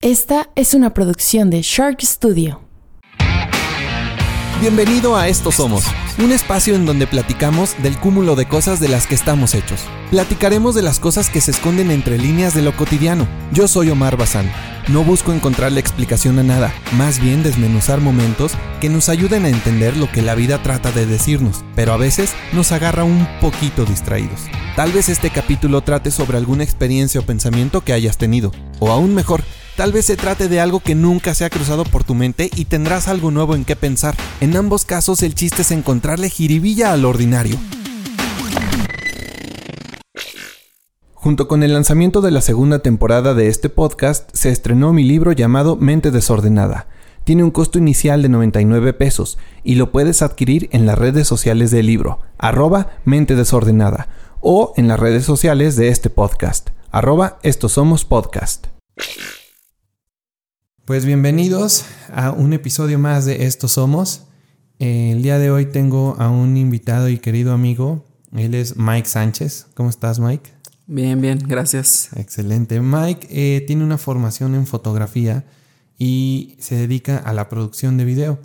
Esta 0.00 0.48
es 0.54 0.74
una 0.74 0.94
producción 0.94 1.50
de 1.50 1.60
Shark 1.60 2.00
Studio. 2.02 2.60
Bienvenido 4.60 5.16
a 5.16 5.26
Esto 5.26 5.50
Somos, 5.50 5.86
un 6.18 6.30
espacio 6.30 6.76
en 6.76 6.86
donde 6.86 7.08
platicamos 7.08 7.74
del 7.82 7.98
cúmulo 7.98 8.36
de 8.36 8.46
cosas 8.46 8.78
de 8.78 8.86
las 8.86 9.08
que 9.08 9.16
estamos 9.16 9.54
hechos. 9.56 9.80
Platicaremos 10.12 10.76
de 10.76 10.82
las 10.82 11.00
cosas 11.00 11.30
que 11.30 11.40
se 11.40 11.50
esconden 11.50 11.90
entre 11.90 12.16
líneas 12.16 12.54
de 12.54 12.62
lo 12.62 12.76
cotidiano. 12.76 13.26
Yo 13.52 13.66
soy 13.66 13.90
Omar 13.90 14.16
Bazán. 14.16 14.48
No 14.86 15.02
busco 15.02 15.32
encontrar 15.32 15.72
la 15.72 15.80
explicación 15.80 16.38
a 16.38 16.44
nada, 16.44 16.72
más 16.92 17.20
bien 17.20 17.42
desmenuzar 17.42 18.00
momentos 18.00 18.52
que 18.80 18.88
nos 18.88 19.08
ayuden 19.08 19.46
a 19.46 19.48
entender 19.48 19.96
lo 19.96 20.08
que 20.12 20.22
la 20.22 20.36
vida 20.36 20.62
trata 20.62 20.92
de 20.92 21.06
decirnos, 21.06 21.64
pero 21.74 21.92
a 21.92 21.96
veces 21.96 22.34
nos 22.52 22.70
agarra 22.70 23.02
un 23.02 23.26
poquito 23.40 23.84
distraídos. 23.84 24.42
Tal 24.76 24.92
vez 24.92 25.08
este 25.08 25.30
capítulo 25.30 25.80
trate 25.80 26.12
sobre 26.12 26.36
alguna 26.36 26.62
experiencia 26.62 27.20
o 27.20 27.26
pensamiento 27.26 27.80
que 27.80 27.92
hayas 27.92 28.16
tenido, 28.16 28.52
o 28.78 28.92
aún 28.92 29.12
mejor, 29.12 29.42
Tal 29.78 29.92
vez 29.92 30.06
se 30.06 30.16
trate 30.16 30.48
de 30.48 30.58
algo 30.58 30.80
que 30.80 30.96
nunca 30.96 31.34
se 31.34 31.44
ha 31.44 31.50
cruzado 31.50 31.84
por 31.84 32.02
tu 32.02 32.16
mente 32.16 32.50
y 32.56 32.64
tendrás 32.64 33.06
algo 33.06 33.30
nuevo 33.30 33.54
en 33.54 33.64
qué 33.64 33.76
pensar. 33.76 34.16
En 34.40 34.56
ambos 34.56 34.84
casos 34.84 35.22
el 35.22 35.36
chiste 35.36 35.62
es 35.62 35.70
encontrarle 35.70 36.30
jiribilla 36.30 36.92
al 36.92 37.04
ordinario. 37.04 37.56
Junto 41.14 41.46
con 41.46 41.62
el 41.62 41.74
lanzamiento 41.74 42.20
de 42.20 42.32
la 42.32 42.40
segunda 42.40 42.80
temporada 42.80 43.34
de 43.34 43.46
este 43.46 43.68
podcast, 43.68 44.28
se 44.32 44.50
estrenó 44.50 44.92
mi 44.92 45.04
libro 45.04 45.30
llamado 45.30 45.76
Mente 45.76 46.10
Desordenada. 46.10 46.88
Tiene 47.22 47.44
un 47.44 47.52
costo 47.52 47.78
inicial 47.78 48.20
de 48.20 48.30
99 48.30 48.94
pesos 48.94 49.38
y 49.62 49.76
lo 49.76 49.92
puedes 49.92 50.22
adquirir 50.22 50.68
en 50.72 50.86
las 50.86 50.98
redes 50.98 51.28
sociales 51.28 51.70
del 51.70 51.86
libro, 51.86 52.18
arroba 52.36 52.94
Mente 53.04 53.36
Desordenada, 53.36 54.08
o 54.40 54.72
en 54.76 54.88
las 54.88 54.98
redes 54.98 55.24
sociales 55.24 55.76
de 55.76 55.86
este 55.86 56.10
podcast, 56.10 56.70
arroba 56.90 57.38
Estos 57.44 57.74
Somos 57.74 58.04
Podcast. 58.04 58.66
Pues 60.88 61.04
bienvenidos 61.04 61.84
a 62.14 62.30
un 62.30 62.54
episodio 62.54 62.98
más 62.98 63.26
de 63.26 63.44
Estos 63.44 63.72
Somos. 63.72 64.22
el 64.78 65.22
día 65.22 65.38
de 65.38 65.50
hoy 65.50 65.66
tengo 65.66 66.16
a 66.18 66.30
un 66.30 66.56
invitado 66.56 67.10
y 67.10 67.18
querido 67.18 67.52
amigo. 67.52 68.06
Él 68.34 68.54
es 68.54 68.78
Mike 68.78 69.06
Sánchez. 69.06 69.66
¿Cómo 69.74 69.90
estás, 69.90 70.18
Mike? 70.18 70.50
Bien, 70.86 71.20
bien, 71.20 71.40
gracias. 71.46 72.08
Excelente. 72.16 72.80
Mike 72.80 73.28
eh, 73.30 73.60
tiene 73.66 73.84
una 73.84 73.98
formación 73.98 74.54
en 74.54 74.66
fotografía 74.66 75.44
y 75.98 76.56
se 76.58 76.76
dedica 76.76 77.18
a 77.18 77.34
la 77.34 77.50
producción 77.50 77.98
de 77.98 78.06
video 78.06 78.38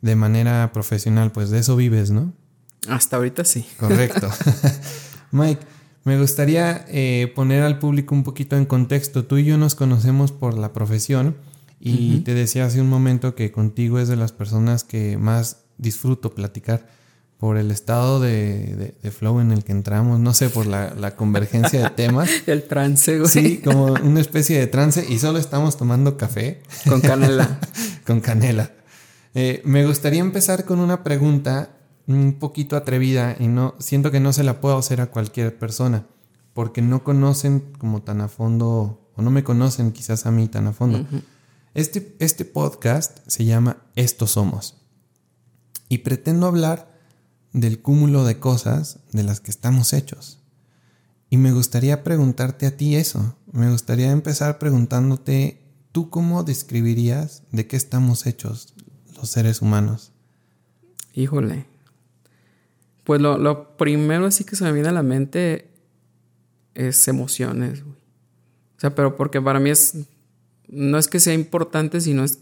de 0.00 0.16
manera 0.16 0.72
profesional. 0.72 1.30
Pues 1.30 1.50
de 1.50 1.60
eso 1.60 1.76
vives, 1.76 2.10
¿no? 2.10 2.32
Hasta 2.88 3.18
ahorita 3.18 3.44
sí. 3.44 3.68
Correcto. 3.78 4.28
Mike, 5.30 5.60
me 6.02 6.18
gustaría 6.18 6.86
eh, 6.88 7.32
poner 7.36 7.62
al 7.62 7.78
público 7.78 8.16
un 8.16 8.24
poquito 8.24 8.56
en 8.56 8.66
contexto. 8.66 9.26
Tú 9.26 9.38
y 9.38 9.44
yo 9.44 9.58
nos 9.58 9.76
conocemos 9.76 10.32
por 10.32 10.58
la 10.58 10.72
profesión 10.72 11.36
y 11.80 12.20
te 12.20 12.34
decía 12.34 12.64
hace 12.64 12.80
un 12.80 12.88
momento 12.88 13.34
que 13.34 13.52
contigo 13.52 13.98
es 13.98 14.08
de 14.08 14.16
las 14.16 14.32
personas 14.32 14.84
que 14.84 15.18
más 15.18 15.64
disfruto 15.76 16.34
platicar 16.34 16.86
por 17.38 17.58
el 17.58 17.70
estado 17.70 18.20
de, 18.20 18.94
flow 19.10 19.40
en 19.40 19.52
el 19.52 19.64
que 19.64 19.72
entramos, 19.72 20.18
no 20.18 20.32
sé, 20.32 20.48
por 20.48 20.66
la, 20.66 21.16
convergencia 21.16 21.82
de 21.82 21.90
temas. 21.90 22.30
el 22.46 22.62
trance, 22.64 23.18
güey. 23.18 23.30
Sí, 23.30 23.60
como 23.62 23.86
una 23.86 24.20
especie 24.20 24.58
de 24.58 24.66
trance 24.66 25.04
y 25.06 25.18
solo 25.18 25.38
estamos 25.38 25.76
tomando 25.76 26.16
café. 26.16 26.62
Con 26.88 27.00
canela. 27.02 27.60
con 28.06 28.20
canela. 28.20 28.70
Eh, 29.34 29.60
me 29.64 29.84
gustaría 29.84 30.20
empezar 30.20 30.64
con 30.64 30.78
una 30.78 31.02
pregunta 31.02 31.76
un 32.06 32.38
poquito 32.38 32.76
atrevida 32.76 33.36
y 33.38 33.48
no 33.48 33.74
siento 33.78 34.10
que 34.10 34.20
no 34.20 34.32
se 34.32 34.44
la 34.44 34.60
puedo 34.60 34.78
hacer 34.78 35.00
a 35.00 35.06
cualquier 35.06 35.58
persona 35.58 36.06
porque 36.54 36.82
no 36.82 37.04
conocen 37.04 37.60
como 37.78 38.02
tan 38.02 38.20
a 38.20 38.28
fondo 38.28 39.10
o 39.16 39.22
no 39.22 39.30
me 39.30 39.44
conocen 39.44 39.92
quizás 39.92 40.24
a 40.24 40.30
mí 40.30 40.48
tan 40.48 40.66
a 40.66 40.72
fondo. 40.72 41.04
Este, 41.74 42.14
este 42.20 42.44
podcast 42.44 43.18
se 43.26 43.44
llama 43.44 43.82
Estos 43.96 44.30
Somos 44.30 44.80
y 45.88 45.98
pretendo 45.98 46.46
hablar 46.46 46.88
del 47.52 47.82
cúmulo 47.82 48.24
de 48.24 48.38
cosas 48.38 49.00
de 49.10 49.24
las 49.24 49.40
que 49.40 49.50
estamos 49.50 49.92
hechos. 49.92 50.38
Y 51.30 51.36
me 51.36 51.50
gustaría 51.50 52.04
preguntarte 52.04 52.66
a 52.66 52.76
ti 52.76 52.94
eso. 52.94 53.36
Me 53.50 53.72
gustaría 53.72 54.12
empezar 54.12 54.60
preguntándote, 54.60 55.64
¿tú 55.90 56.10
cómo 56.10 56.44
describirías 56.44 57.42
de 57.50 57.66
qué 57.66 57.74
estamos 57.74 58.26
hechos 58.26 58.72
los 59.16 59.30
seres 59.30 59.60
humanos? 59.60 60.12
Híjole. 61.12 61.66
Pues 63.02 63.20
lo, 63.20 63.36
lo 63.36 63.76
primero 63.76 64.26
así 64.26 64.44
que 64.44 64.54
se 64.54 64.62
me 64.62 64.70
viene 64.70 64.90
a 64.90 64.92
la 64.92 65.02
mente 65.02 65.72
es 66.74 67.08
emociones. 67.08 67.82
O 67.82 68.80
sea, 68.80 68.94
pero 68.94 69.16
porque 69.16 69.42
para 69.42 69.58
mí 69.58 69.70
es 69.70 70.06
no 70.68 70.98
es 70.98 71.08
que 71.08 71.20
sea 71.20 71.34
importante, 71.34 72.00
sino 72.00 72.24
es 72.24 72.40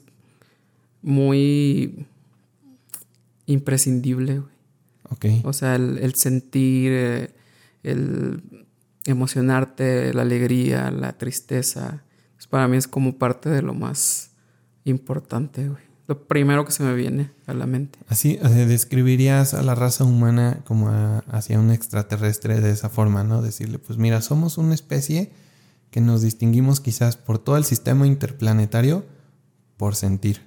muy 1.02 2.06
imprescindible, 3.46 4.38
güey. 4.38 4.52
Ok. 5.10 5.46
O 5.46 5.52
sea, 5.52 5.74
el, 5.74 6.14
sentir, 6.14 6.92
eh, 6.92 7.30
el 7.82 8.64
emocionarte, 9.04 10.14
la 10.14 10.22
alegría, 10.22 10.90
la 10.90 11.18
tristeza, 11.18 12.02
pues 12.36 12.46
para 12.46 12.66
mí 12.68 12.76
es 12.76 12.88
como 12.88 13.18
parte 13.18 13.50
de 13.50 13.62
lo 13.62 13.74
más 13.74 14.30
importante, 14.84 15.68
güey. 15.68 15.82
Lo 16.08 16.26
primero 16.26 16.64
que 16.64 16.72
se 16.72 16.82
me 16.82 16.94
viene 16.94 17.30
a 17.46 17.54
la 17.54 17.66
mente. 17.66 17.98
Así, 18.08 18.36
describirías 18.36 19.54
a 19.54 19.62
la 19.62 19.74
raza 19.74 20.04
humana 20.04 20.60
como 20.64 20.90
hacia 21.30 21.60
un 21.60 21.70
extraterrestre 21.70 22.60
de 22.60 22.70
esa 22.70 22.88
forma, 22.88 23.22
¿no? 23.22 23.40
Decirle, 23.40 23.78
pues 23.78 23.98
mira, 23.98 24.20
somos 24.20 24.58
una 24.58 24.74
especie 24.74 25.30
que 25.92 26.00
nos 26.00 26.22
distinguimos 26.22 26.80
quizás 26.80 27.16
por 27.16 27.38
todo 27.38 27.58
el 27.58 27.64
sistema 27.64 28.06
interplanetario 28.06 29.04
por 29.76 29.94
sentir. 29.94 30.40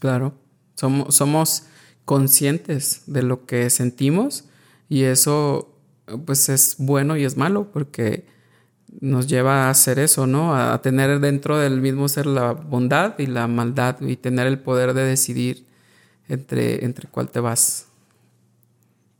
Claro, 0.00 0.34
somos, 0.74 1.14
somos 1.14 1.64
conscientes 2.06 3.02
de 3.06 3.22
lo 3.22 3.44
que 3.44 3.68
sentimos 3.68 4.44
y 4.88 5.02
eso 5.02 5.78
pues 6.24 6.48
es 6.48 6.76
bueno 6.78 7.18
y 7.18 7.24
es 7.24 7.36
malo 7.36 7.70
porque 7.70 8.26
nos 9.00 9.26
lleva 9.26 9.66
a 9.66 9.70
hacer 9.70 9.98
eso, 9.98 10.26
¿no? 10.26 10.56
A 10.56 10.80
tener 10.80 11.20
dentro 11.20 11.58
del 11.58 11.82
mismo 11.82 12.08
ser 12.08 12.24
la 12.24 12.52
bondad 12.52 13.18
y 13.18 13.26
la 13.26 13.46
maldad 13.46 14.00
y 14.00 14.16
tener 14.16 14.46
el 14.46 14.58
poder 14.58 14.94
de 14.94 15.04
decidir 15.04 15.66
entre, 16.28 16.82
entre 16.86 17.08
cuál 17.08 17.28
te 17.28 17.40
vas. 17.40 17.84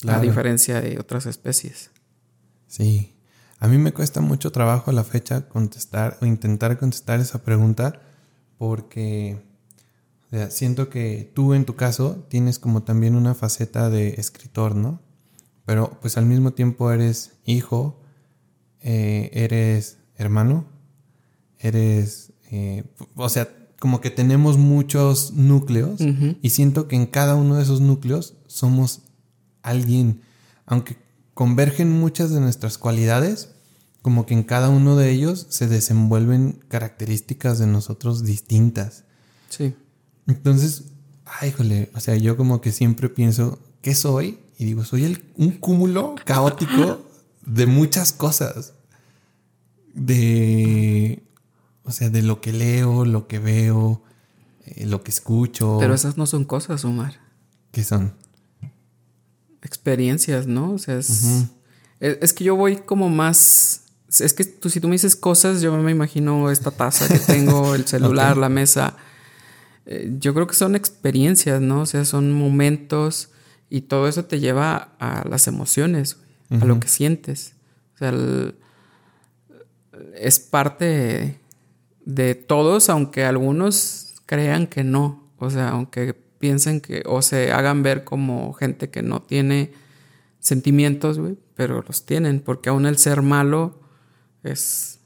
A 0.07 0.21
diferencia 0.21 0.81
de 0.81 0.99
otras 0.99 1.27
especies. 1.27 1.91
Sí. 2.69 3.13
A 3.61 3.69
mí 3.69 3.79
me 3.79 3.93
cuesta 3.93 4.21
mucho 4.21 4.53
trabajo 4.53 4.91
a 4.91 4.95
la 4.95 5.05
fecha 5.05 5.49
contestar 5.49 6.17
o 6.21 6.27
intentar 6.27 6.79
contestar 6.79 7.21
esa 7.21 7.43
pregunta 7.43 8.01
porque 8.57 9.43
siento 10.51 10.91
que 10.91 11.31
tú 11.35 11.55
en 11.55 11.65
tu 11.65 11.75
caso 11.75 12.27
tienes 12.29 12.59
como 12.59 12.83
también 12.83 13.15
una 13.15 13.35
faceta 13.35 13.91
de 13.91 14.11
escritor, 14.19 14.77
¿no? 14.77 15.01
Pero 15.65 15.99
pues 16.01 16.17
al 16.17 16.27
mismo 16.27 16.53
tiempo 16.53 16.93
eres 16.93 17.33
hijo, 17.45 18.01
eh, 18.81 19.31
eres 19.33 19.99
hermano, 20.17 20.67
eres, 21.59 22.33
eh, 22.51 22.85
o 23.17 23.29
sea, 23.29 23.49
como 23.81 24.01
que 24.01 24.11
tenemos 24.11 24.59
muchos 24.59 25.33
núcleos 25.33 26.01
y 26.43 26.51
siento 26.51 26.89
que 26.89 26.97
en 26.97 27.07
cada 27.07 27.37
uno 27.37 27.57
de 27.57 27.63
esos 27.63 27.81
núcleos 27.81 28.35
somos 28.47 29.03
alguien, 29.63 30.23
aunque 30.67 30.97
convergen 31.39 31.89
muchas 31.89 32.33
de 32.33 32.41
nuestras 32.41 32.79
cualidades, 32.79 33.51
como 34.03 34.27
que 34.27 34.35
en 34.35 34.43
cada 34.43 34.71
uno 34.71 34.97
de 34.97 35.13
ellos 35.13 35.47
se 35.51 35.69
desenvuelven 35.69 36.65
características 36.67 37.61
de 37.61 37.69
nosotros 37.69 38.25
distintas. 38.25 39.05
Sí. 39.49 39.77
Entonces, 40.27 40.87
ay, 41.25 41.53
jole, 41.53 41.93
o 41.95 42.01
sea, 42.01 42.17
yo 42.17 42.37
como 42.37 42.61
que 42.61 42.73
siempre 42.73 43.09
pienso, 43.09 43.61
¿qué 43.83 43.95
soy? 43.95 44.41
Y 44.59 44.65
digo, 44.65 44.85
soy 44.85 45.05
el, 45.05 45.33
un 45.37 45.53
cúmulo 45.53 46.17
caótico 46.25 47.07
de 47.47 47.67
muchas 47.67 48.11
cosas. 48.11 48.73
De, 49.95 51.23
o 51.85 51.93
sea, 51.93 52.11
de 52.11 52.23
lo 52.23 52.41
que 52.41 52.53
leo, 52.53 53.05
lo 53.05 53.29
que 53.29 53.39
veo, 53.39 54.03
eh, 54.65 54.87
lo 54.87 55.05
que 55.05 55.13
escucho. 55.13 55.77
Pero 55.79 55.95
esas 55.95 56.17
no 56.17 56.27
son 56.27 56.45
cosas, 56.45 56.85
Omar. 56.85 57.21
¿Qué 57.71 57.85
son? 57.85 58.15
Experiencias, 59.63 60.47
¿no? 60.47 60.73
O 60.73 60.79
sea, 60.79 60.99
es, 60.99 62.33
que 62.33 62.45
yo 62.45 62.57
voy 62.57 62.77
como 62.77 63.09
más... 63.09 63.83
Es 64.09 64.33
que 64.33 64.45
tú, 64.45 64.71
si 64.71 64.81
tú 64.81 64.89
me 64.89 64.95
dices 64.95 65.17
cosas, 65.17 65.61
yo 65.61 65.77
me 65.77 65.91
imagino 65.91 66.51
esta 66.51 66.71
taza 66.71 67.09
que 67.09 67.19
tengo, 67.19 67.75
el 67.75 67.87
celular, 67.87 68.37
la 68.37 68.49
mesa. 68.49 68.97
Eh, 69.87 70.15
yo 70.19 70.33
creo 70.33 70.47
que 70.47 70.55
son 70.55 70.77
experiencias, 70.77 71.61
¿no? 71.61 71.83
O 71.83 71.87
sea, 71.87 72.05
son 72.05 72.33
momentos 72.33 73.31
y 73.69 73.83
todo 73.83 74.09
eso 74.09 74.25
te 74.25 74.41
lleva 74.41 74.95
a 74.99 75.29
las 75.29 75.47
emociones, 75.47 76.17
a 76.51 76.65
lo 76.65 76.81
que 76.81 76.89
sientes. 76.89 77.55
O 77.95 77.99
sea, 77.99 78.15
es 80.15 80.41
parte 80.41 81.39
de 82.05 82.35
todos, 82.35 82.89
aunque 82.89 83.25
algunos 83.25 84.15
crean 84.25 84.67
que 84.67 84.85
no. 84.85 85.29
O 85.39 85.51
sea, 85.51 85.71
aunque 85.71 86.17
piensen 86.39 86.81
que 86.81 87.03
o 87.07 87.23
se 87.23 87.53
hagan 87.53 87.83
ver 87.83 88.05
como 88.05 88.53
gente 88.53 88.91
que 88.91 89.03
no 89.03 89.23
tiene 89.23 89.73
sentimientos, 90.39 91.19
güey, 91.19 91.37
pero 91.55 91.83
los 91.87 92.07
tienen, 92.07 92.41
porque 92.41 92.71
aún 92.71 92.87
el 92.87 92.99
ser 92.99 93.23
malo 93.23 93.81
es 94.43 95.01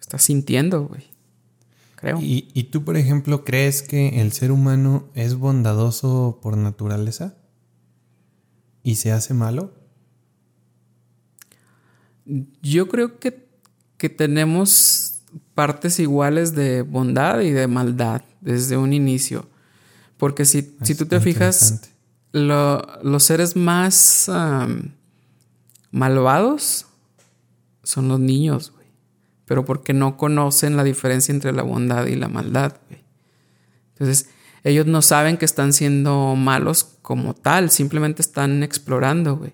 está 0.00 0.18
sintiendo, 0.18 0.86
güey. 0.86 1.04
creo. 1.96 2.20
¿Y, 2.20 2.48
¿Y 2.52 2.64
tú, 2.64 2.84
por 2.84 2.96
ejemplo, 2.96 3.44
crees 3.44 3.82
que 3.82 4.20
el 4.20 4.32
ser 4.32 4.52
humano 4.52 5.08
es 5.14 5.36
bondadoso 5.36 6.40
por 6.42 6.56
naturaleza? 6.56 7.36
¿Y 8.82 8.96
se 8.96 9.12
hace 9.12 9.32
malo? 9.32 9.72
Yo 12.62 12.88
creo 12.88 13.18
que, 13.18 13.48
que 13.96 14.08
tenemos 14.08 15.22
partes 15.54 15.98
iguales 15.98 16.54
de 16.54 16.82
bondad 16.82 17.40
y 17.40 17.50
de 17.50 17.66
maldad 17.66 18.22
desde 18.40 18.76
un 18.76 18.92
inicio. 18.92 19.48
Porque 20.22 20.44
si, 20.44 20.76
si 20.84 20.94
tú 20.94 21.06
te 21.06 21.18
fijas, 21.18 21.80
lo- 22.30 22.86
los 23.02 23.24
seres 23.24 23.56
más 23.56 24.28
malvados 25.90 26.86
son 27.82 28.06
los 28.06 28.20
niños, 28.20 28.70
güey. 28.70 28.86
Pero 29.46 29.64
porque 29.64 29.92
no 29.92 30.16
conocen 30.16 30.76
la 30.76 30.84
diferencia 30.84 31.32
entre 31.34 31.52
la 31.52 31.62
bondad 31.64 32.06
y 32.06 32.14
la 32.14 32.28
maldad, 32.28 32.76
güey. 32.88 33.02
Entonces, 33.94 34.28
ellos 34.62 34.86
no 34.86 35.02
saben 35.02 35.36
que 35.38 35.44
están 35.44 35.72
siendo 35.72 36.36
malos 36.36 36.84
como 37.02 37.34
tal, 37.34 37.70
simplemente 37.70 38.22
están 38.22 38.62
explorando, 38.62 39.36
güey. 39.36 39.52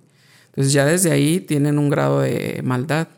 Entonces 0.49 0.75
ya 0.75 0.85
desde 0.85 1.11
ahí 1.12 1.41
tienen 1.41 1.79
un 1.79 1.88
grado 1.88 2.20
de 2.20 2.61
maldad. 2.62 3.09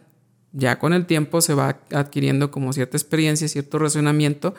Ya 0.52 0.78
con 0.78 0.92
el 0.92 1.06
tiempo 1.06 1.40
se 1.40 1.54
va 1.54 1.80
adquiriendo 1.92 2.52
como 2.52 2.72
cierta 2.72 2.96
experiencia, 2.96 3.48
cierto 3.48 3.80
razonamiento 3.80 4.54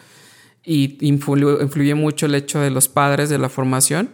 y 0.63 0.97
influye, 1.05 1.63
influye 1.63 1.95
mucho 1.95 2.25
el 2.27 2.35
hecho 2.35 2.59
de 2.59 2.69
los 2.69 2.87
padres 2.87 3.29
de 3.29 3.37
la 3.37 3.49
formación 3.49 4.09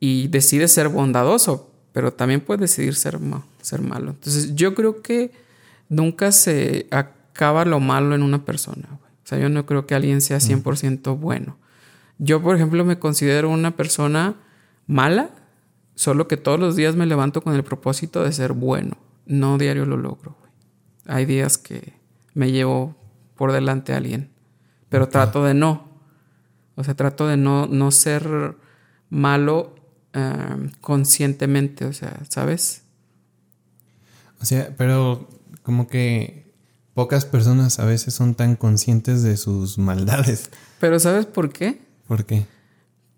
y 0.00 0.28
decide 0.28 0.68
ser 0.68 0.88
bondadoso, 0.88 1.70
pero 1.92 2.12
también 2.12 2.40
puede 2.40 2.62
decidir 2.62 2.94
ser, 2.94 3.18
ma- 3.20 3.44
ser 3.62 3.80
malo. 3.82 4.10
Entonces 4.12 4.54
yo 4.54 4.74
creo 4.74 5.02
que 5.02 5.32
nunca 5.88 6.32
se 6.32 6.86
acaba 6.90 7.64
lo 7.64 7.80
malo 7.80 8.14
en 8.14 8.22
una 8.22 8.44
persona. 8.44 8.86
güey. 8.88 9.12
O 9.12 9.26
sea, 9.26 9.38
yo 9.38 9.48
no 9.48 9.64
creo 9.66 9.86
que 9.86 9.94
alguien 9.94 10.20
sea 10.20 10.38
100% 10.40 11.18
bueno. 11.18 11.56
Yo, 12.18 12.42
por 12.42 12.54
ejemplo, 12.56 12.84
me 12.84 12.98
considero 12.98 13.48
una 13.50 13.76
persona 13.76 14.34
mala, 14.86 15.30
solo 15.94 16.28
que 16.28 16.36
todos 16.36 16.60
los 16.60 16.76
días 16.76 16.94
me 16.96 17.06
levanto 17.06 17.42
con 17.42 17.54
el 17.54 17.64
propósito 17.64 18.22
de 18.22 18.32
ser 18.32 18.52
bueno. 18.52 18.96
No 19.26 19.56
diario 19.58 19.86
lo 19.86 19.96
logro. 19.96 20.36
güey. 20.38 20.50
Hay 21.06 21.24
días 21.26 21.56
que 21.58 21.94
me 22.34 22.52
llevo 22.52 22.94
por 23.36 23.52
delante 23.52 23.92
a 23.94 23.96
alguien, 23.96 24.30
pero 24.94 25.08
trato 25.08 25.42
de 25.42 25.54
no. 25.54 25.88
O 26.76 26.84
sea, 26.84 26.94
trato 26.94 27.26
de 27.26 27.36
no, 27.36 27.66
no 27.66 27.90
ser 27.90 28.54
malo 29.10 29.74
eh, 30.12 30.70
conscientemente, 30.80 31.84
o 31.84 31.92
sea, 31.92 32.20
¿sabes? 32.28 32.82
O 34.40 34.44
sea, 34.44 34.72
pero 34.78 35.28
como 35.64 35.88
que 35.88 36.54
pocas 36.94 37.24
personas 37.24 37.80
a 37.80 37.84
veces 37.86 38.14
son 38.14 38.36
tan 38.36 38.54
conscientes 38.54 39.24
de 39.24 39.36
sus 39.36 39.78
maldades. 39.78 40.52
Pero 40.78 41.00
¿sabes 41.00 41.26
por 41.26 41.52
qué? 41.52 41.82
¿Por 42.06 42.24
qué? 42.24 42.46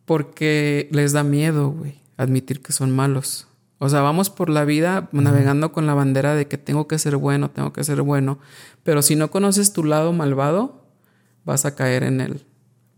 Porque 0.06 0.88
les 0.92 1.12
da 1.12 1.24
miedo, 1.24 1.72
güey, 1.72 2.00
admitir 2.16 2.62
que 2.62 2.72
son 2.72 2.90
malos. 2.90 3.48
O 3.76 3.90
sea, 3.90 4.00
vamos 4.00 4.30
por 4.30 4.48
la 4.48 4.64
vida 4.64 5.10
navegando 5.12 5.72
con 5.72 5.86
la 5.86 5.92
bandera 5.92 6.34
de 6.34 6.48
que 6.48 6.56
tengo 6.56 6.88
que 6.88 6.98
ser 6.98 7.18
bueno, 7.18 7.50
tengo 7.50 7.74
que 7.74 7.84
ser 7.84 8.00
bueno. 8.00 8.38
Pero 8.82 9.02
si 9.02 9.14
no 9.14 9.30
conoces 9.30 9.74
tu 9.74 9.84
lado 9.84 10.14
malvado, 10.14 10.85
vas 11.46 11.64
a 11.64 11.74
caer 11.74 12.02
en 12.02 12.20
él. 12.20 12.44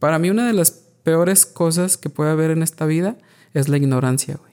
Para 0.00 0.18
mí 0.18 0.30
una 0.30 0.46
de 0.46 0.52
las 0.52 0.72
peores 0.72 1.46
cosas 1.46 1.96
que 1.96 2.10
puede 2.10 2.30
haber 2.30 2.50
en 2.50 2.62
esta 2.62 2.86
vida 2.86 3.16
es 3.54 3.68
la 3.68 3.76
ignorancia, 3.76 4.36
güey. 4.36 4.52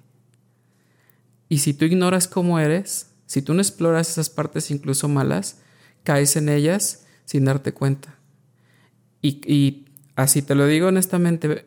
Y 1.50 1.60
si 1.60 1.74
tú 1.74 1.86
ignoras 1.86 2.28
cómo 2.28 2.60
eres, 2.60 3.12
si 3.26 3.42
tú 3.42 3.54
no 3.54 3.62
exploras 3.62 4.10
esas 4.10 4.30
partes 4.30 4.70
incluso 4.70 5.08
malas, 5.08 5.62
caes 6.04 6.36
en 6.36 6.50
ellas 6.50 7.06
sin 7.24 7.46
darte 7.46 7.74
cuenta. 7.74 8.20
Y, 9.22 9.42
y 9.52 9.86
así 10.16 10.42
te 10.42 10.56
lo 10.56 10.68
digo 10.68 10.88
honestamente, 10.88 11.66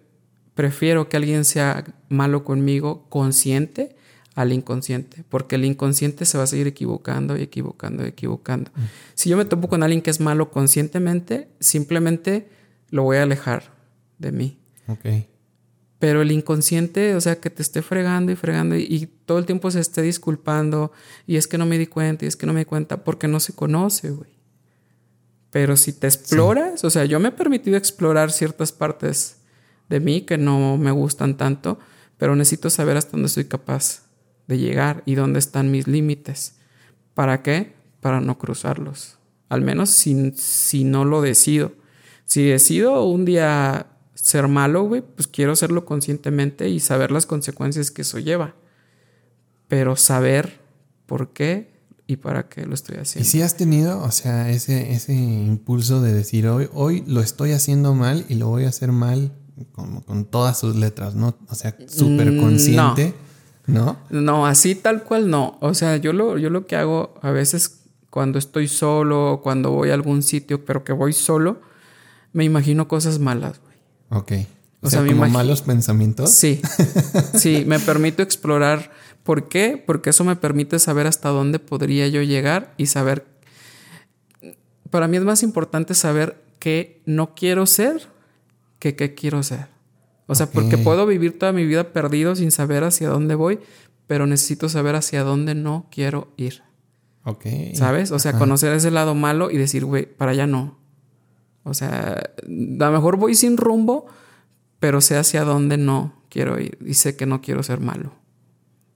prefiero 0.55 1.09
que 1.09 1.17
alguien 1.17 1.45
sea 1.45 1.85
malo 2.09 2.45
conmigo 2.45 3.09
consciente 3.09 3.97
al 4.39 4.53
inconsciente, 4.53 5.25
porque 5.29 5.57
el 5.57 5.65
inconsciente 5.65 6.25
se 6.25 6.39
va 6.39 6.45
a 6.45 6.47
seguir 6.47 6.69
equivocando 6.69 7.37
y 7.37 7.43
equivocando 7.43 8.05
y 8.05 8.11
equivocando. 8.11 8.71
Si 9.15 9.29
yo 9.29 9.37
me 9.37 9.45
topo 9.45 9.69
con 9.69 9.83
alguien 9.83 10.01
que 10.01 10.11
es 10.11 10.21
malo 10.21 10.53
conscientemente, 10.53 11.49
simplemente 11.59 12.49
lo 12.91 13.03
voy 13.03 13.17
a 13.17 13.25
alejar 13.25 13.75
de 14.19 14.31
mí. 14.31 14.59
Ok. 14.87 15.27
Pero 15.99 16.23
el 16.23 16.31
inconsciente, 16.31 17.17
o 17.17 17.21
sea, 17.21 17.41
que 17.41 17.51
te 17.51 17.63
esté 17.63 17.83
fregando 17.83 18.31
y 18.31 18.37
fregando 18.37 18.77
y, 18.77 18.83
y 18.83 19.07
todo 19.07 19.39
el 19.39 19.45
tiempo 19.45 19.73
se 19.73 19.81
esté 19.81 20.03
disculpando 20.03 20.93
y 21.27 21.35
es 21.35 21.49
que 21.49 21.59
no 21.59 21.67
me 21.67 21.77
di 21.77 21.89
cuenta 21.89 22.25
y 22.25 22.29
es 22.29 22.37
que 22.37 22.47
no 22.47 22.53
me 22.53 22.61
di 22.61 22.65
cuenta 22.65 23.03
porque 23.03 23.27
no 23.27 23.41
se 23.41 23.55
conoce, 23.55 24.11
güey. 24.11 24.31
Pero 25.51 25.77
si 25.77 25.93
te 25.93 26.07
exploras, 26.07 26.85
o 26.85 26.91
sea, 26.91 27.07
yo 27.07 27.19
me 27.19 27.31
he 27.31 27.33
permitido 27.33 27.77
explorar 27.77 28.31
ciertas 28.31 28.71
partes 28.71 29.39
de 29.89 29.99
mí 29.99 30.21
que 30.21 30.39
no 30.39 30.77
me 30.77 30.93
gustan 30.93 31.37
tanto, 31.37 31.81
pero 32.19 32.37
necesito 32.37 32.71
saber 32.71 32.97
hasta 32.97 33.13
dónde 33.13 33.31
soy 33.31 33.47
capaz 33.47 34.07
de 34.49 34.59
llegar 34.59 35.03
y 35.07 35.15
dónde 35.15 35.39
están 35.39 35.71
mis 35.71 35.87
límites. 35.87 36.57
¿Para 37.15 37.43
qué? 37.43 37.75
Para 38.01 38.21
no 38.21 38.39
cruzarlos. 38.39 39.19
Al 39.49 39.61
menos 39.63 39.91
si, 39.91 40.33
si 40.37 40.85
no 40.85 41.05
lo 41.05 41.21
decido. 41.23 41.73
Si 42.25 42.45
decido 42.45 43.05
un 43.05 43.25
día 43.25 43.87
ser 44.15 44.49
malo, 44.49 44.83
güey, 44.85 45.03
pues 45.03 45.29
quiero 45.29 45.53
hacerlo 45.53 45.85
conscientemente 45.85 46.69
y 46.69 46.81
saber 46.81 47.11
las 47.13 47.27
consecuencias 47.27 47.91
que 47.91 48.03
eso 48.03 48.19
lleva. 48.19 48.55
Pero 49.69 49.97
saber 49.97 50.61
por 51.07 51.33
qué 51.33 51.79
y 52.07 52.17
para 52.17 52.49
qué 52.49 52.65
lo 52.67 52.75
estoy 52.75 52.97
¿Y 52.97 53.01
haciendo. 53.01 53.29
si 53.31 53.43
has 53.43 53.57
tenido, 53.57 54.03
o 54.03 54.11
sea, 54.11 54.51
ese, 54.51 54.93
ese 54.93 55.15
impulso 55.15 56.01
de 56.01 56.13
decir 56.15 56.49
hoy, 56.49 56.69
hoy 56.73 57.05
lo 57.07 57.21
estoy 57.21 57.53
haciendo 57.53 57.95
mal 57.95 58.25
y 58.29 58.35
lo 58.35 58.49
voy 58.49 58.65
a 58.65 58.69
hacer 58.71 58.93
mal 58.93 59.33
con, 59.73 60.01
con 60.01 60.25
todas 60.25 60.59
sus 60.59 60.77
letras, 60.77 61.15
¿no? 61.15 61.37
O 61.49 61.55
sea, 61.55 61.77
súper 61.87 62.33
Mm, 62.33 62.41
consciente, 62.41 63.07
¿no? 63.09 63.28
No, 63.69 64.47
así 64.47 64.75
tal 64.75 65.05
cual 65.05 65.31
no. 65.31 65.59
O 65.61 65.75
sea, 65.75 65.97
yo 65.99 66.13
lo, 66.13 66.39
yo 66.39 66.51
lo 66.51 66.67
que 66.67 66.77
hago 66.77 67.15
a 67.23 67.31
veces 67.31 67.81
cuando 68.11 68.39
estoy 68.39 68.67
solo, 68.67 69.41
cuando 69.43 69.71
voy 69.71 69.91
a 69.91 69.95
algún 69.95 70.23
sitio, 70.23 70.65
pero 70.65 70.85
que 70.85 70.93
voy 70.93 71.13
solo, 71.13 71.61
me 72.33 72.45
imagino 72.45 72.89
cosas 72.89 73.19
malas, 73.19 73.61
güey. 73.61 74.21
Ok. 74.21 74.49
O, 74.81 74.87
O 74.87 74.91
sea, 74.91 75.05
como 75.05 75.29
malos 75.29 75.63
pensamientos. 75.63 76.31
Sí, 76.31 76.61
sí, 77.35 77.65
me 77.67 77.79
permito 77.79 78.23
explorar. 78.23 78.91
¿Por 79.23 79.49
qué? 79.49 79.83
Porque 79.85 80.11
eso 80.11 80.25
me 80.25 80.37
permite 80.37 80.79
saber 80.79 81.07
hasta 81.07 81.29
dónde 81.29 81.59
podría 81.59 82.09
yo 82.09 82.23
llegar 82.23 82.73
y 82.79 82.87
saber... 82.87 83.27
Para 84.91 85.07
mí 85.07 85.19
es 85.19 85.25
más 85.25 85.43
importante 85.43 85.95
saber 85.95 86.43
qué 86.59 87.03
no 87.05 87.35
quiero 87.35 87.67
ser 87.67 88.09
que 88.79 88.97
qué 88.97 89.15
quiero 89.15 89.43
ser. 89.43 89.67
O 90.31 90.35
sea, 90.35 90.51
porque 90.51 90.77
puedo 90.77 91.07
vivir 91.07 91.39
toda 91.39 91.53
mi 91.53 91.65
vida 91.65 91.93
perdido 91.93 92.37
sin 92.37 92.51
saber 92.51 92.85
hacia 92.85 93.09
dónde 93.09 93.35
voy, 93.35 93.61
pero 94.07 94.27
necesito 94.27 94.69
saber 94.69 94.95
hacia 94.95 95.23
dónde 95.25 95.55
no 95.55 95.87
quiero 95.91 96.33
ir. 96.37 96.63
Ok. 97.25 97.47
¿Sabes? 97.75 98.13
O 98.13 98.19
sea, 98.19 98.33
Ajá. 98.33 98.39
conocer 98.39 98.73
ese 98.75 98.91
lado 98.91 99.15
malo 99.15 99.51
y 99.51 99.57
decir, 99.57 99.87
güey, 99.87 100.05
para 100.05 100.33
allá 100.33 100.47
no. 100.47 100.79
O 101.63 101.73
sea, 101.73 102.13
a 102.13 102.47
lo 102.47 102.93
mejor 102.93 103.17
voy 103.17 103.35
sin 103.35 103.57
rumbo, 103.57 104.07
pero 104.79 105.01
sé 105.01 105.17
hacia 105.17 105.45
dónde 105.45 105.79
no 105.79 106.23
quiero 106.29 106.61
ir 106.61 106.79
y 106.85 106.93
sé 106.95 107.17
que 107.17 107.25
no 107.25 107.41
quiero 107.41 107.63
ser 107.63 107.81
malo. 107.81 108.13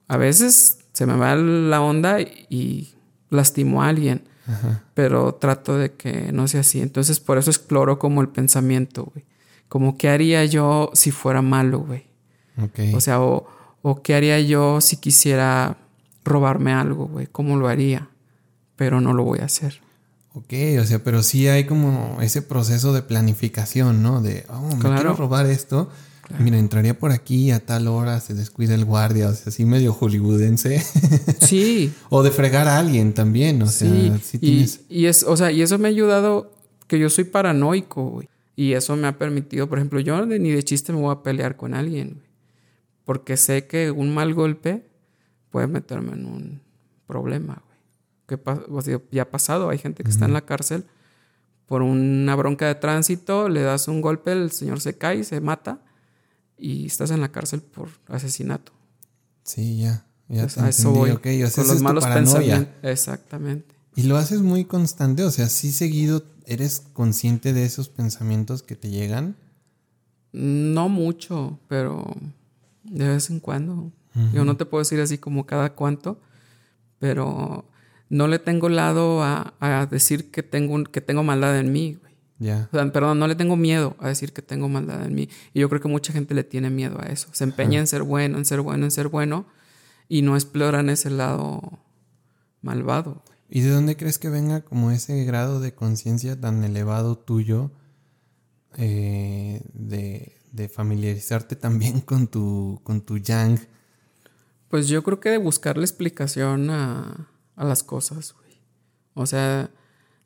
A 0.08 0.18
veces 0.18 0.80
se 0.92 1.06
me 1.06 1.16
va 1.16 1.34
la 1.34 1.80
onda 1.80 2.20
y 2.20 2.94
lastimo 3.30 3.82
a 3.82 3.88
alguien, 3.88 4.24
Ajá. 4.46 4.84
pero 4.92 5.34
trato 5.34 5.78
de 5.78 5.92
que 5.94 6.30
no 6.32 6.46
sea 6.46 6.60
así. 6.60 6.82
Entonces, 6.82 7.20
por 7.20 7.38
eso 7.38 7.50
exploro 7.50 7.98
como 7.98 8.20
el 8.20 8.28
pensamiento, 8.28 9.10
güey. 9.14 9.24
Como 9.72 9.96
qué 9.96 10.10
haría 10.10 10.44
yo 10.44 10.90
si 10.92 11.10
fuera 11.12 11.40
malo, 11.40 11.78
güey. 11.80 12.02
Ok. 12.62 12.94
O 12.94 13.00
sea, 13.00 13.22
o, 13.22 13.46
o 13.80 14.02
qué 14.02 14.14
haría 14.14 14.38
yo 14.38 14.82
si 14.82 14.98
quisiera 14.98 15.78
robarme 16.26 16.74
algo, 16.74 17.06
güey. 17.06 17.26
¿Cómo 17.26 17.56
lo 17.56 17.68
haría? 17.68 18.10
Pero 18.76 19.00
no 19.00 19.14
lo 19.14 19.24
voy 19.24 19.38
a 19.38 19.46
hacer. 19.46 19.80
Ok, 20.34 20.52
o 20.78 20.84
sea, 20.84 21.02
pero 21.02 21.22
sí 21.22 21.48
hay 21.48 21.64
como 21.64 22.18
ese 22.20 22.42
proceso 22.42 22.92
de 22.92 23.00
planificación, 23.00 24.02
¿no? 24.02 24.20
De, 24.20 24.44
oh, 24.50 24.60
me 24.74 24.78
Claro. 24.78 24.96
quiero 24.96 25.14
robar 25.14 25.46
esto. 25.46 25.88
Mira, 26.38 26.58
entraría 26.58 26.98
por 26.98 27.10
aquí 27.10 27.50
a 27.50 27.64
tal 27.64 27.88
hora, 27.88 28.20
se 28.20 28.34
descuida 28.34 28.74
el 28.74 28.84
guardia, 28.84 29.30
o 29.30 29.34
sea, 29.34 29.44
así 29.46 29.64
medio 29.64 29.94
hollywoodense. 29.94 30.82
Sí, 31.40 31.94
o 32.10 32.22
de 32.22 32.30
fregar 32.30 32.68
a 32.68 32.76
alguien 32.76 33.14
también, 33.14 33.62
o 33.62 33.66
sea, 33.68 33.88
sí 33.88 34.12
y, 34.34 34.38
tienes... 34.38 34.80
y 34.90 35.06
es, 35.06 35.22
o 35.22 35.34
sea, 35.34 35.50
y 35.50 35.62
eso 35.62 35.78
me 35.78 35.88
ha 35.88 35.90
ayudado 35.90 36.52
que 36.88 36.98
yo 36.98 37.08
soy 37.08 37.24
paranoico, 37.24 38.04
güey. 38.10 38.28
Y 38.54 38.72
eso 38.74 38.96
me 38.96 39.06
ha 39.08 39.18
permitido, 39.18 39.68
por 39.68 39.78
ejemplo, 39.78 39.98
yo 40.00 40.24
ni 40.26 40.50
de 40.50 40.62
chiste 40.62 40.92
me 40.92 41.00
voy 41.00 41.12
a 41.12 41.22
pelear 41.22 41.56
con 41.56 41.74
alguien, 41.74 42.14
güey. 42.14 42.26
Porque 43.04 43.36
sé 43.36 43.66
que 43.66 43.90
un 43.90 44.14
mal 44.14 44.34
golpe 44.34 44.86
puede 45.50 45.66
meterme 45.66 46.12
en 46.12 46.26
un 46.26 46.62
problema, 47.06 47.62
güey. 47.66 47.78
Que 48.26 48.38
pa- 48.38 48.62
o 48.68 48.80
sea, 48.82 49.00
ya 49.10 49.22
ha 49.22 49.30
pasado, 49.30 49.68
hay 49.70 49.78
gente 49.78 50.04
que 50.04 50.10
está 50.10 50.26
en 50.26 50.32
la 50.32 50.42
cárcel 50.42 50.84
por 51.66 51.82
una 51.82 52.34
bronca 52.36 52.66
de 52.66 52.74
tránsito, 52.74 53.48
le 53.48 53.62
das 53.62 53.88
un 53.88 54.00
golpe, 54.02 54.32
el 54.32 54.50
señor 54.52 54.80
se 54.80 54.96
cae, 54.98 55.24
se 55.24 55.40
mata 55.40 55.80
y 56.58 56.86
estás 56.86 57.10
en 57.10 57.20
la 57.20 57.32
cárcel 57.32 57.60
por 57.62 57.88
asesinato. 58.08 58.72
Sí, 59.42 59.78
ya, 59.80 60.06
ya 60.28 60.42
Entonces, 60.42 60.54
te 60.54 60.60
a 60.60 60.68
eso 60.68 60.88
entendí, 60.90 60.98
voy. 61.00 61.10
ok, 61.42 61.46
o 61.46 61.50
sea, 61.50 61.64
con 61.64 61.72
los 61.74 61.82
malos 61.82 62.04
paranoia. 62.04 62.24
pensamientos. 62.38 62.74
Exactamente. 62.90 63.74
¿Y 63.94 64.04
lo 64.04 64.16
haces 64.16 64.40
muy 64.40 64.64
constante? 64.64 65.24
O 65.24 65.30
sea, 65.30 65.48
¿sí 65.48 65.72
seguido 65.72 66.24
eres 66.46 66.80
consciente 66.92 67.52
de 67.52 67.64
esos 67.64 67.88
pensamientos 67.88 68.62
que 68.62 68.76
te 68.76 68.90
llegan? 68.90 69.36
No 70.32 70.88
mucho, 70.88 71.58
pero 71.68 72.16
de 72.84 73.08
vez 73.08 73.30
en 73.30 73.40
cuando. 73.40 73.92
Yo 74.34 74.44
no 74.44 74.58
te 74.58 74.66
puedo 74.66 74.82
decir 74.82 75.00
así 75.00 75.16
como 75.16 75.46
cada 75.46 75.74
cuánto, 75.74 76.20
pero 76.98 77.64
no 78.10 78.28
le 78.28 78.38
tengo 78.38 78.68
lado 78.68 79.22
a, 79.22 79.54
a 79.58 79.86
decir 79.86 80.30
que 80.30 80.42
tengo, 80.42 80.84
que 80.84 81.00
tengo 81.00 81.22
maldad 81.22 81.58
en 81.58 81.72
mí, 81.72 81.94
güey. 81.94 82.12
Ya. 82.38 82.68
O 82.72 82.76
sea, 82.76 82.92
perdón, 82.92 83.18
no 83.18 83.26
le 83.26 83.36
tengo 83.36 83.56
miedo 83.56 83.96
a 84.00 84.08
decir 84.08 84.34
que 84.34 84.42
tengo 84.42 84.68
maldad 84.68 85.02
en 85.06 85.14
mí. 85.14 85.30
Y 85.54 85.60
yo 85.60 85.68
creo 85.70 85.80
que 85.80 85.88
mucha 85.88 86.12
gente 86.12 86.34
le 86.34 86.44
tiene 86.44 86.68
miedo 86.68 86.98
a 87.00 87.06
eso. 87.06 87.28
Se 87.32 87.44
empeña 87.44 87.78
en 87.78 87.86
ser 87.86 88.02
bueno, 88.02 88.36
en 88.36 88.44
ser 88.44 88.60
bueno, 88.60 88.84
en 88.84 88.90
ser 88.90 89.08
bueno, 89.08 89.46
y 90.08 90.20
no 90.20 90.34
exploran 90.34 90.90
ese 90.90 91.08
lado 91.08 91.78
malvado. 92.60 93.22
¿Y 93.54 93.60
de 93.60 93.68
dónde 93.68 93.98
crees 93.98 94.18
que 94.18 94.30
venga 94.30 94.62
como 94.62 94.92
ese 94.92 95.24
grado 95.24 95.60
de 95.60 95.74
conciencia 95.74 96.40
tan 96.40 96.64
elevado 96.64 97.18
tuyo 97.18 97.70
eh, 98.78 99.60
de, 99.74 100.40
de 100.52 100.70
familiarizarte 100.70 101.54
también 101.54 102.00
con 102.06 102.28
tu, 102.28 102.80
con 102.82 103.02
tu 103.02 103.18
yang? 103.18 103.60
Pues 104.68 104.88
yo 104.88 105.02
creo 105.02 105.20
que 105.20 105.28
de 105.28 105.36
buscarle 105.36 105.84
explicación 105.84 106.70
a, 106.70 107.28
a 107.54 107.64
las 107.66 107.82
cosas, 107.82 108.32
güey. 108.32 108.58
O 109.12 109.26
sea, 109.26 109.70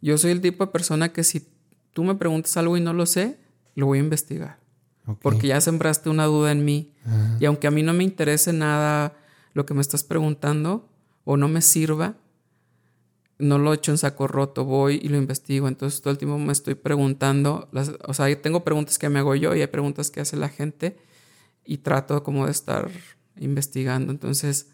yo 0.01 0.17
soy 0.19 0.31
el 0.31 0.41
tipo 0.41 0.65
de 0.65 0.71
persona 0.71 1.13
que 1.13 1.25
si 1.25 1.49
tú 1.93 2.05
me 2.05 2.15
preguntas 2.15 2.57
algo 2.57 2.77
y 2.77 2.81
no 2.81 2.93
lo 2.93 3.07
sé, 3.07 3.41
lo 3.75 3.87
voy 3.87 3.99
a 3.99 4.03
investigar. 4.03 4.61
Ok. 5.05 5.19
Porque 5.21 5.49
ya 5.49 5.61
sembraste 5.61 6.11
una 6.11 6.27
duda 6.27 6.53
en 6.53 6.65
mí. 6.65 6.95
Ajá. 7.05 7.39
Y 7.41 7.47
aunque 7.47 7.67
a 7.67 7.73
mí 7.73 7.83
no 7.83 7.93
me 7.93 8.05
interese 8.05 8.53
nada 8.53 9.17
lo 9.53 9.67
que 9.67 9.75
me 9.75 9.81
estás 9.81 10.05
preguntando 10.05 10.89
o 11.25 11.37
no 11.37 11.49
me 11.49 11.61
sirva, 11.61 12.19
no 13.39 13.59
lo 13.59 13.73
echo 13.75 13.93
en 13.93 13.99
saco 13.99 14.27
roto, 14.29 14.65
voy 14.65 15.01
y 15.03 15.09
lo 15.09 15.17
investigo. 15.19 15.69
Entonces 15.69 16.01
todo 16.03 16.13
el 16.13 16.19
tiempo 16.19 16.39
me 16.39 16.53
estoy 16.53 16.75
preguntando, 16.75 17.69
las- 17.73 17.93
o 18.07 18.15
sea, 18.15 18.41
tengo 18.43 18.65
preguntas 18.65 18.99
que 18.99 19.09
me 19.09 19.19
hago 19.21 19.35
yo 19.35 19.55
y 19.55 19.61
hay 19.61 19.67
preguntas 19.69 20.11
que 20.11 20.21
hace 20.21 20.37
la 20.37 20.49
gente 20.49 20.97
y 21.65 21.79
trato 21.79 22.23
como 22.23 22.47
de 22.47 22.53
estar 22.53 22.91
investigando. 23.39 24.13
Entonces, 24.13 24.69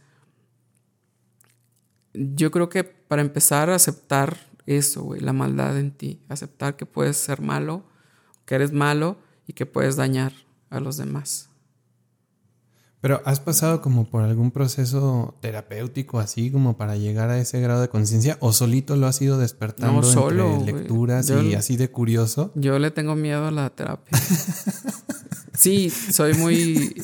yo 2.15 2.51
creo 2.51 2.69
que 2.69 2.85
para 2.85 3.23
empezar 3.23 3.71
a 3.71 3.75
aceptar 3.77 4.37
eso, 4.67 5.03
güey, 5.03 5.21
la 5.21 5.33
maldad 5.33 5.79
en 5.79 5.93
ti, 5.93 6.23
aceptar 6.29 6.77
que 6.77 6.87
puedes 6.87 7.17
ser 7.17 7.41
malo, 7.41 7.85
que 8.47 8.55
eres 8.55 8.73
malo 8.73 9.19
y 9.47 9.55
que 9.55 9.67
puedes 9.67 9.97
dañar 9.97 10.33
a 10.71 10.81
los 10.81 10.97
demás. 10.97 11.49
Pero 13.03 13.21
¿has 13.25 13.41
pasado 13.41 13.83
como 13.83 14.05
por 14.09 14.23
algún 14.23 14.53
proceso 14.53 15.35
terapéutico 15.41 16.21
así 16.21 16.53
como 16.53 16.77
para 16.77 16.97
llegar 16.97 17.31
a 17.31 17.39
ese 17.39 17.61
grado 17.61 17.81
de 17.81 17.89
conciencia? 17.89 18.37
¿O 18.39 18.53
solito 18.53 18.95
lo 18.95 19.09
has 19.09 19.21
ido 19.21 19.39
despertando 19.39 20.03
No, 20.03 20.03
solo, 20.05 20.55
entre 20.61 20.73
lecturas 20.73 21.27
Yo- 21.27 21.43
y 21.43 21.55
así 21.55 21.77
de 21.77 21.91
curioso? 21.91 22.53
Yo 22.55 22.79
le 22.79 22.93
tengo 22.93 23.17
miedo 23.17 23.45
a 23.45 23.51
la 23.51 23.71
terapia. 23.71 24.17
sí, 25.53 25.91
soy 25.91 26.35
muy 26.35 26.95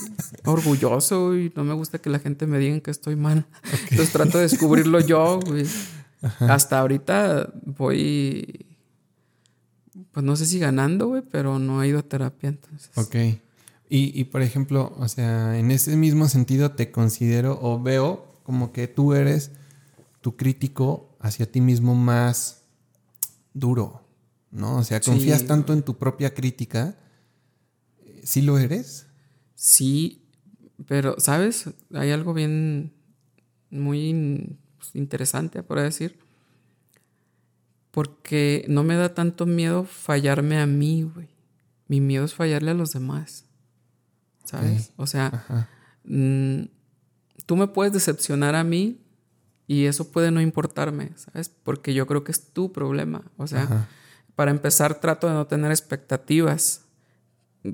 orgulloso 0.44 1.36
y 1.36 1.52
no 1.56 1.64
me 1.64 1.74
gusta 1.74 1.98
que 1.98 2.10
la 2.10 2.20
gente 2.20 2.46
me 2.46 2.58
diga 2.60 2.78
que 2.78 2.92
estoy 2.92 3.16
mal. 3.16 3.44
Entonces 3.90 4.12
trato 4.12 4.38
de 4.38 4.44
descubrirlo 4.44 5.00
yo, 5.00 5.40
güey. 5.44 5.66
Hasta 6.38 6.78
ahorita 6.78 7.52
voy, 7.66 8.66
pues 10.12 10.24
no 10.24 10.36
sé 10.36 10.46
si 10.46 10.60
ganando, 10.60 11.08
güey, 11.08 11.22
pero 11.28 11.58
no 11.58 11.82
he 11.82 11.88
ido 11.88 11.98
a 11.98 12.02
terapia 12.02 12.50
entonces. 12.50 12.90
Ok. 12.94 13.40
Y, 13.88 14.18
y, 14.18 14.24
por 14.24 14.42
ejemplo, 14.42 14.94
o 14.98 15.08
sea, 15.08 15.58
en 15.58 15.70
ese 15.70 15.96
mismo 15.96 16.28
sentido 16.28 16.72
te 16.72 16.90
considero 16.90 17.58
o 17.62 17.80
veo 17.80 18.26
como 18.42 18.72
que 18.72 18.86
tú 18.86 19.14
eres 19.14 19.50
tu 20.20 20.36
crítico 20.36 21.16
hacia 21.20 21.50
ti 21.50 21.60
mismo 21.60 21.94
más 21.94 22.64
duro, 23.54 24.02
¿no? 24.50 24.76
O 24.76 24.84
sea, 24.84 25.02
Sí, 25.02 25.10
confías 25.10 25.46
tanto 25.46 25.72
en 25.72 25.82
tu 25.82 25.96
propia 25.96 26.34
crítica. 26.34 26.96
¿Sí 28.22 28.42
lo 28.42 28.58
eres? 28.58 29.06
Sí, 29.54 30.22
pero, 30.86 31.16
¿sabes? 31.18 31.70
Hay 31.94 32.10
algo 32.10 32.34
bien, 32.34 32.92
muy 33.70 34.58
pues, 34.76 34.94
interesante, 34.94 35.62
por 35.62 35.80
decir. 35.80 36.18
Porque 37.90 38.64
no 38.68 38.84
me 38.84 38.96
da 38.96 39.14
tanto 39.14 39.46
miedo 39.46 39.84
fallarme 39.84 40.58
a 40.58 40.66
mí, 40.66 41.02
güey. 41.02 41.28
Mi 41.88 42.00
miedo 42.00 42.24
es 42.24 42.34
fallarle 42.34 42.70
a 42.72 42.74
los 42.74 42.90
demás. 42.90 43.47
¿Sabes? 44.48 44.92
O 44.96 45.06
sea, 45.06 45.26
Ajá. 45.26 45.68
mm, 46.04 46.70
tú 47.44 47.56
me 47.56 47.66
puedes 47.66 47.92
decepcionar 47.92 48.54
a 48.54 48.64
mí 48.64 48.98
y 49.66 49.84
eso 49.84 50.10
puede 50.10 50.30
no 50.30 50.40
importarme, 50.40 51.10
¿sabes? 51.16 51.50
Porque 51.50 51.92
yo 51.92 52.06
creo 52.06 52.24
que 52.24 52.32
es 52.32 52.54
tu 52.54 52.72
problema. 52.72 53.30
O 53.36 53.46
sea, 53.46 53.64
Ajá. 53.64 53.88
para 54.36 54.50
empezar, 54.50 55.00
trato 55.00 55.28
de 55.28 55.34
no 55.34 55.46
tener 55.46 55.70
expectativas. 55.70 56.86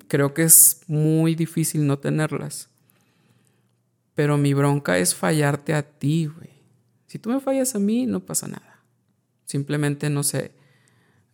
Creo 0.09 0.35
que 0.35 0.43
es 0.43 0.81
muy 0.89 1.37
difícil 1.37 1.87
no 1.87 2.01
tenerlas. 2.01 2.71
Pero 4.17 4.37
mi 4.37 4.53
bronca 4.53 4.99
es 4.99 5.15
fallarte 5.15 5.75
a 5.75 5.85
ti, 5.85 6.27
güey. 6.27 6.51
Si 7.07 7.21
tú 7.21 7.31
me 7.31 7.39
fallas 7.39 7.77
a 7.77 7.79
mí, 7.79 8.07
no 8.07 8.19
pasa 8.19 8.49
nada. 8.49 8.81
Simplemente, 9.45 10.11
no 10.11 10.25
sé, 10.25 10.51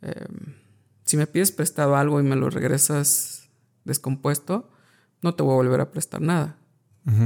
em, 0.02 0.56
si 1.06 1.16
me 1.16 1.26
pides 1.26 1.50
prestado 1.50 1.96
algo 1.96 2.20
y 2.20 2.24
me 2.24 2.36
lo 2.36 2.50
regresas 2.50 3.48
descompuesto, 3.84 4.70
no 5.22 5.34
te 5.34 5.42
voy 5.42 5.52
a 5.52 5.56
volver 5.56 5.80
a 5.80 5.90
prestar 5.90 6.20
nada. 6.20 6.56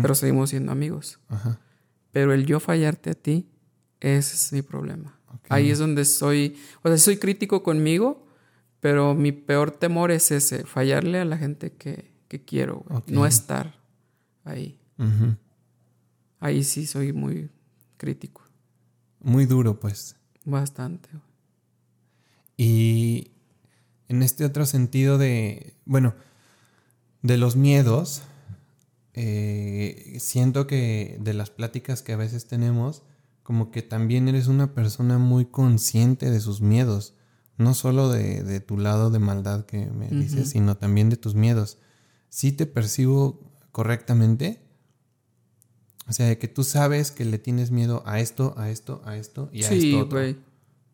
Pero 0.01 0.15
seguimos 0.15 0.51
siendo 0.51 0.73
amigos. 0.73 1.19
Ajá. 1.29 1.59
Pero 2.13 2.33
el 2.33 2.47
yo 2.47 2.59
fallarte 2.61 3.11
a 3.11 3.15
ti, 3.15 3.51
ese 4.01 4.35
es 4.35 4.53
mi 4.53 4.63
problema. 4.63 5.19
Ahí 5.49 5.71
es 5.71 5.79
donde 5.79 6.05
soy, 6.05 6.57
o 6.83 6.89
sea, 6.89 6.97
soy 6.97 7.19
crítico 7.19 7.63
conmigo, 7.63 8.27
pero 8.81 9.15
mi 9.15 9.33
peor 9.33 9.73
temor 9.73 10.11
es 10.11 10.31
ese, 10.31 10.65
fallarle 10.65 11.19
a 11.19 11.25
la 11.25 11.37
gente 11.37 11.73
que, 11.73 12.15
que 12.29 12.43
quiero, 12.45 12.85
no 13.09 13.27
estar 13.27 13.75
ahí. 14.45 14.79
Ahí 16.41 16.63
sí 16.65 16.87
soy 16.87 17.13
muy 17.13 17.51
crítico, 17.97 18.43
Muy 19.21 19.45
duro, 19.47 19.81
pues. 19.81 20.17
bastante. 20.45 21.09
Y 22.57 23.33
en 24.09 24.23
este 24.23 24.45
otro 24.45 24.67
sentido 24.67 25.19
de, 25.19 25.75
bueno, 25.85 26.15
de 27.25 27.39
los 27.39 27.57
miedos, 27.57 28.21
eh, 29.15 30.19
siento 30.21 30.67
que 30.67 31.17
de 31.21 31.33
las 31.33 31.49
pláticas 31.49 32.03
que 32.03 32.13
a 32.13 32.19
veces 32.19 32.47
tenemos, 32.47 33.03
como 33.43 33.71
que 33.71 33.81
también 33.81 34.29
eres 34.29 34.47
una 34.47 34.75
persona 34.75 35.17
muy 35.17 35.47
consciente 35.47 36.31
de 36.31 36.39
sus 36.39 36.61
miedos, 36.61 37.15
no 37.57 37.73
solo 37.73 38.11
de, 38.11 38.43
de 38.43 38.61
tu 38.61 38.77
lado 38.77 39.09
de 39.09 39.21
maldad 39.21 39.65
que 39.65 39.87
me 39.87 40.09
dices, 40.09 40.51
sino 40.51 40.77
también 40.77 41.09
de 41.09 41.17
tus 41.17 41.35
miedos. 41.35 41.79
¿Sí 42.29 42.53
te 42.53 42.67
percibo 42.67 43.41
correctamente? 43.73 44.61
O 46.07 46.13
sea, 46.13 46.27
de 46.27 46.37
que 46.37 46.49
tú 46.49 46.63
sabes 46.63 47.11
que 47.11 47.25
le 47.25 47.39
tienes 47.39 47.71
miedo 47.71 48.03
a 48.05 48.21
esto, 48.21 48.53
a 48.59 48.69
esto, 48.69 49.01
a 49.07 49.17
esto 49.17 49.49
y 49.51 49.65
a 49.65 49.69
Sí, 49.69 49.93
esto 49.93 50.01
otro. 50.01 50.21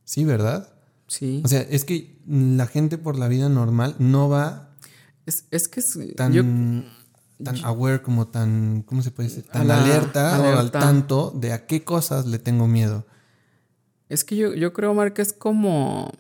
Sí, 0.05 0.25
¿verdad? 0.25 0.73
Sí. 1.09 1.43
O 1.45 1.49
sea, 1.49 1.63
es 1.63 1.85
que 1.85 2.21
la 2.25 2.69
gente 2.69 2.99
por 2.99 3.19
la 3.19 3.27
vida 3.27 3.49
normal 3.49 3.97
no 3.99 4.29
va 4.29 4.70
es, 5.27 5.47
es 5.51 5.69
que 5.69 5.81
es- 5.81 5.99
tan, 6.17 6.33
yo- 6.33 6.43
tan 7.43 7.65
aware 7.65 8.03
como 8.03 8.29
tan, 8.29 8.83
¿cómo 8.83 9.03
se 9.03 9.11
puede 9.11 9.29
decir? 9.29 9.45
Tan 9.45 9.69
la- 9.69 9.83
alerta, 9.83 10.41
o 10.41 10.59
al 10.59 10.71
tanto 10.71 11.33
de 11.35 11.53
a 11.53 11.67
qué 11.67 11.85
cosas 11.85 12.27
le 12.27 12.39
tengo 12.39 12.67
miedo. 12.67 13.07
Es 14.09 14.25
que 14.25 14.37
yo, 14.37 14.55
yo 14.55 14.73
creo, 14.73 14.93
Mark, 14.95 15.15
que 15.15 15.23
es 15.23 15.33
como. 15.33 16.11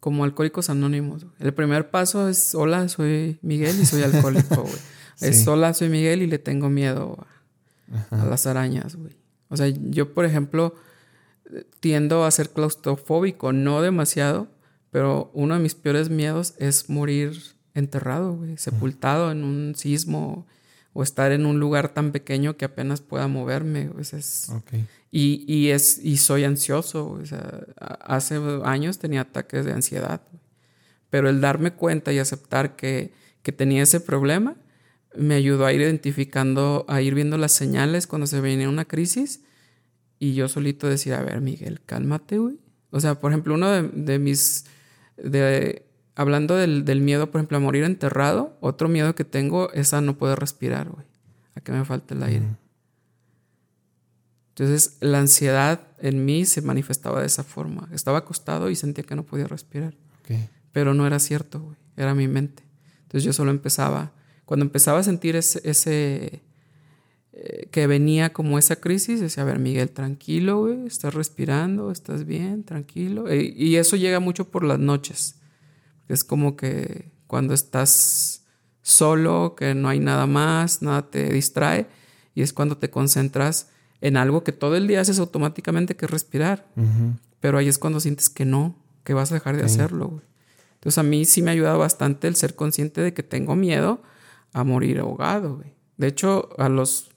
Como 0.00 0.22
alcohólicos 0.24 0.70
anónimos. 0.70 1.26
El 1.40 1.52
primer 1.52 1.90
paso 1.90 2.28
es: 2.28 2.54
Hola, 2.54 2.88
soy 2.88 3.38
Miguel 3.42 3.80
y 3.80 3.86
soy 3.86 4.02
alcohólico, 4.02 4.62
güey. 4.62 4.74
Es. 5.20 5.48
Hola, 5.48 5.72
soy 5.74 5.88
Miguel 5.88 6.20
y 6.22 6.26
le 6.26 6.38
tengo 6.38 6.68
miedo 6.68 7.26
a, 8.10 8.22
a 8.22 8.26
las 8.26 8.46
arañas, 8.46 8.96
güey. 8.96 9.16
O 9.48 9.56
sea, 9.56 9.66
yo, 9.68 10.12
por 10.12 10.26
ejemplo, 10.26 10.74
tiendo 11.80 12.24
a 12.24 12.30
ser 12.30 12.50
claustrofóbico, 12.50 13.52
no 13.54 13.80
demasiado, 13.80 14.46
pero 14.90 15.30
uno 15.34 15.54
de 15.54 15.60
mis 15.60 15.74
peores 15.74 16.10
miedos 16.10 16.54
es 16.58 16.88
morir 16.88 17.36
enterrado, 17.74 18.34
güey, 18.34 18.56
sepultado 18.56 19.30
en 19.30 19.44
un 19.44 19.74
sismo 19.76 20.46
o 20.92 21.02
estar 21.02 21.32
en 21.32 21.44
un 21.44 21.60
lugar 21.60 21.92
tan 21.92 22.10
pequeño 22.12 22.56
que 22.56 22.64
apenas 22.64 23.00
pueda 23.02 23.28
moverme. 23.28 23.90
Ese 24.00 24.18
es, 24.18 24.48
Ok. 24.48 24.72
y, 25.10 25.44
y 25.46 25.68
es, 25.70 25.98
y 26.02 26.16
soy 26.16 26.44
ansioso. 26.44 27.10
O 27.10 27.26
sea, 27.26 27.60
hace 28.00 28.40
años 28.64 28.98
tenía 28.98 29.22
ataques 29.22 29.66
de 29.66 29.72
ansiedad. 29.72 30.22
Pero 31.10 31.28
el 31.28 31.40
darme 31.42 31.72
cuenta 31.72 32.12
y 32.14 32.18
aceptar 32.18 32.76
que, 32.76 33.12
que 33.42 33.52
tenía 33.52 33.82
ese 33.82 34.00
problema 34.00 34.56
me 35.14 35.34
ayudó 35.34 35.66
a 35.66 35.72
ir 35.72 35.80
identificando, 35.82 36.84
a 36.88 37.00
ir 37.02 37.14
viendo 37.14 37.36
las 37.38 37.52
señales 37.52 38.06
cuando 38.06 38.26
se 38.26 38.40
venía 38.40 38.68
una 38.68 38.84
crisis 38.86 39.40
y 40.18 40.34
yo 40.34 40.48
solito 40.48 40.88
decir, 40.88 41.12
a 41.14 41.22
ver, 41.22 41.40
Miguel, 41.42 41.80
cálmate, 41.84 42.38
güey. 42.38 42.58
O 42.90 43.00
sea, 43.00 43.20
por 43.20 43.32
ejemplo, 43.32 43.54
uno 43.54 43.70
de, 43.70 43.82
de 43.82 44.18
mis, 44.18 44.64
de, 45.16 45.86
hablando 46.14 46.56
del, 46.56 46.84
del 46.84 47.00
miedo, 47.00 47.30
por 47.30 47.40
ejemplo, 47.40 47.56
a 47.56 47.60
morir 47.60 47.84
enterrado, 47.84 48.56
otro 48.60 48.88
miedo 48.88 49.14
que 49.14 49.24
tengo 49.24 49.72
es 49.72 49.94
a 49.94 50.00
no 50.00 50.18
poder 50.18 50.38
respirar, 50.38 50.88
güey. 50.88 51.06
A 51.54 51.60
que 51.60 51.72
me 51.72 51.84
falte 51.84 52.14
el 52.14 52.22
aire. 52.22 52.46
Entonces 54.56 54.96
la 55.00 55.18
ansiedad 55.18 55.80
en 55.98 56.24
mí 56.24 56.46
se 56.46 56.62
manifestaba 56.62 57.20
de 57.20 57.26
esa 57.26 57.44
forma. 57.44 57.88
Estaba 57.92 58.18
acostado 58.18 58.70
y 58.70 58.76
sentía 58.76 59.04
que 59.04 59.14
no 59.14 59.22
podía 59.22 59.46
respirar. 59.46 59.94
Pero 60.72 60.94
no 60.94 61.06
era 61.06 61.18
cierto, 61.18 61.60
güey. 61.60 61.76
Era 61.96 62.14
mi 62.14 62.26
mente. 62.26 62.62
Entonces 63.02 63.22
yo 63.22 63.32
solo 63.34 63.50
empezaba, 63.50 64.12
cuando 64.46 64.64
empezaba 64.64 65.00
a 65.00 65.02
sentir 65.02 65.36
ese, 65.36 65.60
ese 65.68 66.42
eh, 67.38 67.68
que 67.70 67.86
venía 67.86 68.32
como 68.32 68.58
esa 68.58 68.76
crisis, 68.76 69.20
decía, 69.20 69.42
a 69.42 69.46
ver, 69.46 69.58
Miguel, 69.58 69.90
tranquilo, 69.90 70.60
güey, 70.60 70.86
estás 70.86 71.12
respirando, 71.12 71.90
estás 71.90 72.24
bien, 72.24 72.64
tranquilo. 72.64 73.28
E, 73.28 73.52
y 73.54 73.76
eso 73.76 73.96
llega 73.96 74.20
mucho 74.20 74.48
por 74.50 74.64
las 74.64 74.78
noches. 74.78 75.34
Es 76.08 76.24
como 76.24 76.56
que 76.56 77.12
cuando 77.26 77.52
estás 77.52 78.46
solo, 78.80 79.54
que 79.54 79.74
no 79.74 79.90
hay 79.90 80.00
nada 80.00 80.26
más, 80.26 80.80
nada 80.80 81.10
te 81.10 81.30
distrae, 81.30 81.88
y 82.34 82.40
es 82.40 82.54
cuando 82.54 82.78
te 82.78 82.88
concentras 82.88 83.68
en 84.00 84.16
algo 84.16 84.42
que 84.42 84.52
todo 84.52 84.74
el 84.74 84.86
día 84.86 85.02
haces 85.02 85.18
automáticamente, 85.18 85.94
que 85.94 86.06
es 86.06 86.10
respirar. 86.10 86.66
Pero 87.40 87.58
ahí 87.58 87.68
es 87.68 87.76
cuando 87.76 88.00
sientes 88.00 88.30
que 88.30 88.46
no, 88.46 88.82
que 89.04 89.12
vas 89.12 89.30
a 89.30 89.34
dejar 89.34 89.58
de 89.58 89.64
hacerlo. 89.64 90.08
Güey. 90.08 90.24
Entonces 90.72 90.96
a 90.96 91.02
mí 91.02 91.26
sí 91.26 91.42
me 91.42 91.50
ha 91.50 91.52
ayudado 91.52 91.78
bastante 91.80 92.28
el 92.28 92.36
ser 92.36 92.54
consciente 92.54 93.02
de 93.02 93.12
que 93.12 93.22
tengo 93.22 93.56
miedo 93.56 94.00
a 94.54 94.64
morir 94.64 95.00
ahogado. 95.00 95.56
Güey. 95.56 95.74
De 95.98 96.06
hecho, 96.06 96.48
a 96.58 96.70
los 96.70 97.10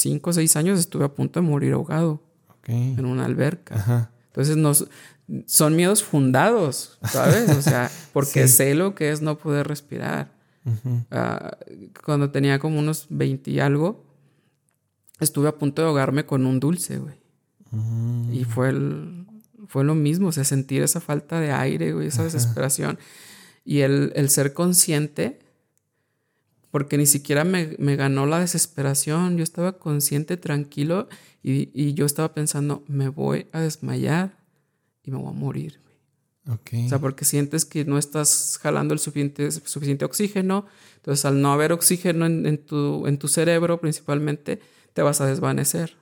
5 0.00 0.30
o 0.30 0.32
6 0.32 0.56
años 0.56 0.80
estuve 0.80 1.04
a 1.04 1.14
punto 1.14 1.40
de 1.40 1.46
morir 1.46 1.74
ahogado 1.74 2.22
en 2.66 3.04
una 3.04 3.24
alberca. 3.24 4.10
Entonces 4.28 4.56
nos, 4.56 4.88
son 5.46 5.76
miedos 5.76 6.02
fundados, 6.02 6.98
¿sabes? 7.04 7.50
O 7.50 7.62
sea, 7.62 7.90
porque 8.12 8.48
sé 8.48 8.74
lo 8.74 8.94
que 8.94 9.10
es 9.10 9.22
no 9.22 9.36
poder 9.38 9.68
respirar. 9.68 10.32
Ah, 11.10 11.56
cuando 12.04 12.30
tenía 12.30 12.58
como 12.58 12.78
unos 12.78 13.06
20 13.10 13.50
y 13.50 13.60
algo, 13.60 14.04
estuve 15.20 15.48
a 15.48 15.58
punto 15.58 15.82
de 15.82 15.88
ahogarme 15.88 16.24
con 16.26 16.46
un 16.46 16.60
dulce, 16.60 16.98
güey. 16.98 17.16
Mm. 17.70 18.32
Y 18.32 18.44
fue, 18.44 18.72
fue 19.66 19.84
lo 19.84 19.94
mismo, 19.94 20.28
o 20.28 20.32
sea, 20.32 20.44
sentir 20.44 20.82
esa 20.82 21.00
falta 21.00 21.40
de 21.40 21.52
aire, 21.52 21.92
güey, 21.92 22.08
esa 22.08 22.24
desesperación. 22.24 22.98
Y 23.64 23.80
el, 23.80 24.12
el, 24.16 24.30
ser 24.30 24.52
consciente, 24.54 25.38
porque 26.70 26.96
ni 26.96 27.06
siquiera 27.06 27.44
me, 27.44 27.74
me, 27.78 27.96
ganó 27.96 28.26
la 28.26 28.38
desesperación, 28.38 29.36
yo 29.36 29.42
estaba 29.42 29.78
consciente, 29.78 30.36
tranquilo, 30.36 31.08
y, 31.42 31.70
y, 31.74 31.94
yo 31.94 32.06
estaba 32.06 32.32
pensando, 32.34 32.84
me 32.86 33.08
voy 33.08 33.46
a 33.52 33.60
desmayar 33.60 34.36
y 35.02 35.10
me 35.10 35.18
voy 35.18 35.30
a 35.30 35.36
morir. 35.36 35.80
Okay. 36.46 36.86
O 36.86 36.88
sea, 36.88 36.98
porque 36.98 37.24
sientes 37.24 37.64
que 37.64 37.84
no 37.84 37.98
estás 37.98 38.58
jalando 38.62 38.94
el 38.94 39.00
suficiente, 39.00 39.50
suficiente 39.50 40.04
oxígeno, 40.04 40.66
entonces 40.96 41.24
al 41.24 41.40
no 41.40 41.52
haber 41.52 41.72
oxígeno 41.72 42.26
en, 42.26 42.46
en, 42.46 42.58
tu, 42.58 43.06
en 43.06 43.18
tu 43.18 43.28
cerebro 43.28 43.80
principalmente, 43.80 44.60
te 44.92 45.02
vas 45.02 45.20
a 45.20 45.26
desvanecer. 45.26 45.96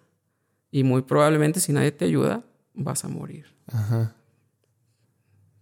Y 0.70 0.84
muy 0.84 1.02
probablemente 1.02 1.60
si 1.60 1.72
nadie 1.72 1.92
te 1.92 2.04
ayuda, 2.04 2.44
vas 2.74 3.04
a 3.04 3.08
morir. 3.08 3.46
Ajá. 3.66 4.14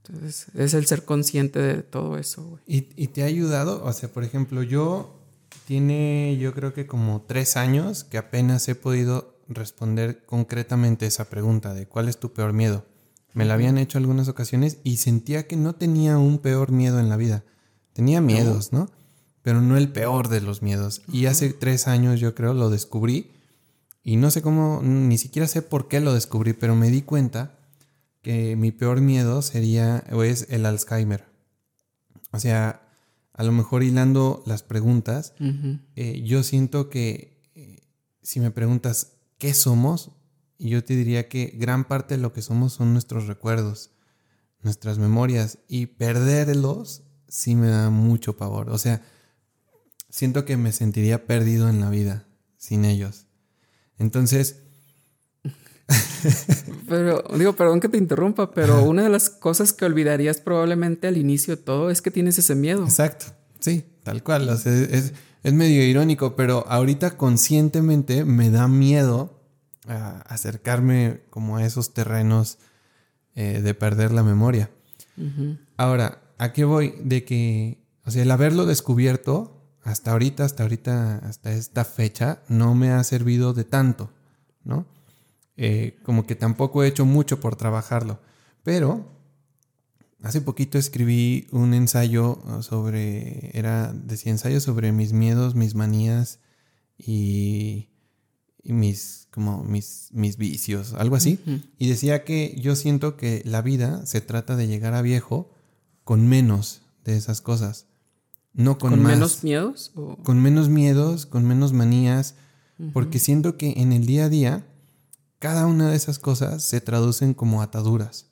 Entonces, 0.09 0.47
es 0.55 0.75
el 0.75 0.87
ser 0.87 1.05
consciente 1.05 1.61
de 1.61 1.83
todo 1.83 2.19
eso, 2.19 2.45
güey. 2.45 2.63
¿Y, 2.67 2.89
¿Y, 2.97 3.09
te 3.09 3.23
ha 3.23 3.27
ayudado? 3.27 3.85
O 3.85 3.93
sea, 3.93 4.09
por 4.11 4.25
ejemplo, 4.25 4.63
yo 4.63 5.21
tiene, 5.67 6.37
yo 6.39 6.55
creo 6.55 6.73
que 6.73 6.87
como 6.87 7.23
tres 7.23 7.57
años 7.57 8.05
que 8.05 8.19
apenas 8.19 8.69
he 8.69 8.75
podido 8.75 9.39
responder 9.49 10.25
concretamente 10.27 11.07
esa 11.07 11.31
pregunta 11.31 11.75
de 11.75 11.87
cuál 11.87 12.09
es 12.09 12.19
tu 12.19 12.33
peor 12.33 12.53
miedo. 12.53 12.85
Me 13.33 13.45
la 13.45 13.55
habían 13.55 13.79
hecho 13.79 13.99
algunas 13.99 14.29
ocasiones 14.29 14.79
y 14.83 14.97
sentía 14.97 15.47
que 15.47 15.57
no 15.57 15.75
tenía 15.75 16.19
un 16.19 16.39
peor 16.39 16.73
miedo 16.73 17.01
en 17.01 17.09
la 17.09 17.17
vida. 17.17 17.45
Tenía 17.93 18.21
miedos, 18.21 18.73
¿no? 18.73 18.91
pero 19.47 19.61
no 19.61 19.77
el 19.77 19.93
peor 19.93 20.27
de 20.27 20.41
los 20.41 20.61
miedos. 20.61 21.03
Y 21.07 21.27
hace 21.27 21.53
tres 21.53 21.87
años 21.87 22.19
yo 22.19 22.35
creo 22.35 22.53
lo 22.53 22.69
descubrí 22.69 23.31
y 24.03 24.17
no 24.17 24.33
sé 24.33 24.43
cómo, 24.43 24.81
ni 24.83 25.19
siquiera 25.19 25.47
sé 25.47 25.63
por 25.63 25.87
qué 25.87 26.01
lo 26.01 26.13
descubrí, 26.13 26.53
pero 26.53 26.75
me 26.75 26.91
di 26.91 27.03
cuenta 27.03 27.57
que 28.27 28.57
mi 28.57 28.73
peor 28.73 29.01
miedo 29.01 29.41
sería 29.41 30.03
o 30.11 30.25
es 30.25 30.49
el 30.51 30.67
Alzheimer. 30.67 31.27
O 32.33 32.41
sea, 32.41 32.91
a 33.33 33.45
lo 33.45 33.53
mejor 33.53 33.85
hilando 33.85 34.43
las 34.47 34.65
preguntas, 34.65 35.33
eh, 35.95 36.23
yo 36.25 36.43
siento 36.43 36.89
que 36.91 37.41
eh, 37.55 37.87
si 38.23 38.41
me 38.41 38.51
preguntas 38.51 39.13
qué 39.39 39.55
somos, 39.55 40.11
yo 40.59 40.83
te 40.83 40.97
diría 40.97 41.29
que 41.29 41.53
gran 41.55 41.85
parte 41.85 42.17
de 42.17 42.21
lo 42.21 42.33
que 42.33 42.43
somos 42.43 42.73
son 42.73 42.93
nuestros 42.93 43.29
recuerdos, 43.29 43.93
nuestras 44.61 44.99
memorias, 44.99 45.61
y 45.69 45.87
perderlos 45.87 47.05
sí 47.29 47.55
me 47.55 47.69
da 47.69 47.91
mucho 47.91 48.37
pavor. 48.37 48.71
O 48.71 48.79
sea, 48.79 49.03
siento 50.11 50.45
que 50.45 50.57
me 50.57 50.73
sentiría 50.73 51.29
perdido 51.29 51.69
en 51.69 51.79
la 51.79 51.91
vida 51.91 52.27
sin 52.57 52.85
ellos. 52.87 53.29
Entonces... 53.99 54.65
pero, 56.89 57.23
digo, 57.37 57.55
perdón 57.55 57.81
que 57.81 57.89
te 57.89 57.99
interrumpa, 57.99 58.51
pero 58.51 58.83
una 58.83 59.03
de 59.03 59.09
las 59.09 59.31
cosas 59.31 59.73
que 59.73 59.85
olvidarías 59.85 60.41
probablemente 60.41 61.07
al 61.07 61.17
inicio 61.17 61.57
de 61.57 61.63
todo 61.63 61.91
es 61.91 62.03
que 62.03 62.11
tienes 62.11 62.39
ese 62.39 62.55
miedo. 62.55 62.85
Exacto, 62.85 63.27
sí, 63.61 63.85
tal 64.03 64.23
cual. 64.23 64.49
es, 64.49 65.13
medio 65.45 65.85
irónico, 65.85 66.35
pero 66.35 66.67
ahorita 66.69 67.17
conscientemente 67.17 68.25
me 68.25 68.51
da 68.51 68.67
miedo 68.67 69.41
acercarme 69.87 71.21
como 71.31 71.57
a 71.57 71.65
esos 71.65 71.95
terrenos 71.95 72.59
eh, 73.37 73.61
de 73.63 73.75
perder 73.75 74.11
la 74.11 74.25
memoria. 74.25 74.71
Ahora, 75.77 76.21
¿a 76.39 76.53
qué 76.53 76.65
voy? 76.65 76.95
De 77.03 77.25
que, 77.25 77.79
o 78.05 78.11
sea, 78.11 78.23
el 78.23 78.31
haberlo 78.33 78.67
descubierto 78.67 79.57
hasta 79.85 80.11
ahorita, 80.11 80.45
hasta 80.45 80.65
ahorita, 80.65 81.19
hasta 81.19 81.53
esta 81.53 81.85
fecha, 81.85 82.41
no 82.49 82.75
me 82.75 82.91
ha 82.91 83.05
servido 83.05 83.55
de 83.55 83.63
tanto, 83.63 84.11
¿no? 84.65 84.85
Eh, 85.57 85.99
como 86.03 86.27
que 86.27 86.35
tampoco 86.35 86.83
he 86.83 86.89
hecho 86.89 87.07
mucho 87.07 87.41
por 87.41 87.57
trabajarlo. 87.57 88.21
Pero 88.63 89.17
hace 90.23 90.41
poquito 90.41 90.79
escribí 90.79 91.47
un 91.53 91.73
ensayo 91.73 92.39
sobre, 92.63 93.57
era, 93.57 93.93
decía 93.93 94.33
ensayo 94.33 94.61
sobre 94.61 94.93
mis 94.93 95.13
miedos, 95.13 95.55
mis 95.55 95.75
manías 95.75 96.41
y, 96.99 97.89
mis, 98.65 99.29
como 99.31 99.63
mis, 99.65 100.09
mis 100.13 100.37
vicios, 100.37 100.95
algo 100.95 101.17
así. 101.17 101.39
Y 101.79 101.89
decía 101.89 102.25
que 102.25 102.59
yo 102.61 102.77
siento 102.77 103.17
que 103.17 103.43
la 103.45 103.63
vida 103.63 104.05
se 104.05 104.21
trata 104.21 104.57
de 104.57 104.67
llegar 104.67 104.95
a 104.95 105.03
viejo 105.03 105.51
con 106.05 106.27
menos 106.27 106.83
de 107.05 107.17
esas 107.17 107.41
cosas. 107.41 107.87
No 108.53 108.79
con, 108.79 109.03
menos 109.03 109.45
miedos? 109.45 109.93
Con 110.23 110.41
menos 110.41 110.69
miedos, 110.69 111.27
con 111.27 111.47
menos 111.47 111.73
manías, 111.73 112.35
porque 112.93 113.19
siento 113.19 113.57
que 113.57 113.75
en 113.77 113.93
el 113.93 114.07
día 114.07 114.25
a 114.25 114.29
día 114.29 114.67
cada 115.39 115.67
una 115.67 115.91
de 115.91 115.97
esas 115.97 116.19
cosas 116.19 116.63
se 116.63 116.81
traducen 116.81 117.35
como 117.35 117.63
ataduras. 117.63 118.27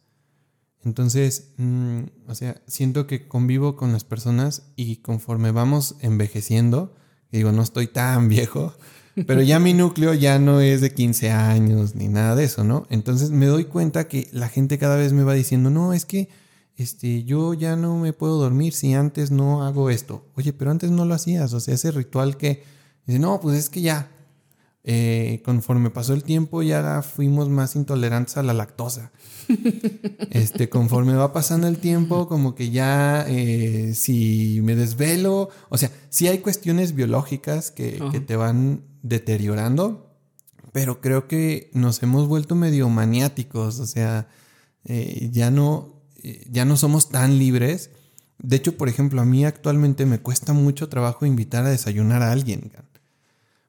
Entonces, 0.84 1.52
mm, 1.56 2.02
o 2.28 2.34
sea, 2.34 2.60
siento 2.66 3.06
que 3.06 3.26
convivo 3.26 3.76
con 3.76 3.92
las 3.92 4.04
personas 4.04 4.72
y 4.76 4.96
conforme 4.96 5.50
vamos 5.50 5.96
envejeciendo, 6.00 6.94
digo, 7.32 7.52
no 7.52 7.62
estoy 7.62 7.86
tan 7.86 8.28
viejo, 8.28 8.74
pero 9.26 9.42
ya 9.42 9.58
mi 9.58 9.74
núcleo 9.74 10.12
ya 10.12 10.38
no 10.38 10.60
es 10.60 10.80
de 10.80 10.92
15 10.92 11.30
años 11.30 11.94
ni 11.94 12.08
nada 12.08 12.34
de 12.34 12.44
eso, 12.44 12.64
¿no? 12.64 12.86
Entonces 12.90 13.30
me 13.30 13.46
doy 13.46 13.64
cuenta 13.64 14.08
que 14.08 14.28
la 14.32 14.48
gente 14.48 14.76
cada 14.76 14.96
vez 14.96 15.12
me 15.12 15.22
va 15.22 15.34
diciendo, 15.34 15.70
no, 15.70 15.92
es 15.92 16.04
que 16.04 16.28
este, 16.76 17.22
yo 17.22 17.54
ya 17.54 17.76
no 17.76 17.96
me 17.98 18.12
puedo 18.12 18.38
dormir 18.38 18.72
si 18.72 18.92
antes 18.94 19.30
no 19.30 19.62
hago 19.62 19.90
esto. 19.90 20.26
Oye, 20.34 20.52
pero 20.52 20.72
antes 20.72 20.90
no 20.90 21.04
lo 21.04 21.14
hacías, 21.14 21.52
o 21.52 21.60
sea, 21.60 21.74
ese 21.74 21.92
ritual 21.92 22.36
que, 22.36 22.64
dice, 23.06 23.20
no, 23.20 23.40
pues 23.40 23.56
es 23.56 23.70
que 23.70 23.80
ya, 23.80 24.10
eh, 24.86 25.40
conforme 25.46 25.88
pasó 25.88 26.12
el 26.12 26.22
tiempo 26.24 26.62
ya 26.62 27.00
fuimos 27.00 27.48
más 27.48 27.74
intolerantes 27.74 28.36
a 28.36 28.42
la 28.42 28.52
lactosa. 28.52 29.12
Este, 30.30 30.68
conforme 30.68 31.14
va 31.14 31.32
pasando 31.32 31.68
el 31.68 31.78
tiempo, 31.78 32.28
como 32.28 32.54
que 32.54 32.70
ya 32.70 33.24
eh, 33.28 33.94
si 33.94 34.60
me 34.62 34.74
desvelo, 34.74 35.48
o 35.68 35.78
sea, 35.78 35.90
sí 36.08 36.26
hay 36.26 36.38
cuestiones 36.38 36.94
biológicas 36.94 37.70
que, 37.70 38.00
te 38.26 38.36
van 38.36 38.82
deteriorando, 39.02 40.10
pero 40.72 41.00
creo 41.00 41.28
que 41.28 41.70
nos 41.72 42.02
hemos 42.02 42.26
vuelto 42.26 42.54
medio 42.56 42.88
maniáticos, 42.88 43.78
o 43.78 43.86
sea, 43.86 44.28
eh, 44.86 45.28
ya 45.30 45.50
no, 45.50 46.02
ya 46.50 46.64
no 46.64 46.76
somos 46.76 47.10
tan 47.10 47.38
libres. 47.38 47.90
De 48.38 48.56
hecho, 48.56 48.76
por 48.76 48.88
ejemplo, 48.88 49.20
a 49.20 49.24
mí 49.24 49.44
actualmente 49.44 50.04
me 50.04 50.18
cuesta 50.18 50.52
mucho 50.52 50.88
trabajo 50.88 51.26
invitar 51.26 51.64
a 51.64 51.70
desayunar 51.70 52.22
a 52.22 52.32
alguien. 52.32 52.72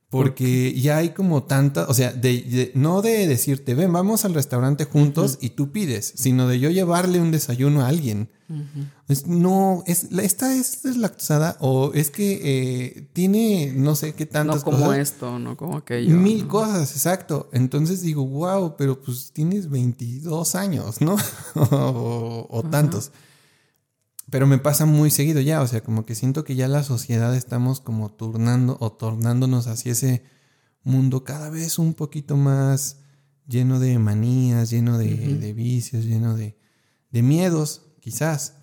Porque 0.10 0.80
ya 0.80 0.98
hay 0.98 1.10
como 1.10 1.44
tanta, 1.44 1.86
o 1.90 1.94
sea, 1.94 2.14
de, 2.14 2.72
no 2.76 3.02
de 3.02 3.28
decirte, 3.28 3.74
ven, 3.74 3.92
vamos 3.92 4.24
al 4.24 4.34
restaurante 4.34 4.86
juntos 4.86 5.40
y 5.42 5.50
tú 5.50 5.72
pides, 5.72 6.14
sino 6.16 6.48
de 6.48 6.60
yo 6.60 6.70
llevarle 6.70 7.20
un 7.20 7.32
desayuno 7.32 7.82
a 7.82 7.88
alguien. 7.88 8.30
no, 9.26 9.84
es, 9.88 10.08
esta 10.12 10.56
es 10.56 10.86
lactosada 10.98 11.58
o 11.60 11.92
es 11.94 12.12
que 12.12 12.40
eh, 12.44 13.10
tiene 13.14 13.74
no 13.76 13.96
sé 13.96 14.14
qué 14.14 14.26
tantas 14.26 14.64
cosas. 14.64 14.80
No 14.80 14.86
como 14.86 14.94
esto, 14.94 15.40
no 15.40 15.58
como 15.58 15.78
aquello. 15.78 16.16
Mil 16.16 16.48
cosas, 16.48 16.92
exacto. 16.92 17.50
Entonces 17.52 18.02
digo, 18.02 18.26
wow, 18.26 18.76
pero 18.78 19.02
pues 19.02 19.32
tienes 19.34 19.70
22 19.70 20.56
años, 20.56 21.02
¿no? 21.02 21.18
o, 21.56 22.64
tantos. 22.70 23.12
Pero 24.30 24.48
me 24.48 24.58
pasa 24.58 24.86
muy 24.86 25.12
seguido 25.12 25.40
ya, 25.42 25.62
o 25.62 25.68
sea, 25.68 25.84
como 25.84 26.06
que 26.06 26.16
siento 26.16 26.44
que 26.44 26.56
ya 26.56 26.68
la 26.68 26.84
sociedad 26.84 27.36
estamos 27.36 27.80
como 27.80 28.12
turnando 28.12 28.78
o 28.80 28.92
tornándonos 28.92 29.68
hacia 29.68 29.92
ese 29.92 30.24
mundo 30.84 31.24
cada 31.24 31.50
vez 31.50 31.78
un 31.78 31.94
poquito 31.94 32.36
más 32.38 33.02
lleno 33.48 33.80
de 33.80 34.00
manías, 34.00 34.70
lleno 34.70 34.98
de, 34.98 35.54
vicios, 35.54 36.06
lleno 36.06 36.36
de, 36.36 36.58
de 37.12 37.22
miedos, 37.22 37.88
quizás. 38.00 38.56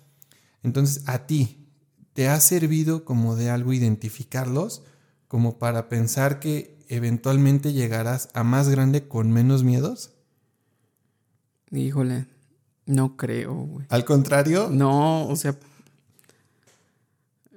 Entonces, 0.63 1.03
a 1.07 1.25
ti, 1.27 1.69
¿te 2.13 2.27
ha 2.27 2.39
servido 2.39 3.05
como 3.05 3.35
de 3.35 3.49
algo 3.49 3.73
identificarlos, 3.73 4.83
como 5.27 5.59
para 5.59 5.89
pensar 5.89 6.39
que 6.39 6.79
eventualmente 6.89 7.73
llegarás 7.73 8.29
a 8.33 8.43
más 8.43 8.69
grande 8.69 9.07
con 9.07 9.31
menos 9.31 9.63
miedos? 9.63 10.13
Híjole, 11.71 12.27
no 12.85 13.15
creo, 13.17 13.53
güey. 13.53 13.85
Al 13.89 14.05
contrario. 14.05 14.69
No, 14.71 15.27
o 15.27 15.35
sea, 15.35 15.55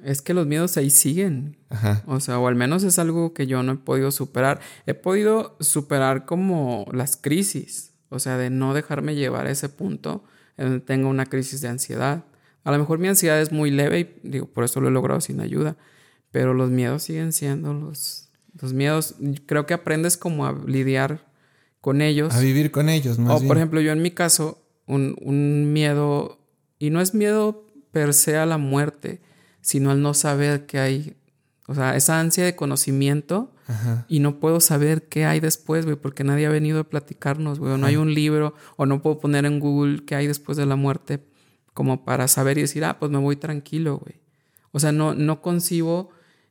es 0.04 0.22
que 0.22 0.34
los 0.34 0.46
miedos 0.46 0.76
ahí 0.76 0.90
siguen. 0.90 1.56
Ajá. 1.68 2.02
O 2.06 2.20
sea, 2.20 2.38
o 2.38 2.46
al 2.46 2.54
menos 2.54 2.84
es 2.84 2.98
algo 2.98 3.34
que 3.34 3.46
yo 3.46 3.62
no 3.62 3.72
he 3.72 3.76
podido 3.76 4.10
superar. 4.10 4.60
He 4.86 4.94
podido 4.94 5.56
superar 5.60 6.26
como 6.26 6.86
las 6.92 7.16
crisis. 7.16 7.92
O 8.08 8.20
sea, 8.20 8.38
de 8.38 8.50
no 8.50 8.72
dejarme 8.72 9.16
llevar 9.16 9.46
a 9.46 9.50
ese 9.50 9.68
punto 9.68 10.22
en 10.56 10.66
donde 10.66 10.80
tengo 10.80 11.08
una 11.08 11.26
crisis 11.26 11.60
de 11.60 11.68
ansiedad. 11.68 12.24
A 12.62 12.70
lo 12.70 12.78
mejor 12.78 12.98
mi 12.98 13.08
ansiedad 13.08 13.40
es 13.40 13.52
muy 13.52 13.70
leve 13.70 14.20
y 14.22 14.28
digo, 14.28 14.46
por 14.46 14.64
eso 14.64 14.80
lo 14.80 14.88
he 14.88 14.92
logrado 14.92 15.20
sin 15.20 15.40
ayuda. 15.40 15.76
Pero 16.30 16.54
los 16.54 16.70
miedos 16.70 17.02
siguen 17.02 17.32
siendo 17.32 17.74
los, 17.74 18.30
los 18.60 18.72
miedos. 18.72 19.16
Creo 19.46 19.66
que 19.66 19.74
aprendes 19.74 20.16
como 20.16 20.46
a 20.46 20.52
lidiar 20.52 21.26
con 21.80 22.00
ellos. 22.00 22.34
A 22.34 22.40
vivir 22.40 22.70
con 22.70 22.88
ellos, 22.88 23.18
más 23.18 23.42
O 23.42 23.46
por 23.46 23.56
ejemplo, 23.56 23.80
yo 23.80 23.92
en 23.92 24.02
mi 24.02 24.10
caso, 24.10 24.65
un, 24.86 25.16
un 25.20 25.72
miedo, 25.72 26.38
y 26.78 26.90
no 26.90 27.00
es 27.00 27.14
miedo 27.14 27.66
per 27.92 28.14
se 28.14 28.36
a 28.36 28.46
la 28.46 28.58
muerte, 28.58 29.20
sino 29.60 29.90
al 29.90 30.02
no 30.02 30.14
saber 30.14 30.66
qué 30.66 30.78
hay. 30.78 31.16
O 31.66 31.74
sea, 31.74 31.96
esa 31.96 32.20
ansia 32.20 32.44
de 32.44 32.54
conocimiento 32.54 33.52
y 34.06 34.20
no 34.20 34.38
puedo 34.38 34.60
saber 34.60 35.08
qué 35.08 35.24
hay 35.24 35.40
después, 35.40 35.84
güey, 35.84 35.96
porque 35.96 36.22
nadie 36.22 36.46
ha 36.46 36.50
venido 36.50 36.78
a 36.78 36.84
platicarnos, 36.84 37.58
güey. 37.58 37.72
O 37.72 37.78
no 37.78 37.86
hay 37.86 37.96
un 37.96 38.14
libro, 38.14 38.54
o 38.76 38.86
no 38.86 39.02
puedo 39.02 39.18
poner 39.18 39.44
en 39.44 39.58
Google 39.58 40.04
qué 40.04 40.14
hay 40.14 40.28
después 40.28 40.56
de 40.56 40.66
la 40.66 40.76
muerte, 40.76 41.20
como 41.74 42.04
para 42.04 42.28
saber 42.28 42.58
y 42.58 42.62
decir, 42.62 42.84
ah, 42.84 42.98
pues 43.00 43.10
me 43.10 43.18
voy 43.18 43.34
tranquilo, 43.34 43.98
güey. 43.98 44.20
O 44.70 44.78
sea, 44.78 44.92
no, 44.92 45.14
no 45.14 45.42
concibo 45.42 46.10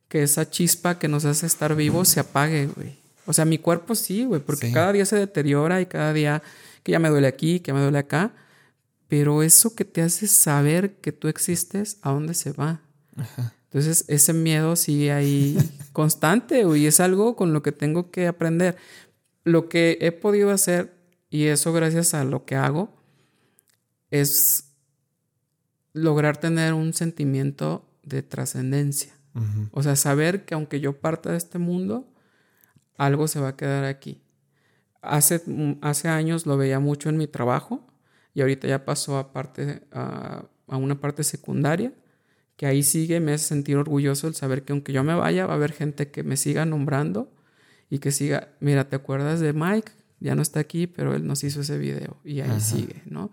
que 0.10 0.24
esa 0.24 0.50
chispa 0.50 1.00
que 1.00 1.08
nos 1.08 1.24
hace 1.24 1.46
estar 1.46 1.76
vivos 1.76 2.10
se 2.10 2.20
apague, 2.20 2.68
güey. 2.68 2.98
O 3.26 3.34
sea, 3.34 3.46
mi 3.46 3.58
cuerpo 3.60 3.96
sí, 3.96 4.26
güey, 4.26 4.42
porque 4.42 4.72
cada 4.72 4.92
día 4.92 5.06
se 5.06 5.16
deteriora 5.16 5.80
y 5.80 5.86
cada 5.86 6.12
día 6.12 6.44
que 6.86 6.92
ya 6.92 7.00
me 7.00 7.10
duele 7.10 7.26
aquí, 7.26 7.62
que 7.62 7.70
ya 7.70 7.74
me 7.74 7.82
duele 7.82 7.98
acá. 7.98 8.36
Pero 9.08 9.42
eso 9.42 9.76
que 9.76 9.86
te 9.86 10.04
hace 10.04 10.28
saber 10.28 10.98
que 10.98 11.12
tú 11.12 11.28
existes, 11.28 11.98
¿a 12.04 12.12
dónde 12.12 12.36
se 12.36 12.52
va? 12.52 12.82
Entonces, 13.64 14.06
ese 14.08 14.34
miedo 14.34 14.76
sigue 14.76 15.12
ahí 15.12 15.58
constante 15.94 16.64
y 16.78 16.86
es 16.86 17.00
algo 17.00 17.36
con 17.36 17.54
lo 17.54 17.64
que 17.64 17.72
tengo 17.72 18.12
que 18.12 18.28
aprender. 18.28 18.78
Lo 19.44 19.68
que 19.68 19.98
he 20.00 20.12
podido 20.12 20.52
hacer, 20.52 20.94
y 21.32 21.46
eso 21.46 21.74
gracias 21.74 22.14
a 22.14 22.24
lo 22.24 22.46
que 22.46 22.56
hago, 22.56 22.96
es 24.12 24.76
lograr 25.92 26.38
tener 26.38 26.74
un 26.74 26.94
sentimiento 26.94 27.90
de 28.04 28.22
trascendencia. 28.22 29.14
O 29.72 29.82
sea, 29.82 29.96
saber 29.96 30.46
que 30.46 30.54
aunque 30.54 30.80
yo 30.80 31.02
parta 31.02 31.32
de 31.32 31.38
este 31.38 31.58
mundo, 31.58 32.08
algo 32.96 33.28
se 33.28 33.40
va 33.40 33.50
a 33.50 33.56
quedar 33.58 33.86
aquí. 33.86 34.22
Hace, 35.08 35.42
hace 35.82 36.08
años 36.08 36.46
lo 36.46 36.58
veía 36.58 36.80
mucho 36.80 37.10
en 37.10 37.18
mi 37.18 37.28
trabajo 37.28 37.86
y 38.34 38.42
ahorita 38.42 38.68
ya 38.68 38.86
pasó 38.86 39.18
a, 39.18 39.32
parte, 39.34 39.82
a 39.92 40.48
una 40.68 41.00
parte 41.00 41.24
secundaria 41.24 41.94
que 42.58 42.66
ahí 42.66 42.84
sigue, 42.84 43.20
me 43.20 43.34
hace 43.34 43.46
sentir 43.46 43.78
orgulloso 43.78 44.28
el 44.28 44.36
saber 44.36 44.64
que 44.64 44.74
aunque 44.74 44.94
yo 44.94 45.04
me 45.04 45.14
vaya, 45.14 45.46
va 45.46 45.54
a 45.54 45.56
haber 45.58 45.74
gente 45.74 46.10
que 46.10 46.24
me 46.24 46.38
siga 46.38 46.66
nombrando 46.66 47.32
y 47.90 48.00
que 48.00 48.12
siga, 48.12 48.50
mira, 48.60 48.90
¿te 48.90 48.96
acuerdas 48.96 49.40
de 49.40 49.54
Mike? 49.54 49.92
Ya 50.20 50.36
no 50.36 50.42
está 50.42 50.62
aquí, 50.62 50.88
pero 50.88 51.14
él 51.14 51.28
nos 51.28 51.44
hizo 51.44 51.62
ese 51.62 51.78
video 51.78 52.18
y 52.24 52.40
ahí 52.40 52.60
sigue, 52.62 53.02
¿no? 53.06 53.32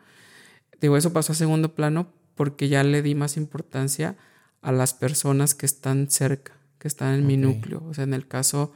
Digo, 0.80 0.96
eso 0.96 1.12
pasó 1.12 1.32
a 1.32 1.36
segundo 1.36 1.74
plano 1.74 2.12
porque 2.34 2.68
ya 2.68 2.82
le 2.82 3.02
di 3.02 3.14
más 3.14 3.36
importancia 3.36 4.16
a 4.60 4.72
las 4.72 4.94
personas 4.94 5.54
que 5.54 5.66
están 5.66 6.10
cerca, 6.10 6.54
que 6.78 6.88
están 6.88 7.14
en 7.14 7.26
mi 7.26 7.36
núcleo. 7.36 7.84
O 7.88 7.94
sea, 7.94 8.04
en 8.04 8.14
el 8.14 8.26
caso 8.26 8.72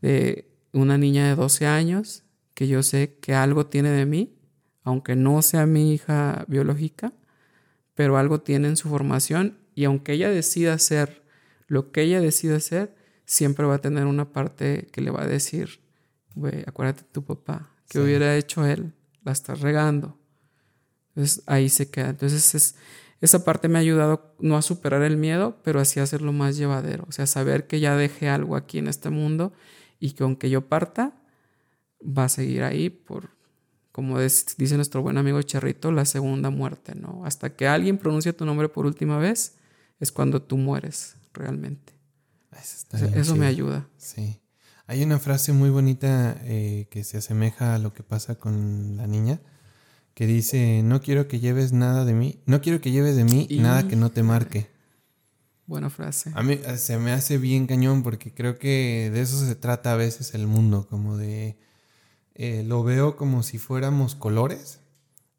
de 0.00 0.50
una 0.72 0.96
niña 0.96 1.28
de 1.28 1.34
12 1.34 1.66
años, 1.66 2.24
que 2.60 2.68
yo 2.68 2.82
sé 2.82 3.16
que 3.22 3.32
algo 3.32 3.64
tiene 3.64 3.88
de 3.88 4.04
mí, 4.04 4.38
aunque 4.82 5.16
no 5.16 5.40
sea 5.40 5.64
mi 5.64 5.94
hija 5.94 6.44
biológica, 6.46 7.14
pero 7.94 8.18
algo 8.18 8.42
tiene 8.42 8.68
en 8.68 8.76
su 8.76 8.90
formación 8.90 9.56
y 9.74 9.84
aunque 9.84 10.12
ella 10.12 10.28
decida 10.28 10.74
hacer 10.74 11.22
lo 11.68 11.90
que 11.90 12.02
ella 12.02 12.20
decida 12.20 12.56
hacer, 12.56 12.94
siempre 13.24 13.64
va 13.64 13.76
a 13.76 13.80
tener 13.80 14.04
una 14.04 14.30
parte 14.30 14.88
que 14.92 15.00
le 15.00 15.10
va 15.10 15.22
a 15.22 15.26
decir, 15.26 15.80
güey, 16.34 16.62
acuérdate 16.66 17.04
de 17.04 17.08
tu 17.08 17.24
papá, 17.24 17.70
¿qué 17.88 17.98
hubiera 17.98 18.36
hecho 18.36 18.66
él? 18.66 18.92
La 19.24 19.32
estás 19.32 19.62
regando. 19.62 20.18
Entonces 21.14 21.42
ahí 21.46 21.70
se 21.70 21.90
queda. 21.90 22.10
Entonces 22.10 22.54
es, 22.54 22.74
esa 23.22 23.42
parte 23.42 23.68
me 23.68 23.78
ha 23.78 23.80
ayudado 23.80 24.34
no 24.38 24.58
a 24.58 24.60
superar 24.60 25.00
el 25.00 25.16
miedo, 25.16 25.62
pero 25.64 25.80
así 25.80 25.98
a 25.98 26.02
hacerlo 26.02 26.34
más 26.34 26.58
llevadero. 26.58 27.06
O 27.08 27.12
sea, 27.12 27.26
saber 27.26 27.66
que 27.66 27.80
ya 27.80 27.96
dejé 27.96 28.28
algo 28.28 28.54
aquí 28.54 28.76
en 28.76 28.88
este 28.88 29.08
mundo 29.08 29.54
y 29.98 30.10
que 30.10 30.24
aunque 30.24 30.50
yo 30.50 30.68
parta, 30.68 31.19
va 32.02 32.24
a 32.24 32.28
seguir 32.28 32.62
ahí 32.62 32.90
por, 32.90 33.30
como 33.92 34.18
dice 34.18 34.76
nuestro 34.76 35.02
buen 35.02 35.18
amigo 35.18 35.40
Cherrito, 35.42 35.92
la 35.92 36.04
segunda 36.04 36.50
muerte, 36.50 36.94
¿no? 36.94 37.24
Hasta 37.24 37.54
que 37.54 37.68
alguien 37.68 37.98
pronuncie 37.98 38.32
tu 38.32 38.44
nombre 38.44 38.68
por 38.68 38.86
última 38.86 39.18
vez, 39.18 39.56
es 39.98 40.12
cuando 40.12 40.42
tú 40.42 40.56
mueres 40.56 41.16
realmente. 41.32 41.92
Eso, 43.14 43.36
me 43.36 43.46
ayuda. 43.46 43.88
Sí. 43.96 44.40
Hay 44.86 45.02
una 45.02 45.18
frase 45.18 45.52
muy 45.52 45.70
bonita 45.70 46.36
eh, 46.42 46.88
que 46.90 47.04
se 47.04 47.18
asemeja 47.18 47.74
a 47.74 47.78
lo 47.78 47.92
que 47.92 48.02
pasa 48.02 48.34
con 48.34 48.96
la 48.96 49.06
niña, 49.06 49.40
que 50.14 50.26
dice, 50.26 50.82
no 50.82 51.00
quiero 51.00 51.28
que 51.28 51.38
lleves 51.38 51.72
nada 51.72 52.04
de 52.04 52.12
mí, 52.12 52.40
no 52.46 52.60
quiero 52.60 52.80
que 52.80 52.90
lleves 52.90 53.16
de 53.16 53.24
mí 53.24 53.46
nada 53.60 53.86
que 53.86 53.96
no 53.96 54.10
te 54.10 54.22
marque. 54.22 54.68
Buena 55.66 55.88
frase. 55.88 56.32
A 56.34 56.42
mí 56.42 56.54
eh, 56.54 56.76
se 56.76 56.98
me 56.98 57.12
hace 57.12 57.38
bien 57.38 57.68
cañón 57.68 58.02
porque 58.02 58.34
creo 58.34 58.58
que 58.58 59.10
de 59.14 59.20
eso 59.20 59.38
se 59.38 59.54
trata 59.54 59.92
a 59.92 59.96
veces 59.96 60.34
el 60.34 60.48
mundo, 60.48 60.88
como 60.90 61.16
de, 61.16 61.56
eh, 62.42 62.62
lo 62.64 62.82
veo 62.82 63.18
como 63.18 63.42
si 63.42 63.58
fuéramos 63.58 64.14
colores 64.14 64.80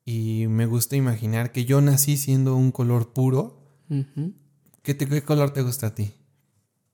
y 0.06 0.46
me 0.50 0.68
gusta 0.68 0.96
imaginar 0.96 1.52
que 1.52 1.66
yo 1.66 1.82
nací 1.82 2.16
siendo 2.16 2.56
un 2.56 2.72
color 2.72 3.12
puro. 3.12 3.76
¿Qué, 4.84 5.24
color 5.24 5.50
te 5.50 5.64
gusta 5.64 5.88
a 5.88 5.96
ti? 5.96 6.14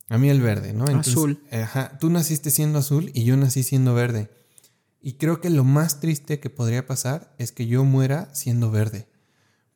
A 0.07 0.17
mí 0.17 0.29
el 0.29 0.39
verde, 0.39 0.71
¿no? 0.71 0.85
azul. 0.85 1.43
Ajá, 1.51 1.97
tú 1.99 2.09
naciste 2.09 2.51
siendo 2.51 2.79
azul 2.79 3.11
y 3.13 3.25
yo 3.25 3.35
nací 3.35 3.63
siendo 3.63 3.93
verde. 3.93 4.29
Y 5.01 5.17
creo 5.17 5.41
que 5.41 5.49
lo 5.49 5.65
más 5.65 5.99
triste 5.99 6.39
que 6.39 6.49
podría 6.49 6.85
pasar 6.85 7.35
es 7.37 7.51
que 7.51 7.67
yo 7.67 7.83
muera 7.83 8.33
siendo 8.33 8.71
verde. 8.71 9.09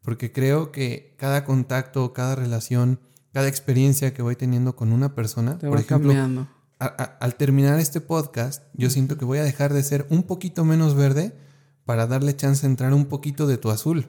Porque 0.02 0.32
creo 0.32 0.72
que 0.72 1.14
cada 1.20 1.44
contacto, 1.44 2.14
cada 2.14 2.36
relación, 2.36 3.02
cada 3.34 3.50
experiencia 3.50 4.14
que 4.14 4.22
voy 4.22 4.38
teniendo 4.38 4.78
con 4.78 4.94
una 4.94 5.14
persona, 5.14 5.60
por 5.60 5.78
ejemplo, 5.78 6.14
al 6.82 7.36
terminar 7.36 7.80
este 7.80 8.02
podcast, 8.02 8.64
yo 8.74 8.90
siento 8.90 9.18
que 9.18 9.26
voy 9.26 9.38
a 9.38 9.44
dejar 9.44 9.72
de 9.74 9.84
ser 9.84 10.08
un 10.10 10.24
poquito 10.24 10.66
menos 10.66 10.96
verde 10.96 11.36
para 11.86 12.08
darle 12.08 12.36
chance 12.36 12.66
a 12.66 12.70
entrar 12.70 12.94
un 12.94 13.06
poquito 13.06 13.46
de 13.46 13.58
tu 13.58 13.70
azul. 13.70 14.08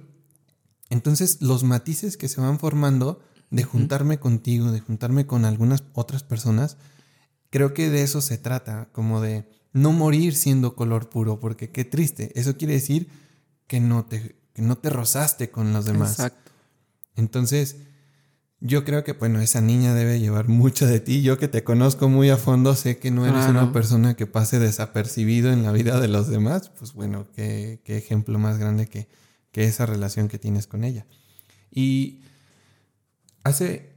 Entonces, 0.88 1.42
los 1.42 1.64
matices 1.64 2.16
que 2.16 2.28
se 2.28 2.40
van 2.40 2.58
formando 2.58 3.20
de 3.50 3.64
juntarme 3.64 4.18
contigo, 4.18 4.72
de 4.72 4.80
juntarme 4.80 5.26
con 5.26 5.44
algunas 5.44 5.84
otras 5.92 6.22
personas, 6.22 6.78
creo 7.50 7.74
que 7.74 7.90
de 7.90 8.02
eso 8.02 8.22
se 8.22 8.38
trata, 8.38 8.88
como 8.92 9.20
de 9.20 9.46
no 9.74 9.92
morir 9.92 10.34
siendo 10.34 10.74
color 10.74 11.10
puro, 11.10 11.40
porque 11.40 11.70
qué 11.70 11.84
triste. 11.84 12.32
Eso 12.38 12.56
quiere 12.56 12.74
decir 12.74 13.08
que 13.66 13.80
no 13.80 14.06
te, 14.06 14.36
no 14.56 14.78
te 14.78 14.88
rozaste 14.88 15.50
con 15.50 15.74
los 15.74 15.84
demás. 15.84 16.12
Exacto. 16.12 16.52
Entonces, 17.16 17.76
yo 18.64 18.84
creo 18.84 19.02
que, 19.02 19.12
bueno, 19.12 19.40
esa 19.40 19.60
niña 19.60 19.92
debe 19.92 20.20
llevar 20.20 20.48
mucho 20.48 20.86
de 20.86 21.00
ti. 21.00 21.22
Yo 21.22 21.36
que 21.36 21.48
te 21.48 21.64
conozco 21.64 22.08
muy 22.08 22.30
a 22.30 22.36
fondo, 22.36 22.76
sé 22.76 22.98
que 22.98 23.10
no 23.10 23.26
eres 23.26 23.48
una 23.48 23.72
persona 23.72 24.14
que 24.14 24.28
pase 24.28 24.60
desapercibido 24.60 25.52
en 25.52 25.64
la 25.64 25.72
vida 25.72 25.98
de 26.00 26.06
los 26.06 26.28
demás. 26.28 26.70
Pues 26.78 26.92
bueno, 26.92 27.26
qué, 27.34 27.80
qué 27.84 27.98
ejemplo 27.98 28.38
más 28.38 28.58
grande 28.58 28.86
que, 28.86 29.08
que 29.50 29.64
esa 29.64 29.84
relación 29.84 30.28
que 30.28 30.38
tienes 30.38 30.68
con 30.68 30.84
ella. 30.84 31.06
Y 31.72 32.20
hace, 33.42 33.96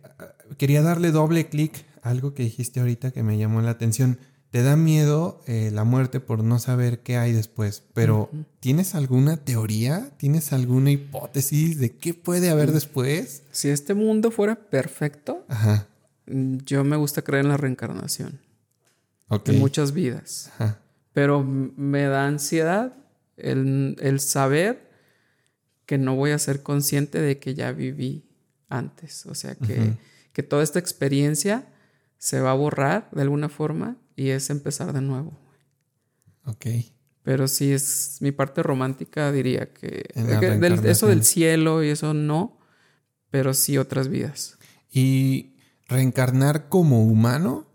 quería 0.58 0.82
darle 0.82 1.12
doble 1.12 1.48
clic 1.48 1.86
a 2.02 2.10
algo 2.10 2.34
que 2.34 2.42
dijiste 2.42 2.80
ahorita 2.80 3.12
que 3.12 3.22
me 3.22 3.38
llamó 3.38 3.62
la 3.62 3.70
atención. 3.70 4.20
Te 4.52 4.64
da 4.64 4.78
miedo 4.78 5.42
eh, 5.48 5.70
la 5.74 5.84
muerte 5.84 6.20
por 6.20 6.44
no 6.44 6.60
saber 6.60 7.00
qué 7.00 7.18
hay 7.18 7.34
después, 7.34 7.84
pero 7.94 8.30
¿tienes 8.62 8.96
alguna 8.96 9.38
teoría? 9.38 10.12
¿Tienes 10.18 10.54
alguna 10.54 10.92
hipótesis 10.92 11.78
de 11.78 11.98
qué 11.98 12.14
puede 12.14 12.50
haber 12.50 12.72
después? 12.72 13.44
Si 13.52 13.70
este 13.70 13.94
mundo 13.94 14.32
fuera 14.32 14.56
perfecto, 14.56 15.46
yo 16.26 16.84
me 16.86 16.96
gusta 16.96 17.22
creer 17.22 17.44
en 17.44 17.50
la 17.50 17.58
reencarnación. 17.58 18.40
En 19.30 19.60
muchas 19.60 19.92
vidas. 19.92 20.52
Pero 21.12 21.44
me 21.44 22.04
da 22.04 22.26
ansiedad 22.26 22.94
el, 23.38 23.98
el 24.00 24.20
saber 24.20 24.90
que 25.86 25.98
no 25.98 26.16
voy 26.16 26.32
a 26.32 26.40
ser 26.40 26.64
consciente 26.64 27.20
de 27.20 27.40
que 27.40 27.56
ya 27.56 27.72
viví 27.72 28.30
antes. 28.70 29.26
O 29.26 29.36
sea, 29.36 29.56
que, 29.56 29.98
que 30.34 30.44
toda 30.44 30.64
esta 30.64 30.80
experiencia 30.80 31.68
se 32.18 32.40
va 32.40 32.52
a 32.52 32.56
borrar 32.56 33.10
de 33.12 33.22
alguna 33.22 33.50
forma 33.50 33.98
y 34.16 34.30
es 34.30 34.50
empezar 34.50 34.94
de 34.94 35.02
nuevo. 35.02 35.38
Ok. 36.46 36.66
Pero 37.24 37.48
sí 37.48 37.72
es 37.72 38.18
mi 38.20 38.32
parte 38.32 38.62
romántica, 38.62 39.32
diría 39.32 39.74
que, 39.74 40.04
del- 40.14 40.86
eso 40.86 41.08
del 41.08 41.24
cielo 41.24 41.84
y 41.84 41.90
eso 41.90 42.14
no, 42.14 42.60
pero 43.32 43.54
sí 43.54 43.78
otras 43.80 44.08
vidas. 44.10 44.58
¿Y 44.92 45.56
reencarnar 45.88 46.70
como 46.70 47.04
humano 47.06 47.68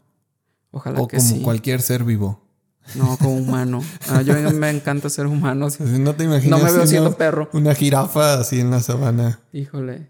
Ojalá 0.70 1.00
o 1.00 1.08
que 1.08 1.16
como 1.16 1.28
sí. 1.28 1.40
cualquier 1.42 1.82
ser 1.82 2.04
vivo? 2.04 2.46
No, 2.94 3.16
como 3.18 3.34
humano. 3.36 3.82
Ah, 4.08 4.22
yo 4.22 4.34
me 4.52 4.70
encanta 4.70 5.10
ser 5.10 5.26
humano. 5.26 5.66
así. 5.66 5.82
No 5.82 6.14
te 6.14 6.24
imaginas 6.24 6.58
No 6.60 6.64
me 6.64 6.72
veo 6.72 6.86
siendo 6.86 7.16
perro. 7.16 7.50
una 7.52 7.74
jirafa 7.74 8.34
así 8.34 8.60
en 8.60 8.70
la 8.70 8.80
sabana. 8.80 9.40
Híjole. 9.52 10.08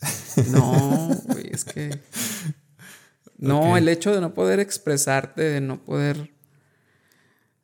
No, 0.52 1.08
güey, 1.26 1.50
es 1.52 1.64
que. 1.64 2.00
No, 3.38 3.76
el 3.76 3.88
hecho 3.88 4.12
de 4.12 4.20
no 4.20 4.34
poder 4.34 4.60
expresarte, 4.60 5.42
de 5.42 5.60
no 5.60 5.82
poder. 5.82 6.30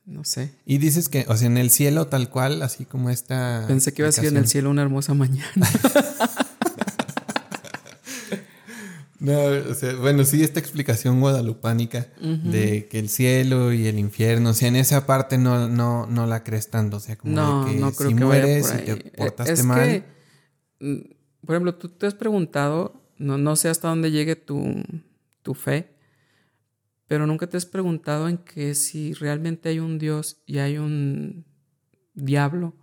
No 0.06 0.22
sé. 0.24 0.52
Y 0.66 0.78
dices 0.78 1.08
que, 1.08 1.24
o 1.28 1.36
sea, 1.36 1.46
en 1.46 1.56
el 1.56 1.70
cielo 1.70 2.06
tal 2.06 2.30
cual, 2.30 2.62
así 2.62 2.84
como 2.84 3.10
esta. 3.10 3.64
Pensé 3.66 3.92
que 3.92 4.02
iba 4.02 4.08
a 4.08 4.12
ser 4.12 4.26
en 4.26 4.36
el 4.36 4.46
cielo 4.46 4.70
una 4.70 4.82
hermosa 4.82 5.14
mañana. 5.14 5.68
No, 9.20 9.38
o 9.70 9.74
sea, 9.74 9.94
bueno, 9.94 10.24
sí, 10.24 10.42
esta 10.42 10.60
explicación 10.60 11.18
guadalupánica 11.20 12.08
de 12.20 12.88
que 12.88 12.98
el 12.98 13.08
cielo 13.08 13.72
y 13.72 13.86
el 13.86 13.98
infierno, 13.98 14.50
o 14.50 14.52
sea, 14.52 14.68
en 14.68 14.76
esa 14.76 15.06
parte 15.06 15.38
no, 15.38 15.66
no, 15.66 16.06
no 16.06 16.26
la 16.26 16.44
crees 16.44 16.68
tanto, 16.68 16.98
o 16.98 17.00
sea, 17.00 17.16
como 17.16 17.34
No, 17.34 17.64
de 17.64 17.72
que 17.72 17.80
no 17.80 17.92
creo 17.92 18.10
si 18.10 18.16
que 18.16 18.24
mueres 18.24 18.74
y 18.74 18.84
te 18.84 18.96
portaste 19.16 19.52
Es 19.54 19.64
mal. 19.64 19.80
que, 19.80 20.04
mm, 20.80 21.46
por 21.46 21.54
ejemplo, 21.54 21.74
tú 21.76 21.88
te 21.88 22.06
has 22.06 22.12
preguntado, 22.12 23.02
no, 23.16 23.38
no 23.38 23.56
sé 23.56 23.70
hasta 23.70 23.88
dónde 23.88 24.10
llegue 24.10 24.36
tu, 24.36 24.82
tu 25.44 25.54
fe, 25.54 25.94
pero 27.06 27.28
nunca 27.28 27.46
te 27.46 27.56
has 27.56 27.66
preguntado 27.66 28.28
en 28.28 28.38
que 28.38 28.74
si 28.74 29.12
realmente 29.12 29.68
hay 29.68 29.78
un 29.78 29.98
Dios 29.98 30.42
y 30.46 30.58
hay 30.58 30.78
un 30.78 31.44
diablo, 32.14 32.74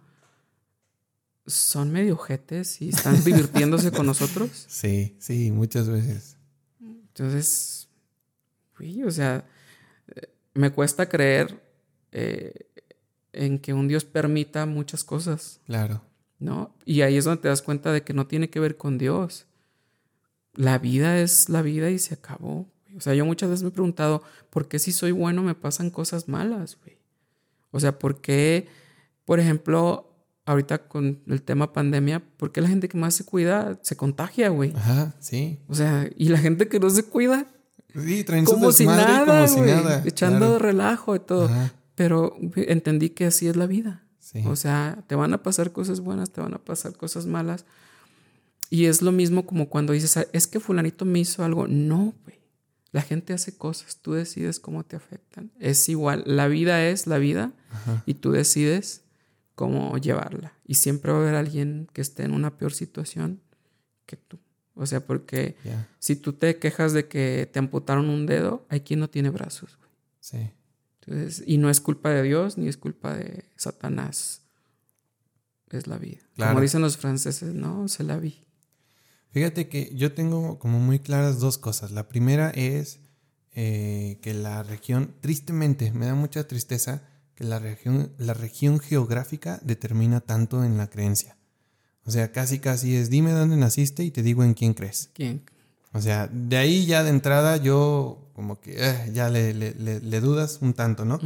son 1.46 1.92
medio 1.92 2.14
ojetes 2.14 2.82
y 2.82 2.90
están 2.90 3.22
divirtiéndose 3.26 3.92
con 3.92 4.06
nosotros. 4.06 4.66
Sí, 4.70 5.18
sí, 5.20 5.52
muchas 5.52 5.90
veces. 5.90 6.38
Entonces, 6.80 7.90
uy, 8.80 9.04
o 9.04 9.12
sea, 9.12 9.46
eh, 10.16 10.30
me 10.54 10.72
cuesta 10.72 11.10
creer 11.10 11.62
eh, 12.14 12.70
en 13.34 13.60
que 13.60 13.74
un 13.74 13.90
Dios 13.90 14.06
permita 14.06 14.66
muchas 14.66 15.04
cosas. 15.04 15.60
Claro. 15.66 16.02
¿no? 16.42 16.76
Y 16.86 17.02
ahí 17.02 17.18
es 17.18 17.26
donde 17.26 17.44
te 17.44 17.48
das 17.48 17.62
cuenta 17.62 17.94
de 17.94 18.04
que 18.04 18.14
no 18.14 18.28
tiene 18.28 18.50
que 18.50 18.60
ver 18.60 18.76
con 18.76 18.98
Dios. 18.98 19.46
La 20.54 20.78
vida 20.80 21.20
es 21.20 21.50
la 21.50 21.62
vida 21.62 21.90
y 21.90 22.00
se 22.00 22.14
acabó. 22.16 22.68
O 22.96 23.00
sea, 23.02 23.14
yo 23.14 23.26
muchas 23.26 23.50
veces 23.50 23.64
me 23.64 23.70
he 23.70 23.72
preguntado, 23.74 24.22
¿por 24.50 24.68
qué 24.68 24.80
si 24.80 24.92
soy 24.92 25.12
bueno 25.12 25.44
me 25.44 25.56
pasan 25.56 25.90
cosas 25.90 26.28
malas, 26.28 26.78
güey? 26.84 26.98
O 27.72 27.80
sea, 27.80 27.98
¿por 27.98 28.20
qué, 28.20 28.68
por 29.24 29.40
ejemplo, 29.40 30.14
ahorita 30.46 30.88
con 30.90 31.22
el 31.28 31.42
tema 31.42 31.72
pandemia, 31.72 32.22
¿por 32.38 32.52
qué 32.52 32.60
la 32.60 32.68
gente 32.68 32.90
que 32.90 32.98
más 32.98 33.14
se 33.16 33.24
cuida 33.24 33.80
se 33.82 33.96
contagia, 33.96 34.50
güey? 34.50 34.74
Ajá, 34.76 35.16
sí. 35.20 35.60
O 35.70 35.74
sea, 35.76 36.10
y 36.18 36.28
la 36.30 36.38
gente 36.38 36.68
que 36.68 36.80
no 36.80 36.90
se 36.90 37.04
cuida, 37.04 37.48
Sí, 37.94 38.24
traen 38.24 38.46
como 38.46 38.72
si 38.72 38.86
nada, 38.86 39.26
como 39.26 39.48
si 39.48 39.60
nada. 39.62 40.02
echando 40.06 40.40
claro. 40.48 40.60
relajo 40.60 41.14
y 41.16 41.20
todo. 41.20 41.46
Ajá, 41.46 41.74
Pero 41.96 42.38
entendí 42.56 43.10
que 43.10 43.26
así 43.26 43.48
es 43.50 43.56
la 43.58 43.68
vida. 43.68 44.04
sí. 44.20 44.42
O 44.48 44.56
sea, 44.56 45.04
te 45.08 45.16
van 45.16 45.34
a 45.34 45.44
pasar 45.44 45.72
cosas 45.74 46.00
buenas, 46.00 46.32
te 46.32 46.40
van 46.40 46.54
a 46.54 46.58
pasar 46.60 46.94
cosas 46.96 47.26
malas. 47.26 47.66
Y 48.72 48.86
es 48.86 49.02
lo 49.04 49.12
mismo 49.12 49.46
como 49.46 49.70
cuando 49.70 49.94
dices, 49.94 50.18
"Ah, 50.18 50.26
es 50.34 50.48
que 50.48 50.60
fulanito 50.60 51.06
me 51.06 51.20
hizo 51.20 51.44
algo. 51.44 51.68
No, 51.68 52.16
güey. 52.24 52.40
La 52.92 53.02
gente 53.04 53.34
hace 53.34 53.56
cosas, 53.56 53.98
tú 54.02 54.14
decides 54.14 54.60
cómo 54.60 54.84
te 54.84 54.96
afectan. 54.96 55.52
Es 55.60 55.88
igual, 55.90 56.24
la 56.26 56.48
vida 56.48 56.88
es 56.90 57.06
la 57.06 57.20
vida 57.20 57.54
Ajá. 57.70 58.02
y 58.06 58.16
tú 58.16 58.32
decides 58.32 59.04
cómo 59.56 59.98
llevarla. 59.98 60.54
Y 60.66 60.74
siempre 60.76 61.12
va 61.12 61.20
a 61.20 61.22
haber 61.22 61.36
alguien 61.36 61.88
que 61.94 62.02
esté 62.02 62.24
en 62.24 62.34
una 62.34 62.58
peor 62.58 62.74
situación 62.74 63.40
que 64.06 64.18
tú. 64.18 64.40
O 64.74 64.86
sea, 64.86 65.06
porque 65.06 65.56
si 66.00 66.16
tú 66.16 66.34
te 66.34 66.58
quejas 66.58 66.94
de 66.94 67.08
que 67.08 67.48
te 67.52 67.60
amputaron 67.60 68.10
un 68.10 68.26
dedo, 68.26 68.66
hay 68.70 68.82
quien 68.82 69.00
no 69.02 69.10
tiene 69.10 69.30
brazos, 69.30 69.78
güey. 69.78 69.90
sí. 70.20 70.52
Entonces, 71.04 71.44
y 71.48 71.58
no 71.58 71.70
es 71.72 71.82
culpa 71.82 72.12
de 72.12 72.22
Dios 72.24 72.58
ni 72.60 72.68
es 72.68 72.78
culpa 72.78 73.16
de 73.16 73.46
Satanás. 73.56 74.44
Es 75.72 75.88
la 75.88 75.98
vida. 75.98 76.20
Claro. 76.36 76.52
Como 76.52 76.62
dicen 76.62 76.82
los 76.82 76.98
franceses, 76.98 77.54
no, 77.56 77.88
se 77.88 78.04
la 78.04 78.18
vi. 78.18 78.44
Fíjate 79.32 79.68
que 79.70 79.92
yo 79.96 80.14
tengo 80.14 80.60
como 80.60 80.80
muy 80.80 81.00
claras 81.00 81.40
dos 81.40 81.58
cosas. 81.58 81.92
La 81.92 82.08
primera 82.08 82.50
es 82.52 83.00
eh, 83.54 84.20
que 84.22 84.34
la 84.34 84.64
región, 84.64 85.14
tristemente, 85.22 85.92
me 85.92 86.06
da 86.06 86.16
mucha 86.16 86.48
tristeza 86.48 87.04
que 87.36 87.44
la 87.46 87.60
región, 87.60 88.12
la 88.18 88.34
región 88.34 88.80
geográfica 88.80 89.60
determina 89.64 90.20
tanto 90.22 90.64
en 90.64 90.78
la 90.78 90.90
creencia. 90.90 91.38
O 92.04 92.12
sea, 92.12 92.32
casi 92.32 92.60
casi 92.60 92.96
es 92.96 93.10
dime 93.10 93.32
dónde 93.32 93.58
naciste 93.58 94.04
y 94.04 94.12
te 94.12 94.24
digo 94.24 94.44
en 94.44 94.54
quién 94.54 94.74
crees. 94.74 95.10
¿Quién? 95.14 95.44
O 95.94 96.02
sea, 96.02 96.28
de 96.28 96.58
ahí 96.58 96.86
ya 96.86 97.04
de 97.04 97.10
entrada 97.10 97.58
yo 97.58 98.30
como 98.34 98.60
que 98.60 98.76
eh, 98.78 99.12
ya 99.14 99.30
le, 99.30 99.54
le- 99.54 99.76
le- 99.76 100.00
le 100.00 100.20
dudas 100.22 100.60
un 100.62 100.74
tanto, 100.74 101.06
¿no? 101.06 101.20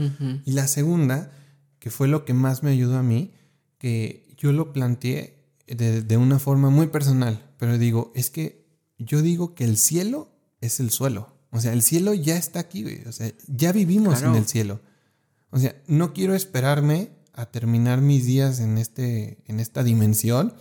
Y 0.45 0.51
la 0.51 0.67
segunda, 0.67 1.31
que 1.79 1.89
fue 1.91 2.07
lo 2.07 2.25
que 2.25 2.33
más 2.33 2.61
me 2.63 2.71
ayudó 2.71 2.97
a 2.97 3.03
mí, 3.03 3.31
que 3.77 4.27
yo 4.37 4.51
lo 4.51 4.73
planteé 4.73 5.43
de, 5.67 6.01
de 6.01 6.17
una 6.17 6.39
forma 6.39 6.69
muy 6.69 6.87
personal, 6.87 7.41
pero 7.57 7.77
digo, 7.77 8.11
es 8.15 8.29
que 8.29 8.65
yo 8.97 9.21
digo 9.21 9.53
que 9.55 9.63
el 9.63 9.77
cielo 9.77 10.31
es 10.61 10.79
el 10.79 10.89
suelo. 10.91 11.33
O 11.51 11.59
sea, 11.61 11.73
el 11.73 11.81
cielo 11.83 12.13
ya 12.13 12.37
está 12.37 12.59
aquí, 12.59 12.83
güey. 12.83 13.01
O 13.07 13.11
sea, 13.11 13.31
ya 13.47 13.71
vivimos 13.71 14.19
Claro. 14.19 14.33
en 14.33 14.39
el 14.39 14.47
cielo. 14.47 14.81
O 15.51 15.59
sea, 15.59 15.75
no 15.87 16.13
quiero 16.13 16.35
esperarme 16.35 17.11
a 17.33 17.45
terminar 17.45 18.01
mis 18.01 18.25
días 18.25 18.59
en, 18.59 18.77
este, 18.77 19.37
en 19.45 19.59
esta 19.59 19.83
dimensión 19.83 20.53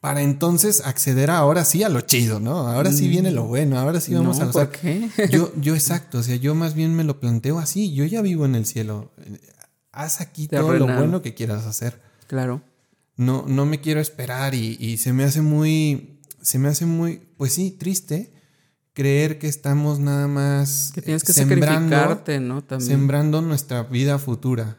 para 0.00 0.22
entonces 0.22 0.82
acceder 0.84 1.30
ahora 1.30 1.64
sí 1.64 1.82
a 1.82 1.88
lo 1.88 2.00
chido, 2.00 2.38
¿no? 2.38 2.68
Ahora 2.68 2.92
sí 2.92 3.08
viene 3.08 3.30
lo 3.32 3.44
bueno, 3.46 3.78
ahora 3.78 4.00
sí 4.00 4.14
vamos 4.14 4.36
Mm. 4.38 4.40
No, 4.40 4.46
a 4.48 4.52
¿por 4.52 4.70
qué? 4.70 5.08
Yo, 5.30 5.52
yo 5.60 5.74
exacto, 5.74 6.18
o 6.18 6.22
sea, 6.22 6.36
yo 6.36 6.54
más 6.54 6.74
bien 6.74 6.94
me 6.94 7.02
lo 7.02 7.18
planteo 7.18 7.58
así, 7.58 7.92
yo 7.92 8.04
ya 8.04 8.22
vivo 8.22 8.44
en 8.44 8.54
el 8.54 8.66
cielo. 8.66 9.12
Haz 9.92 10.20
aquí 10.20 10.46
todo 10.48 10.72
lo 10.74 10.86
bueno 10.86 11.22
que 11.22 11.34
quieras 11.34 11.66
hacer. 11.66 12.00
claro. 12.26 12.62
No, 13.18 13.46
no 13.48 13.64
me 13.64 13.80
quiero 13.80 13.98
esperar 14.00 14.54
y, 14.54 14.76
y 14.78 14.98
se 14.98 15.14
me 15.14 15.24
hace 15.24 15.40
muy, 15.40 16.15
se 16.46 16.60
me 16.60 16.68
hace 16.68 16.86
muy, 16.86 17.22
pues 17.36 17.54
sí, 17.54 17.72
triste 17.72 18.32
creer 18.92 19.40
que 19.40 19.48
estamos 19.48 19.98
nada 19.98 20.28
más 20.28 20.92
Que 20.94 21.02
tienes 21.02 21.24
que 21.24 21.32
sembrando, 21.32 21.90
sacrificarte, 21.90 22.38
¿no? 22.38 22.62
También. 22.62 22.88
sembrando 22.88 23.42
nuestra 23.42 23.82
vida 23.82 24.20
futura. 24.20 24.78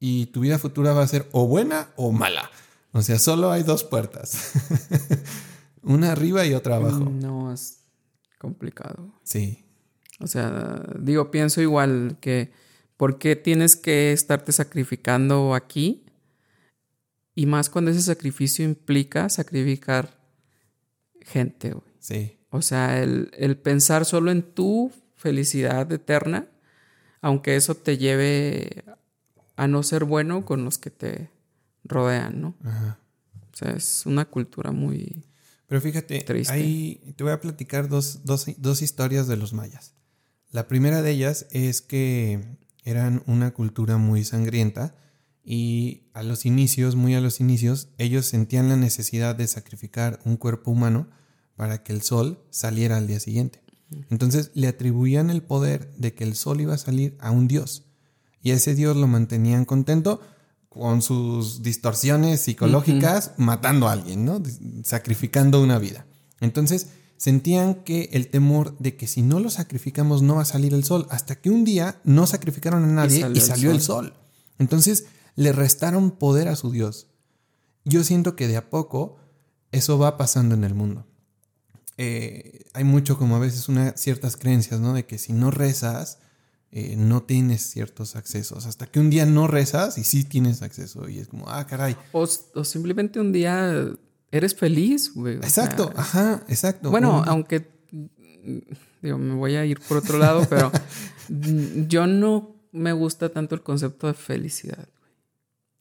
Y 0.00 0.26
tu 0.26 0.40
vida 0.40 0.58
futura 0.58 0.94
va 0.94 1.04
a 1.04 1.06
ser 1.06 1.28
o 1.30 1.46
buena 1.46 1.90
o 1.94 2.10
mala. 2.10 2.50
O 2.90 3.02
sea, 3.02 3.20
solo 3.20 3.52
hay 3.52 3.62
dos 3.62 3.84
puertas. 3.84 4.50
Una 5.84 6.10
arriba 6.10 6.44
y 6.44 6.54
otra 6.54 6.74
abajo. 6.74 7.08
No, 7.08 7.52
es 7.52 7.84
complicado. 8.40 9.14
Sí, 9.22 9.64
O 10.18 10.26
sea, 10.26 10.82
digo, 10.98 11.30
pienso 11.30 11.60
igual 11.60 12.16
que 12.20 12.50
¿por 12.96 13.18
qué 13.18 13.36
tienes 13.36 13.76
que 13.76 14.12
estarte 14.12 14.50
sacrificando 14.50 15.54
aquí? 15.54 16.04
Y 17.36 17.46
más 17.46 17.70
cuando 17.70 17.92
ese 17.92 18.02
sacrificio 18.02 18.64
implica 18.64 19.28
sacrificar 19.28 20.15
gente, 21.26 21.70
güey. 21.72 21.84
sí, 21.98 22.38
O 22.50 22.62
sea, 22.62 23.02
el, 23.02 23.30
el 23.36 23.56
pensar 23.58 24.04
solo 24.04 24.30
en 24.30 24.42
tu 24.42 24.90
felicidad 25.16 25.90
eterna, 25.92 26.46
aunque 27.20 27.56
eso 27.56 27.74
te 27.74 27.98
lleve 27.98 28.84
a 29.56 29.66
no 29.66 29.82
ser 29.82 30.04
bueno 30.04 30.44
con 30.44 30.64
los 30.64 30.78
que 30.78 30.90
te 30.90 31.30
rodean, 31.84 32.40
¿no? 32.40 32.54
ajá. 32.64 32.98
O 33.52 33.56
sea, 33.56 33.70
es 33.72 34.04
una 34.06 34.24
cultura 34.26 34.70
muy... 34.70 35.24
Pero 35.66 35.80
fíjate, 35.80 36.20
Triste. 36.20 36.52
ahí 36.52 37.14
te 37.16 37.24
voy 37.24 37.32
a 37.32 37.40
platicar 37.40 37.88
dos, 37.88 38.20
dos- 38.24 38.46
dos 38.58 38.82
historias 38.82 39.26
de 39.26 39.36
los 39.36 39.52
mayas. 39.52 39.94
La 40.52 40.68
primera 40.68 41.02
de 41.02 41.10
ellas 41.10 41.46
es 41.50 41.80
que 41.82 42.44
eran 42.84 43.22
una 43.26 43.52
cultura 43.52 43.96
muy 43.96 44.24
sangrienta 44.24 44.94
y 45.42 46.02
a 46.12 46.22
los 46.22 46.44
inicios, 46.46 46.94
muy 46.96 47.14
a 47.14 47.20
los 47.20 47.40
inicios, 47.40 47.88
ellos 47.98 48.26
sentían 48.26 48.68
la 48.68 48.76
necesidad 48.76 49.34
de 49.34 49.46
sacrificar 49.48 50.20
un 50.24 50.36
cuerpo 50.36 50.70
humano 50.70 51.08
para 51.56 51.82
que 51.82 51.92
el 51.92 52.02
sol 52.02 52.38
saliera 52.50 52.96
al 52.96 53.06
día 53.06 53.20
siguiente. 53.20 53.62
Entonces 54.10 54.50
le 54.54 54.68
atribuían 54.68 55.30
el 55.30 55.42
poder 55.42 55.92
de 55.96 56.14
que 56.14 56.24
el 56.24 56.34
sol 56.34 56.60
iba 56.60 56.74
a 56.74 56.78
salir 56.78 57.16
a 57.20 57.30
un 57.30 57.48
dios 57.48 57.84
y 58.42 58.50
a 58.52 58.54
ese 58.54 58.74
dios 58.74 58.96
lo 58.96 59.06
mantenían 59.06 59.64
contento 59.64 60.20
con 60.68 61.02
sus 61.02 61.62
distorsiones 61.62 62.42
psicológicas, 62.42 63.32
matando 63.38 63.88
a 63.88 63.92
alguien, 63.92 64.24
¿no? 64.24 64.42
Sacrificando 64.84 65.62
una 65.62 65.78
vida. 65.78 66.06
Entonces 66.40 66.88
sentían 67.16 67.76
que 67.82 68.10
el 68.12 68.28
temor 68.28 68.76
de 68.78 68.96
que 68.96 69.06
si 69.06 69.22
no 69.22 69.40
lo 69.40 69.48
sacrificamos 69.48 70.22
no 70.22 70.36
va 70.36 70.42
a 70.42 70.44
salir 70.44 70.74
el 70.74 70.84
sol, 70.84 71.06
hasta 71.10 71.40
que 71.40 71.50
un 71.50 71.64
día 71.64 72.00
no 72.04 72.26
sacrificaron 72.26 72.84
a 72.84 72.88
nadie 72.88 73.18
y 73.18 73.20
salió 73.22 73.40
salió, 73.40 73.70
el 73.70 73.76
el 73.76 73.82
sol. 73.82 74.14
Entonces 74.58 75.06
le 75.34 75.52
restaron 75.52 76.10
poder 76.10 76.48
a 76.48 76.56
su 76.56 76.70
dios. 76.70 77.08
Yo 77.84 78.04
siento 78.04 78.36
que 78.36 78.48
de 78.48 78.58
a 78.58 78.68
poco 78.68 79.16
eso 79.72 79.98
va 79.98 80.16
pasando 80.16 80.54
en 80.54 80.64
el 80.64 80.74
mundo. 80.74 81.06
Eh, 81.98 82.64
hay 82.74 82.84
mucho 82.84 83.18
como 83.18 83.36
a 83.36 83.38
veces 83.38 83.68
una, 83.68 83.96
ciertas 83.96 84.36
creencias, 84.36 84.80
¿no? 84.80 84.92
De 84.92 85.06
que 85.06 85.18
si 85.18 85.32
no 85.32 85.50
rezas, 85.50 86.18
eh, 86.70 86.94
no 86.96 87.22
tienes 87.22 87.62
ciertos 87.62 88.16
accesos. 88.16 88.66
Hasta 88.66 88.86
que 88.86 89.00
un 89.00 89.10
día 89.10 89.24
no 89.24 89.46
rezas 89.46 89.98
y 89.98 90.04
sí 90.04 90.24
tienes 90.24 90.62
acceso. 90.62 91.08
Y 91.08 91.18
es 91.18 91.28
como, 91.28 91.48
ah, 91.48 91.66
caray. 91.66 91.96
O, 92.12 92.26
simplemente 92.26 93.18
un 93.20 93.32
día 93.32 93.88
eres 94.30 94.54
feliz, 94.54 95.12
güey. 95.14 95.36
Exacto, 95.36 95.92
ajá, 95.96 96.42
exacto. 96.48 96.90
Bueno, 96.90 97.22
aunque 97.26 97.66
digo, 99.02 99.18
me 99.18 99.34
voy 99.34 99.56
a 99.56 99.64
ir 99.64 99.80
por 99.80 99.98
otro 99.98 100.18
lado, 100.18 100.46
pero 100.48 100.70
yo 101.88 102.06
no 102.06 102.56
me 102.72 102.92
gusta 102.92 103.28
tanto 103.30 103.54
el 103.54 103.62
concepto 103.62 104.06
de 104.06 104.14
felicidad. 104.14 104.88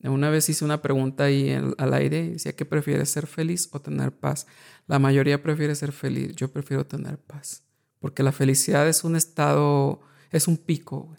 Una 0.04 0.30
vez 0.30 0.50
hice 0.50 0.64
una 0.66 0.82
pregunta 0.82 1.26
ahí 1.26 1.52
al 1.52 1.94
aire 1.94 2.26
y 2.26 2.30
decía, 2.34 2.56
¿qué 2.56 2.66
prefieres, 2.66 3.10
ser 3.10 3.28
feliz 3.28 3.70
o 3.72 3.82
tener 3.82 4.12
paz? 4.12 4.46
La 4.88 5.00
mayoría 5.00 5.42
prefiere 5.42 5.74
ser 5.76 5.92
feliz, 5.92 6.36
yo 6.36 6.52
prefiero 6.52 6.86
tener 6.86 7.18
paz, 7.18 7.64
porque 8.00 8.22
la 8.22 8.32
felicidad 8.32 8.88
es 8.88 9.04
un 9.04 9.16
estado, 9.16 10.02
es 10.32 10.48
un 10.48 10.58
pico, 10.58 11.16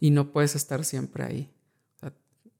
y 0.00 0.10
no 0.10 0.32
puedes 0.32 0.54
estar 0.54 0.84
siempre 0.84 1.24
ahí. 1.24 1.50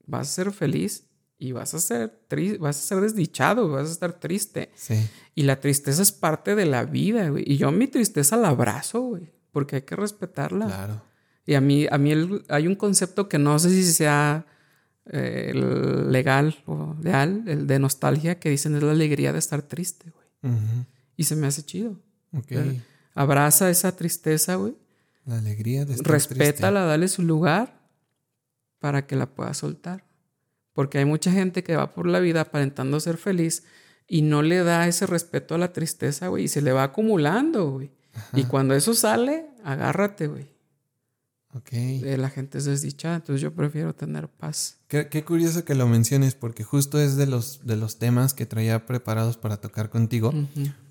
vas 0.07 0.29
a 0.29 0.33
ser 0.33 0.53
feliz 0.53 1.09
y 1.39 1.53
vas 1.53 1.75
a 1.75 1.79
ser 1.79 2.23
triste, 2.29 2.59
vas 2.59 2.79
a 2.79 2.83
ser 2.83 3.01
desdichado, 3.01 3.69
vas 3.69 3.89
a 3.89 3.93
estar 3.93 4.15
triste. 4.15 4.71
Y 5.35 5.43
la 5.43 5.61
tristeza 5.61 6.01
es 6.01 6.13
parte 6.13 6.55
de 6.55 6.65
la 6.65 6.85
vida, 6.85 7.29
güey. 7.29 7.45
Y 7.47 7.59
yo 7.59 7.71
mi 7.71 7.87
tristeza 7.87 8.39
la 8.39 8.49
abrazo, 8.49 9.01
güey, 9.01 9.33
porque 9.53 9.77
hay 9.77 9.83
que 9.83 9.97
respetarla. 9.97 10.67
Claro. 10.67 11.03
Y 11.45 11.55
a 11.55 11.61
mí, 11.61 11.87
a 11.91 11.99
mí 11.99 12.13
hay 12.49 12.67
un 12.67 12.77
concepto 12.77 13.29
que 13.29 13.39
no 13.39 13.59
sé 13.59 13.71
si 13.71 13.85
sea 13.85 14.47
eh, 15.13 15.53
legal 15.55 16.63
o 16.67 16.97
leal, 17.03 17.45
el 17.47 17.67
de 17.67 17.79
nostalgia, 17.79 18.39
que 18.39 18.51
dicen 18.51 18.75
es 18.75 18.83
la 18.83 18.93
alegría 18.93 19.33
de 19.33 19.39
estar 19.39 19.63
triste, 19.63 20.11
güey. 20.11 20.57
Y 21.17 21.25
se 21.25 21.37
me 21.37 21.47
hace 21.47 21.65
chido. 21.65 22.01
Okay. 22.33 22.83
Abraza 23.15 23.71
esa 23.71 23.97
tristeza, 23.97 24.57
güey. 24.57 24.77
La 25.25 25.39
alegría 25.39 25.85
de 25.85 25.95
estar 25.95 26.13
Respétala, 26.13 26.85
dale 26.85 27.09
su 27.09 27.23
lugar 27.23 27.81
para 28.79 29.07
que 29.07 29.17
la 29.17 29.27
pueda 29.27 29.55
soltar. 29.55 30.05
Porque 30.73 30.99
hay 30.99 31.05
mucha 31.05 31.33
gente 31.33 31.65
que 31.65 31.75
va 31.75 31.95
por 31.95 32.07
la 32.07 32.21
vida 32.21 32.43
aparentando 32.43 33.01
ser 33.01 33.17
feliz 33.17 33.65
y 34.07 34.23
no 34.23 34.43
le 34.43 34.63
da 34.63 34.87
ese 34.87 35.07
respeto 35.07 35.55
a 35.55 35.59
la 35.59 35.73
tristeza, 35.73 36.29
güey, 36.29 36.45
y 36.45 36.49
se 36.49 36.63
le 36.63 36.73
va 36.73 36.85
acumulando, 36.85 37.71
güey. 37.71 37.91
Y 38.35 38.45
cuando 38.45 38.75
eso 38.75 38.95
sale, 38.95 39.47
agárrate, 39.65 40.27
güey. 40.27 40.56
Ok. 41.57 41.73
Eh, 41.73 42.17
la 42.19 42.29
gente 42.29 42.59
es 42.59 42.67
desdichada, 42.67 43.17
entonces 43.17 43.41
yo 43.41 43.55
prefiero 43.55 43.95
tener 43.95 44.29
paz. 44.29 44.77
Qué, 44.89 45.25
curioso 45.25 45.65
que 45.65 45.75
lo 45.75 45.87
menciones, 45.87 46.35
porque 46.35 46.65
justo 46.65 47.01
es 47.01 47.17
de 47.17 47.27
los, 47.27 47.65
de 47.65 47.77
los 47.77 47.99
temas 47.99 48.35
que 48.35 48.45
traía 48.45 48.85
preparados 48.85 49.39
para 49.39 49.57
tocar 49.57 49.89
contigo, 49.89 50.35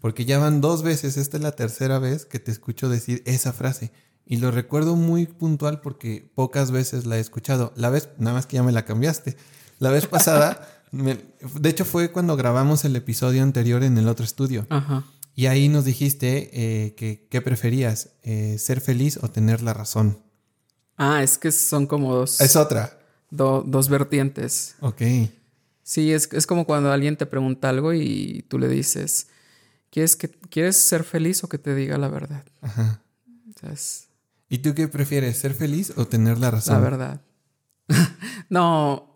porque 0.01 0.25
ya 0.25 0.39
van 0.39 0.61
dos 0.61 0.81
veces, 0.81 1.17
esta 1.17 1.37
es 1.37 1.43
la 1.43 1.51
tercera 1.51 1.99
vez 1.99 2.25
que 2.25 2.39
te 2.39 2.51
escucho 2.51 2.89
decir 2.89 3.21
esa 3.25 3.53
frase. 3.53 3.91
Y 4.25 4.37
lo 4.37 4.49
recuerdo 4.49 4.95
muy 4.95 5.27
puntual 5.27 5.81
porque 5.81 6.31
pocas 6.33 6.71
veces 6.71 7.05
la 7.05 7.17
he 7.17 7.19
escuchado. 7.19 7.71
La 7.75 7.91
vez, 7.91 8.09
nada 8.17 8.35
más 8.35 8.47
que 8.47 8.55
ya 8.55 8.63
me 8.63 8.71
la 8.71 8.85
cambiaste. 8.85 9.37
La 9.77 9.91
vez 9.91 10.07
pasada, 10.07 10.67
de 10.91 11.69
hecho 11.69 11.85
fue 11.85 12.11
cuando 12.11 12.35
grabamos 12.35 12.85
el 12.85 12.95
episodio 12.95 13.43
anterior 13.43 13.83
en 13.83 13.99
el 13.99 14.07
otro 14.07 14.25
estudio. 14.25 14.65
Ajá. 14.69 15.05
Y 15.35 15.45
ahí 15.47 15.67
nos 15.67 15.85
dijiste 15.85 16.49
eh, 16.53 16.95
que 16.95 17.27
qué 17.29 17.41
preferías, 17.41 18.11
eh, 18.23 18.57
ser 18.57 18.79
feliz 18.79 19.19
o 19.21 19.29
tener 19.29 19.61
la 19.61 19.73
razón. 19.73 20.24
Ah, 20.97 21.23
es 21.23 21.37
que 21.37 21.51
son 21.51 21.87
como 21.87 22.13
dos. 22.15 22.39
Es 22.41 22.55
otra. 22.55 22.97
dos 23.29 23.89
vertientes. 23.89 24.75
Ok. 24.79 25.01
Sí, 25.83 26.11
es, 26.11 26.29
es 26.31 26.47
como 26.47 26.65
cuando 26.65 26.91
alguien 26.91 27.17
te 27.17 27.25
pregunta 27.25 27.69
algo 27.69 27.93
y 27.93 28.45
tú 28.47 28.57
le 28.57 28.67
dices, 28.67 29.27
¿quieres, 29.91 30.15
que, 30.15 30.29
¿quieres 30.29 30.77
ser 30.77 31.03
feliz 31.03 31.43
o 31.43 31.49
que 31.49 31.57
te 31.59 31.75
diga 31.75 31.97
la 31.97 32.07
verdad? 32.07 32.43
Ajá. 32.61 33.01
¿Y 34.49 34.59
tú 34.59 34.73
qué 34.75 34.87
prefieres, 34.87 35.37
ser 35.37 35.53
feliz 35.53 35.93
o 35.95 36.05
tener 36.05 36.37
la 36.37 36.51
razón? 36.51 36.75
La 36.75 36.79
verdad. 36.79 37.21
no, 38.49 39.15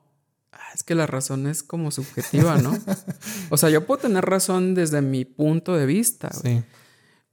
es 0.73 0.83
que 0.83 0.95
la 0.95 1.07
razón 1.07 1.47
es 1.47 1.63
como 1.63 1.91
subjetiva, 1.91 2.57
¿no? 2.57 2.77
o 3.49 3.57
sea, 3.57 3.69
yo 3.69 3.85
puedo 3.85 4.01
tener 4.01 4.25
razón 4.25 4.75
desde 4.75 5.01
mi 5.01 5.25
punto 5.25 5.75
de 5.75 5.85
vista, 5.85 6.31
sí. 6.31 6.63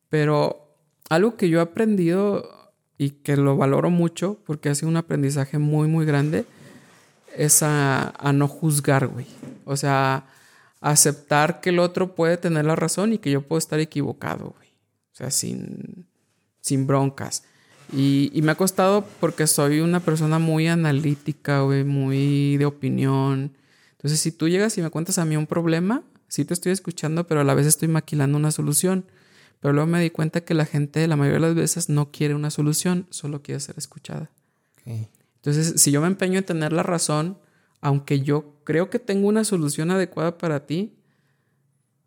pero 0.09 0.77
algo 1.09 1.37
que 1.37 1.49
yo 1.49 1.59
he 1.59 1.63
aprendido 1.63 2.56
y 2.99 3.11
que 3.11 3.37
lo 3.37 3.57
valoro 3.57 3.91
mucho 3.91 4.39
porque 4.47 4.69
ha 4.69 4.75
sido 4.75 4.89
un 4.89 4.97
aprendizaje 4.97 5.59
muy, 5.59 5.89
muy 5.89 6.07
grande 6.07 6.47
es 7.37 7.63
a, 7.63 8.13
no 8.35 8.49
juzgar, 8.49 9.07
güey. 9.07 9.27
O 9.65 9.77
sea, 9.77 10.27
aceptar 10.81 11.61
que 11.61 11.71
el 11.71 11.79
otro 11.79 12.15
puede 12.15 12.37
tener 12.37 12.65
la 12.65 12.77
razón 12.77 13.13
y 13.13 13.19
que 13.19 13.31
yo 13.31 13.43
puedo 13.43 13.59
estar 13.59 13.79
equivocado, 13.81 14.55
güey. 14.57 14.69
O 15.13 15.17
sea, 15.17 15.31
sin, 15.31 16.07
sin 16.61 16.87
broncas. 16.87 17.45
Y, 17.93 18.33
me 18.43 18.53
ha 18.53 18.57
costado 18.57 19.07
porque 19.21 19.47
soy 19.47 19.81
una 19.81 20.01
persona 20.01 20.39
muy 20.39 20.67
analítica, 20.67 21.61
güey, 21.61 21.85
muy 21.85 22.57
de 22.57 22.67
opinión. 22.67 23.53
Entonces, 23.93 24.21
si 24.21 24.33
tú 24.33 24.49
llegas 24.49 24.77
y 24.79 24.83
me 24.83 24.91
cuentas 24.91 25.19
a 25.19 25.25
mí 25.25 25.37
un 25.37 25.47
problema, 25.47 26.03
sí 26.29 26.45
te 26.45 26.55
estoy 26.55 26.73
escuchando, 26.73 27.27
pero 27.27 27.41
a 27.41 27.45
la 27.45 27.55
vez 27.55 27.67
estoy 27.67 27.89
maquilando 27.89 28.39
una 28.39 28.51
solución. 28.51 29.05
Pero 29.67 29.75
luego 29.75 29.91
me 29.91 30.01
di 30.01 30.11
cuenta 30.11 30.43
que 30.43 30.55
la 30.55 30.65
gente, 30.65 31.05
la 31.09 31.17
mayoría 31.17 31.41
de 31.41 31.47
las 31.49 31.57
veces, 31.57 31.89
no 31.89 32.13
quiere 32.13 32.37
una 32.37 32.53
solución, 32.53 33.09
solo 33.11 33.43
quiere 33.43 33.59
ser 33.59 33.77
escuchada. 33.77 34.31
Entonces, 34.85 35.83
si 35.83 35.91
yo 35.91 36.01
me 36.01 36.07
empeño 36.07 36.39
en 36.39 36.45
tener 36.45 36.73
la 36.73 36.85
razón, 36.85 37.37
aunque 37.81 38.21
yo 38.21 38.61
creo 38.63 38.91
que 38.91 39.01
tengo 39.01 39.27
una 39.27 39.43
solución 39.43 39.91
adecuada 39.91 40.39
para 40.39 40.67
ti, 40.67 40.95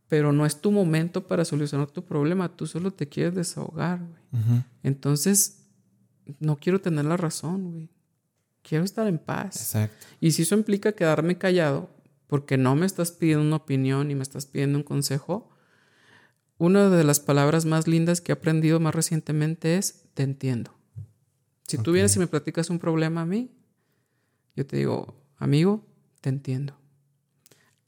pero 0.08 0.32
no 0.32 0.45
es 0.45 0.62
tu 0.62 0.72
momento 0.72 1.28
para 1.28 1.43
solucionar 1.43 1.91
tu 1.91 2.06
problema, 2.06 2.56
tú 2.56 2.65
solo 2.65 2.91
te 2.91 3.10
quieres 3.10 3.36
desahogar, 3.36 4.00
güey. 4.00 4.63
Entonces, 4.82 5.65
no 6.39 6.56
quiero 6.56 6.80
tener 6.80 7.04
la 7.04 7.17
razón, 7.17 7.74
güey. 7.74 7.89
Quiero 8.62 8.86
estar 8.86 9.06
en 9.06 9.17
paz. 9.17 9.58
Exacto. 9.58 10.08
Y 10.22 10.32
si 10.32 10.43
eso 10.43 10.56
implica 10.56 10.93
quedarme 10.93 11.38
callado 11.38 11.89
porque 12.28 12.56
no 12.56 12.78
me 12.78 12.86
estás 12.86 13.12
pidiendo 13.12 13.43
una 13.43 13.58
opinión 13.58 14.12
y 14.12 14.15
me 14.15 14.24
estás 14.24 14.45
pidiendo 14.45 14.78
un 14.78 14.86
consejo, 14.86 15.50
una 16.60 16.89
de 16.89 17.04
las 17.04 17.19
palabras 17.19 17.65
más 17.65 17.88
lindas 17.88 18.22
que 18.22 18.32
he 18.32 18.34
aprendido 18.34 18.80
más 18.80 18.93
recientemente 18.93 19.78
es 19.78 20.04
te 20.13 20.24
entiendo. 20.24 20.78
Si 21.65 21.78
tú 21.78 21.93
vienes 21.93 22.15
y 22.15 22.19
me 22.19 22.28
platicas 22.28 22.69
un 22.69 22.80
problema 22.80 23.22
a 23.22 23.26
mí, 23.26 23.50
yo 24.56 24.67
te 24.67 24.76
digo, 24.78 25.15
amigo, 25.38 25.88
te 26.19 26.30
entiendo. 26.30 26.78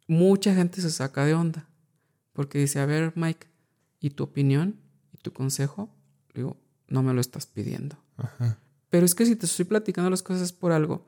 Mucha 0.08 0.56
gente 0.56 0.82
se 0.82 0.90
saca 0.90 1.26
de 1.26 1.34
onda 1.34 1.68
porque 2.32 2.60
dice, 2.60 2.80
a 2.80 2.86
ver, 2.86 3.12
Mike, 3.16 3.48
¿y 4.00 4.12
tu 4.12 4.24
opinión? 4.24 4.80
¿Y 5.14 5.18
tu 5.18 5.34
consejo? 5.34 5.94
Le 6.34 6.42
digo, 6.42 6.58
no 6.88 7.04
me 7.04 7.14
lo 7.14 7.20
estás 7.20 7.46
pidiendo. 7.46 7.98
Pero 8.90 9.06
es 9.06 9.16
que 9.16 9.26
si 9.26 9.36
te 9.36 9.48
estoy 9.48 9.66
platicando 9.66 10.10
las 10.10 10.24
cosas 10.24 10.54
por 10.54 10.72
algo, 10.72 11.06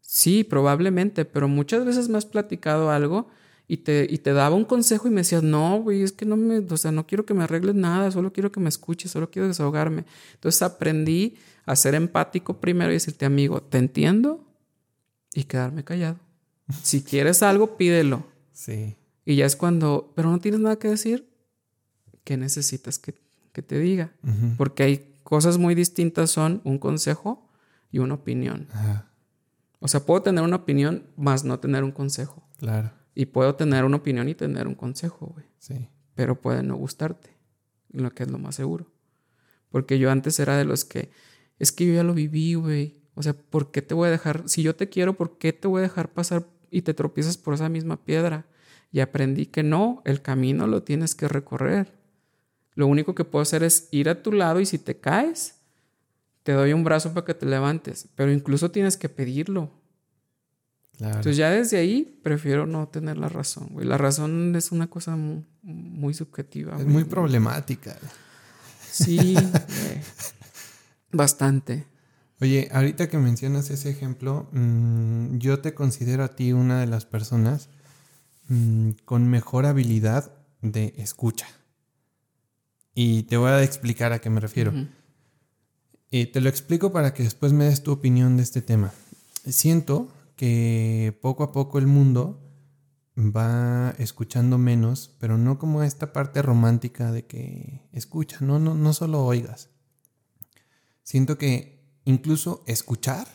sí, 0.00 0.42
probablemente, 0.42 1.24
pero 1.24 1.46
muchas 1.46 1.84
veces 1.84 2.08
me 2.08 2.18
has 2.18 2.26
platicado 2.26 2.90
algo 2.90 3.28
y 3.66 3.78
te, 3.78 4.06
y 4.08 4.18
te 4.18 4.32
daba 4.32 4.54
un 4.54 4.64
consejo 4.64 5.08
y 5.08 5.10
me 5.10 5.22
decías, 5.22 5.42
no, 5.42 5.80
güey, 5.80 6.02
es 6.02 6.12
que 6.12 6.26
no 6.26 6.36
me, 6.36 6.58
o 6.58 6.76
sea, 6.76 6.92
no 6.92 7.06
quiero 7.06 7.24
que 7.24 7.34
me 7.34 7.44
arregles 7.44 7.74
nada, 7.74 8.10
solo 8.10 8.32
quiero 8.32 8.52
que 8.52 8.60
me 8.60 8.68
escuches, 8.68 9.10
solo 9.10 9.30
quiero 9.30 9.48
desahogarme. 9.48 10.04
Entonces 10.34 10.62
aprendí 10.62 11.36
a 11.64 11.74
ser 11.76 11.94
empático 11.94 12.60
primero 12.60 12.90
y 12.90 12.94
decirte, 12.94 13.24
amigo, 13.24 13.62
te 13.62 13.78
entiendo 13.78 14.44
y 15.34 15.44
quedarme 15.44 15.84
callado. 15.84 16.18
Si 16.82 17.02
quieres 17.02 17.42
algo, 17.42 17.76
pídelo. 17.76 18.26
Sí. 18.52 18.96
Y 19.26 19.36
ya 19.36 19.46
es 19.46 19.56
cuando, 19.56 20.12
pero 20.14 20.30
no 20.30 20.38
tienes 20.38 20.60
nada 20.60 20.78
que 20.78 20.88
decir, 20.88 21.28
¿qué 22.24 22.36
necesitas 22.36 22.98
que, 22.98 23.14
te 23.52 23.78
diga? 23.78 24.12
Porque 24.56 24.82
hay 24.82 25.14
cosas 25.22 25.58
muy 25.58 25.74
distintas 25.74 26.30
son 26.30 26.60
un 26.64 26.78
consejo 26.78 27.48
y 27.90 28.00
una 28.00 28.14
opinión. 28.14 28.66
O 29.78 29.88
sea, 29.88 30.00
puedo 30.04 30.22
tener 30.22 30.42
una 30.42 30.56
opinión 30.56 31.04
más 31.16 31.44
no 31.44 31.60
tener 31.60 31.84
un 31.84 31.92
consejo. 31.92 32.42
Claro. 32.58 32.90
Y 33.14 33.26
puedo 33.26 33.54
tener 33.54 33.84
una 33.84 33.98
opinión 33.98 34.28
y 34.28 34.34
tener 34.34 34.66
un 34.66 34.74
consejo, 34.74 35.26
güey. 35.34 35.46
Sí. 35.58 35.88
Pero 36.14 36.40
puede 36.40 36.62
no 36.62 36.76
gustarte, 36.76 37.36
lo 37.90 38.10
que 38.10 38.24
es 38.24 38.30
lo 38.30 38.38
más 38.38 38.56
seguro. 38.56 38.86
Porque 39.70 39.98
yo 39.98 40.10
antes 40.10 40.38
era 40.38 40.56
de 40.56 40.64
los 40.64 40.84
que, 40.84 41.10
es 41.58 41.72
que 41.72 41.86
yo 41.86 41.94
ya 41.94 42.04
lo 42.04 42.14
viví, 42.14 42.54
güey. 42.54 43.02
O 43.14 43.22
sea, 43.22 43.34
¿por 43.34 43.70
qué 43.70 43.82
te 43.82 43.94
voy 43.94 44.08
a 44.08 44.10
dejar? 44.10 44.48
Si 44.48 44.62
yo 44.62 44.74
te 44.74 44.88
quiero, 44.88 45.14
¿por 45.16 45.38
qué 45.38 45.52
te 45.52 45.68
voy 45.68 45.80
a 45.80 45.82
dejar 45.82 46.12
pasar 46.12 46.46
y 46.70 46.82
te 46.82 46.94
tropiezas 46.94 47.36
por 47.36 47.54
esa 47.54 47.68
misma 47.68 48.04
piedra? 48.04 48.46
Y 48.90 49.00
aprendí 49.00 49.46
que 49.46 49.62
no, 49.62 50.02
el 50.04 50.22
camino 50.22 50.66
lo 50.66 50.82
tienes 50.82 51.14
que 51.14 51.28
recorrer. 51.28 51.92
Lo 52.74 52.86
único 52.86 53.14
que 53.14 53.24
puedo 53.24 53.42
hacer 53.42 53.62
es 53.62 53.88
ir 53.92 54.08
a 54.08 54.22
tu 54.22 54.32
lado 54.32 54.60
y 54.60 54.66
si 54.66 54.78
te 54.78 54.98
caes, 54.98 55.60
te 56.42 56.52
doy 56.52 56.72
un 56.72 56.84
brazo 56.84 57.12
para 57.12 57.24
que 57.24 57.34
te 57.34 57.46
levantes. 57.46 58.08
Pero 58.14 58.32
incluso 58.32 58.70
tienes 58.70 58.96
que 58.96 59.08
pedirlo. 59.08 59.70
Entonces 61.00 61.36
ya 61.36 61.50
desde 61.50 61.78
ahí 61.78 62.20
prefiero 62.22 62.66
no 62.66 62.88
tener 62.88 63.18
la 63.18 63.28
razón, 63.28 63.68
güey. 63.72 63.86
La 63.86 63.98
razón 63.98 64.54
es 64.54 64.70
una 64.70 64.88
cosa 64.88 65.16
muy, 65.16 66.14
subjetiva. 66.14 66.76
Es 66.78 66.86
muy 66.86 67.04
problemática. 67.04 67.96
Sí, 68.90 69.34
bastante. 71.12 71.86
Oye, 72.40 72.68
ahorita 72.72 73.08
que 73.08 73.18
mencionas 73.18 73.70
ese 73.70 73.90
ejemplo, 73.90 74.48
mm, 74.52 75.38
yo 75.38 75.60
te 75.60 75.74
considero 75.74 76.24
a 76.24 76.28
ti 76.36 76.52
una 76.52 76.80
de 76.80 76.86
las 76.86 77.06
personas 77.06 77.68
mm, 78.48 78.90
con 79.04 79.28
mejor 79.28 79.66
habilidad 79.66 80.32
de 80.62 80.94
escucha. 80.96 81.46
Y 82.94 83.24
te 83.24 83.36
voy 83.36 83.50
a 83.50 83.62
explicar 83.62 84.12
a 84.12 84.20
qué 84.20 84.30
me 84.30 84.40
refiero. 84.40 84.72
eh, 86.12 86.26
te 86.26 86.40
lo 86.40 86.48
explico 86.48 86.92
para 86.92 87.12
que 87.12 87.24
después 87.24 87.52
me 87.52 87.64
des 87.64 87.82
tu 87.82 87.90
opinión 87.90 88.36
de 88.36 88.44
este 88.44 88.62
tema. 88.62 88.92
Siento 89.44 90.12
que 90.36 91.18
poco 91.22 91.44
a 91.44 91.52
poco 91.52 91.78
el 91.78 91.86
mundo 91.86 92.40
va 93.16 93.94
escuchando 93.98 94.58
menos, 94.58 95.14
pero 95.18 95.38
no 95.38 95.58
como 95.58 95.82
esta 95.82 96.12
parte 96.12 96.42
romántica 96.42 97.12
de 97.12 97.26
que 97.26 97.88
escucha, 97.92 98.38
no, 98.40 98.58
no, 98.58 98.74
no 98.74 98.92
solo 98.92 99.24
oigas. 99.24 99.70
Siento 101.02 101.38
que 101.38 101.84
incluso 102.04 102.64
escuchar, 102.66 103.28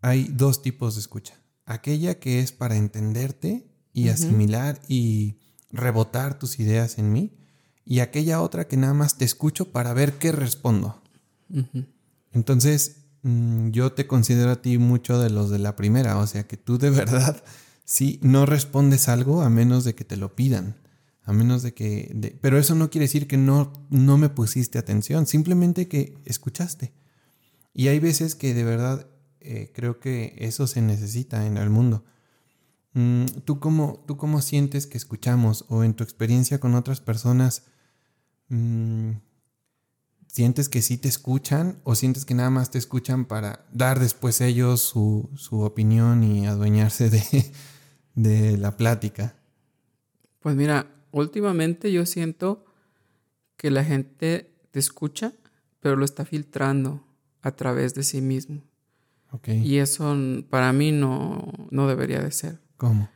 hay 0.00 0.24
dos 0.24 0.62
tipos 0.62 0.94
de 0.94 1.00
escucha. 1.00 1.34
Aquella 1.64 2.18
que 2.18 2.40
es 2.40 2.52
para 2.52 2.76
entenderte 2.76 3.70
y 3.92 4.08
asimilar 4.08 4.80
y 4.88 5.38
rebotar 5.70 6.38
tus 6.38 6.58
ideas 6.58 6.98
en 6.98 7.12
mí, 7.12 7.38
y 7.84 8.00
aquella 8.00 8.40
otra 8.40 8.68
que 8.68 8.76
nada 8.76 8.94
más 8.94 9.18
te 9.18 9.24
escucho 9.24 9.72
para 9.72 9.92
ver 9.92 10.14
qué 10.14 10.32
respondo. 10.32 11.02
Entonces, 12.32 13.01
yo 13.22 13.92
te 13.92 14.06
considero 14.06 14.50
a 14.50 14.62
ti 14.62 14.78
mucho 14.78 15.18
de 15.18 15.30
los 15.30 15.50
de 15.50 15.58
la 15.58 15.76
primera, 15.76 16.18
o 16.18 16.26
sea 16.26 16.46
que 16.46 16.56
tú 16.56 16.78
de 16.78 16.90
verdad 17.02 17.42
sí 17.84 18.18
no 18.22 18.46
respondes 18.46 19.08
algo 19.08 19.42
a 19.42 19.50
menos 19.50 19.84
de 19.84 19.94
que 19.94 20.04
te 20.04 20.16
lo 20.16 20.34
pidan, 20.34 20.76
a 21.24 21.32
menos 21.32 21.62
de 21.62 21.72
que... 21.74 22.38
pero 22.40 22.58
eso 22.58 22.74
no 22.74 22.90
quiere 22.90 23.04
decir 23.04 23.28
que 23.28 23.36
no, 23.36 23.72
no 23.90 24.18
me 24.18 24.28
pusiste 24.28 24.78
atención, 24.78 25.26
simplemente 25.26 25.88
que 25.88 26.18
escuchaste. 26.24 26.92
Y 27.74 27.88
hay 27.88 28.00
veces 28.00 28.34
que 28.34 28.54
de 28.54 28.64
verdad 28.64 29.06
eh, 29.40 29.70
creo 29.74 30.00
que 30.00 30.34
eso 30.38 30.66
se 30.66 30.82
necesita 30.82 31.46
en 31.46 31.56
el 31.56 31.70
mundo. 31.70 32.04
Mm, 32.94 33.26
¿Tú 33.44 33.60
cómo, 33.60 34.04
¿Tú 34.06 34.16
cómo 34.16 34.42
sientes 34.42 34.86
que 34.86 34.98
escuchamos 34.98 35.64
o 35.68 35.84
en 35.84 35.94
tu 35.94 36.04
experiencia 36.04 36.60
con 36.60 36.74
otras 36.74 37.00
personas? 37.00 37.64
Mm, 38.48 39.12
¿Sientes 40.32 40.70
que 40.70 40.80
sí 40.80 40.96
te 40.96 41.08
escuchan 41.08 41.78
o 41.84 41.94
sientes 41.94 42.24
que 42.24 42.32
nada 42.32 42.48
más 42.48 42.70
te 42.70 42.78
escuchan 42.78 43.26
para 43.26 43.66
dar 43.70 44.00
después 44.00 44.40
ellos 44.40 44.80
su, 44.80 45.28
opinión 45.50 46.24
y 46.24 46.46
adueñarse 46.46 47.10
de, 47.10 47.22
de 48.14 48.56
la 48.56 48.78
plática? 48.78 49.36
Pues 50.40 50.56
mira, 50.56 50.86
últimamente 51.10 51.92
yo 51.92 52.06
siento 52.06 52.64
que 53.58 53.70
la 53.70 53.84
gente 53.84 54.50
te 54.70 54.78
escucha, 54.78 55.34
pero 55.80 55.96
lo 55.96 56.06
está 56.06 56.24
filtrando 56.24 57.04
a 57.42 57.54
través 57.54 57.92
de 57.92 58.02
sí 58.02 58.22
mismo. 58.22 58.62
Y 59.44 59.76
eso 59.76 60.16
para 60.48 60.72
mí 60.72 60.92
no, 60.92 61.52
no 61.70 61.86
debería 61.86 62.22
de 62.22 62.30
ser. 62.32 62.58
¿Cómo? 62.78 63.10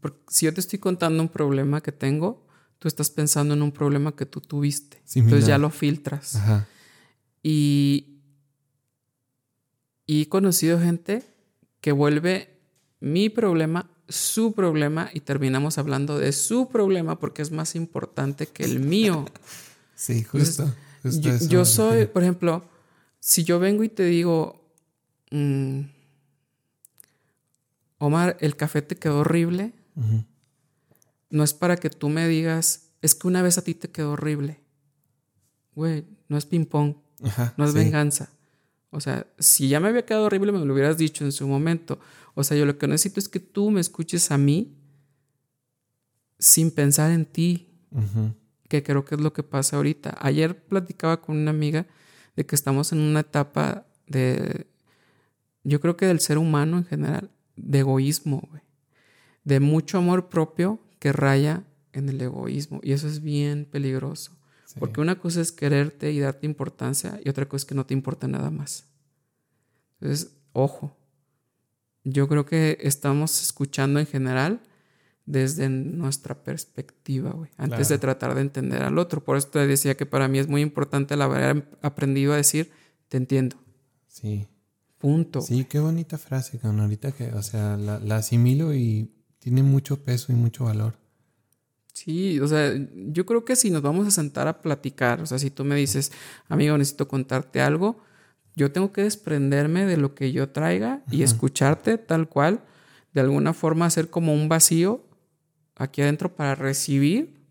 Porque 0.00 0.18
si 0.26 0.46
yo 0.46 0.54
te 0.54 0.58
estoy 0.58 0.80
contando 0.80 1.22
un 1.22 1.28
problema 1.28 1.80
que 1.80 1.92
tengo, 1.92 2.44
tú 2.82 2.88
estás 2.88 3.10
pensando 3.10 3.54
en 3.54 3.62
un 3.62 3.70
problema 3.70 4.16
que 4.16 4.26
tú 4.26 4.40
tuviste. 4.40 5.00
Entonces 5.14 5.46
ya 5.46 5.56
lo 5.56 5.70
filtras. 5.70 6.36
Y, 7.44 8.18
y 10.04 10.22
he 10.22 10.28
conocido 10.28 10.80
gente 10.80 11.22
que 11.80 11.92
vuelve 11.92 12.58
mi 12.98 13.28
problema 13.28 13.88
su 14.08 14.52
problema 14.52 15.10
y 15.14 15.20
terminamos 15.20 15.78
hablando 15.78 16.18
de 16.18 16.32
su 16.32 16.68
problema 16.68 17.20
porque 17.20 17.40
es 17.40 17.52
más 17.52 17.76
importante 17.76 18.48
que 18.48 18.64
el 18.64 18.80
mío. 18.80 19.24
Sí, 19.94 20.24
justo. 20.24 20.74
yo, 21.48 21.64
soy, 21.64 22.06
por 22.06 22.22
ejemplo, 22.24 22.64
si 23.20 23.44
yo 23.44 23.60
vengo 23.60 23.84
y 23.84 23.88
te 23.88 24.02
digo, 24.04 24.68
mm, 25.30 25.82
Omar, 27.98 28.36
el 28.40 28.56
café 28.56 28.82
te 28.82 28.96
quedó 28.96 29.20
horrible, 29.20 29.72
no 31.32 31.42
es 31.42 31.54
para 31.54 31.76
que 31.76 31.88
tú 31.88 32.10
me 32.10 32.28
digas, 32.28 32.90
es 33.00 33.14
que 33.14 33.26
una 33.26 33.40
vez 33.40 33.56
a 33.56 33.64
ti 33.64 33.74
te 33.74 33.90
quedó 33.90 34.12
horrible. 34.12 34.60
Güey, 35.74 36.04
no 36.28 36.36
es 36.36 36.44
ping-pong, 36.44 36.96
no 37.56 37.64
es 37.64 37.72
venganza. 37.72 38.28
O 38.90 39.00
sea, 39.00 39.26
si 39.38 39.68
ya 39.68 39.80
me 39.80 39.88
había 39.88 40.04
quedado 40.04 40.26
horrible, 40.26 40.52
me 40.52 40.62
lo 40.62 40.74
hubieras 40.74 40.98
dicho 40.98 41.24
en 41.24 41.32
su 41.32 41.48
momento. 41.48 41.98
O 42.34 42.44
sea, 42.44 42.58
yo 42.58 42.66
lo 42.66 42.76
que 42.76 42.86
necesito 42.86 43.18
es 43.18 43.30
que 43.30 43.40
tú 43.40 43.70
me 43.70 43.80
escuches 43.80 44.30
a 44.30 44.36
mí 44.36 44.76
sin 46.38 46.70
pensar 46.70 47.10
en 47.10 47.24
ti, 47.24 47.70
que 48.68 48.82
creo 48.82 49.06
que 49.06 49.14
es 49.14 49.20
lo 49.22 49.32
que 49.32 49.42
pasa 49.42 49.76
ahorita. 49.76 50.18
Ayer 50.20 50.62
platicaba 50.66 51.22
con 51.22 51.38
una 51.38 51.50
amiga 51.50 51.86
de 52.36 52.44
que 52.44 52.54
estamos 52.54 52.92
en 52.92 52.98
una 52.98 53.20
etapa 53.20 53.86
de, 54.06 54.66
yo 55.64 55.80
creo 55.80 55.96
que 55.96 56.04
del 56.04 56.20
ser 56.20 56.36
humano 56.36 56.76
en 56.76 56.84
general, 56.84 57.30
de 57.56 57.78
egoísmo, 57.78 58.46
güey. 58.50 58.60
De 59.44 59.60
mucho 59.60 59.96
amor 59.96 60.28
propio 60.28 60.78
que 61.02 61.10
raya 61.10 61.64
en 61.92 62.08
el 62.08 62.20
egoísmo. 62.20 62.78
Y 62.80 62.92
eso 62.92 63.08
es 63.08 63.22
bien 63.22 63.64
peligroso. 63.64 64.38
Porque 64.78 65.00
una 65.00 65.18
cosa 65.18 65.40
es 65.40 65.50
quererte 65.50 66.12
y 66.12 66.20
darte 66.20 66.46
importancia 66.46 67.20
y 67.24 67.28
otra 67.28 67.48
cosa 67.48 67.62
es 67.62 67.64
que 67.64 67.74
no 67.74 67.84
te 67.84 67.92
importa 67.92 68.28
nada 68.28 68.52
más. 68.52 68.86
Entonces, 70.00 70.36
ojo. 70.52 70.96
Yo 72.04 72.28
creo 72.28 72.46
que 72.46 72.78
estamos 72.82 73.42
escuchando 73.42 73.98
en 73.98 74.06
general 74.06 74.60
desde 75.26 75.68
nuestra 75.68 76.44
perspectiva, 76.44 77.32
güey. 77.32 77.50
Antes 77.56 77.88
de 77.88 77.98
tratar 77.98 78.36
de 78.36 78.42
entender 78.42 78.84
al 78.84 78.96
otro. 78.96 79.24
Por 79.24 79.36
eso 79.36 79.48
te 79.48 79.66
decía 79.66 79.96
que 79.96 80.06
para 80.06 80.28
mí 80.28 80.38
es 80.38 80.46
muy 80.46 80.60
importante 80.60 81.14
el 81.14 81.22
haber 81.22 81.68
aprendido 81.82 82.32
a 82.32 82.36
decir, 82.36 82.70
te 83.08 83.16
entiendo. 83.16 83.56
Sí. 84.06 84.46
Punto. 84.98 85.40
Sí, 85.40 85.64
qué 85.64 85.80
bonita 85.80 86.16
frase, 86.16 86.60
con 86.60 86.78
ahorita 86.78 87.10
que, 87.10 87.32
o 87.32 87.42
sea, 87.42 87.76
la 87.76 88.16
asimilo 88.16 88.72
y 88.72 89.10
tiene 89.42 89.64
mucho 89.64 90.04
peso 90.04 90.30
y 90.30 90.36
mucho 90.36 90.66
valor. 90.66 90.94
Sí, 91.92 92.38
o 92.38 92.46
sea, 92.46 92.72
yo 92.94 93.26
creo 93.26 93.44
que 93.44 93.56
si 93.56 93.70
nos 93.70 93.82
vamos 93.82 94.06
a 94.06 94.12
sentar 94.12 94.46
a 94.46 94.62
platicar, 94.62 95.20
o 95.20 95.26
sea, 95.26 95.38
si 95.38 95.50
tú 95.50 95.64
me 95.64 95.74
dices, 95.74 96.12
amigo, 96.48 96.78
necesito 96.78 97.08
contarte 97.08 97.60
algo, 97.60 97.98
yo 98.54 98.70
tengo 98.70 98.92
que 98.92 99.02
desprenderme 99.02 99.84
de 99.84 99.96
lo 99.96 100.14
que 100.14 100.30
yo 100.30 100.50
traiga 100.50 101.02
y 101.10 101.24
escucharte 101.24 101.98
tal 101.98 102.28
cual, 102.28 102.62
de 103.14 103.20
alguna 103.20 103.52
forma 103.52 103.86
hacer 103.86 104.10
como 104.10 104.32
un 104.32 104.48
vacío 104.48 105.04
aquí 105.74 106.02
adentro 106.02 106.34
para 106.36 106.54
recibir 106.54 107.42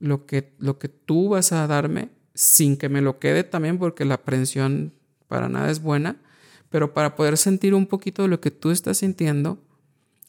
lo 0.00 0.26
que, 0.26 0.52
lo 0.58 0.80
que 0.80 0.88
tú 0.88 1.28
vas 1.28 1.52
a 1.52 1.66
darme 1.68 2.10
sin 2.34 2.76
que 2.76 2.88
me 2.88 3.00
lo 3.00 3.20
quede 3.20 3.44
también 3.44 3.78
porque 3.78 4.04
la 4.04 4.14
aprensión 4.14 4.92
para 5.28 5.48
nada 5.48 5.70
es 5.70 5.80
buena, 5.80 6.16
pero 6.70 6.92
para 6.92 7.14
poder 7.14 7.36
sentir 7.36 7.72
un 7.72 7.86
poquito 7.86 8.22
de 8.22 8.28
lo 8.28 8.40
que 8.40 8.50
tú 8.50 8.72
estás 8.72 8.98
sintiendo 8.98 9.63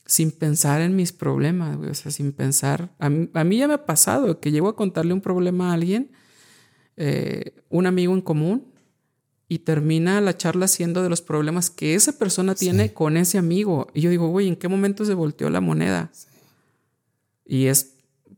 sin 0.06 0.32
pensar 0.32 0.82
en 0.82 0.96
mis 0.96 1.12
problemas, 1.12 1.78
güey. 1.78 1.90
O 1.90 1.94
sea, 1.94 2.12
sin 2.12 2.32
pensar. 2.32 2.94
A 3.00 3.10
mí, 3.10 3.58
ya 3.58 3.68
me 3.68 3.74
ha 3.74 3.86
pasado 3.86 4.40
que 4.40 4.52
llego 4.52 4.68
a 4.68 4.76
contarle 4.76 5.14
un 5.14 5.22
problema 5.22 5.72
a 5.72 5.74
alguien, 5.74 6.12
eh, 6.98 7.56
un 7.70 7.88
amigo 7.88 8.14
en 8.14 8.22
común, 8.22 8.72
y 9.48 9.60
termina 9.60 10.22
la 10.22 10.36
charla 10.38 10.68
siendo 10.68 11.04
de 11.04 11.10
los 11.10 11.22
problemas 11.22 11.70
que 11.70 11.94
esa 11.94 12.18
persona 12.18 12.56
tiene 12.56 12.94
con 12.94 13.16
ese 13.18 13.38
amigo. 13.38 13.88
Y 13.94 14.02
yo 14.02 14.10
digo, 14.10 14.28
güey, 14.30 14.48
¿en 14.48 14.56
qué 14.56 14.68
momento 14.68 15.06
se 15.06 15.14
volteó 15.14 15.50
la 15.50 15.62
moneda? 15.62 16.12
Y 17.46 17.68
es 17.68 17.96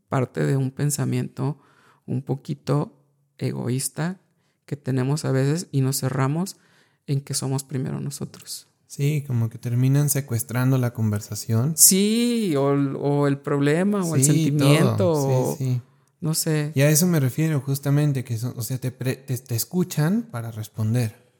parte 0.08 0.44
de 0.44 0.56
un 0.56 0.70
pensamiento 0.70 1.58
un 2.04 2.22
poquito 2.22 2.98
egoísta 3.38 4.20
que 4.66 4.76
tenemos 4.76 5.24
a 5.24 5.32
veces 5.32 5.68
y 5.72 5.80
nos 5.80 6.00
cerramos 6.00 6.56
en 7.06 7.22
que 7.22 7.32
somos 7.32 7.64
primero 7.64 8.00
nosotros. 8.00 8.68
Sí, 8.88 9.22
como 9.26 9.50
que 9.50 9.58
terminan 9.58 10.08
secuestrando 10.08 10.78
la 10.78 10.94
conversación. 10.94 11.74
Sí, 11.76 12.54
o, 12.56 13.26
el 13.26 13.36
problema, 13.38 14.02
o 14.02 14.16
el 14.16 14.24
sentimiento, 14.24 15.56
sí, 15.58 15.64
sí. 15.64 15.82
no 16.22 16.32
sé. 16.32 16.72
Y 16.74 16.80
a 16.80 16.88
eso 16.88 17.06
me 17.06 17.20
refiero 17.20 17.60
justamente, 17.60 18.24
que 18.24 18.36
o 18.36 18.62
sea, 18.62 18.78
te, 18.78 18.90
te, 18.90 19.54
escuchan 19.54 20.22
para 20.22 20.50
responder, 20.50 21.30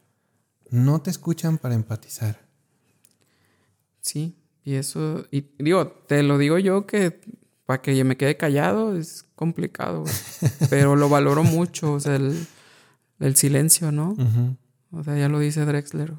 no 0.69 1.01
te 1.01 1.09
escuchan 1.09 1.57
para 1.57 1.75
empatizar. 1.75 2.39
Sí, 4.03 4.37
y 4.63 4.75
eso, 4.75 5.25
y 5.31 5.47
digo, 5.59 5.89
te 6.07 6.23
lo 6.23 6.37
digo 6.37 6.59
yo 6.59 6.87
que 6.87 7.19
para 7.65 7.81
que 7.81 8.05
me 8.05 8.19
quede 8.19 8.37
callado 8.37 8.95
es 8.95 9.25
complicado, 9.35 10.05
pero 10.69 10.97
lo 10.97 11.09
valoro 11.09 11.45
mucho, 11.45 11.95
o 11.95 12.01
sea, 12.01 12.17
el, 12.17 13.37
silencio, 13.37 13.91
¿no? 13.91 14.15
O 14.93 15.03
sea, 15.03 15.17
ya 15.17 15.31
lo 15.31 15.39
dice 15.39 15.65
Drexler. 15.65 16.13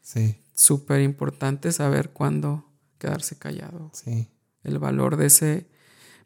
Sí 0.00 0.41
súper 0.54 1.00
importante 1.00 1.72
saber 1.72 2.10
cuándo 2.10 2.68
quedarse 2.98 3.36
callado. 3.36 3.90
Sí. 3.94 4.28
El 4.62 4.78
valor 4.78 5.16
de 5.16 5.26
ese 5.26 5.66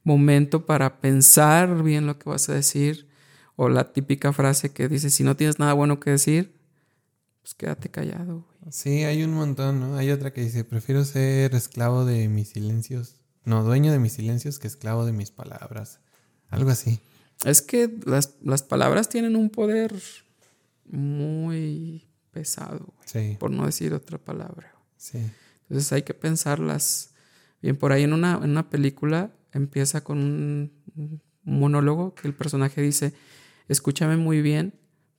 momento 0.02 0.66
para 0.66 1.00
pensar 1.00 1.82
bien 1.82 2.06
lo 2.06 2.18
que 2.18 2.28
vas 2.28 2.48
a 2.48 2.54
decir. 2.54 3.08
O 3.58 3.70
la 3.70 3.92
típica 3.92 4.34
frase 4.34 4.70
que 4.70 4.86
dice, 4.86 5.08
si 5.08 5.24
no 5.24 5.34
tienes 5.34 5.58
nada 5.58 5.72
bueno 5.72 5.98
que 5.98 6.10
decir, 6.10 6.54
pues 7.40 7.54
quédate 7.54 7.88
callado. 7.90 8.46
Sí, 8.70 9.04
hay 9.04 9.22
un 9.22 9.32
montón, 9.32 9.80
¿no? 9.80 9.96
Hay 9.96 10.10
otra 10.10 10.32
que 10.32 10.42
dice, 10.42 10.64
prefiero 10.64 11.04
ser 11.04 11.54
esclavo 11.54 12.04
de 12.04 12.28
mis 12.28 12.50
silencios. 12.50 13.16
No, 13.44 13.64
dueño 13.64 13.92
de 13.92 13.98
mis 13.98 14.12
silencios 14.12 14.58
que 14.58 14.66
esclavo 14.66 15.06
de 15.06 15.12
mis 15.12 15.30
palabras. 15.30 16.00
Algo 16.50 16.70
así. 16.70 17.00
Es 17.44 17.62
que 17.62 17.90
las, 18.04 18.34
las 18.42 18.62
palabras 18.62 19.08
tienen 19.08 19.36
un 19.36 19.48
poder 19.48 19.94
muy 20.84 22.06
pesado, 22.36 22.92
por 23.38 23.50
no 23.50 23.64
decir 23.64 23.94
otra 23.94 24.18
palabra. 24.18 24.74
Entonces 25.62 25.90
hay 25.92 26.02
que 26.02 26.12
pensarlas. 26.12 27.14
Bien, 27.62 27.76
por 27.76 27.92
ahí 27.92 28.02
en 28.02 28.12
una, 28.12 28.34
en 28.34 28.50
una 28.50 28.68
película 28.68 29.30
empieza 29.52 30.04
con 30.04 30.18
un, 30.18 31.22
monólogo 31.44 32.14
que 32.14 32.28
el 32.28 32.34
personaje 32.34 32.82
dice, 32.82 33.14
escúchame 33.68 34.16
muy 34.16 34.42
bien 34.42 34.74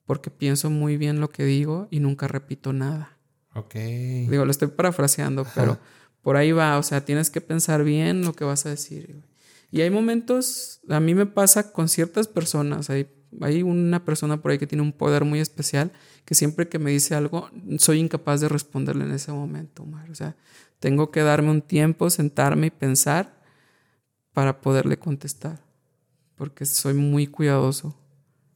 porque 0.06 0.30
pienso 0.30 0.70
muy 0.70 0.98
bien 0.98 1.20
lo 1.20 1.30
que 1.30 1.44
digo 1.44 1.88
y 1.90 2.02
nunca 2.02 2.28
repito 2.28 2.72
nada. 2.72 3.18
Ok. 3.56 3.74
Digo, 3.74 4.46
lo 4.46 4.52
estoy 4.52 4.68
parafraseando, 4.68 5.48
pero 5.56 5.80
por 6.22 6.38
ahí 6.38 6.52
va. 6.52 6.78
O 6.78 6.84
sea, 6.84 7.04
tienes 7.04 7.32
que 7.32 7.42
pensar 7.42 7.84
bien 7.84 8.24
lo 8.24 8.34
que 8.34 8.44
vas 8.44 8.66
a 8.66 8.70
decir. 8.70 9.24
Y 9.72 9.82
hay 9.82 9.90
momentos, 9.90 10.82
a 10.88 11.00
mí 11.00 11.16
me 11.16 11.26
pasa 11.26 11.72
con 11.72 11.90
ciertas 11.90 12.28
personas. 12.28 12.90
Hay, 12.90 13.08
hay 13.42 13.64
una 13.64 14.06
persona 14.06 14.42
por 14.42 14.52
ahí 14.52 14.60
que 14.60 14.68
tiene 14.68 14.84
un 14.84 14.94
poder 14.94 15.26
muy 15.26 15.40
especial 15.40 15.92
que 16.28 16.36
siempre 16.36 16.68
que 16.68 16.78
me 16.78 16.92
dice 16.92 17.16
algo, 17.16 17.50
soy 17.78 18.00
incapaz 18.00 18.42
de 18.42 18.50
responderle 18.50 19.06
en 19.06 19.14
ese 19.14 19.32
momento, 19.32 19.84
Omar. 19.84 20.12
O 20.12 20.16
sea, 20.16 20.36
tengo 20.82 21.10
que 21.10 21.22
darme 21.22 21.50
un 21.50 21.62
tiempo, 21.62 22.10
sentarme 22.10 22.68
y 22.68 22.70
pensar 22.70 23.42
para 24.34 24.60
poderle 24.60 25.00
contestar. 25.00 25.64
Porque 26.36 26.66
soy 26.66 26.96
muy 26.96 27.28
cuidadoso 27.28 27.98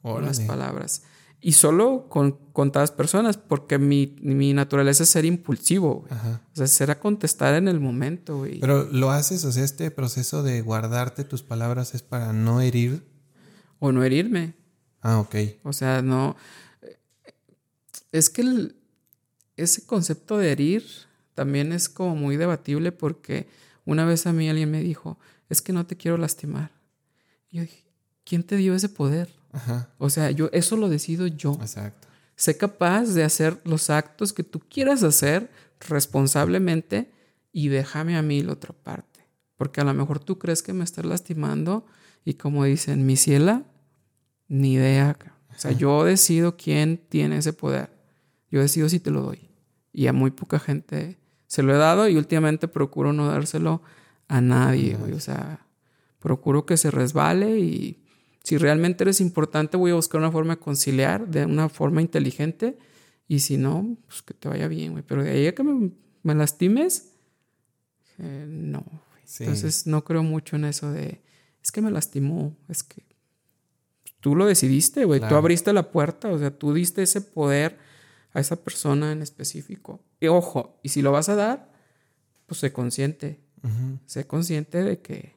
con 0.01 0.26
las 0.26 0.41
palabras. 0.41 1.03
Y 1.39 1.53
solo 1.53 2.09
con 2.09 2.34
contadas 2.51 2.91
personas, 2.91 3.38
porque 3.38 3.78
mi, 3.78 4.17
mi 4.22 4.51
naturaleza 4.51 5.03
es 5.03 5.09
ser 5.09 5.24
impulsivo, 5.24 6.03
O 6.09 6.55
sea, 6.55 6.67
ser 6.67 6.91
a 6.91 6.99
contestar 6.99 7.53
en 7.53 7.69
el 7.69 7.80
momento, 7.80 8.39
güey. 8.39 8.59
Pero 8.59 8.84
lo 8.91 9.11
haces, 9.11 9.45
o 9.45 9.51
sea, 9.53 9.63
este 9.63 9.91
proceso 9.91 10.43
de 10.43 10.61
guardarte 10.61 11.24
tus 11.24 11.41
palabras 11.41 11.95
es 11.95 12.01
para 12.01 12.34
no 12.34 12.59
herir. 12.59 13.07
O 13.80 13.93
no 13.93 14.03
herirme. 14.03 14.55
Ah, 14.99 15.19
ok. 15.19 15.36
O 15.63 15.72
sea, 15.72 16.01
no. 16.01 16.36
Es 18.12 18.30
que 18.30 18.74
ese 19.57 19.86
concepto 19.86 20.38
de 20.38 20.51
herir 20.51 20.84
también 21.34 21.72
es 21.72 21.89
como 21.89 22.16
muy 22.16 22.38
debatible 22.38 22.91
porque 22.91 23.47
una 23.86 24.05
vez 24.05 24.28
a 24.28 24.34
mí 24.34 24.49
alguien 24.49 24.72
me 24.72 24.82
dijo, 24.82 25.18
es 25.49 25.62
que 25.62 25.74
no 25.74 25.86
te 25.86 25.97
quiero 25.97 26.18
lastimar. 26.18 26.72
Y 27.49 27.57
yo 27.57 27.64
dije, 27.64 27.84
¿quién 28.24 28.43
te 28.43 28.55
dio 28.55 28.76
ese 28.76 28.89
poder? 28.89 29.30
O 29.97 30.09
sea, 30.09 30.32
yo 30.32 30.49
eso 30.53 30.78
lo 30.78 30.89
decido 30.89 31.28
yo. 31.28 31.57
Exacto. 31.62 32.07
Sé 32.36 32.57
capaz 32.57 33.14
de 33.14 33.24
hacer 33.24 33.59
los 33.66 33.89
actos 33.89 34.34
que 34.34 34.43
tú 34.43 34.59
quieras 34.59 35.03
hacer 35.03 35.51
responsablemente 35.80 37.12
y 37.51 37.68
déjame 37.68 38.16
a 38.16 38.22
mí 38.22 38.41
la 38.41 38.53
otra 38.53 38.74
parte. 38.74 39.28
Porque 39.57 39.82
a 39.82 39.84
lo 39.84 39.93
mejor 39.93 40.20
tú 40.20 40.39
crees 40.39 40.64
que 40.64 40.74
me 40.74 40.84
estás 40.84 41.05
lastimando 41.05 41.86
y 42.24 42.36
como 42.36 42.64
dicen, 42.64 43.05
mi 43.05 43.18
ciela, 43.18 43.66
ni 44.47 44.74
idea. 44.74 45.18
O 45.55 45.59
sea, 45.59 45.72
yo 45.72 46.03
decido 46.03 46.57
quién 46.57 46.97
tiene 46.97 47.38
ese 47.38 47.53
poder. 47.53 47.91
Yo 48.52 48.62
decido 48.62 48.89
si 48.89 48.99
te 48.99 49.10
lo 49.10 49.22
doy. 49.22 49.49
Y 49.93 50.08
a 50.08 50.14
muy 50.14 50.32
poca 50.32 50.60
gente 50.60 51.18
se 51.47 51.64
lo 51.64 51.74
he 51.74 51.78
dado 51.78 52.08
y 52.08 52.16
últimamente 52.16 52.68
procuro 52.68 53.14
no 53.14 53.28
dárselo 53.28 53.82
a 54.28 54.39
nadie. 54.41 54.95
O 54.95 55.20
sea, 55.20 55.66
procuro 56.20 56.66
que 56.66 56.78
se 56.78 56.91
resbale 56.91 57.60
y 57.60 58.04
si 58.43 58.58
realmente 58.58 59.04
eres 59.04 59.22
importante, 59.22 59.78
voy 59.78 59.91
a 59.91 59.95
buscar 59.95 60.20
una 60.20 60.32
forma 60.32 60.56
de 60.56 60.62
conciliar 60.62 61.28
de 61.28 61.45
una 61.45 61.70
forma 61.70 62.02
inteligente. 62.02 62.78
Y 63.28 63.39
si 63.39 63.58
no, 63.58 63.97
pues 64.08 64.22
que 64.22 64.34
te 64.34 64.49
vaya 64.49 64.68
bien, 64.68 64.93
güey. 64.93 65.04
Pero 65.06 65.24
de 65.24 65.32
ahí 65.32 65.47
a 65.47 65.56
que 65.56 65.64
me, 65.64 66.36
lastimes, 66.36 67.12
eh, 68.18 68.45
no. 68.47 68.86
Entonces 69.39 69.88
no 69.88 70.04
creo 70.04 70.24
mucho 70.24 70.58
en 70.58 70.66
eso 70.66 70.91
de, 70.91 71.22
es 71.64 71.72
que 71.72 71.82
me 71.82 71.91
lastimó, 71.91 72.58
es 72.68 72.84
que 72.84 73.04
tú 74.20 74.36
lo 74.36 74.45
decidiste, 74.45 75.06
güey. 75.06 75.20
Tú 75.20 75.36
abriste 75.36 75.72
la 75.72 75.91
puerta, 75.91 76.30
o 76.30 76.38
sea, 76.38 76.52
tú 76.52 76.74
diste 76.74 77.04
ese 77.04 77.22
poder 77.22 77.78
a 78.34 78.39
esa 78.39 78.63
persona 78.63 79.11
en 79.11 79.21
específico. 79.21 80.03
Y 80.19 80.27
ojo, 80.27 80.79
y 80.84 80.89
si 80.89 81.01
lo 81.01 81.11
vas 81.11 81.29
a 81.29 81.36
dar, 81.36 81.71
pues 82.45 82.59
sé 82.59 82.71
consciente. 82.71 83.41
Sé 84.07 84.25
consciente 84.25 84.84
de 84.84 85.01
que, 85.01 85.36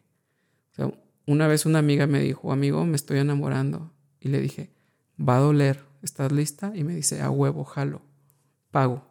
o 0.73 0.75
sea, 0.75 0.95
una 1.27 1.47
vez 1.47 1.67
una 1.67 1.79
amiga 1.79 2.07
me 2.07 2.21
dijo, 2.21 2.53
amigo, 2.53 2.85
me 2.87 2.97
estoy 2.97 3.19
enamorando. 3.19 3.93
Y 4.19 4.29
le 4.29 4.41
dije, 4.41 4.71
va 5.21 5.37
a 5.37 5.41
doler, 5.41 5.85
¿estás 6.03 6.33
lista? 6.33 6.73
Y 6.75 6.85
me 6.85 6.95
dice, 6.95 7.21
a 7.21 7.31
huevo, 7.31 7.65
jalo, 7.65 8.01
pago. 8.71 9.07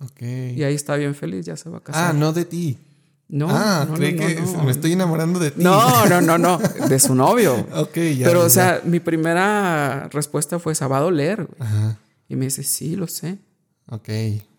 Ok. 0.00 0.22
Y 0.22 0.62
ahí 0.62 0.74
está 0.74 0.96
bien 0.96 1.14
feliz, 1.14 1.44
ya 1.44 1.56
se 1.56 1.68
va 1.68 1.78
a 1.78 1.80
casar. 1.82 2.10
Ah, 2.10 2.12
no 2.14 2.32
de 2.32 2.46
ti. 2.46 2.78
No, 3.28 3.48
ah, 3.50 3.86
no, 3.88 3.94
cree 3.94 4.14
que 4.16 4.40
me 4.64 4.70
estoy 4.70 4.92
enamorando 4.92 5.38
de 5.38 5.50
ti. 5.50 5.62
No, 5.62 6.06
no, 6.06 6.20
no, 6.20 6.38
no, 6.38 6.58
de 6.58 6.98
su 6.98 7.14
novio. 7.14 7.54
ok, 7.74 7.96
ya. 8.16 8.26
Pero, 8.26 8.42
o 8.42 8.50
sea, 8.50 8.80
mi 8.84 9.00
primera 9.00 10.08
respuesta 10.10 10.58
fue, 10.58 10.72
esa 10.72 10.88
va 10.88 10.98
a 10.98 11.00
doler. 11.00 11.48
Ajá. 11.58 11.98
Y 12.34 12.36
me 12.36 12.46
dice, 12.46 12.62
sí, 12.62 12.96
lo 12.96 13.06
sé. 13.06 13.38
Ok. 13.88 14.08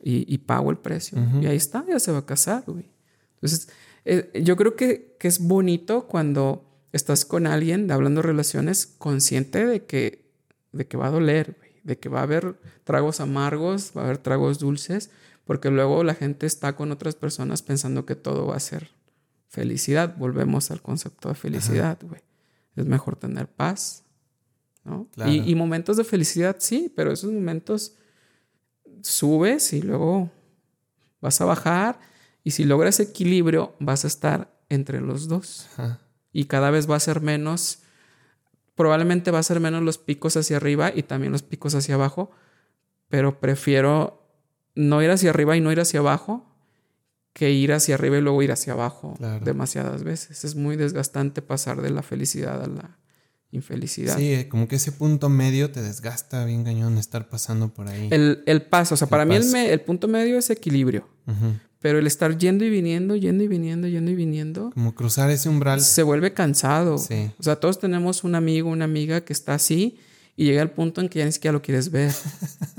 Y, 0.02 0.38
pago 0.40 0.72
el 0.72 0.78
precio. 0.78 1.18
Y 1.42 1.46
ahí 1.46 1.58
está, 1.58 1.86
ya 1.88 2.00
se 2.00 2.12
va 2.12 2.20
a 2.20 2.26
casar, 2.26 2.64
güey. 2.66 2.90
Entonces, 3.36 3.70
eh, 4.06 4.42
yo 4.44 4.56
creo 4.56 4.76
que, 4.76 5.16
que 5.20 5.28
es 5.28 5.40
bonito 5.40 6.08
cuando 6.08 6.66
estás 6.94 7.26
con 7.26 7.48
alguien 7.48 7.92
hablando 7.92 8.22
de 8.22 8.28
relaciones 8.28 8.86
consciente 8.86 9.66
de 9.66 9.84
que, 9.84 10.32
de 10.72 10.88
que 10.88 10.96
va 10.96 11.08
a 11.08 11.12
doler, 11.12 11.58
de 11.84 12.00
que 12.00 12.08
va 12.08 12.22
a 12.22 12.24
haber 12.24 12.56
tragos 12.86 13.20
amargos, 13.20 13.92
va 13.96 14.04
a 14.04 14.06
haber 14.06 14.20
tragos 14.20 14.60
dulces, 14.60 15.12
porque 15.44 15.70
luego 15.70 16.04
la 16.06 16.16
gente 16.16 16.46
está 16.46 16.78
con 16.78 16.94
otras 16.94 17.16
personas 17.16 17.62
pensando 17.62 18.06
que 18.06 18.16
todo 18.16 18.48
va 18.48 18.56
a 18.56 18.62
ser 18.62 18.92
felicidad. 19.50 20.16
Volvemos 20.18 20.72
al 20.72 20.82
concepto 20.82 21.28
de 21.30 21.36
felicidad, 21.36 22.00
güey. 22.02 22.22
Es 22.78 22.86
mejor 22.86 23.18
tener 23.18 23.48
paz, 23.48 24.05
¿no? 24.86 25.10
Y, 25.26 25.52
y, 25.52 25.56
momentos 25.56 25.98
de 25.98 26.06
felicidad, 26.06 26.56
sí, 26.60 26.94
pero 26.96 27.12
esos 27.12 27.32
momentos 27.32 27.96
subes 29.02 29.74
y 29.74 29.82
luego 29.82 30.32
vas 31.20 31.42
a 31.42 31.46
bajar 31.46 32.00
y 32.44 32.52
si 32.52 32.64
logras 32.64 33.00
equilibrio 33.00 33.76
vas 33.80 34.06
a 34.06 34.08
estar 34.08 34.56
entre 34.70 35.02
los 35.02 35.28
dos. 35.28 35.68
Ajá 35.74 36.00
y 36.36 36.46
cada 36.48 36.70
vez 36.70 36.92
va 36.92 36.98
a 36.98 37.00
ser 37.00 37.22
menos, 37.22 37.80
probablemente 38.76 39.32
va 39.32 39.40
a 39.40 39.44
ser 39.44 39.62
menos 39.62 39.82
los 39.84 39.98
picos 39.98 40.36
hacia 40.36 40.58
arriba 40.58 40.92
y 40.94 41.04
también 41.04 41.32
los 41.32 41.44
picos 41.44 41.76
hacia 41.76 41.96
abajo, 41.96 42.30
pero 43.08 43.40
prefiero 43.40 44.22
no 44.76 45.02
ir 45.02 45.12
hacia 45.12 45.30
arriba 45.30 45.56
y 45.56 45.62
no 45.62 45.72
ir 45.72 45.80
hacia 45.80 46.02
abajo 46.02 46.46
que 47.32 47.52
ir 47.52 47.72
hacia 47.72 47.96
arriba 47.96 48.18
y 48.18 48.22
luego 48.22 48.44
ir 48.44 48.52
hacia 48.52 48.74
abajo 48.74 49.16
demasiadas 49.46 50.04
veces. 50.04 50.44
Es 50.44 50.58
muy 50.58 50.76
desgastante 50.76 51.42
pasar 51.42 51.82
de 51.82 51.92
la 51.92 52.04
felicidad 52.04 52.62
a 52.62 52.68
la 52.68 52.98
infelicidad. 53.56 54.18
Sí, 54.18 54.34
eh, 54.34 54.48
como 54.48 54.68
que 54.68 54.76
ese 54.76 54.92
punto 54.92 55.30
medio 55.30 55.72
te 55.72 55.82
desgasta 55.82 56.46
bien 56.46 56.64
cañón 56.64 56.98
estar 56.98 57.28
pasando 57.30 57.74
por 57.74 57.88
ahí. 57.88 58.10
El, 58.12 58.62
paso, 58.70 58.96
o 58.96 58.98
sea, 58.98 59.08
para 59.08 59.26
mí 59.26 59.36
el, 59.36 59.56
el, 59.56 59.82
punto 59.82 60.08
medio 60.08 60.38
es 60.38 60.50
equilibrio. 60.50 61.08
Pero 61.80 62.00
el 62.00 62.08
estar 62.08 62.38
yendo 62.38 62.66
y 62.66 62.70
viniendo, 62.70 63.16
yendo 63.16 63.44
y 63.44 63.48
viniendo, 63.48 63.88
yendo 63.88 64.12
y 64.12 64.16
viniendo. 64.16 64.72
Como 64.72 64.96
cruzar 64.96 65.30
ese 65.30 65.50
umbral. 65.50 65.82
Se 65.82 66.04
vuelve 66.04 66.34
cansado. 66.34 66.98
Sí. 66.98 67.32
O 67.38 67.44
sea, 67.44 67.58
todos 67.58 67.80
tenemos 67.80 68.24
un 68.24 68.36
amigo, 68.36 68.70
una 68.70 68.86
amiga 68.86 69.22
que 69.22 69.34
está 69.34 69.54
así 69.54 70.00
y 70.36 70.46
llega 70.46 70.62
al 70.62 70.72
punto 70.72 71.02
en 71.02 71.10
que 71.10 71.20
ya 71.20 71.26
ni 71.26 71.32
siquiera 71.32 71.54
lo 71.54 71.62
quieres 71.62 71.92
ver. 71.92 72.12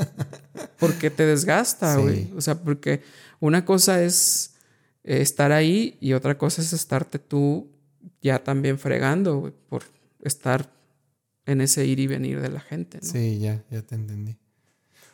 porque 0.79 1.11
te 1.11 1.24
desgasta, 1.24 1.97
güey. 1.97 2.31
O 2.37 2.41
sea, 2.41 2.61
porque 2.61 3.03
una 3.41 3.64
cosa 3.64 4.03
es 4.03 4.55
eh, 5.05 5.20
estar 5.20 5.53
ahí 5.53 5.97
y 6.01 6.12
otra 6.12 6.37
cosa 6.37 6.61
es 6.61 6.72
estarte 6.72 7.18
tú 7.18 7.70
ya 8.22 8.43
también 8.43 8.79
fregando, 8.79 9.39
güey, 9.39 9.53
por 9.68 9.85
estar 10.29 10.72
en 11.47 11.61
ese 11.61 11.87
ir 11.87 12.01
y 12.01 12.07
venir 12.07 12.41
de 12.41 12.51
la 12.51 12.61
gente. 12.61 12.99
¿no? 13.03 13.09
Sí, 13.09 13.39
ya, 13.39 13.64
ya 13.70 13.83
te 13.83 13.95
entendí. 13.95 14.37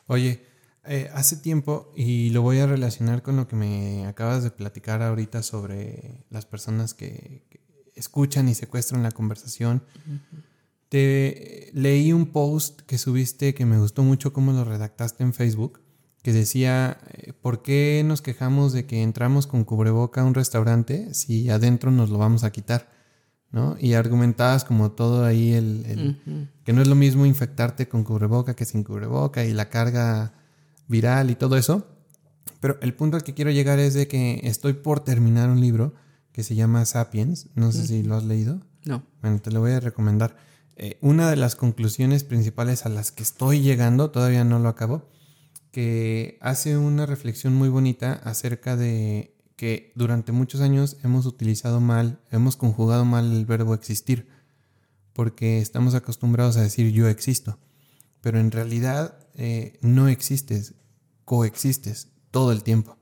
Oye, 0.07 0.43
eh, 0.85 1.11
hace 1.15 1.37
tiempo, 1.37 1.93
y 1.97 2.31
lo 2.31 2.43
voy 2.43 2.59
a 2.59 2.67
relacionar 2.67 3.23
con 3.23 3.37
lo 3.37 3.47
que 3.47 3.55
me 3.55 4.07
acabas 4.07 4.43
de 4.43 4.51
platicar 4.51 5.03
ahorita 5.03 5.43
sobre 5.43 6.25
las 6.31 6.45
personas 6.47 6.95
que, 6.95 7.47
escuchan 7.95 8.49
y 8.49 8.55
secuestran 8.55 9.03
la 9.03 9.11
conversación. 9.11 9.83
Te 10.89 11.71
leí 11.75 12.13
un 12.13 12.27
post 12.27 12.81
que 12.83 12.99
subiste 12.99 13.55
que 13.55 13.67
me 13.67 13.79
gustó 13.79 14.03
mucho 14.03 14.33
cómo 14.33 14.53
lo 14.53 14.65
redactaste 14.65 15.23
en 15.23 15.35
Facebook, 15.35 15.81
que 16.23 16.33
decía, 16.33 16.99
eh, 17.13 17.33
¿por 17.33 17.63
qué 17.63 18.03
nos 18.05 18.23
quejamos 18.23 18.73
de 18.73 18.87
que 18.87 19.03
entramos 19.03 19.47
con 19.47 19.65
cubreboca 19.65 20.21
a 20.21 20.25
un 20.25 20.35
restaurante 20.35 21.13
si 21.15 21.51
adentro 21.51 21.91
nos 21.91 22.11
lo 22.11 22.19
vamos 22.19 22.45
a 22.45 22.53
quitar? 22.53 22.92
¿No? 23.53 23.77
Y 23.79 23.93
argumentabas 23.95 24.65
como 24.65 24.93
todo 24.93 25.25
ahí 25.25 25.53
el, 25.53 26.19
que 26.65 26.73
no 26.73 26.83
es 26.83 26.89
lo 26.89 26.95
mismo 26.95 27.27
infectarte 27.27 27.87
con 27.87 28.03
cubreboca 28.03 28.55
que 28.55 28.65
sin 28.65 28.83
cubreboca 28.83 29.45
y 29.45 29.53
la 29.53 29.69
carga 29.69 30.33
viral 30.89 31.31
y 31.31 31.35
todo 31.35 31.57
eso. 31.57 31.87
Pero 32.61 32.79
el 32.81 32.95
punto 32.95 33.17
al 33.17 33.23
que 33.23 33.35
quiero 33.35 33.51
llegar 33.51 33.79
es 33.79 33.95
de 33.95 34.09
que 34.09 34.41
estoy 34.45 34.73
por 34.73 35.01
terminar 35.01 35.51
un 35.51 35.61
libro 35.61 35.95
que 36.33 36.43
se 36.43 36.55
llama 36.55 36.85
Sapiens. 36.87 37.49
No 37.55 37.73
sé 37.73 37.87
si 37.87 38.03
lo 38.03 38.17
has 38.17 38.25
leído. 38.25 38.61
No. 38.85 39.05
Bueno, 39.21 39.41
te 39.41 39.51
lo 39.51 39.61
voy 39.61 39.73
a 39.73 39.81
recomendar. 39.81 40.37
Eh, 40.77 40.99
una 41.03 41.29
de 41.29 41.37
las 41.37 41.55
conclusiones 41.55 42.25
principales 42.25 42.87
a 42.87 42.89
las 42.89 43.13
que 43.13 43.23
estoy 43.23 43.61
llegando, 43.61 44.11
todavía 44.11 44.45
no 44.45 44.59
lo 44.59 44.69
acabo, 44.69 45.09
que 45.71 46.39
hace 46.41 46.77
una 46.77 47.05
reflexión 47.05 47.55
muy 47.55 47.69
bonita 47.69 48.15
acerca 48.25 48.77
de 48.77 49.32
que 49.63 49.93
durante 49.95 50.33
muchos 50.33 50.61
años 50.61 50.97
hemos 51.05 51.25
utilizado 51.25 51.81
mal, 51.81 52.19
hemos 52.33 52.57
conjugado 52.57 53.05
mal 53.05 53.33
el 53.33 53.47
verbo 53.47 53.75
existir, 53.75 54.27
porque 55.13 55.61
estamos 55.61 55.95
acostumbrados 55.95 56.57
a 56.57 56.63
decir 56.63 56.91
yo 56.91 57.07
existo, 57.07 57.61
pero 58.23 58.41
en 58.41 58.51
realidad 58.51 59.17
eh, 59.35 59.79
no 59.81 60.09
existes, 60.09 60.75
coexistes 61.25 62.09
todo 62.33 62.51
el 62.51 62.65
tiempo. 62.65 62.97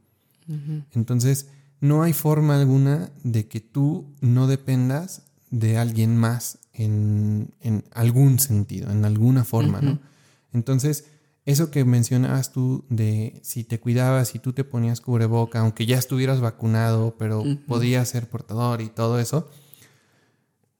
Entonces, 0.92 1.48
no 1.80 2.02
hay 2.02 2.12
forma 2.12 2.60
alguna 2.60 3.10
de 3.24 3.48
que 3.48 3.60
tú 3.60 4.14
no 4.20 4.46
dependas 4.46 5.22
de 5.48 5.78
alguien 5.78 6.14
más 6.14 6.58
en, 6.74 7.54
algún 7.90 8.38
sentido, 8.38 8.90
en 8.90 9.06
alguna 9.06 9.44
forma, 9.44 9.80
¿no? 9.80 9.98
Entonces, 10.52 11.06
eso 11.50 11.70
que 11.70 11.84
mencionabas 11.84 12.52
tú 12.52 12.84
de 12.88 13.40
si 13.42 13.64
te 13.64 13.78
cuidabas, 13.78 14.28
si 14.28 14.38
tú 14.38 14.52
te 14.52 14.64
ponías 14.64 15.00
cubreboca, 15.00 15.60
aunque 15.60 15.86
ya 15.86 15.98
estuvieras 15.98 16.40
vacunado, 16.40 17.16
pero 17.18 17.44
podías 17.66 18.08
ser 18.08 18.28
portador 18.28 18.80
y 18.80 18.88
todo 18.88 19.18
eso, 19.18 19.48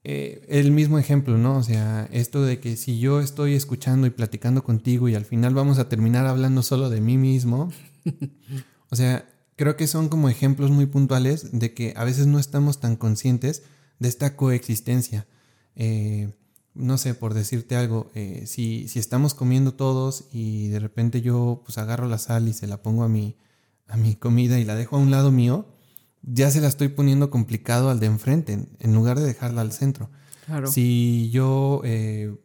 eh, 0.03 0.45
el 0.49 0.71
mismo 0.71 0.97
ejemplo, 0.97 1.37
¿no? 1.37 1.57
O 1.57 1.63
sea, 1.63 2.09
esto 2.11 2.41
de 2.41 2.59
que 2.59 2.75
si 2.75 2.99
yo 2.99 3.19
estoy 3.19 3.53
escuchando 3.53 4.07
y 4.07 4.09
platicando 4.09 4.63
contigo 4.63 5.07
y 5.09 5.15
al 5.15 5.25
final 5.25 5.53
vamos 5.53 5.77
a 5.77 5.89
terminar 5.89 6.25
hablando 6.25 6.63
solo 6.63 6.89
de 6.89 7.01
mí 7.01 7.17
mismo, 7.17 7.71
o 8.89 8.95
sea, 8.95 9.29
creo 9.55 9.75
que 9.77 9.87
son 9.87 10.09
como 10.09 10.29
ejemplos 10.29 10.71
muy 10.71 10.87
puntuales 10.87 11.57
de 11.57 11.73
que 11.73 11.93
a 11.95 12.03
veces 12.03 12.25
no 12.25 12.39
estamos 12.39 12.79
tan 12.79 12.95
conscientes 12.95 13.63
de 13.99 14.09
esta 14.09 14.35
coexistencia. 14.35 15.27
Eh, 15.75 16.33
no 16.73 16.97
sé, 16.97 17.13
por 17.13 17.33
decirte 17.33 17.75
algo, 17.75 18.11
eh, 18.15 18.43
si, 18.47 18.87
si, 18.87 18.99
estamos 18.99 19.33
comiendo 19.33 19.73
todos 19.73 20.25
y 20.31 20.69
de 20.69 20.79
repente 20.79 21.21
yo 21.21 21.61
pues 21.65 21.77
agarro 21.77 22.07
la 22.07 22.17
sal 22.17 22.47
y 22.47 22.53
se 22.53 22.67
la 22.67 22.81
pongo 22.81 23.03
a 23.03 23.09
mi, 23.09 23.35
a 23.87 23.97
mi 23.97 24.15
comida 24.15 24.57
y 24.59 24.63
la 24.63 24.75
dejo 24.75 24.95
a 24.95 24.99
un 24.99 25.11
lado 25.11 25.31
mío, 25.31 25.65
ya 26.23 26.49
se 26.51 26.61
la 26.61 26.67
estoy 26.67 26.89
poniendo 26.89 27.29
complicado 27.29 27.89
al 27.89 27.99
de 27.99 28.05
enfrente, 28.05 28.67
en 28.79 28.93
lugar 28.93 29.19
de 29.19 29.25
dejarla 29.25 29.61
al 29.61 29.71
centro. 29.71 30.09
Claro. 30.45 30.67
Si 30.71 31.29
yo, 31.31 31.81
eh, 31.83 32.35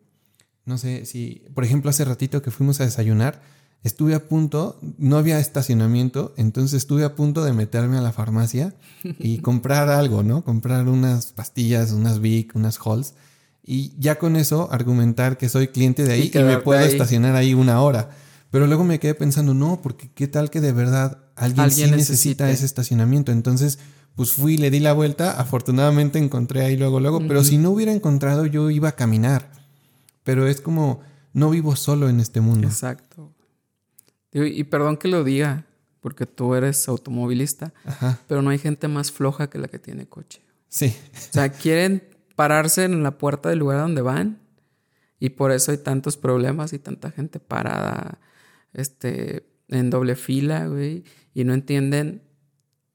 no 0.64 0.78
sé, 0.78 1.06
si, 1.06 1.44
por 1.54 1.64
ejemplo, 1.64 1.90
hace 1.90 2.04
ratito 2.04 2.42
que 2.42 2.50
fuimos 2.50 2.80
a 2.80 2.84
desayunar, 2.84 3.42
estuve 3.84 4.14
a 4.14 4.28
punto, 4.28 4.80
no 4.98 5.18
había 5.18 5.38
estacionamiento, 5.38 6.34
entonces 6.36 6.78
estuve 6.78 7.04
a 7.04 7.14
punto 7.14 7.44
de 7.44 7.52
meterme 7.52 7.98
a 7.98 8.00
la 8.00 8.12
farmacia 8.12 8.74
y 9.04 9.38
comprar 9.42 9.88
algo, 9.88 10.22
¿no? 10.22 10.42
Comprar 10.42 10.88
unas 10.88 11.32
pastillas, 11.32 11.92
unas 11.92 12.20
Vic, 12.20 12.56
unas 12.56 12.78
Halls, 12.84 13.14
y 13.66 13.92
ya 13.98 14.16
con 14.16 14.36
eso 14.36 14.68
argumentar 14.70 15.36
que 15.36 15.48
soy 15.48 15.68
cliente 15.68 16.04
de 16.04 16.12
ahí 16.12 16.30
y, 16.32 16.38
me 16.38 16.58
puedo 16.58 16.80
estacionar 16.80 17.34
ahí 17.34 17.52
una 17.52 17.82
hora. 17.82 18.10
Pero 18.52 18.68
luego 18.68 18.84
me 18.84 19.00
quedé 19.00 19.14
pensando, 19.14 19.54
no, 19.54 19.82
porque 19.82 20.08
qué 20.14 20.28
tal 20.28 20.50
que 20.50 20.60
de 20.60 20.72
verdad 20.72 21.18
alguien, 21.34 21.72
sí 21.72 21.90
necesita 21.90 22.48
ese 22.48 22.64
estacionamiento. 22.64 23.32
Entonces, 23.32 23.80
pues 24.14 24.30
fui, 24.30 24.56
le 24.56 24.70
di 24.70 24.78
la 24.78 24.92
vuelta, 24.92 25.32
afortunadamente 25.32 26.20
encontré 26.20 26.64
ahí 26.64 26.76
luego, 26.76 27.00
luego, 27.00 27.18
pero 27.26 27.42
si 27.42 27.58
no 27.58 27.70
hubiera 27.70 27.92
encontrado 27.92 28.46
yo 28.46 28.70
iba 28.70 28.90
a 28.90 28.92
caminar. 28.92 29.50
Pero 30.22 30.46
es 30.46 30.60
como, 30.60 31.00
no 31.32 31.50
vivo 31.50 31.74
solo 31.74 32.08
en 32.08 32.20
este 32.20 32.40
mundo. 32.40 32.68
Exacto. 32.68 33.34
Y, 34.32 34.64
perdón 34.64 34.96
que 34.96 35.08
lo 35.08 35.24
diga, 35.24 35.66
porque 36.00 36.24
tú 36.24 36.54
eres 36.54 36.88
automovilista, 36.88 37.72
pero 38.28 38.42
no 38.42 38.50
hay 38.50 38.58
gente 38.58 38.86
más 38.86 39.10
floja 39.10 39.50
que 39.50 39.58
la 39.58 39.66
que 39.66 39.80
tiene 39.80 40.06
coche. 40.06 40.40
Sí. 40.68 40.94
O 41.14 41.32
sea, 41.32 41.48
quieren 41.50 42.15
pararse 42.36 42.84
en 42.84 43.02
la 43.02 43.18
puerta 43.18 43.48
del 43.48 43.58
lugar 43.58 43.80
donde 43.80 44.02
van 44.02 44.46
y 45.18 45.30
por 45.30 45.50
eso 45.50 45.72
hay 45.72 45.78
tantos 45.78 46.16
problemas 46.16 46.72
y 46.72 46.78
tanta 46.78 47.10
gente 47.10 47.40
parada 47.40 48.20
este, 48.74 49.48
en 49.68 49.90
doble 49.90 50.14
fila, 50.14 50.66
güey, 50.68 51.04
y 51.34 51.44
no 51.44 51.54
entienden. 51.54 52.22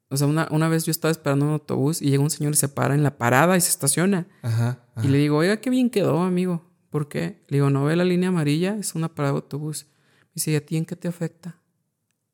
O 0.10 0.18
sea, 0.18 0.28
una, 0.28 0.48
una, 0.52 0.68
vez 0.68 0.86
yo 0.86 0.92
estaba 0.92 1.12
esperando 1.12 1.46
un 1.46 1.54
autobús 1.54 2.02
y 2.02 2.10
llega 2.10 2.22
un 2.22 2.30
señor 2.30 2.54
y 2.54 2.58
se 2.58 2.70
para 2.70 2.94
en 2.94 3.04
la 3.04 3.18
parada 3.18 3.58
y 3.58 3.62
se 3.62 3.70
estaciona. 3.70 4.28
Ajá, 4.44 4.86
Y 5.02 5.08
le 5.08 5.18
digo, 5.18 5.38
oiga, 5.38 5.58
qué 5.58 5.70
bien 5.70 5.89
quedó, 5.89 6.22
amigo. 6.22 6.70
¿Por 6.89 7.08
qué? 7.08 7.42
Le 7.48 7.58
digo, 7.58 7.70
no 7.70 7.86
ve 7.86 7.96
la 7.96 8.04
línea 8.04 8.30
amarilla, 8.30 8.76
es 8.76 8.94
una 8.94 9.14
parada 9.16 9.34
de 9.34 9.38
autobús. 9.38 9.88
Me 10.22 10.32
dice, 10.36 10.52
¿y 10.52 10.56
a 10.56 10.66
ti 10.66 10.78
en 10.78 10.86
qué 10.86 10.96
te 10.96 11.08
afecta? 11.08 11.62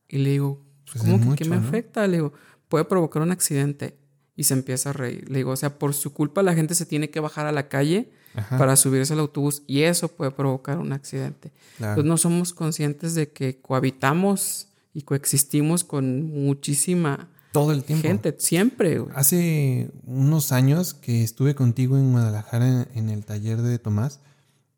Y 0.09 0.17
le 0.17 0.31
digo, 0.31 0.65
pues 0.91 1.03
¿cómo 1.03 1.35
que 1.35 1.43
qué 1.43 1.49
me 1.49 1.55
afecta? 1.55 2.05
Le 2.07 2.17
digo, 2.17 2.33
puede 2.67 2.85
provocar 2.85 3.21
un 3.21 3.31
accidente. 3.31 3.97
Y 4.37 4.45
se 4.45 4.53
empieza 4.53 4.91
a 4.91 4.93
reír. 4.93 5.29
Le 5.29 5.39
digo, 5.39 5.51
o 5.51 5.55
sea, 5.57 5.77
por 5.77 5.93
su 5.93 6.13
culpa 6.13 6.41
la 6.43 6.53
gente 6.53 6.75
se 6.75 6.85
tiene 6.85 7.09
que 7.09 7.19
bajar 7.19 7.45
a 7.47 7.51
la 7.51 7.67
calle 7.67 8.09
para 8.57 8.75
subirse 8.75 9.13
al 9.13 9.19
autobús 9.19 9.63
y 9.67 9.81
eso 9.81 10.07
puede 10.09 10.31
provocar 10.31 10.77
un 10.77 10.93
accidente. 10.93 11.51
Entonces 11.79 12.05
no 12.05 12.17
somos 12.17 12.53
conscientes 12.53 13.15
de 13.15 13.29
que 13.29 13.59
cohabitamos 13.59 14.67
y 14.93 15.01
coexistimos 15.01 15.83
con 15.83 16.23
muchísima 16.23 17.29
todo 17.51 17.71
el 17.71 17.83
tiempo. 17.83 18.07
Gente, 18.07 18.35
siempre. 18.37 19.03
Hace 19.15 19.89
unos 20.05 20.51
años 20.51 20.93
que 20.93 21.23
estuve 21.23 21.55
contigo 21.55 21.97
en 21.97 22.11
Guadalajara 22.11 22.87
en, 22.93 23.09
el 23.09 23.25
taller 23.25 23.61
de 23.61 23.79
Tomás, 23.79 24.19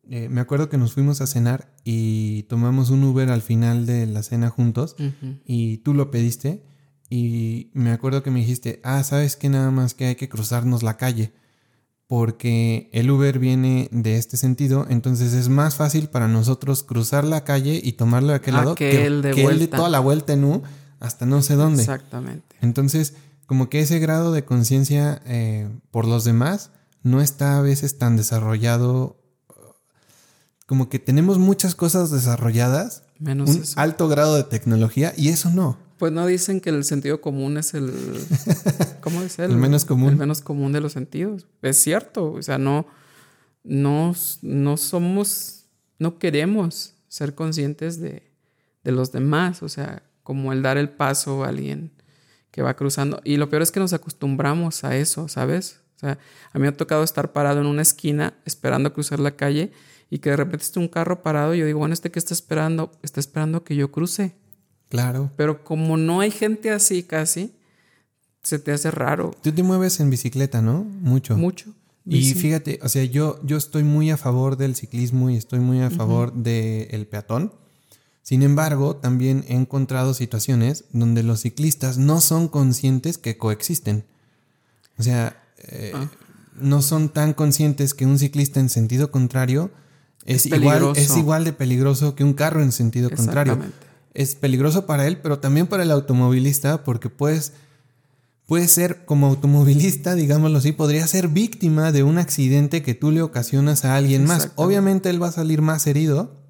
eh, 0.08 0.28
me 0.28 0.40
acuerdo 0.40 0.68
que 0.68 0.78
nos 0.78 0.94
fuimos 0.94 1.20
a 1.20 1.26
cenar 1.26 1.68
y 1.84 2.44
tomamos 2.44 2.90
un 2.90 3.04
Uber 3.04 3.30
al 3.30 3.42
final 3.42 3.86
de 3.86 4.06
la 4.06 4.22
cena 4.22 4.48
juntos 4.48 4.96
y 5.44 5.78
tú 5.78 5.94
lo 5.94 6.10
pediste 6.10 6.62
y 7.10 7.70
me 7.74 7.90
acuerdo 7.90 8.22
que 8.22 8.30
me 8.30 8.40
dijiste, 8.40 8.80
ah, 8.84 9.02
sabes 9.04 9.36
que 9.36 9.50
nada 9.50 9.70
más 9.70 9.92
que 9.92 10.06
hay 10.06 10.14
que 10.14 10.30
cruzarnos 10.30 10.82
la 10.82 10.96
calle 10.96 11.32
porque 12.10 12.90
el 12.92 13.08
Uber 13.08 13.38
viene 13.38 13.88
de 13.92 14.16
este 14.16 14.36
sentido, 14.36 14.84
entonces 14.88 15.32
es 15.32 15.48
más 15.48 15.76
fácil 15.76 16.08
para 16.08 16.26
nosotros 16.26 16.82
cruzar 16.82 17.22
la 17.22 17.44
calle 17.44 17.80
y 17.80 17.92
tomarlo 17.92 18.30
de 18.30 18.34
aquel 18.34 18.54
lado 18.54 18.74
que, 18.74 19.06
el 19.06 19.22
de, 19.22 19.32
de 19.32 19.68
toda 19.68 19.88
la 19.88 20.00
vuelta 20.00 20.32
en 20.32 20.42
U 20.42 20.62
hasta 20.98 21.24
no 21.24 21.40
sé 21.40 21.54
dónde. 21.54 21.82
Exactamente. 21.82 22.56
Entonces, 22.60 23.14
como 23.46 23.68
que 23.68 23.78
ese 23.78 24.00
grado 24.00 24.32
de 24.32 24.44
conciencia 24.44 25.22
eh, 25.24 25.68
por 25.92 26.04
los 26.04 26.24
demás 26.24 26.72
no 27.04 27.20
está 27.20 27.58
a 27.58 27.62
veces 27.62 27.96
tan 27.96 28.16
desarrollado. 28.16 29.22
Como 30.66 30.88
que 30.88 30.98
tenemos 30.98 31.38
muchas 31.38 31.76
cosas 31.76 32.10
desarrolladas, 32.10 33.04
menos 33.20 33.50
un 33.50 33.62
alto 33.76 34.08
grado 34.08 34.34
de 34.34 34.42
tecnología 34.42 35.14
y 35.16 35.28
eso 35.28 35.48
no. 35.50 35.78
Pues 36.00 36.12
no 36.12 36.24
dicen 36.24 36.62
que 36.62 36.70
el 36.70 36.82
sentido 36.84 37.20
común 37.20 37.58
es 37.58 37.74
el. 37.74 37.92
¿Cómo 39.02 39.20
es 39.20 39.38
el, 39.38 39.50
el 39.50 39.56
menos 39.58 39.84
común? 39.84 40.08
El 40.08 40.16
menos 40.16 40.40
común 40.40 40.72
de 40.72 40.80
los 40.80 40.94
sentidos. 40.94 41.46
Es 41.60 41.76
cierto. 41.76 42.32
O 42.32 42.42
sea, 42.42 42.56
no, 42.56 42.86
no, 43.64 44.14
no 44.40 44.76
somos. 44.78 45.66
No 45.98 46.18
queremos 46.18 46.94
ser 47.08 47.34
conscientes 47.34 48.00
de, 48.00 48.32
de 48.82 48.92
los 48.92 49.12
demás. 49.12 49.62
O 49.62 49.68
sea, 49.68 50.02
como 50.22 50.54
el 50.54 50.62
dar 50.62 50.78
el 50.78 50.88
paso 50.88 51.44
a 51.44 51.48
alguien 51.48 51.92
que 52.50 52.62
va 52.62 52.76
cruzando. 52.76 53.20
Y 53.22 53.36
lo 53.36 53.50
peor 53.50 53.60
es 53.60 53.70
que 53.70 53.80
nos 53.80 53.92
acostumbramos 53.92 54.84
a 54.84 54.96
eso, 54.96 55.28
¿sabes? 55.28 55.80
O 55.96 56.00
sea, 56.00 56.18
a 56.52 56.58
mí 56.58 56.62
me 56.62 56.68
ha 56.68 56.76
tocado 56.78 57.04
estar 57.04 57.34
parado 57.34 57.60
en 57.60 57.66
una 57.66 57.82
esquina 57.82 58.38
esperando 58.46 58.94
cruzar 58.94 59.20
la 59.20 59.36
calle 59.36 59.70
y 60.08 60.20
que 60.20 60.30
de 60.30 60.36
repente 60.36 60.64
esté 60.64 60.78
un 60.78 60.88
carro 60.88 61.22
parado 61.22 61.54
y 61.54 61.58
yo 61.58 61.66
digo, 61.66 61.80
bueno, 61.80 61.92
este 61.92 62.10
que 62.10 62.18
está 62.18 62.32
esperando, 62.32 62.90
está 63.02 63.20
esperando 63.20 63.64
que 63.64 63.76
yo 63.76 63.92
cruce. 63.92 64.39
Claro. 64.90 65.30
Pero 65.36 65.64
como 65.64 65.96
no 65.96 66.20
hay 66.20 66.32
gente 66.32 66.70
así 66.70 67.04
casi, 67.04 67.54
se 68.42 68.58
te 68.58 68.72
hace 68.72 68.90
raro. 68.90 69.34
Tú 69.40 69.52
te 69.52 69.62
mueves 69.62 70.00
en 70.00 70.10
bicicleta, 70.10 70.60
¿no? 70.60 70.82
Mucho. 70.84 71.36
Mucho. 71.38 71.72
Y 72.04 72.34
fíjate, 72.34 72.80
o 72.82 72.88
sea, 72.88 73.04
yo, 73.04 73.38
yo 73.44 73.56
estoy 73.56 73.84
muy 73.84 74.10
a 74.10 74.16
favor 74.16 74.56
del 74.56 74.74
ciclismo 74.74 75.30
y 75.30 75.36
estoy 75.36 75.60
muy 75.60 75.80
a 75.80 75.90
favor 75.90 76.32
del 76.32 77.06
peatón. 77.06 77.52
Sin 78.22 78.42
embargo, 78.42 78.96
también 78.96 79.44
he 79.48 79.54
encontrado 79.54 80.12
situaciones 80.12 80.86
donde 80.92 81.22
los 81.22 81.42
ciclistas 81.42 81.98
no 81.98 82.20
son 82.20 82.48
conscientes 82.48 83.16
que 83.16 83.36
coexisten. 83.36 84.04
O 84.98 85.04
sea, 85.04 85.40
eh, 85.58 85.92
ah. 85.94 86.10
no 86.56 86.82
son 86.82 87.10
tan 87.10 87.32
conscientes 87.32 87.94
que 87.94 88.06
un 88.06 88.18
ciclista 88.18 88.58
en 88.58 88.70
sentido 88.70 89.12
contrario 89.12 89.70
es, 90.24 90.46
igual, 90.46 90.92
es 90.96 91.16
igual 91.16 91.44
de 91.44 91.52
peligroso 91.52 92.16
que 92.16 92.24
un 92.24 92.32
carro 92.32 92.60
en 92.60 92.72
sentido 92.72 93.08
contrario 93.10 93.58
es 94.14 94.34
peligroso 94.34 94.86
para 94.86 95.06
él, 95.06 95.18
pero 95.18 95.38
también 95.38 95.66
para 95.66 95.82
el 95.82 95.90
automovilista, 95.90 96.84
porque 96.84 97.08
puedes, 97.08 97.52
puede 98.46 98.68
ser 98.68 99.04
como 99.04 99.26
automovilista, 99.26 100.14
digámoslo 100.14 100.58
así, 100.58 100.72
podría 100.72 101.06
ser 101.06 101.28
víctima 101.28 101.92
de 101.92 102.02
un 102.02 102.18
accidente 102.18 102.82
que 102.82 102.94
tú 102.94 103.10
le 103.10 103.22
ocasionas 103.22 103.84
a 103.84 103.96
alguien 103.96 104.24
más. 104.24 104.52
Obviamente 104.56 105.10
él 105.10 105.22
va 105.22 105.28
a 105.28 105.32
salir 105.32 105.62
más 105.62 105.86
herido 105.86 106.40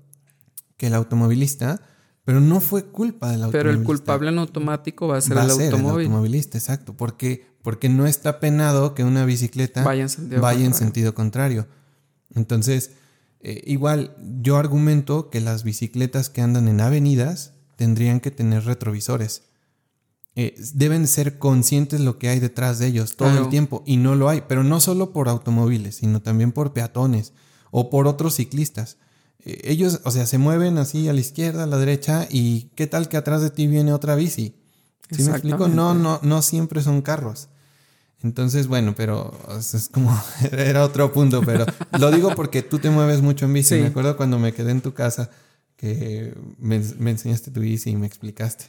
que 0.77 0.87
el 0.87 0.95
automovilista, 0.95 1.83
pero 2.25 2.41
no 2.41 2.61
fue 2.61 2.85
culpa 2.85 3.31
del 3.31 3.43
automovilista. 3.43 3.59
Pero 3.59 3.71
el 3.71 3.85
culpable 3.85 4.31
en 4.31 4.39
automático 4.39 5.09
va 5.09 5.19
a 5.19 5.21
ser, 5.21 5.37
el, 5.37 5.51
automovilista, 5.51 6.57
exacto, 6.57 6.95
porque, 6.97 7.47
porque 7.63 7.89
no 7.89 8.07
está 8.07 8.41
penado 8.41 8.95
que 8.95 9.05
una 9.05 9.25
bicicleta 9.25 9.85
vaya 9.85 10.65
en 10.65 10.75
sentido 10.75 11.15
contrario. 11.15 11.67
Entonces, 12.35 12.93
eh, 13.43 13.62
igual, 13.66 14.14
yo 14.43 14.57
argumento 14.57 15.30
que 15.30 15.41
las 15.41 15.64
bicicletas 15.64 16.28
que 16.28 16.43
andan 16.43 16.68
en 16.68 16.80
avenidas 16.80 17.55
tendrían 17.76 18.20
que 18.20 18.30
tener 18.30 18.64
retrovisores. 18.64 19.43
Eh, 20.36 20.55
deben 20.74 21.09
ser 21.09 21.38
conscientes 21.38 22.01
lo 22.01 22.18
que 22.18 22.28
hay 22.28 22.38
detrás 22.38 22.78
de 22.78 22.86
ellos 22.86 23.16
todo 23.16 23.36
el 23.36 23.49
tiempo 23.49 23.82
y 23.84 23.97
no 23.97 24.14
lo 24.14 24.28
hay, 24.28 24.43
pero 24.47 24.62
no 24.62 24.78
solo 24.78 25.12
por 25.12 25.28
automóviles, 25.28 25.97
sino 25.97 26.22
también 26.22 26.53
por 26.53 26.72
peatones 26.72 27.32
o 27.70 27.91
por 27.91 28.07
otros 28.07 28.36
ciclistas. 28.36 28.99
Eh, 29.41 29.61
ellos, 29.64 30.01
o 30.05 30.11
sea, 30.11 30.26
se 30.26 30.38
mueven 30.38 30.78
así 30.78 31.09
a 31.09 31.12
la 31.12 31.20
izquierda, 31.20 31.64
a 31.64 31.66
la 31.66 31.78
derecha 31.78 32.28
y 32.30 32.70
qué 32.74 32.86
tal 32.86 33.09
que 33.09 33.16
atrás 33.16 33.43
de 33.43 33.51
ti 33.51 33.66
viene 33.66 33.93
otra 33.93 34.14
bici. 34.14 34.55
¿Sí 35.11 35.22
me 35.24 35.30
explico? 35.30 35.66
No, 35.66 35.95
no, 35.95 36.20
no 36.22 36.43
siempre 36.43 36.82
son 36.82 37.03
carros. 37.03 37.49
Entonces, 38.23 38.66
bueno, 38.66 38.95
pero 38.95 39.33
es 39.59 39.89
como, 39.91 40.18
era 40.53 40.85
otro 40.85 41.12
punto, 41.12 41.43
pero 41.45 41.64
lo 41.99 42.11
digo 42.11 42.35
porque 42.35 42.62
tú 42.62 42.79
te 42.79 42.91
mueves 42.91 43.23
mucho 43.23 43.47
en 43.47 43.53
bici. 43.55 43.77
Me 43.77 43.87
acuerdo 43.87 44.16
cuando 44.16 44.39
me 44.39 44.53
quedé 44.53 44.73
en 44.73 44.83
tu 44.83 44.93
casa 44.93 45.31
que 45.77 46.35
me, 46.59 46.77
enseñaste 46.77 47.51
tu 47.51 47.61
bici 47.61 47.91
y 47.91 47.97
me 47.97 48.07
explicaste. 48.07 48.66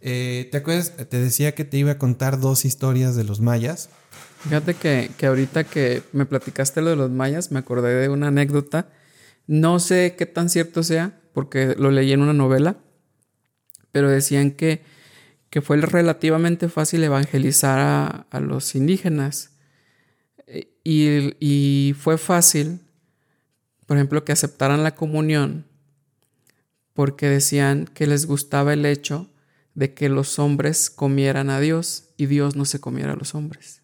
Eh, 0.00 0.48
¿Te 0.50 0.58
acuerdas? 0.58 0.92
Te 0.96 1.20
decía 1.20 1.54
que 1.54 1.64
te 1.64 1.76
iba 1.76 1.92
a 1.92 1.98
contar 1.98 2.40
dos 2.40 2.64
historias 2.64 3.14
de 3.16 3.24
los 3.24 3.40
mayas. 3.40 3.90
Fíjate 4.40 4.74
que, 4.74 5.10
que 5.18 5.26
ahorita 5.26 5.64
que 5.64 6.02
me 6.12 6.24
platicaste 6.24 6.80
lo 6.80 6.90
de 6.90 6.96
los 6.96 7.10
mayas, 7.10 7.52
me 7.52 7.58
acordé 7.58 7.94
de 7.94 8.08
una 8.08 8.28
anécdota 8.28 8.88
No 9.46 9.78
sé 9.78 10.14
qué 10.16 10.24
tan 10.24 10.48
cierto 10.48 10.82
sea, 10.82 11.20
porque 11.34 11.74
lo 11.78 11.90
leí 11.90 12.12
en 12.12 12.22
una 12.22 12.32
novela, 12.32 12.78
pero 13.92 14.08
decían 14.08 14.52
que, 14.52 14.82
que 15.50 15.62
fue 15.62 15.76
relativamente 15.78 16.68
fácil 16.68 17.04
evangelizar 17.04 17.78
a, 17.78 18.06
a 18.30 18.40
los 18.40 18.74
indígenas. 18.74 19.50
Y, 20.84 21.34
y 21.40 21.94
fue 21.94 22.18
fácil, 22.18 22.80
por 23.86 23.96
ejemplo, 23.96 24.24
que 24.24 24.32
aceptaran 24.32 24.82
la 24.82 24.94
comunión 24.94 25.66
porque 26.96 27.28
decían 27.28 27.86
que 27.92 28.06
les 28.06 28.26
gustaba 28.26 28.72
el 28.72 28.86
hecho 28.86 29.30
de 29.74 29.92
que 29.92 30.08
los 30.08 30.38
hombres 30.38 30.88
comieran 30.88 31.50
a 31.50 31.60
Dios 31.60 32.04
y 32.16 32.26
Dios 32.26 32.56
no 32.56 32.64
se 32.64 32.80
comiera 32.80 33.12
a 33.12 33.16
los 33.16 33.34
hombres. 33.34 33.82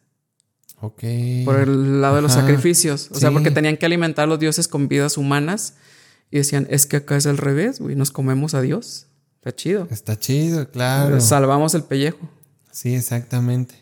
Ok. 0.81 1.05
Por 1.45 1.61
el 1.61 2.01
lado 2.01 2.17
de 2.17 2.23
los 2.23 2.33
sacrificios. 2.33 3.11
O 3.13 3.15
sea, 3.15 3.31
porque 3.31 3.51
tenían 3.51 3.77
que 3.77 3.87
alimentar 3.87 4.25
a 4.25 4.27
los 4.27 4.41
dioses 4.41 4.67
con 4.67 4.89
vidas 4.89 5.17
humanas. 5.17 5.75
Y 6.31 6.39
decían, 6.39 6.67
es 6.71 6.87
que 6.87 6.97
acá 6.97 7.17
es 7.17 7.27
al 7.27 7.37
revés, 7.37 7.79
güey, 7.79 7.95
nos 7.95 8.11
comemos 8.11 8.55
a 8.55 8.63
Dios. 8.63 9.07
Está 9.45 9.55
chido. 9.57 9.89
Está 9.91 10.19
chido, 10.19 10.71
claro. 10.71 11.21
Salvamos 11.21 11.75
el 11.75 11.83
pellejo. 11.83 12.19
Sí, 12.71 12.95
exactamente. 12.95 13.75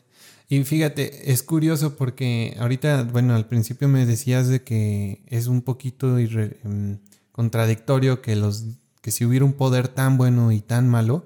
Y 0.49 0.65
fíjate, 0.65 1.31
es 1.31 1.43
curioso 1.43 1.97
porque 1.97 2.57
ahorita, 2.59 3.03
bueno, 3.05 3.35
al 3.35 3.47
principio 3.47 3.87
me 3.87 4.07
decías 4.07 4.49
de 4.49 4.63
que 4.63 5.23
es 5.27 5.47
un 5.49 5.61
poquito 5.63 6.19
irre- 6.19 6.57
em, 6.65 6.99
contradictorio 7.31 8.23
que 8.23 8.37
los 8.37 8.65
que 9.03 9.11
si 9.11 9.25
hubiera 9.25 9.45
un 9.45 9.53
poder 9.53 9.89
tan 9.89 10.17
bueno 10.19 10.51
y 10.51 10.61
tan 10.61 10.89
malo 10.89 11.25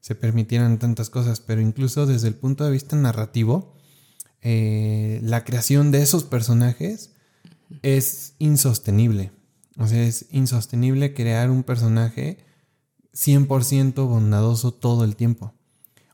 se 0.00 0.14
permitieran 0.16 0.78
tantas 0.78 1.08
cosas, 1.08 1.40
pero 1.40 1.60
incluso 1.60 2.04
desde 2.06 2.28
el 2.28 2.34
punto 2.34 2.64
de 2.64 2.70
vista 2.72 2.96
narrativo, 2.96 3.74
eh, 4.42 5.20
la 5.22 5.44
creación 5.44 5.90
de 5.90 6.02
esos 6.02 6.24
personajes 6.24 7.12
es 7.82 8.34
insostenible. 8.38 9.30
O 9.78 9.86
sea, 9.86 10.02
es 10.02 10.26
insostenible 10.30 11.14
crear 11.14 11.50
un 11.50 11.62
personaje 11.62 12.38
100% 13.18 13.94
bondadoso 14.06 14.72
todo 14.72 15.04
el 15.04 15.16
tiempo. 15.16 15.54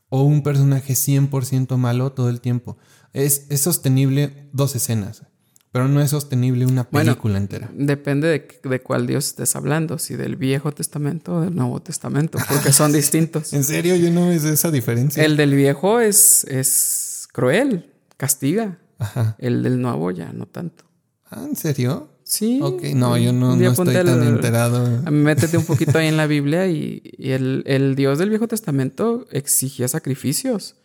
O 0.09 0.23
un 0.23 0.43
personaje 0.43 0.93
100% 0.93 1.77
malo 1.77 2.11
todo 2.11 2.29
el 2.29 2.41
tiempo. 2.41 2.77
Es, 3.13 3.45
es 3.49 3.61
sostenible 3.61 4.47
dos 4.53 4.75
escenas, 4.75 5.23
pero 5.71 5.87
no 5.87 6.01
es 6.01 6.11
sostenible 6.11 6.65
una 6.65 6.87
Bueno, 6.91 7.11
película 7.11 7.37
entera. 7.37 7.69
Depende 7.73 8.27
de, 8.27 8.69
de 8.69 8.81
cuál 8.81 9.07
Dios 9.07 9.27
estés 9.27 9.55
hablando, 9.55 9.99
si 9.99 10.15
del 10.15 10.35
Viejo 10.35 10.71
Testamento 10.71 11.35
o 11.35 11.41
del 11.41 11.55
Nuevo 11.55 11.81
Testamento, 11.81 12.37
porque 12.49 12.71
son 12.73 12.91
distintos. 12.93 13.53
En 13.53 13.63
serio, 13.63 13.95
yo 13.95 14.11
no 14.11 14.27
ves 14.27 14.43
esa 14.43 14.71
diferencia. 14.71 15.23
El 15.23 15.37
del 15.37 15.53
Viejo 15.53 15.99
es, 15.99 16.43
es 16.45 17.27
cruel, 17.31 17.91
castiga. 18.17 18.79
Ajá. 18.97 19.35
El 19.39 19.63
del 19.63 19.81
Nuevo 19.81 20.11
ya 20.11 20.31
no 20.33 20.45
tanto. 20.45 20.85
Ah, 21.29 21.43
¿en 21.43 21.55
serio? 21.55 22.09
Sí. 22.27 22.59
Ok, 22.61 22.81
no, 22.95 23.17
yo 23.19 23.31
no, 23.31 23.53
estoy 23.53 23.93
tan 23.93 24.07
el- 24.23 24.27
enterado. 24.27 25.01
Métete 25.11 25.57
un 25.59 25.65
poquito 25.65 25.99
ahí 25.99 26.07
en 26.07 26.17
la 26.17 26.25
Biblia 26.25 26.67
y, 26.67 27.01
y 27.19 27.31
el, 27.31 27.61
el 27.67 27.95
Dios 27.95 28.17
del 28.17 28.29
Viejo 28.31 28.47
Testamento 28.47 29.27
exigía 29.31 29.87
sacrificios. 29.87 30.75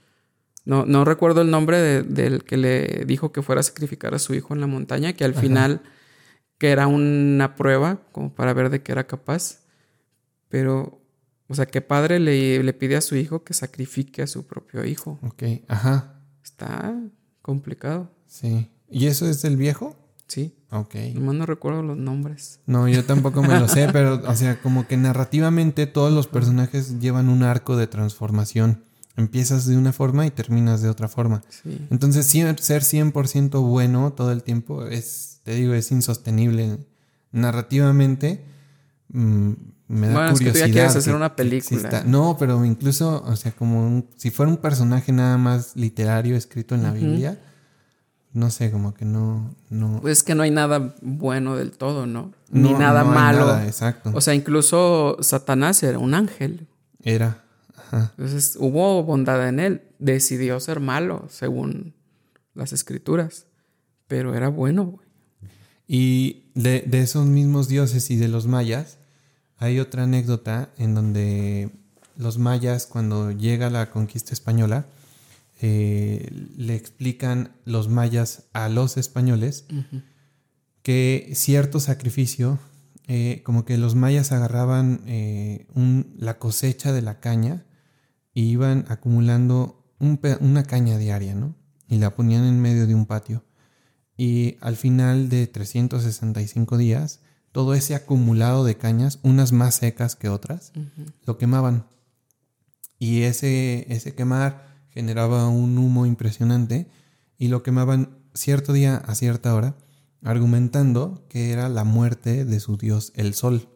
No, 0.66 0.84
no 0.84 1.07
recuerdo 1.07 1.41
el 1.41 1.51
nombre 1.51 1.78
de- 1.78 2.03
del 2.03 2.45
que 2.45 2.59
le 2.59 3.05
dijo 3.07 3.32
que 3.32 3.41
fuera 3.41 3.61
a 3.61 3.64
sacrificar 3.64 4.14
a 4.14 4.18
su 4.18 4.34
hijo 4.34 4.53
en 4.53 4.61
la 4.61 4.66
montaña, 4.66 5.14
que 5.14 5.24
al 5.24 5.34
final, 5.34 5.80
que 6.59 6.68
era 6.72 6.86
una 6.86 7.55
prueba 7.57 8.03
como 8.12 8.34
para 8.34 8.53
ver 8.53 8.68
de 8.68 8.82
qué 8.82 8.93
era 8.93 9.07
capaz. 9.07 9.61
Pero, 10.51 11.01
o 11.49 11.55
sea, 11.55 11.64
¿qué 11.64 11.80
padre 11.80 12.20
le, 12.20 12.62
le 12.62 12.72
pide 12.74 12.97
a 12.97 13.01
su 13.01 13.16
hijo 13.16 13.45
que 13.45 13.55
sacrifique 13.55 14.20
a 14.20 14.26
su 14.26 14.47
propio 14.47 14.84
hijo? 14.84 15.18
Ok, 15.22 15.43
ajá, 15.68 16.20
Está 16.45 16.95
complicado. 17.41 18.11
sí. 18.26 18.68
¿Y 18.93 19.07
eso 19.07 19.26
es 19.28 19.41
del 19.41 19.57
viejo? 19.57 19.97
Sí, 20.31 20.55
Ok. 20.70 20.95
nomás 21.14 21.35
no 21.35 21.45
recuerdo 21.47 21.83
los 21.83 21.97
nombres. 21.97 22.61
No, 22.66 22.87
yo 22.87 23.05
tampoco 23.05 23.43
me 23.43 23.59
lo 23.59 23.66
sé, 23.66 23.89
pero, 23.93 24.22
o 24.26 24.35
sea, 24.37 24.61
como 24.62 24.87
que 24.87 24.97
narrativamente 24.97 25.87
todos 25.89 26.12
los 26.12 26.28
personajes 26.28 27.01
llevan 27.01 27.28
un 27.28 27.43
arco 27.43 27.76
de 27.76 27.89
transformación. 27.89 28.85
Empiezas 29.16 29.66
de 29.66 29.76
una 29.76 29.93
forma 29.93 30.24
y 30.26 30.31
terminas 30.31 30.83
de 30.83 30.89
otra 30.89 31.09
forma. 31.09 31.43
Sí. 31.49 31.85
Entonces, 31.91 32.26
ser 32.26 32.83
100% 32.85 33.61
bueno 33.61 34.12
todo 34.12 34.31
el 34.31 34.45
tiempo 34.45 34.87
es, 34.87 35.41
te 35.43 35.55
digo, 35.55 35.74
es 35.74 35.91
insostenible. 35.91 36.78
Narrativamente, 37.33 38.45
mm, 39.09 39.51
me 39.89 40.07
da 40.09 40.12
Bueno, 40.14 40.33
es 40.33 40.39
que 40.39 40.45
tú 40.45 40.45
ya 40.45 40.53
curiosidad. 40.53 40.72
quieres 40.72 40.97
hacer 40.97 41.14
una 41.16 41.35
película. 41.35 41.81
exista. 41.81 42.05
No, 42.05 42.37
pero 42.39 42.64
incluso, 42.64 43.24
o 43.26 43.35
sea, 43.37 43.51
como 43.53 43.85
un- 43.85 44.07
si 44.16 44.31
fuera 44.31 44.51
un 44.53 44.59
personaje 44.59 45.11
nada 45.11 45.37
más 45.37 45.74
literario 45.74 46.37
escrito 46.37 46.74
en 46.76 46.85
la 46.85 46.91
Ujú. 46.93 47.01
Biblia, 47.01 47.39
no 48.33 48.51
sé, 48.51 48.70
como 48.70 48.95
que 48.95 49.05
no, 49.05 49.55
no, 49.70 49.99
Pues 50.01 50.18
es 50.18 50.22
que 50.22 50.35
no 50.35 50.43
hay 50.43 50.51
nada 50.51 50.95
bueno 51.03 51.57
del 51.57 51.72
todo, 51.72 52.07
¿no? 52.07 52.33
Ni 52.51 52.70
no- 52.72 52.78
nada 52.78 53.03
no 53.03 53.11
hay 53.11 53.14
malo. 53.14 53.39
nada, 53.47 53.66
exacto. 53.66 54.12
O 54.14 54.20
sea, 54.20 54.35
incluso 54.35 55.16
Satanás 55.20 55.83
era 55.83 55.99
un 55.99 56.14
ángel. 56.14 56.66
Era. 57.03 57.43
Ajá. 57.76 58.12
Entonces 58.16 58.57
hubo 58.61 59.03
bondad 59.03 59.49
en 59.49 59.59
él. 59.61 59.83
Decidió 59.99 60.61
ser 60.61 60.81
malo, 60.81 61.26
según 61.28 61.95
las 62.55 62.72
escrituras. 62.72 63.47
Pero 64.07 64.35
era 64.35 64.49
bueno, 64.49 64.85
güey. 64.85 65.07
Y 65.89 66.45
de, 66.55 66.83
de 66.87 67.01
esos 67.01 67.26
mismos 67.26 67.66
dioses 67.68 68.11
y 68.11 68.16
de 68.16 68.28
los 68.28 68.47
mayas, 68.47 68.99
hay 69.59 69.81
otra 69.81 70.05
anécdota 70.05 70.70
en 70.78 70.95
donde 70.95 71.70
los 72.16 72.39
mayas, 72.39 72.87
cuando 72.87 73.33
llega 73.33 73.70
la 73.70 73.91
conquista 73.91 74.33
española, 74.35 74.87
eh, 75.63 76.29
le 76.57 76.75
explican 76.75 77.53
los 77.65 77.89
mayas 77.89 78.45
a 78.53 78.69
los 78.69 78.97
españoles 78.97 79.67
que 80.83 81.31
cierto 81.35 81.81
sacrificio, 81.81 82.59
eh, 83.07 83.43
como 83.45 83.65
que 83.65 83.77
los 83.77 83.95
mayas 83.95 84.33
agarraban 84.33 85.03
eh, 85.07 85.67
un- 85.75 86.15
la 86.19 86.39
cosecha 86.39 86.93
de 86.93 87.03
la 87.03 87.21
caña 87.21 87.67
y 88.33 88.45
iban 88.45 88.85
acumulando 88.89 89.93
un 89.99 90.19
una 90.41 90.63
caña 90.65 90.97
diaria, 90.97 91.35
¿no? 91.35 91.55
Y 91.89 91.99
la 91.99 92.15
ponían 92.15 92.45
en 92.45 92.61
medio 92.61 92.87
de 92.87 92.95
un 92.95 93.05
patio. 93.07 93.45
Y 94.17 94.57
al 94.61 94.77
final 94.77 95.29
de 95.29 95.47
365 95.47 96.77
días, 96.79 97.21
todo 97.53 97.75
ese 97.75 97.95
acumulado 97.95 98.65
de 98.65 98.77
cañas, 98.77 99.19
unas 99.23 99.53
más 99.53 99.75
secas 99.75 100.15
que 100.17 100.29
otras, 100.29 100.73
lo 101.27 101.37
quemaban. 101.37 101.87
Y 102.99 103.23
ese, 103.23 103.87
ese 103.93 104.15
quemar 104.15 104.70
generaba 104.91 105.49
un 105.49 105.78
humo 105.78 106.07
impresionante 106.07 106.88
y 107.38 107.49
lo 107.49 107.62
quemaban 107.62 108.18
cierto 108.34 108.72
día 108.72 108.97
a 108.97 109.14
cierta 109.14 109.55
hora, 109.55 109.76
argumentando 110.22 111.26
que 111.28 111.53
era 111.53 111.68
la 111.68 111.84
muerte 111.84 112.45
de 112.45 112.61
su 112.61 112.76
dios, 112.76 113.12
el 113.16 113.34
sol. 113.34 113.68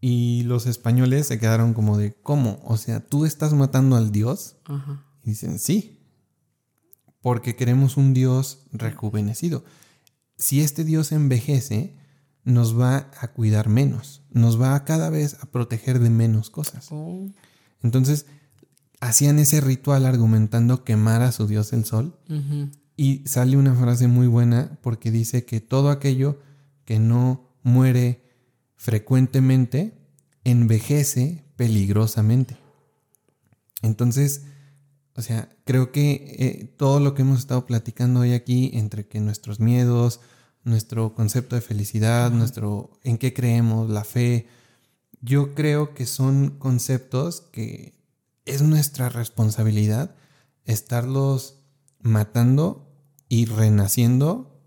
Y 0.00 0.42
los 0.44 0.66
españoles 0.66 1.26
se 1.26 1.38
quedaron 1.38 1.74
como 1.74 1.96
de, 1.98 2.14
¿cómo? 2.14 2.60
O 2.64 2.76
sea, 2.76 3.00
¿tú 3.00 3.24
estás 3.24 3.54
matando 3.54 3.96
al 3.96 4.12
dios? 4.12 4.56
Ajá. 4.64 5.04
Y 5.22 5.30
dicen, 5.30 5.58
sí, 5.58 6.00
porque 7.24 7.56
queremos 7.56 7.96
un 7.96 8.12
Dios 8.12 8.66
rejuvenecido. 8.70 9.64
Si 10.36 10.60
este 10.60 10.84
Dios 10.84 11.10
envejece, 11.10 11.96
nos 12.44 12.78
va 12.78 13.10
a 13.18 13.28
cuidar 13.28 13.70
menos, 13.70 14.22
nos 14.30 14.60
va 14.60 14.74
a 14.74 14.84
cada 14.84 15.08
vez 15.08 15.38
a 15.40 15.46
proteger 15.46 16.00
de 16.00 16.10
menos 16.10 16.50
cosas. 16.50 16.88
Oh. 16.90 17.30
Entonces, 17.82 18.26
hacían 19.04 19.38
ese 19.38 19.60
ritual 19.60 20.06
argumentando 20.06 20.82
quemar 20.82 21.22
a 21.22 21.32
su 21.32 21.46
Dios 21.46 21.72
el 21.72 21.84
sol. 21.84 22.18
Y 22.96 23.22
sale 23.26 23.56
una 23.56 23.74
frase 23.74 24.06
muy 24.06 24.26
buena 24.26 24.78
porque 24.82 25.10
dice 25.10 25.44
que 25.44 25.60
todo 25.60 25.90
aquello 25.90 26.38
que 26.84 26.98
no 26.98 27.50
muere 27.62 28.22
frecuentemente 28.76 29.98
envejece 30.44 31.44
peligrosamente. 31.56 32.56
Entonces, 33.82 34.44
o 35.16 35.22
sea, 35.22 35.54
creo 35.64 35.92
que 35.92 36.36
eh, 36.38 36.74
todo 36.76 37.00
lo 37.00 37.14
que 37.14 37.22
hemos 37.22 37.40
estado 37.40 37.66
platicando 37.66 38.20
hoy 38.20 38.32
aquí, 38.32 38.70
entre 38.74 39.06
que 39.06 39.20
nuestros 39.20 39.60
miedos, 39.60 40.20
nuestro 40.62 41.14
concepto 41.14 41.56
de 41.56 41.62
felicidad, 41.62 42.30
nuestro 42.30 42.98
en 43.02 43.18
qué 43.18 43.34
creemos, 43.34 43.90
la 43.90 44.04
fe, 44.04 44.46
yo 45.20 45.54
creo 45.54 45.94
que 45.94 46.06
son 46.06 46.58
conceptos 46.58 47.42
que 47.52 47.94
es 48.44 48.62
nuestra 48.62 49.08
responsabilidad 49.08 50.14
estarlos 50.64 51.62
matando 52.00 52.92
y 53.28 53.46
renaciendo 53.46 54.60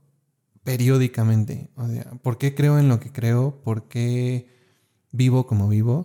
periódicamente. 0.63 1.71
O 1.75 1.87
sea, 1.87 2.11
¿por 2.21 2.37
qué 2.37 2.55
creo 2.55 2.77
en 2.79 2.89
lo 2.89 2.99
que 2.99 3.11
creo? 3.11 3.61
¿Por 3.63 3.87
qué 3.87 4.49
vivo 5.11 5.47
como 5.47 5.69
vivo? 5.69 6.03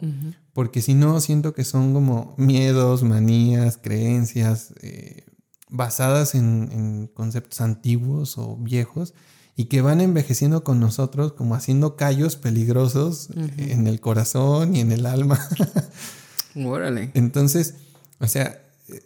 Porque 0.53 0.83
si 0.83 0.95
no, 0.95 1.20
siento 1.20 1.55
que 1.55 1.64
son 1.64 1.93
como 1.93 2.35
miedos, 2.37 3.03
manías, 3.03 3.79
creencias 3.79 4.75
eh, 4.83 5.25
basadas 5.68 6.35
en, 6.35 6.68
en 6.70 7.07
conceptos 7.09 7.61
antiguos 7.61 8.39
o 8.39 8.57
viejos 8.57 9.14
y 9.57 9.66
que 9.66 9.83
van 9.83 10.01
envejeciendo 10.01 10.64
con 10.64 10.81
nosotros 10.81 11.33
como 11.33 11.55
haciendo 11.55 11.97
callos 11.97 12.37
peligrosos 12.37 13.31
en 13.59 13.87
el 13.87 14.01
corazón 14.01 14.77
y 14.77 14.81
en 14.81 14.93
el 14.93 15.07
alma. 15.07 15.41
Órale. 16.57 17.11
Entonces, 17.14 17.76
o 18.18 18.26
sea, 18.26 18.62
eh, 18.88 19.03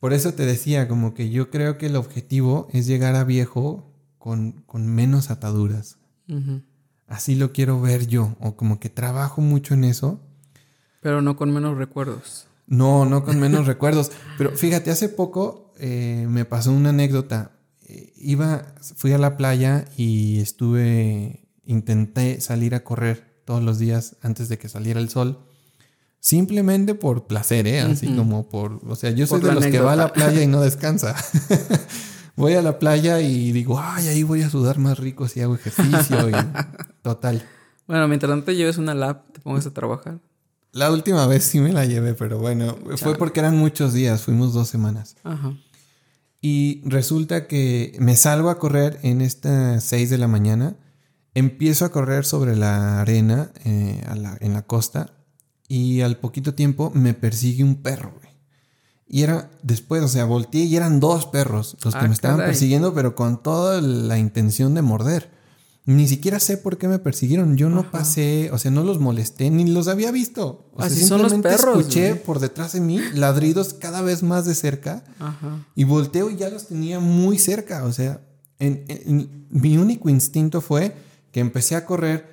por 0.00 0.12
eso 0.12 0.34
te 0.34 0.46
decía, 0.46 0.88
como 0.88 1.14
que 1.14 1.30
yo 1.30 1.50
creo 1.50 1.78
que 1.78 1.86
el 1.86 1.96
objetivo 1.96 2.68
es 2.72 2.86
llegar 2.86 3.14
a 3.14 3.24
viejo 3.24 3.92
con, 4.18 4.62
con 4.66 4.86
menos 4.86 5.30
ataduras. 5.30 5.98
Así 7.08 7.34
lo 7.34 7.52
quiero 7.52 7.80
ver 7.80 8.06
yo, 8.06 8.36
o 8.40 8.56
como 8.56 8.80
que 8.80 8.88
trabajo 8.88 9.42
mucho 9.42 9.74
en 9.74 9.84
eso. 9.84 10.20
Pero 11.02 11.20
no 11.20 11.36
con 11.36 11.52
menos 11.52 11.76
recuerdos. 11.76 12.46
No, 12.66 13.04
no 13.04 13.24
con 13.24 13.38
menos 13.38 13.66
recuerdos. 13.72 14.12
Pero 14.38 14.56
fíjate, 14.56 14.90
hace 14.90 15.10
poco 15.10 15.72
eh, 15.78 16.26
me 16.30 16.44
pasó 16.44 16.72
una 16.72 16.90
anécdota. 16.90 17.52
Eh, 17.86 18.14
iba, 18.16 18.74
fui 18.96 19.12
a 19.12 19.18
la 19.18 19.36
playa 19.36 19.84
y 19.96 20.40
estuve, 20.40 21.48
intenté 21.64 22.40
salir 22.40 22.74
a 22.74 22.84
correr 22.84 23.42
todos 23.44 23.62
los 23.62 23.78
días 23.78 24.16
antes 24.22 24.48
de 24.48 24.56
que 24.56 24.68
saliera 24.68 25.00
el 25.00 25.10
sol. 25.10 25.40
Simplemente 26.22 26.94
por 26.94 27.26
placer, 27.26 27.66
¿eh? 27.66 27.80
Así 27.80 28.06
como 28.14 28.48
por, 28.48 28.78
o 28.86 28.94
sea, 28.94 29.10
yo 29.10 29.26
soy 29.26 29.40
de 29.40 29.52
los 29.54 29.66
que 29.66 29.80
va 29.80 29.94
a 29.94 29.96
la 29.96 30.12
playa 30.12 30.40
y 30.40 30.46
no 30.46 30.60
descansa. 30.62 31.16
voy 32.36 32.54
a 32.54 32.62
la 32.62 32.78
playa 32.78 33.20
y 33.20 33.50
digo, 33.50 33.80
ay, 33.80 34.06
ahí 34.06 34.22
voy 34.22 34.42
a 34.42 34.48
sudar 34.48 34.78
más 34.78 35.00
rico 35.00 35.26
si 35.26 35.40
hago 35.40 35.56
ejercicio 35.56 36.30
y 36.30 36.32
total. 37.02 37.42
Bueno, 37.88 38.06
mientras 38.06 38.36
no 38.36 38.44
te 38.44 38.54
lleves 38.54 38.78
una 38.78 38.94
lap, 38.94 39.32
te 39.32 39.40
pongas 39.40 39.66
a 39.66 39.74
trabajar. 39.74 40.20
La 40.70 40.92
última 40.92 41.26
vez 41.26 41.42
sí 41.42 41.58
me 41.58 41.72
la 41.72 41.86
llevé, 41.86 42.14
pero 42.14 42.38
bueno, 42.38 42.78
fue 42.98 43.16
porque 43.16 43.40
eran 43.40 43.56
muchos 43.56 43.92
días, 43.92 44.22
fuimos 44.22 44.52
dos 44.52 44.68
semanas. 44.68 45.16
Ajá. 45.24 45.54
Y 46.40 46.82
resulta 46.84 47.48
que 47.48 47.96
me 47.98 48.14
salgo 48.14 48.48
a 48.48 48.60
correr 48.60 49.00
en 49.02 49.22
estas 49.22 49.82
seis 49.82 50.08
de 50.08 50.18
la 50.18 50.28
mañana, 50.28 50.76
empiezo 51.34 51.84
a 51.84 51.90
correr 51.90 52.24
sobre 52.24 52.54
la 52.54 53.00
arena 53.00 53.50
eh, 53.64 54.00
en 54.40 54.52
la 54.52 54.62
costa 54.62 55.10
y 55.72 56.02
al 56.02 56.18
poquito 56.18 56.52
tiempo 56.52 56.92
me 56.94 57.14
persigue 57.14 57.64
un 57.64 57.76
perro, 57.76 58.12
güey. 58.18 58.30
Y 59.08 59.22
era 59.22 59.50
después, 59.62 60.02
o 60.02 60.08
sea, 60.08 60.26
volteé 60.26 60.64
y 60.64 60.76
eran 60.76 61.00
dos 61.00 61.24
perros 61.24 61.78
los 61.82 61.94
que 61.94 62.00
ah, 62.04 62.08
me 62.08 62.12
estaban 62.12 62.36
persiguiendo, 62.36 62.92
pero 62.92 63.14
con 63.14 63.42
toda 63.42 63.80
la 63.80 64.18
intención 64.18 64.74
de 64.74 64.82
morder. 64.82 65.30
Ni 65.86 66.06
siquiera 66.08 66.40
sé 66.40 66.58
por 66.58 66.76
qué 66.76 66.88
me 66.88 66.98
persiguieron. 66.98 67.56
Yo 67.56 67.70
no 67.70 67.90
pasé, 67.90 68.50
o 68.52 68.58
sea, 68.58 68.70
no 68.70 68.84
los 68.84 69.00
molesté, 69.00 69.48
ni 69.50 69.66
los 69.66 69.88
había 69.88 70.10
visto. 70.10 70.70
O 70.74 70.82
Así 70.82 71.06
son 71.06 71.22
los 71.22 71.32
perros. 71.34 71.78
Escuché 71.78 72.16
por 72.16 72.38
detrás 72.38 72.74
de 72.74 72.80
mí 72.80 73.00
ladridos 73.14 73.72
cada 73.72 74.02
vez 74.02 74.22
más 74.22 74.44
de 74.44 74.54
cerca. 74.54 75.02
Ajá. 75.18 75.66
Y 75.74 75.84
volteo 75.84 76.28
y 76.28 76.36
ya 76.36 76.50
los 76.50 76.68
tenía 76.68 77.00
muy 77.00 77.38
cerca. 77.38 77.84
O 77.84 77.92
sea, 77.94 78.20
mi 78.58 79.78
único 79.78 80.10
instinto 80.10 80.60
fue 80.60 80.94
que 81.32 81.40
empecé 81.40 81.76
a 81.76 81.86
correr 81.86 82.31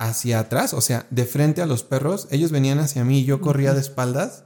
hacia 0.00 0.40
atrás, 0.40 0.72
o 0.72 0.80
sea, 0.80 1.06
de 1.10 1.26
frente 1.26 1.60
a 1.60 1.66
los 1.66 1.84
perros. 1.84 2.26
Ellos 2.30 2.50
venían 2.50 2.78
hacia 2.78 3.04
mí, 3.04 3.24
yo 3.24 3.40
corría 3.42 3.74
de 3.74 3.80
espaldas. 3.80 4.44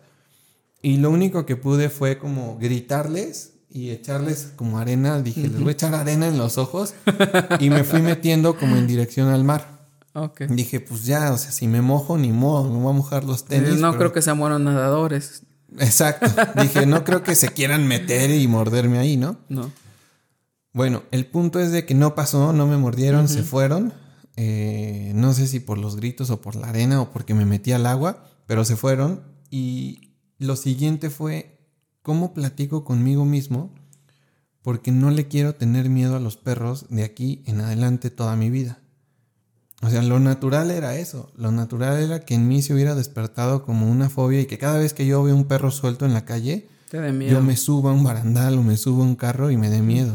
Y 0.83 0.97
lo 0.99 1.11
único 1.11 1.47
que 1.47 1.57
pude 1.57 1.89
fue 1.89 2.19
como 2.19 2.59
gritarles 2.59 3.53
y 3.71 3.91
echarles 3.91 4.53
como 4.57 4.81
arena. 4.81 5.23
Dije, 5.23 5.43
les 5.43 5.61
voy 5.61 5.69
a 5.69 5.73
echar 5.73 5.95
arena 5.95 6.27
en 6.27 6.39
los 6.39 6.59
ojos. 6.59 6.95
y 7.61 7.71
me 7.71 7.85
fui 7.85 8.03
metiendo 8.03 8.59
como 8.59 8.77
en 8.77 8.89
dirección 8.89 9.29
al 9.29 9.45
mar. 9.45 9.87
Dije, 10.49 10.81
pues 10.81 11.05
ya, 11.05 11.33
o 11.33 11.39
sea, 11.39 11.53
si 11.53 11.69
me 11.69 11.81
mojo, 11.81 12.19
ni 12.19 12.33
modo, 12.33 12.69
me 12.69 12.81
voy 12.81 12.91
a 12.91 12.97
mojar 12.97 13.23
los 13.23 13.45
tenis. 13.45 13.77
No 13.79 13.97
creo 13.97 14.13
que 14.13 14.23
sean 14.23 14.39
buenos 14.39 14.61
nadadores. 14.61 15.45
Exacto. 15.79 16.31
Dije, 16.61 16.85
no 16.85 17.05
creo 17.05 17.23
que 17.23 17.37
se 17.37 17.49
quieran 17.49 17.87
meter 17.87 18.31
y 18.31 18.47
morderme 18.49 18.99
ahí, 18.99 19.17
¿no? 19.17 19.37
No. 19.49 19.71
Bueno, 20.73 21.05
el 21.13 21.27
punto 21.27 21.61
es 21.61 21.71
de 21.71 21.87
que 21.87 21.95
no 21.95 22.17
pasó, 22.17 22.53
no 22.53 22.67
me 22.67 22.77
mordieron, 22.77 23.29
se 23.29 23.45
fueron. 23.45 23.93
Eh, 24.37 25.13
no 25.15 25.33
sé 25.33 25.47
si 25.47 25.61
por 25.61 25.79
los 25.79 25.97
gritos 25.97 26.31
o 26.31 26.41
por 26.41 26.57
la 26.57 26.69
arena 26.69 27.01
o 27.01 27.11
porque 27.11 27.35
me 27.35 27.45
metí 27.45 27.73
al 27.73 27.87
agua, 27.87 28.25
pero 28.47 28.65
se 28.65 28.77
fueron. 28.77 29.23
Y 29.51 30.15
lo 30.39 30.57
siguiente 30.57 31.11
fue, 31.11 31.59
¿cómo 32.03 32.35
platico 32.35 32.85
conmigo 32.85 33.25
mismo? 33.25 33.75
Porque 34.63 34.93
no 34.93 35.11
le 35.11 35.29
quiero 35.29 35.55
tener 35.55 35.89
miedo 35.89 36.17
a 36.17 36.21
los 36.21 36.37
perros 36.37 36.87
de 36.89 37.05
aquí 37.05 37.43
en 37.47 37.61
adelante 37.61 38.11
toda 38.11 38.37
mi 38.37 38.51
vida. 38.51 38.79
O 39.83 39.91
sea, 39.91 40.03
lo 40.03 40.19
natural 40.19 40.71
era 40.71 40.97
eso. 40.97 41.31
Lo 41.37 41.53
natural 41.53 42.03
era 42.03 42.21
que 42.21 42.35
en 42.35 42.49
mí 42.49 42.63
se 42.63 42.73
hubiera 42.73 42.95
despertado 42.95 43.65
como 43.65 43.91
una 43.91 44.09
fobia 44.09 44.41
y 44.41 44.47
que 44.47 44.57
cada 44.57 44.79
vez 44.79 44.95
que 44.95 45.07
yo 45.07 45.23
veo 45.23 45.37
un 45.37 45.45
perro 45.45 45.71
suelto 45.71 46.07
en 46.07 46.15
la 46.15 46.25
calle, 46.25 46.69
yo 47.29 47.43
me 47.43 47.57
suba 47.57 47.91
a 47.91 47.95
un 47.95 48.05
barandal 48.05 48.57
o 48.59 48.63
me 48.63 48.77
suba 48.77 49.05
a 49.05 49.07
un 49.07 49.17
carro 49.17 49.51
y 49.51 49.57
me 49.57 49.69
dé 49.69 49.83
miedo. 49.83 50.15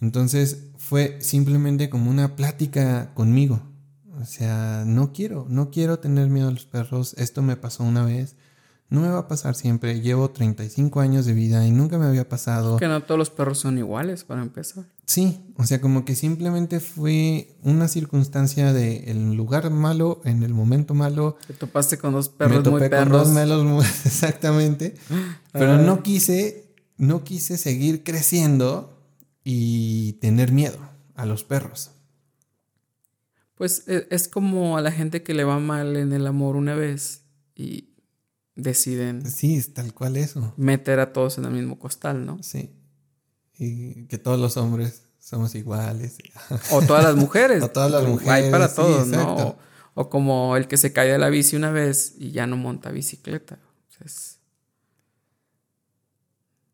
Entonces, 0.00 0.58
fue 0.84 1.16
simplemente 1.20 1.88
como 1.88 2.10
una 2.10 2.36
plática 2.36 3.14
conmigo. 3.14 3.62
O 4.20 4.26
sea, 4.26 4.84
no 4.86 5.12
quiero, 5.12 5.46
no 5.48 5.70
quiero 5.70 5.98
tener 5.98 6.28
miedo 6.28 6.48
a 6.48 6.50
los 6.50 6.66
perros. 6.66 7.14
Esto 7.14 7.40
me 7.40 7.56
pasó 7.56 7.84
una 7.84 8.04
vez. 8.04 8.36
No 8.90 9.00
me 9.00 9.08
va 9.08 9.20
a 9.20 9.28
pasar 9.28 9.54
siempre. 9.54 10.02
Llevo 10.02 10.30
35 10.30 11.00
años 11.00 11.24
de 11.24 11.32
vida 11.32 11.66
y 11.66 11.70
nunca 11.70 11.96
me 11.98 12.04
había 12.04 12.28
pasado. 12.28 12.76
Que 12.76 12.86
no 12.86 13.02
todos 13.02 13.18
los 13.18 13.30
perros 13.30 13.58
son 13.58 13.78
iguales 13.78 14.24
para 14.24 14.42
empezar. 14.42 14.84
Sí, 15.06 15.40
o 15.56 15.64
sea, 15.64 15.80
como 15.80 16.04
que 16.04 16.14
simplemente 16.14 16.80
fue 16.80 17.56
una 17.62 17.88
circunstancia 17.88 18.74
de 18.74 19.10
el 19.10 19.34
lugar 19.34 19.70
malo, 19.70 20.20
en 20.24 20.42
el 20.42 20.52
momento 20.52 20.92
malo. 20.92 21.38
Te 21.46 21.54
topaste 21.54 21.96
con 21.96 22.12
dos 22.12 22.28
perros 22.28 22.58
me 22.58 22.62
topé 22.62 22.90
Con 22.90 23.08
dos 23.08 23.28
malos, 23.30 23.84
exactamente. 24.04 24.94
Pero 25.50 25.78
no 25.78 26.02
quise, 26.02 26.74
no 26.98 27.24
quise 27.24 27.56
seguir 27.56 28.04
creciendo 28.04 28.93
y 29.44 30.14
tener 30.14 30.50
miedo 30.50 30.78
a 31.14 31.26
los 31.26 31.44
perros. 31.44 31.90
Pues 33.54 33.84
e, 33.86 34.08
es 34.10 34.26
como 34.26 34.76
a 34.76 34.80
la 34.80 34.90
gente 34.90 35.22
que 35.22 35.34
le 35.34 35.44
va 35.44 35.60
mal 35.60 35.96
en 35.96 36.12
el 36.12 36.26
amor 36.26 36.56
una 36.56 36.74
vez 36.74 37.22
y 37.54 37.90
deciden. 38.56 39.30
Sí, 39.30 39.56
es 39.56 39.74
tal 39.74 39.92
cual 39.94 40.16
eso. 40.16 40.54
Meter 40.56 40.98
a 40.98 41.12
todos 41.12 41.38
en 41.38 41.44
el 41.44 41.52
mismo 41.52 41.78
costal, 41.78 42.24
¿no? 42.26 42.42
Sí. 42.42 42.70
Y 43.56 44.06
que 44.06 44.18
todos 44.18 44.40
los 44.40 44.56
hombres 44.56 45.02
somos 45.20 45.54
iguales. 45.54 46.16
O 46.72 46.82
todas 46.82 47.04
las 47.04 47.14
mujeres. 47.14 47.62
o 47.62 47.68
todas 47.68 47.90
las 47.90 48.04
mujeres. 48.04 48.32
Hay 48.32 48.50
para 48.50 48.74
todos, 48.74 49.06
¿no? 49.06 49.56
O, 49.94 50.10
como 50.10 50.56
el 50.56 50.66
que 50.66 50.76
se 50.76 50.92
cae 50.92 51.12
de 51.12 51.18
la 51.18 51.28
bici 51.28 51.54
una 51.54 51.70
vez 51.70 52.14
y 52.18 52.32
ya 52.32 52.48
no 52.48 52.56
monta 52.56 52.90
bicicleta. 52.90 53.58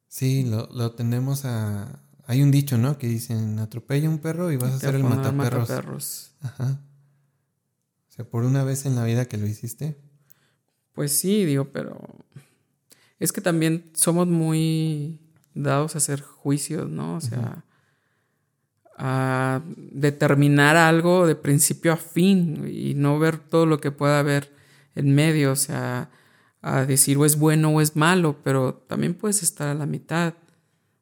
Sí, 0.09 0.43
lo, 0.43 0.67
lo 0.73 0.93
tenemos 0.93 1.45
a, 1.45 2.03
hay 2.31 2.45
un 2.45 2.53
dicho, 2.53 2.79
¿no? 2.79 2.97
Que 2.97 3.09
dicen, 3.09 3.59
atropella 3.59 4.09
un 4.09 4.21
perro 4.21 4.53
y 4.53 4.57
vas 4.57 4.75
a 4.75 4.79
ser 4.79 4.95
el 4.95 5.03
mataperros. 5.03 6.31
Ajá. 6.41 6.81
O 8.09 8.13
sea, 8.13 8.25
por 8.25 8.45
una 8.45 8.63
vez 8.63 8.87
en 8.87 8.95
la 8.95 9.03
vida 9.03 9.25
que 9.25 9.37
lo 9.37 9.49
hiciste. 9.49 9.99
Pues 10.93 11.11
sí, 11.11 11.45
digo, 11.45 11.73
pero 11.73 11.99
es 13.19 13.33
que 13.33 13.41
también 13.41 13.91
somos 13.95 14.29
muy 14.29 15.19
dados 15.55 15.97
a 15.97 15.99
hacer 15.99 16.23
juicios, 16.23 16.89
¿no? 16.89 17.17
O 17.17 17.21
sea, 17.21 17.65
a 18.97 19.63
determinar 19.67 20.77
algo 20.77 21.27
de 21.27 21.35
principio 21.35 21.93
a 21.93 21.97
fin 21.97 22.65
y 22.73 22.95
no 22.95 23.19
ver 23.19 23.39
todo 23.39 23.67
lo 23.67 23.81
que 23.81 23.91
pueda 23.91 24.21
haber 24.21 24.55
en 24.95 25.17
medio, 25.17 25.51
o 25.51 25.57
sea, 25.57 26.11
a 26.63 26.87
decir 26.87 27.19
o 27.19 27.25
es 27.25 27.37
bueno 27.37 27.71
o 27.71 27.81
es 27.81 27.97
malo, 27.97 28.37
pero 28.45 28.75
también 28.87 29.15
puedes 29.15 29.43
estar 29.43 29.67
a 29.67 29.75
la 29.75 29.87
mitad. 29.87 30.35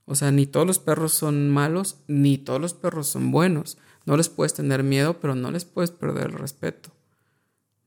O 0.09 0.15
sea, 0.15 0.33
ni 0.33 0.47
todos 0.47 0.67
los 0.67 0.79
perros 0.79 1.13
son 1.13 1.51
malos, 1.51 1.99
ni 2.09 2.39
todos 2.39 2.61
los 2.61 2.73
perros 2.73 3.09
son 3.09 3.31
buenos. 3.31 3.77
No 4.07 4.17
les 4.17 4.31
puedes 4.31 4.55
tener 4.55 4.83
miedo, 4.83 5.21
pero 5.21 5.35
no 5.35 5.51
les 5.51 5.67
puedes 5.67 5.91
perder 5.91 6.29
el 6.29 6.33
respeto. 6.33 6.91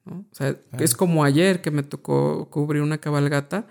O 0.05 0.23
sea, 0.31 0.55
es 0.77 0.95
como 0.95 1.23
ayer 1.23 1.61
que 1.61 1.71
me 1.71 1.81
tocó 1.81 2.47
cubrir 2.49 2.83
una 2.83 2.99
cabalgata 2.99 3.67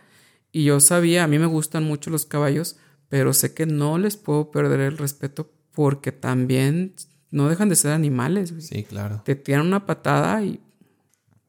y 0.50 0.64
yo 0.64 0.80
sabía, 0.80 1.22
a 1.22 1.28
mí 1.28 1.38
me 1.38 1.46
gustan 1.46 1.84
mucho 1.84 2.10
los 2.10 2.26
caballos, 2.26 2.76
pero 3.08 3.32
sé 3.32 3.54
que 3.54 3.66
no 3.66 3.98
les 3.98 4.16
puedo 4.16 4.50
perder 4.50 4.80
el 4.80 4.98
respeto 4.98 5.52
porque 5.72 6.10
también 6.10 6.94
no 7.30 7.48
dejan 7.48 7.68
de 7.68 7.76
ser 7.76 7.92
animales. 7.92 8.52
Sí, 8.58 8.82
claro. 8.82 9.22
Te 9.24 9.36
tiran 9.36 9.66
una 9.66 9.86
patada 9.86 10.42
y 10.42 10.60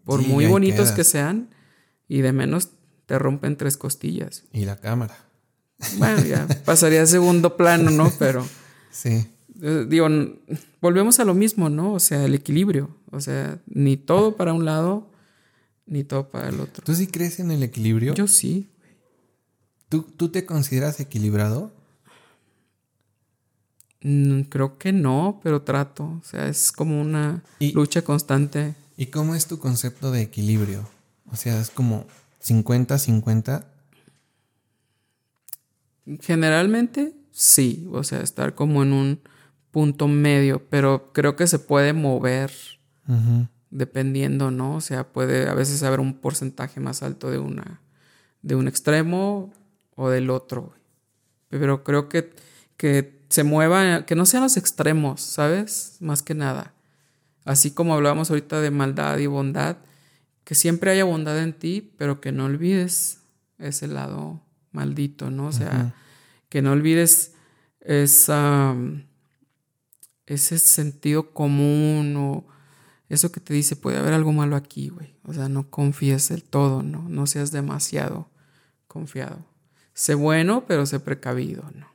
por 0.03 0.21
muy 0.21 0.45
bonitos 0.45 0.91
que 0.91 1.03
sean, 1.03 1.49
y 2.07 2.21
de 2.21 2.31
menos 2.31 2.69
te 3.07 3.17
rompen 3.17 3.55
tres 3.55 3.77
costillas. 3.77 4.43
Y 4.53 4.65
la 4.65 4.77
cámara. 4.77 5.17
Bueno, 5.97 6.23
ya 6.25 6.47
pasaría 6.65 7.03
a 7.03 7.07
segundo 7.07 7.57
plano, 7.57 7.91
¿no? 7.91 8.11
Pero. 8.19 8.45
Sí. 8.93 9.25
Eh, 9.61 9.85
digo, 9.87 10.09
volvemos 10.81 11.21
a 11.21 11.23
lo 11.23 11.33
mismo, 11.33 11.69
¿no? 11.69 11.93
O 11.93 11.99
sea, 12.01 12.25
el 12.25 12.35
equilibrio. 12.35 12.89
O 13.09 13.21
sea, 13.21 13.57
ni 13.67 13.95
todo 13.95 14.35
para 14.35 14.51
un 14.51 14.65
lado, 14.65 15.09
ni 15.85 16.03
todo 16.03 16.29
para 16.29 16.49
el 16.49 16.59
otro. 16.59 16.83
¿Tú 16.83 16.93
sí 16.93 17.07
crees 17.07 17.39
en 17.39 17.51
el 17.51 17.63
equilibrio? 17.63 18.13
Yo 18.13 18.27
sí. 18.27 18.69
¿Tú, 19.87 20.03
tú 20.03 20.27
te 20.27 20.45
consideras 20.45 20.99
equilibrado? 20.99 21.71
Mm, 24.01 24.41
creo 24.43 24.77
que 24.77 24.91
no, 24.91 25.39
pero 25.43 25.61
trato. 25.61 26.03
O 26.03 26.23
sea, 26.23 26.47
es 26.47 26.71
como 26.71 26.99
una 26.99 27.43
lucha 27.59 28.01
constante. 28.01 28.75
¿Y 28.97 29.07
cómo 29.07 29.35
es 29.35 29.47
tu 29.47 29.59
concepto 29.59 30.11
de 30.11 30.21
equilibrio? 30.21 30.87
O 31.31 31.35
sea, 31.35 31.59
es 31.61 31.69
como 31.69 32.05
50-50 32.43 33.65
Generalmente 36.21 37.13
sí, 37.31 37.87
o 37.91 38.03
sea, 38.03 38.21
estar 38.21 38.55
como 38.55 38.83
en 38.83 38.93
un 38.93 39.19
punto 39.71 40.07
medio, 40.07 40.67
pero 40.69 41.11
creo 41.13 41.35
que 41.35 41.47
se 41.47 41.59
puede 41.59 41.93
mover 41.93 42.51
dependiendo, 43.69 44.51
¿no? 44.51 44.75
O 44.75 44.81
sea, 44.81 45.11
puede 45.11 45.49
a 45.49 45.53
veces 45.53 45.83
haber 45.83 45.99
un 45.99 46.13
porcentaje 46.13 46.79
más 46.79 47.03
alto 47.03 47.29
de 47.29 47.39
una 47.39 47.81
de 48.41 48.55
un 48.55 48.67
extremo 48.67 49.53
o 49.95 50.09
del 50.09 50.29
otro. 50.29 50.73
Pero 51.49 51.83
creo 51.83 52.09
que, 52.09 52.33
que 52.77 53.21
se 53.29 53.43
mueva, 53.43 54.05
que 54.05 54.15
no 54.15 54.25
sean 54.25 54.43
los 54.43 54.57
extremos, 54.57 55.21
¿sabes? 55.21 55.97
Más 55.99 56.23
que 56.23 56.33
nada. 56.33 56.73
Así 57.43 57.71
como 57.71 57.93
hablábamos 57.93 58.29
ahorita 58.29 58.61
de 58.61 58.71
maldad 58.71 59.17
y 59.17 59.27
bondad, 59.27 59.77
que 60.43 60.55
siempre 60.55 60.91
haya 60.91 61.03
bondad 61.03 61.39
en 61.41 61.53
ti, 61.53 61.93
pero 61.97 62.21
que 62.21 62.31
no 62.31 62.45
olvides 62.45 63.19
ese 63.57 63.87
lado 63.87 64.41
maldito, 64.71 65.29
¿no? 65.29 65.47
O 65.47 65.51
sea, 65.51 65.93
que 66.49 66.61
no 66.61 66.71
olvides 66.71 67.33
esa, 67.81 68.75
ese 70.25 70.59
sentido 70.59 71.31
común 71.31 72.15
o 72.17 72.45
eso 73.09 73.31
que 73.31 73.41
te 73.41 73.53
dice, 73.53 73.75
puede 73.75 73.97
haber 73.97 74.13
algo 74.13 74.31
malo 74.31 74.55
aquí, 74.55 74.89
güey. 74.89 75.13
O 75.23 75.33
sea, 75.33 75.49
no 75.49 75.69
confíes 75.69 76.29
del 76.29 76.43
todo, 76.43 76.81
¿no? 76.81 77.07
No 77.09 77.27
seas 77.27 77.51
demasiado 77.51 78.29
confiado. 78.87 79.45
Sé 79.93 80.15
bueno, 80.15 80.65
pero 80.67 80.85
sé 80.85 80.99
precavido, 80.99 81.63
¿no? 81.75 81.87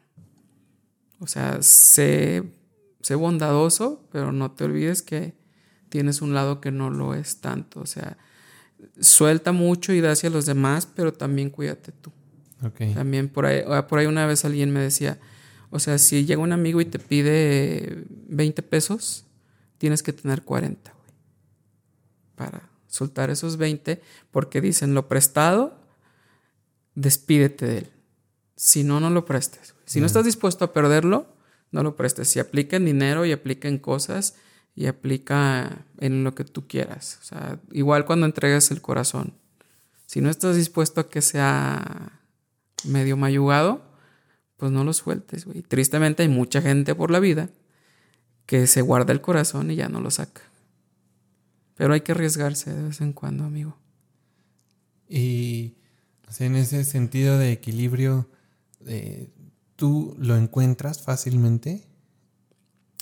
O 1.19 1.27
sea, 1.27 1.63
sé, 1.63 2.43
sé 3.01 3.15
bondadoso, 3.15 4.07
pero 4.13 4.33
no 4.33 4.51
te 4.51 4.65
olvides 4.65 5.01
que 5.01 5.35
tienes 5.89 6.21
un 6.21 6.35
lado 6.35 6.61
que 6.61 6.71
no 6.71 6.91
lo 6.91 7.15
es 7.15 7.41
tanto. 7.41 7.81
O 7.81 7.87
sea, 7.87 8.19
suelta 9.01 9.53
mucho 9.53 9.95
y 9.95 10.01
da 10.01 10.13
hacia 10.13 10.29
los 10.29 10.45
demás, 10.45 10.87
pero 10.87 11.13
también 11.13 11.49
cuídate 11.49 11.93
tú. 11.93 12.13
También 12.95 13.29
por 13.29 13.47
ahí, 13.47 13.63
ah, 13.69 13.87
por 13.87 13.99
ahí 13.99 14.07
una 14.07 14.27
vez 14.27 14.45
alguien 14.45 14.71
me 14.71 14.81
decía, 14.81 15.19
o 15.71 15.79
sea, 15.79 15.99
si 15.99 16.25
llega 16.25 16.41
un 16.41 16.53
amigo 16.53 16.81
y 16.81 16.85
te 16.87 16.99
pide 16.99 18.05
20 18.29 18.63
pesos, 18.63 19.25
tienes 19.79 20.03
que 20.03 20.13
tener 20.13 20.43
40, 20.43 20.91
güey. 20.91 21.11
Para 22.35 22.69
soltar 22.87 23.31
esos 23.31 23.57
20, 23.57 24.01
porque 24.31 24.61
dicen 24.61 24.95
lo 24.95 25.09
prestado, 25.09 25.79
despídete 26.95 27.67
de 27.67 27.79
él. 27.79 27.91
Si 28.57 28.85
no, 28.85 29.01
no 29.01 29.11
lo 29.11 29.27
prestes. 29.27 29.75
Si 29.85 30.01
no 30.01 30.07
estás 30.07 30.25
dispuesto 30.25 30.65
a 30.65 30.73
perderlo, 30.73 31.27
no 31.71 31.83
lo 31.83 31.95
prestes. 31.95 32.29
Si 32.29 32.39
aplica 32.39 32.77
en 32.77 32.87
dinero 32.87 33.27
y 33.27 33.33
aplica 33.33 33.69
en 33.69 33.79
cosas 33.79 34.35
y 34.75 34.87
aplica 34.87 35.85
en 35.99 36.25
lo 36.25 36.35
que 36.35 36.45
tú 36.45 36.67
quieras. 36.67 37.19
O 37.21 37.25
sea, 37.25 37.61
igual 37.71 38.07
cuando 38.07 38.25
entregas 38.25 38.71
el 38.71 38.81
corazón. 38.81 39.35
Si 40.07 40.21
no 40.21 40.31
estás 40.31 40.57
dispuesto 40.57 41.03
a 41.03 41.11
que 41.11 41.21
sea 41.21 42.21
medio 42.85 43.17
mayugado, 43.17 43.83
pues 44.57 44.73
no 44.73 44.85
lo 44.85 44.93
sueltes, 44.93 45.45
güey. 45.45 45.63
Tristemente 45.63 46.23
hay 46.23 46.29
mucha 46.29 46.63
gente 46.63 46.95
por 46.95 47.11
la 47.11 47.21
vida 47.21 47.51
que 48.47 48.67
se 48.67 48.81
guarda 48.81 49.13
el 49.13 49.21
corazón 49.21 49.71
y 49.71 49.77
ya 49.77 49.89
no 49.89 50.01
lo 50.01 50.11
saca. 50.11 50.43
Pero 51.75 51.93
hay 51.93 52.01
que 52.01 52.13
arriesgarse 52.13 52.73
de 52.73 52.83
vez 52.83 53.01
en 53.01 53.13
cuando, 53.13 53.45
amigo. 53.45 53.77
Y 55.09 55.75
en 56.39 56.57
ese 56.57 56.85
sentido 56.85 57.39
de 57.39 57.53
equilibrio, 57.53 58.29
eh, 58.87 59.31
¿tú 59.77 60.17
lo 60.19 60.37
encuentras 60.37 61.03
fácilmente? 61.03 61.87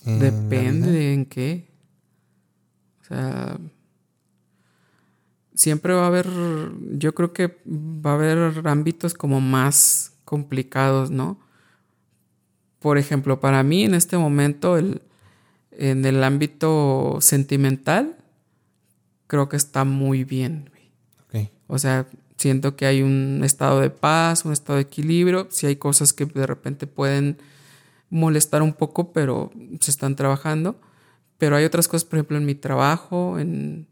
Depende 0.04 0.90
de 0.90 1.14
en 1.14 1.26
qué. 1.26 1.70
O 3.00 3.04
sea, 3.04 3.58
siempre 5.54 5.94
va 5.94 6.04
a 6.04 6.06
haber, 6.08 6.28
yo 6.92 7.14
creo 7.14 7.32
que 7.32 7.58
va 7.66 8.12
a 8.12 8.14
haber 8.14 8.66
ámbitos 8.66 9.14
como 9.14 9.40
más 9.40 10.12
complicados, 10.24 11.10
¿no? 11.10 11.38
Por 12.80 12.98
ejemplo, 12.98 13.40
para 13.40 13.62
mí 13.62 13.84
en 13.84 13.94
este 13.94 14.18
momento, 14.18 14.76
el, 14.76 15.02
en 15.72 16.04
el 16.04 16.22
ámbito 16.22 17.18
sentimental, 17.20 18.16
creo 19.26 19.48
que 19.48 19.56
está 19.56 19.84
muy 19.84 20.24
bien. 20.24 20.70
O 21.66 21.78
sea, 21.78 22.06
siento 22.36 22.76
que 22.76 22.86
hay 22.86 23.02
un 23.02 23.40
estado 23.42 23.80
de 23.80 23.90
paz, 23.90 24.44
un 24.44 24.52
estado 24.52 24.76
de 24.76 24.82
equilibrio. 24.82 25.48
Si 25.50 25.66
hay 25.66 25.76
cosas 25.76 26.12
que 26.12 26.26
de 26.26 26.46
repente 26.46 26.86
pueden 26.86 27.38
molestar 28.10 28.62
un 28.62 28.74
poco, 28.74 29.12
pero 29.12 29.50
se 29.80 29.90
están 29.90 30.14
trabajando. 30.14 30.78
Pero 31.38 31.56
hay 31.56 31.64
otras 31.64 31.88
cosas, 31.88 32.04
por 32.04 32.18
ejemplo, 32.18 32.36
en 32.36 32.44
mi 32.44 32.54
trabajo, 32.54 33.38
en 33.38 33.86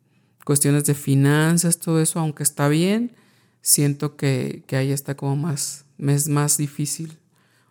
cuestiones 0.44 0.84
de 0.84 0.94
finanzas, 0.94 1.78
todo 1.78 2.00
eso, 2.00 2.18
aunque 2.18 2.42
está 2.42 2.68
bien, 2.68 3.12
siento 3.60 4.16
que, 4.16 4.64
que 4.66 4.76
ahí 4.76 4.92
está 4.92 5.16
como 5.16 5.36
más, 5.36 5.84
es 5.98 6.28
más 6.28 6.56
difícil. 6.56 7.18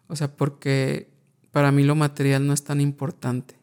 O 0.07 0.15
sea, 0.15 0.35
porque 0.35 1.09
para 1.51 1.71
mí 1.71 1.83
lo 1.83 1.95
material 1.95 2.47
no 2.47 2.53
es 2.53 2.63
tan 2.63 2.81
importante. 2.81 3.55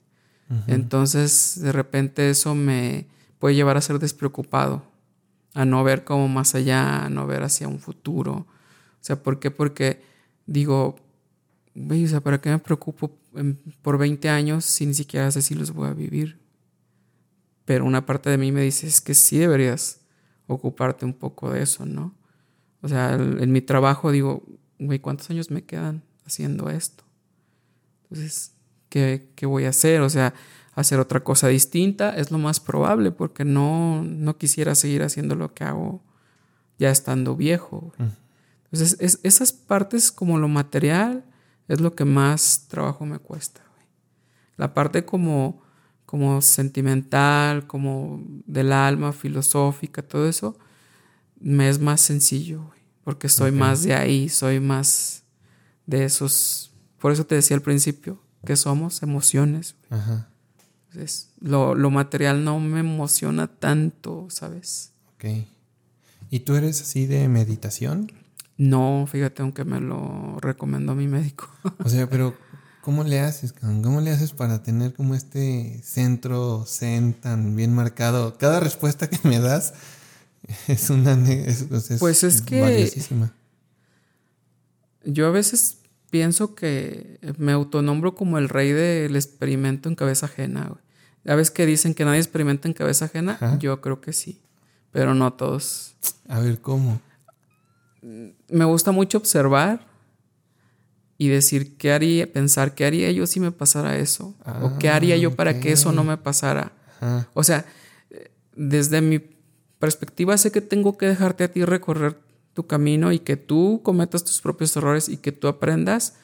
Entonces, 0.67 1.61
de 1.61 1.73
repente 1.73 2.31
eso 2.31 2.55
me 2.55 3.07
puede 3.39 3.55
llevar 3.55 3.77
a 3.77 3.83
ser 3.83 3.99
despreocupado, 3.99 4.83
a 5.53 5.67
no 5.67 5.85
ver 5.85 6.05
como 6.05 6.27
más 6.27 6.55
allá, 6.55 7.05
a 7.05 7.11
no 7.11 7.27
ver 7.27 7.43
hacia 7.43 7.69
un 7.69 7.79
futuro. 7.79 8.33
O 8.33 8.47
sea, 9.03 9.23
¿por 9.23 9.41
qué? 9.41 9.51
Porque 9.51 10.03
digo, 10.47 10.97
o 11.77 12.07
sea, 12.07 12.21
¿para 12.23 12.41
qué 12.41 12.49
me 12.49 12.59
preocupo 12.59 13.11
por 13.83 13.99
20 13.99 14.31
años 14.31 14.65
si 14.65 14.87
ni 14.87 14.95
siquiera 14.95 15.31
sé 15.31 15.43
si 15.43 15.55
los 15.55 15.71
voy 15.73 15.89
a 15.89 15.93
vivir? 15.93 16.39
Pero 17.69 17.85
una 17.85 18.07
parte 18.07 18.31
de 18.31 18.39
mí 18.39 18.51
me 18.51 18.63
dice, 18.63 18.87
es 18.87 19.03
que 19.03 19.13
sí 19.13 19.37
deberías 19.37 20.01
ocuparte 20.47 21.05
un 21.05 21.13
poco 21.13 21.51
de 21.51 21.63
eso, 21.63 21.85
¿no? 21.85 22.15
O 22.81 22.89
sea, 22.89 23.13
en 23.13 23.53
mi 23.53 23.61
trabajo 23.61 24.11
digo, 24.11 24.43
güey, 24.79 25.01
¿cuántos 25.01 25.29
años 25.29 25.51
me 25.51 25.67
quedan 25.67 26.03
haciendo 26.25 26.71
esto? 26.71 27.05
Entonces, 28.05 28.55
¿qué, 28.89 29.29
¿qué, 29.35 29.45
voy 29.45 29.67
a 29.67 29.69
hacer? 29.69 30.01
O 30.01 30.09
sea, 30.09 30.33
hacer 30.73 30.99
otra 30.99 31.23
cosa 31.23 31.49
distinta 31.49 32.17
es 32.17 32.31
lo 32.31 32.39
más 32.39 32.59
probable 32.59 33.11
porque 33.11 33.45
no, 33.45 34.03
no 34.03 34.39
quisiera 34.39 34.75
seguir 34.75 35.03
haciendo 35.03 35.35
lo 35.35 35.53
que 35.53 35.65
hago 35.65 36.03
ya 36.79 36.91
estando 36.91 37.37
viejo. 37.37 37.93
Entonces, 38.65 38.97
es, 38.99 39.21
esas 39.25 39.53
partes 39.53 40.11
como 40.11 40.39
lo 40.39 40.49
material 40.49 41.23
es 41.69 41.83
lo 41.83 41.95
que 41.95 42.07
más 42.07 42.65
trabajo 42.69 43.05
me 43.05 43.19
cuesta. 43.19 43.61
La 44.57 44.73
parte 44.73 45.05
como 45.05 45.68
como 46.09 46.41
sentimental, 46.41 47.67
como 47.67 48.23
del 48.47 48.73
alma, 48.73 49.13
filosófica, 49.13 50.01
todo 50.01 50.27
eso, 50.27 50.57
me 51.39 51.69
es 51.69 51.81
más 51.81 52.01
sencillo, 52.01 52.71
porque 53.05 53.29
soy 53.29 53.53
más 53.53 53.83
de 53.83 53.93
ahí, 53.93 54.31
soy 54.31 54.59
más 54.59 55.25
de 55.85 56.05
esos. 56.05 56.73
Por 56.99 57.13
eso 57.13 57.27
te 57.27 57.35
decía 57.35 57.59
al 57.59 57.63
principio 57.63 58.23
que 58.47 58.57
somos 58.57 59.03
emociones. 59.03 59.77
Ajá. 59.91 60.31
Entonces, 60.87 61.29
lo, 61.41 61.75
lo, 61.75 61.91
material 61.91 62.43
no 62.43 62.59
me 62.59 62.81
emociona 62.81 63.47
tanto, 63.47 64.29
¿sabes? 64.31 64.95
Ok. 65.13 65.27
¿Y 66.31 66.41
tú 66.41 66.55
eres 66.55 66.81
así 66.81 67.05
de 67.05 67.29
meditación? 67.29 68.11
No, 68.57 69.07
fíjate, 69.07 69.43
aunque 69.43 69.67
me 69.67 69.79
lo 69.79 70.39
recomendó 70.41 70.95
mi 70.95 71.07
médico. 71.07 71.51
o 71.85 71.89
sea, 71.91 72.09
pero 72.09 72.35
¿Cómo 72.83 73.05
le 73.05 73.21
haces, 73.21 73.53
¿Cómo 73.53 74.01
le 74.01 74.11
haces 74.11 74.33
para 74.33 74.63
tener 74.63 74.95
como 74.95 75.15
este 75.15 75.81
centro 75.83 76.65
zen 76.67 77.13
tan 77.13 77.55
bien 77.57 77.75
marcado? 77.75 78.39
Cada 78.39 78.61
respuesta 78.61 79.11
que 79.11 79.19
me 79.29 79.41
das 79.41 79.75
es 80.69 80.91
una... 80.91 81.13
Es, 81.31 81.67
pues 81.99 82.25
es 82.25 82.43
que... 82.43 82.91
Yo 85.05 85.27
a 85.27 85.31
veces 85.31 85.79
pienso 86.11 86.55
que 86.55 87.19
me 87.39 87.53
autonombro 87.53 88.15
como 88.15 88.39
el 88.39 88.49
rey 88.49 88.73
del 88.73 89.17
experimento 89.17 89.89
en 89.89 89.95
cabeza 89.95 90.27
ajena. 90.27 90.73
A 91.27 91.35
veces 91.35 91.51
que 91.51 91.67
dicen 91.67 91.95
que 91.95 92.05
nadie 92.05 92.21
experimenta 92.21 92.69
en 92.69 92.75
cabeza 92.75 93.07
ajena, 93.07 93.59
yo 93.59 93.81
creo 93.81 94.01
que 94.01 94.13
sí, 94.13 94.41
pero 94.93 95.15
no 95.15 95.33
todos. 95.33 95.95
A 96.29 96.41
ver, 96.41 96.61
¿cómo? 96.61 97.01
Me 98.03 98.65
gusta 98.65 98.93
mucho 98.93 99.19
observar 99.19 99.87
y 101.21 101.29
decir 101.29 101.77
qué 101.77 101.93
haría, 101.93 102.33
pensar 102.33 102.77
qué 102.77 102.87
haría 102.87 103.11
yo 103.11 103.27
si 103.27 103.41
me 103.41 103.51
pasara 103.51 103.99
eso, 103.99 104.37
o 104.63 104.79
qué 104.79 104.89
haría 104.89 105.17
yo 105.17 105.35
para 105.35 105.59
que 105.59 105.73
eso 105.73 105.91
no 105.91 106.05
me 106.05 106.17
pasara. 106.17 106.73
O 107.35 107.43
sea, 107.43 107.67
desde 108.55 109.01
mi 109.01 109.21
perspectiva 109.81 110.39
sé 110.39 110.53
que 110.53 110.61
tengo 110.61 110.97
que 110.97 111.07
dejarte 111.07 111.45
a 111.45 111.53
ti 111.53 111.65
recorrer 111.65 112.19
tu 112.55 112.67
camino 112.67 113.13
y 113.13 113.19
que 113.19 113.37
tú 113.37 113.81
cometas 113.83 114.25
tus 114.25 114.41
propios 114.41 114.77
errores 114.77 115.09
y 115.09 115.17
que 115.17 115.33
tú 115.33 115.49
aprendas, 115.49 116.15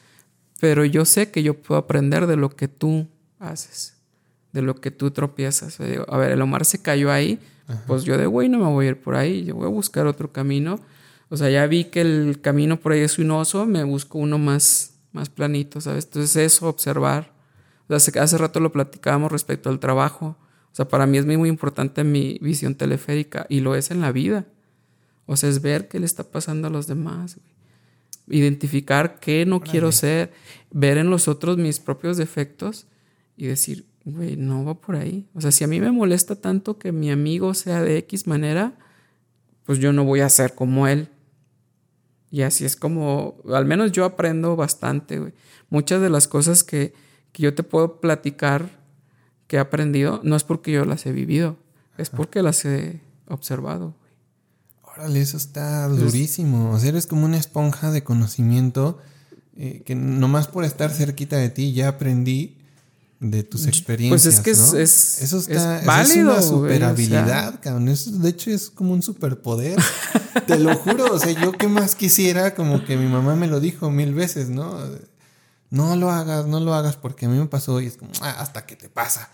pero 0.61 0.85
yo 0.85 1.03
sé 1.03 1.29
que 1.29 1.43
yo 1.43 1.61
puedo 1.61 1.77
aprender 1.77 2.25
de 2.25 2.37
lo 2.37 2.49
que 2.49 2.69
tú 2.69 3.07
haces, 3.37 3.97
de 4.53 4.61
lo 4.61 4.75
que 4.79 4.91
tú 4.91 5.11
tropiezas. 5.11 5.77
a 5.79 6.17
ver, 6.17 6.31
el 6.31 6.41
Omar 6.41 6.63
se 6.63 6.81
cayó 6.81 7.11
ahí, 7.11 7.37
pues 7.85 8.03
yo 8.03 8.17
de 8.17 8.27
güey 8.27 8.47
no 8.47 8.59
me 8.59 8.65
voy 8.65 8.85
a 8.85 8.89
ir 8.89 9.01
por 9.01 9.15
ahí, 9.15 9.43
yo 9.43 9.55
voy 9.55 9.65
a 9.65 9.69
buscar 9.69 10.07
otro 10.07 10.31
camino 10.31 10.79
o 11.29 11.37
sea, 11.37 11.49
ya 11.49 11.65
vi 11.67 11.85
que 11.85 12.01
el 12.01 12.39
camino 12.41 12.79
por 12.79 12.91
ahí 12.91 13.01
es 13.01 13.13
sinuoso, 13.13 13.65
me 13.65 13.83
busco 13.83 14.19
uno 14.19 14.37
más, 14.37 14.99
más 15.11 15.29
planito, 15.29 15.81
¿sabes? 15.81 16.05
Entonces 16.05 16.35
eso, 16.35 16.67
observar. 16.67 17.33
O 17.87 17.99
sea, 17.99 18.21
hace 18.21 18.37
rato 18.37 18.59
lo 18.59 18.71
platicábamos 18.71 19.31
respecto 19.31 19.69
al 19.69 19.79
trabajo. 19.79 20.37
O 20.71 20.75
sea, 20.75 20.87
para 20.87 21.05
mí 21.07 21.17
es 21.17 21.25
muy, 21.25 21.37
muy 21.37 21.49
importante 21.49 22.03
mi 22.03 22.37
visión 22.41 22.75
teleférica 22.75 23.45
y 23.49 23.61
lo 23.61 23.75
es 23.75 23.91
en 23.91 24.01
la 24.01 24.11
vida. 24.11 24.45
O 25.25 25.35
sea, 25.37 25.49
es 25.49 25.61
ver 25.61 25.87
qué 25.87 25.99
le 25.99 26.05
está 26.05 26.23
pasando 26.23 26.67
a 26.67 26.71
los 26.71 26.87
demás. 26.87 27.39
Identificar 28.27 29.19
qué 29.19 29.45
no 29.45 29.61
quiero 29.61 29.91
ser, 29.91 30.31
ver 30.71 30.97
en 30.97 31.09
los 31.09 31.27
otros 31.27 31.57
mis 31.57 31.79
propios 31.79 32.17
defectos 32.17 32.87
y 33.37 33.47
decir, 33.47 33.85
güey, 34.03 34.35
no 34.35 34.63
va 34.63 34.75
por 34.75 34.95
ahí. 34.95 35.27
O 35.33 35.41
sea, 35.41 35.51
si 35.51 35.63
a 35.63 35.67
mí 35.67 35.79
me 35.79 35.91
molesta 35.91 36.35
tanto 36.35 36.77
que 36.77 36.91
mi 36.91 37.09
amigo 37.11 37.53
sea 37.53 37.81
de 37.81 37.97
X 37.99 38.27
manera, 38.27 38.73
pues 39.63 39.79
yo 39.79 39.93
no 39.93 40.03
voy 40.03 40.19
a 40.19 40.29
ser 40.29 40.53
como 40.53 40.87
él. 40.87 41.09
Y 42.31 42.41
así 42.41 42.65
es 42.65 42.75
como, 42.75 43.37
al 43.51 43.65
menos 43.65 43.91
yo 43.91 44.05
aprendo 44.05 44.55
bastante, 44.55 45.19
güey. 45.19 45.33
Muchas 45.69 46.01
de 46.01 46.09
las 46.09 46.27
cosas 46.27 46.63
que, 46.63 46.93
yo 47.33 47.53
te 47.53 47.63
puedo 47.63 47.99
platicar 47.99 48.69
que 49.47 49.57
he 49.57 49.59
aprendido, 49.59 50.21
no 50.23 50.35
es 50.35 50.43
porque 50.43 50.71
yo 50.71 50.85
las 50.85 51.05
he 51.05 51.11
vivido, 51.11 51.57
es 51.97 52.09
porque 52.09 52.41
las 52.41 52.63
he 52.65 53.01
observado. 53.27 53.93
Órale, 54.81 55.21
eso 55.21 55.35
está 55.35 55.87
durísimo. 55.89 56.71
O 56.71 56.79
sea, 56.79 56.89
eres 56.89 57.07
como 57.07 57.25
una 57.25 57.37
esponja 57.37 57.91
de 57.91 58.03
conocimiento 58.03 58.99
eh, 59.57 59.83
que 59.85 59.95
nomás 59.95 60.47
por 60.47 60.65
estar 60.65 60.91
cerquita 60.91 61.37
de 61.37 61.49
ti 61.49 61.73
ya 61.73 61.87
aprendí 61.87 62.57
de 63.19 63.43
tus 63.43 63.65
experiencias. 63.67 64.23
Pues 64.23 64.35
es 64.35 64.41
que 64.41 64.51
¿no? 64.51 64.79
es, 64.81 65.21
eso 65.21 65.37
está, 65.37 65.79
es 65.79 65.85
válido. 65.85 66.37
Es 66.37 66.37
una 66.37 66.41
super 66.41 66.83
o 66.83 66.87
habilidad, 66.87 67.51
sea, 67.51 67.61
cabrón. 67.61 67.89
Eso, 67.89 68.11
de 68.11 68.29
hecho, 68.29 68.51
es 68.51 68.69
como 68.69 68.93
un 68.93 69.01
superpoder. 69.01 69.79
Te 70.47 70.59
lo 70.59 70.75
juro. 70.75 71.13
O 71.13 71.19
sea, 71.19 71.31
yo 71.31 71.51
qué 71.53 71.67
más 71.67 71.95
quisiera, 71.95 72.55
como 72.55 72.83
que 72.83 72.97
mi 72.97 73.07
mamá 73.07 73.35
me 73.35 73.47
lo 73.47 73.59
dijo 73.59 73.89
mil 73.89 74.13
veces, 74.13 74.49
¿no? 74.49 74.77
No 75.69 75.95
lo 75.95 76.11
hagas, 76.11 76.45
no 76.45 76.59
lo 76.59 76.73
hagas, 76.73 76.95
porque 76.97 77.25
a 77.25 77.29
mí 77.29 77.37
me 77.37 77.47
pasó 77.47 77.81
y 77.81 77.87
es 77.87 77.97
como, 77.97 78.11
ah, 78.21 78.35
hasta 78.39 78.65
que 78.65 78.75
te 78.75 78.89
pasa. 78.89 79.29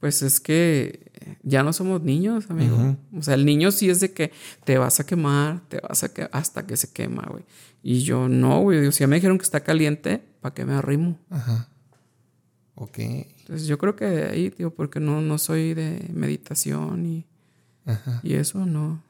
Pues 0.00 0.22
es 0.22 0.38
que 0.38 1.10
ya 1.42 1.64
no 1.64 1.72
somos 1.72 2.02
niños, 2.02 2.44
amigo. 2.48 2.96
O 3.16 3.22
sea, 3.22 3.34
el 3.34 3.44
niño 3.44 3.72
sí 3.72 3.90
es 3.90 3.98
de 3.98 4.12
que 4.12 4.30
te 4.64 4.78
vas 4.78 5.00
a 5.00 5.06
quemar, 5.06 5.68
te 5.68 5.80
vas 5.80 6.04
a 6.04 6.12
que 6.12 6.28
hasta 6.30 6.66
que 6.66 6.76
se 6.76 6.92
quema, 6.92 7.26
güey. 7.28 7.44
Y 7.82 8.02
yo 8.02 8.28
no, 8.28 8.60
güey. 8.60 8.86
O 8.86 8.92
sea, 8.92 9.08
me 9.08 9.16
dijeron 9.16 9.38
que 9.38 9.44
está 9.44 9.60
caliente, 9.60 10.22
¿para 10.40 10.54
qué 10.54 10.64
me 10.64 10.74
arrimo? 10.74 11.18
Ajá. 11.30 11.68
Ok. 12.80 12.98
Entonces 12.98 13.66
yo 13.66 13.76
creo 13.76 13.96
que 13.96 14.04
de 14.04 14.24
ahí, 14.30 14.50
tío, 14.50 14.72
porque 14.72 15.00
no, 15.00 15.20
no 15.20 15.38
soy 15.38 15.74
de 15.74 16.08
meditación 16.12 17.06
y, 17.06 17.26
Ajá. 17.84 18.20
y 18.22 18.34
eso 18.34 18.64
no. 18.66 19.02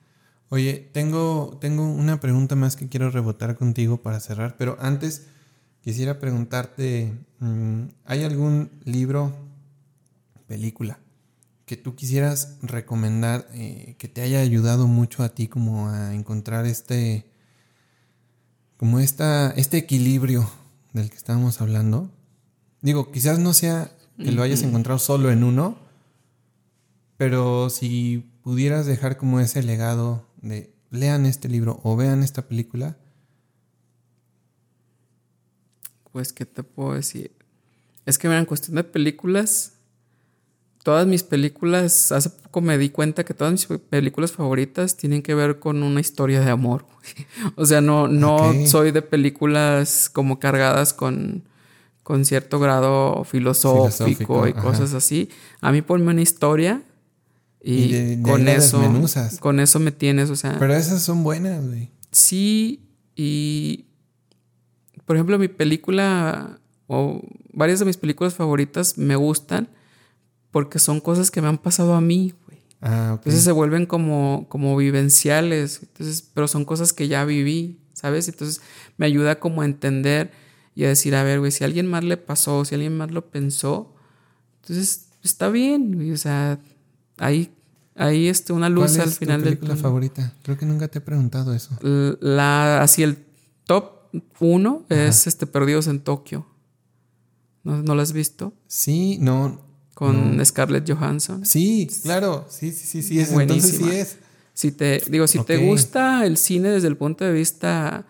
Oye, 0.48 0.88
tengo, 0.92 1.58
tengo 1.60 1.86
una 1.86 2.18
pregunta 2.18 2.56
más 2.56 2.76
que 2.76 2.88
quiero 2.88 3.10
rebotar 3.10 3.56
contigo 3.56 4.00
para 4.00 4.20
cerrar, 4.20 4.56
pero 4.56 4.78
antes 4.80 5.26
quisiera 5.82 6.18
preguntarte, 6.18 7.12
mm, 7.40 7.82
¿hay 8.06 8.24
algún 8.24 8.70
libro, 8.84 9.36
película, 10.46 10.98
que 11.66 11.76
tú 11.76 11.94
quisieras 11.94 12.56
recomendar 12.62 13.46
eh, 13.52 13.96
que 13.98 14.08
te 14.08 14.22
haya 14.22 14.40
ayudado 14.40 14.86
mucho 14.86 15.22
a 15.22 15.28
ti 15.34 15.46
como 15.46 15.90
a 15.90 16.14
encontrar 16.14 16.64
este, 16.64 17.26
como 18.78 18.98
esta, 18.98 19.50
este 19.50 19.76
equilibrio 19.76 20.50
del 20.94 21.10
que 21.10 21.16
estábamos 21.16 21.60
hablando? 21.60 22.10
Digo, 22.80 23.10
quizás 23.10 23.38
no 23.38 23.52
sea 23.54 23.92
que 24.16 24.32
lo 24.32 24.42
hayas 24.42 24.62
encontrado 24.62 24.98
solo 24.98 25.30
en 25.30 25.44
uno, 25.44 25.78
pero 27.16 27.70
si 27.70 28.30
pudieras 28.42 28.86
dejar 28.86 29.16
como 29.16 29.40
ese 29.40 29.62
legado 29.62 30.26
de 30.42 30.72
lean 30.90 31.26
este 31.26 31.48
libro 31.48 31.80
o 31.82 31.96
vean 31.96 32.22
esta 32.22 32.42
película, 32.48 32.96
Pues, 36.18 36.32
¿qué 36.32 36.46
te 36.46 36.64
puedo 36.64 36.94
decir? 36.94 37.30
Es 38.04 38.18
que, 38.18 38.26
mira, 38.26 38.40
en 38.40 38.46
cuestión 38.46 38.74
de 38.74 38.82
películas, 38.82 39.74
todas 40.82 41.06
mis 41.06 41.22
películas, 41.22 42.10
hace 42.10 42.30
poco 42.30 42.60
me 42.60 42.76
di 42.76 42.90
cuenta 42.90 43.24
que 43.24 43.34
todas 43.34 43.52
mis 43.52 43.66
películas 43.66 44.32
favoritas 44.32 44.96
tienen 44.96 45.22
que 45.22 45.34
ver 45.34 45.60
con 45.60 45.82
una 45.82 46.00
historia 46.00 46.40
de 46.40 46.50
amor. 46.50 46.86
O 47.56 47.64
sea, 47.66 47.80
no, 47.80 48.08
no 48.08 48.52
soy 48.66 48.90
de 48.90 49.02
películas 49.02 50.10
como 50.12 50.40
cargadas 50.40 50.92
con, 50.92 51.44
con 52.08 52.24
cierto 52.24 52.58
grado 52.58 53.22
filosófico, 53.24 53.90
Filosófico, 53.90 54.46
y 54.48 54.52
ajá. 54.52 54.62
cosas 54.62 54.94
así. 54.94 55.28
A 55.60 55.72
mí 55.72 55.82
ponme 55.82 56.10
una 56.10 56.22
historia 56.22 56.82
y, 57.62 57.74
Y 57.74 57.88
de- 57.92 58.16
de 58.16 58.22
con 58.22 58.48
eso, 58.48 58.80
desmenuzas. 58.80 59.38
con 59.38 59.60
eso 59.60 59.78
me 59.78 59.92
tienes, 59.92 60.30
o 60.30 60.36
sea. 60.36 60.56
pero 60.58 60.74
esas 60.74 61.02
son 61.02 61.22
buenas, 61.22 61.66
güey. 61.66 61.90
Sí, 62.10 62.88
y 63.14 63.84
por 65.04 65.16
ejemplo, 65.16 65.38
mi 65.38 65.48
película 65.48 66.58
o 66.86 67.20
varias 67.52 67.78
de 67.80 67.84
mis 67.84 67.98
películas 67.98 68.32
favoritas 68.32 68.96
me 68.96 69.14
gustan 69.14 69.68
porque 70.50 70.78
son 70.78 71.00
cosas 71.00 71.30
que 71.30 71.42
me 71.42 71.48
han 71.48 71.58
pasado 71.58 71.92
a 71.92 72.00
mí, 72.00 72.32
güey. 72.46 72.62
Ah, 72.80 73.10
ok. 73.12 73.18
Entonces 73.18 73.44
se 73.44 73.52
vuelven 73.52 73.84
como, 73.84 74.46
como 74.48 74.74
vivenciales, 74.78 75.80
entonces, 75.82 76.22
pero 76.32 76.48
son 76.48 76.64
cosas 76.64 76.94
que 76.94 77.06
ya 77.06 77.26
viví, 77.26 77.80
¿sabes? 77.92 78.28
Entonces 78.28 78.62
me 78.96 79.04
ayuda 79.04 79.40
como 79.40 79.60
a 79.60 79.66
entender 79.66 80.30
y 80.78 80.84
a 80.84 80.88
decir, 80.90 81.16
a 81.16 81.24
ver, 81.24 81.40
güey, 81.40 81.50
si 81.50 81.64
a 81.64 81.66
alguien 81.66 81.88
más 81.88 82.04
le 82.04 82.16
pasó, 82.16 82.64
si 82.64 82.76
alguien 82.76 82.96
más 82.96 83.10
lo 83.10 83.32
pensó, 83.32 83.96
entonces 84.62 85.08
está 85.24 85.48
bien, 85.48 85.96
güey, 85.96 86.12
o 86.12 86.16
sea, 86.16 86.60
hay, 87.16 87.50
hay 87.96 88.28
este, 88.28 88.52
una 88.52 88.66
¿Cuál 88.66 88.74
luz 88.74 88.92
es 88.92 89.00
al 89.00 89.10
tu 89.10 89.16
final 89.16 89.40
del 89.40 89.54
película 89.54 89.70
túnel. 89.70 89.82
favorita? 89.82 90.34
Creo 90.44 90.56
que 90.56 90.66
nunca 90.66 90.86
te 90.86 90.98
he 90.98 91.00
preguntado 91.00 91.52
eso. 91.52 91.76
La, 92.20 92.80
así 92.80 93.02
el 93.02 93.18
top 93.66 93.90
uno 94.38 94.86
es 94.88 95.26
este 95.26 95.48
Perdidos 95.48 95.88
en 95.88 95.98
Tokio. 95.98 96.46
¿No, 97.64 97.82
¿No 97.82 97.96
lo 97.96 98.00
has 98.00 98.12
visto? 98.12 98.52
Sí, 98.68 99.18
no. 99.20 99.60
Con 99.94 100.38
Scarlett 100.46 100.88
Johansson. 100.88 101.44
Sí, 101.44 101.88
claro. 102.04 102.46
Sí, 102.48 102.70
sí, 102.70 102.86
sí, 102.86 103.02
sí 103.02 103.18
es. 103.18 103.32
Buenísima. 103.32 103.66
Entonces 103.66 103.90
sí 103.90 103.96
es. 103.96 104.18
Si 104.54 104.70
te, 104.70 105.02
digo, 105.10 105.26
si 105.26 105.42
te 105.42 105.56
gusta 105.56 106.24
el 106.24 106.36
cine 106.36 106.68
desde 106.68 106.86
el 106.86 106.96
punto 106.96 107.24
de 107.24 107.32
vista 107.32 108.06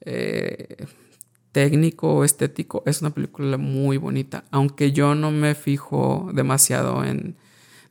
eh, 0.00 0.84
técnico 1.52 2.14
o 2.14 2.24
estético, 2.24 2.82
es 2.86 3.00
una 3.00 3.10
película 3.10 3.56
muy 3.56 3.96
bonita. 3.96 4.44
Aunque 4.50 4.92
yo 4.92 5.14
no 5.14 5.30
me 5.30 5.54
fijo 5.54 6.30
demasiado 6.34 7.04
en. 7.04 7.36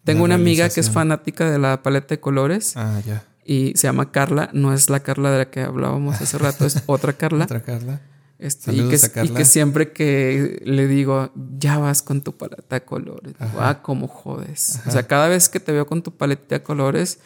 Tengo 0.03 0.19
La 0.19 0.25
una 0.25 0.35
amiga 0.35 0.69
que 0.69 0.79
es 0.79 0.89
fanática 0.89 1.49
de 1.51 1.59
la 1.59 1.83
paleta 1.83 2.15
de 2.15 2.19
colores 2.21 2.77
Ah, 2.77 3.01
ya. 3.05 3.25
y 3.45 3.73
se 3.75 3.87
llama 3.87 4.11
Carla. 4.11 4.49
No 4.53 4.73
es 4.73 4.89
la 4.89 5.01
Carla 5.01 5.31
de 5.31 5.37
la 5.39 5.49
que 5.49 5.61
hablábamos 5.61 6.21
hace 6.21 6.37
rato, 6.37 6.65
es 6.65 6.81
otra 6.87 7.13
Carla. 7.13 7.43
Otra 7.45 7.61
Carla. 7.61 8.01
Este, 8.39 8.71
y, 8.71 8.75
que, 8.89 8.97
y 9.41 9.45
siempre 9.45 9.91
que 9.93 10.61
le 10.63 10.87
digo, 10.87 11.31
ya 11.57 11.79
vas 11.79 12.03
con 12.03 12.21
tu 12.21 12.37
paleta 12.37 12.75
de 12.75 12.85
colores, 12.85 13.33
digo, 13.39 13.51
ah, 13.59 13.81
cómo 13.81 14.07
jodes. 14.07 14.79
O 14.85 14.91
sea, 14.91 15.07
cada 15.07 15.27
vez 15.27 15.49
que 15.49 15.59
te 15.59 15.71
veo 15.71 15.87
con 15.87 16.03
tu 16.03 16.11
paleta 16.15 16.55
de 16.55 16.61
colores, 16.61 17.19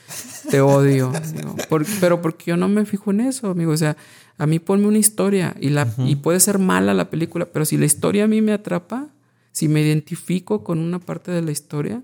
te 0.50 0.62
odio. 0.62 1.12
Digo, 1.36 1.56
por- 1.68 1.86
pero 2.00 2.22
porque 2.22 2.46
yo 2.52 2.56
no 2.58 2.70
me 2.70 2.86
fijo 2.86 3.12
en 3.12 3.20
eso, 3.22 3.50
amigo. 3.52 3.74
O 3.74 3.78
sea, 3.78 3.98
a 4.38 4.48
mí 4.48 4.60
ponme 4.60 4.88
una 4.88 5.00
historia 5.00 5.54
y, 5.60 5.70
la, 5.72 5.94
y 5.98 6.16
puede 6.16 6.40
ser 6.40 6.60
mala 6.60 6.94
la 6.94 7.10
película, 7.10 7.46
pero 7.46 7.66
si 7.66 7.76
la 7.78 7.86
historia 7.86 8.24
a 8.24 8.28
mí 8.28 8.42
me 8.42 8.54
atrapa, 8.54 9.10
si 9.52 9.68
me 9.68 9.82
identifico 9.82 10.64
con 10.64 10.80
una 10.80 11.00
parte 11.00 11.30
de 11.32 11.42
la 11.42 11.52
historia, 11.52 12.02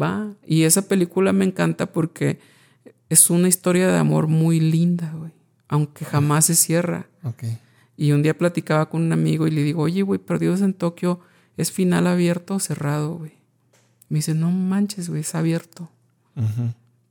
va. 0.00 0.32
Y 0.46 0.62
esa 0.62 0.82
película 0.82 1.32
me 1.32 1.44
encanta 1.44 1.86
porque 1.86 2.38
es 3.08 3.28
una 3.28 3.48
historia 3.48 3.88
de 3.88 3.98
amor 3.98 4.28
muy 4.28 4.60
linda, 4.60 5.12
güey. 5.16 5.32
Aunque 5.68 6.04
jamás 6.04 6.46
se 6.46 6.54
cierra. 6.54 7.08
Ok. 7.24 7.44
Y 7.96 8.12
un 8.12 8.22
día 8.22 8.36
platicaba 8.36 8.88
con 8.88 9.02
un 9.02 9.12
amigo 9.12 9.46
y 9.46 9.50
le 9.50 9.62
digo, 9.62 9.82
oye, 9.82 10.02
güey, 10.02 10.18
Perdidos 10.18 10.60
en 10.62 10.74
Tokio, 10.74 11.20
¿es 11.56 11.70
final 11.72 12.06
abierto 12.06 12.54
o 12.54 12.60
cerrado, 12.60 13.16
güey? 13.16 13.32
Me 14.08 14.18
dice, 14.18 14.34
no 14.34 14.50
manches, 14.50 15.08
güey, 15.08 15.20
es 15.20 15.34
abierto. 15.34 15.88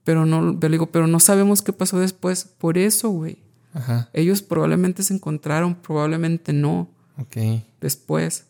Pero 0.04 0.26
no, 0.26 0.52
le 0.60 0.70
digo, 0.70 0.88
pero 0.88 1.08
no 1.08 1.20
sabemos 1.20 1.62
qué 1.62 1.74
pasó 1.74 2.00
después. 2.00 2.46
Por 2.46 2.78
eso, 2.78 3.10
güey. 3.10 3.38
Ajá. 3.74 4.10
Ellos 4.14 4.42
probablemente 4.42 5.04
se 5.04 5.14
encontraron, 5.14 5.76
probablemente 5.76 6.54
no, 6.54 6.90
Ok. 7.18 7.38
después. 7.80 8.46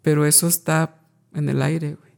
Pero 0.00 0.24
eso 0.26 0.48
está 0.48 0.96
en 1.34 1.48
el 1.48 1.62
aire, 1.62 1.94
güey. 1.94 2.12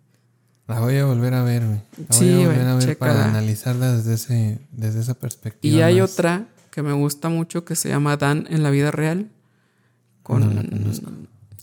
La 0.66 0.80
voy 0.80 0.96
a 0.96 1.04
volver 1.04 1.34
a 1.34 1.42
ver, 1.42 1.66
güey. 1.66 1.80
La 2.08 2.14
Sí, 2.16 2.32
voy 2.32 2.44
a 2.44 2.48
volver 2.48 2.66
a 2.66 2.74
ver 2.76 2.98
para 2.98 3.24
analizarla 3.26 3.92
desde, 3.96 4.14
ese, 4.14 4.60
desde 4.72 5.00
esa 5.00 5.14
perspectiva. 5.14 5.74
Y 5.76 5.82
hay 5.82 6.00
más. 6.00 6.12
otra 6.12 6.46
que 6.74 6.82
me 6.82 6.92
gusta 6.92 7.28
mucho 7.28 7.64
que 7.64 7.76
se 7.76 7.88
llama 7.88 8.16
Dan 8.16 8.48
en 8.50 8.64
la 8.64 8.70
vida 8.70 8.90
real. 8.90 9.30
Con, 10.24 10.40
No 10.40 10.60
la 10.60 10.68
conozco. 10.68 11.08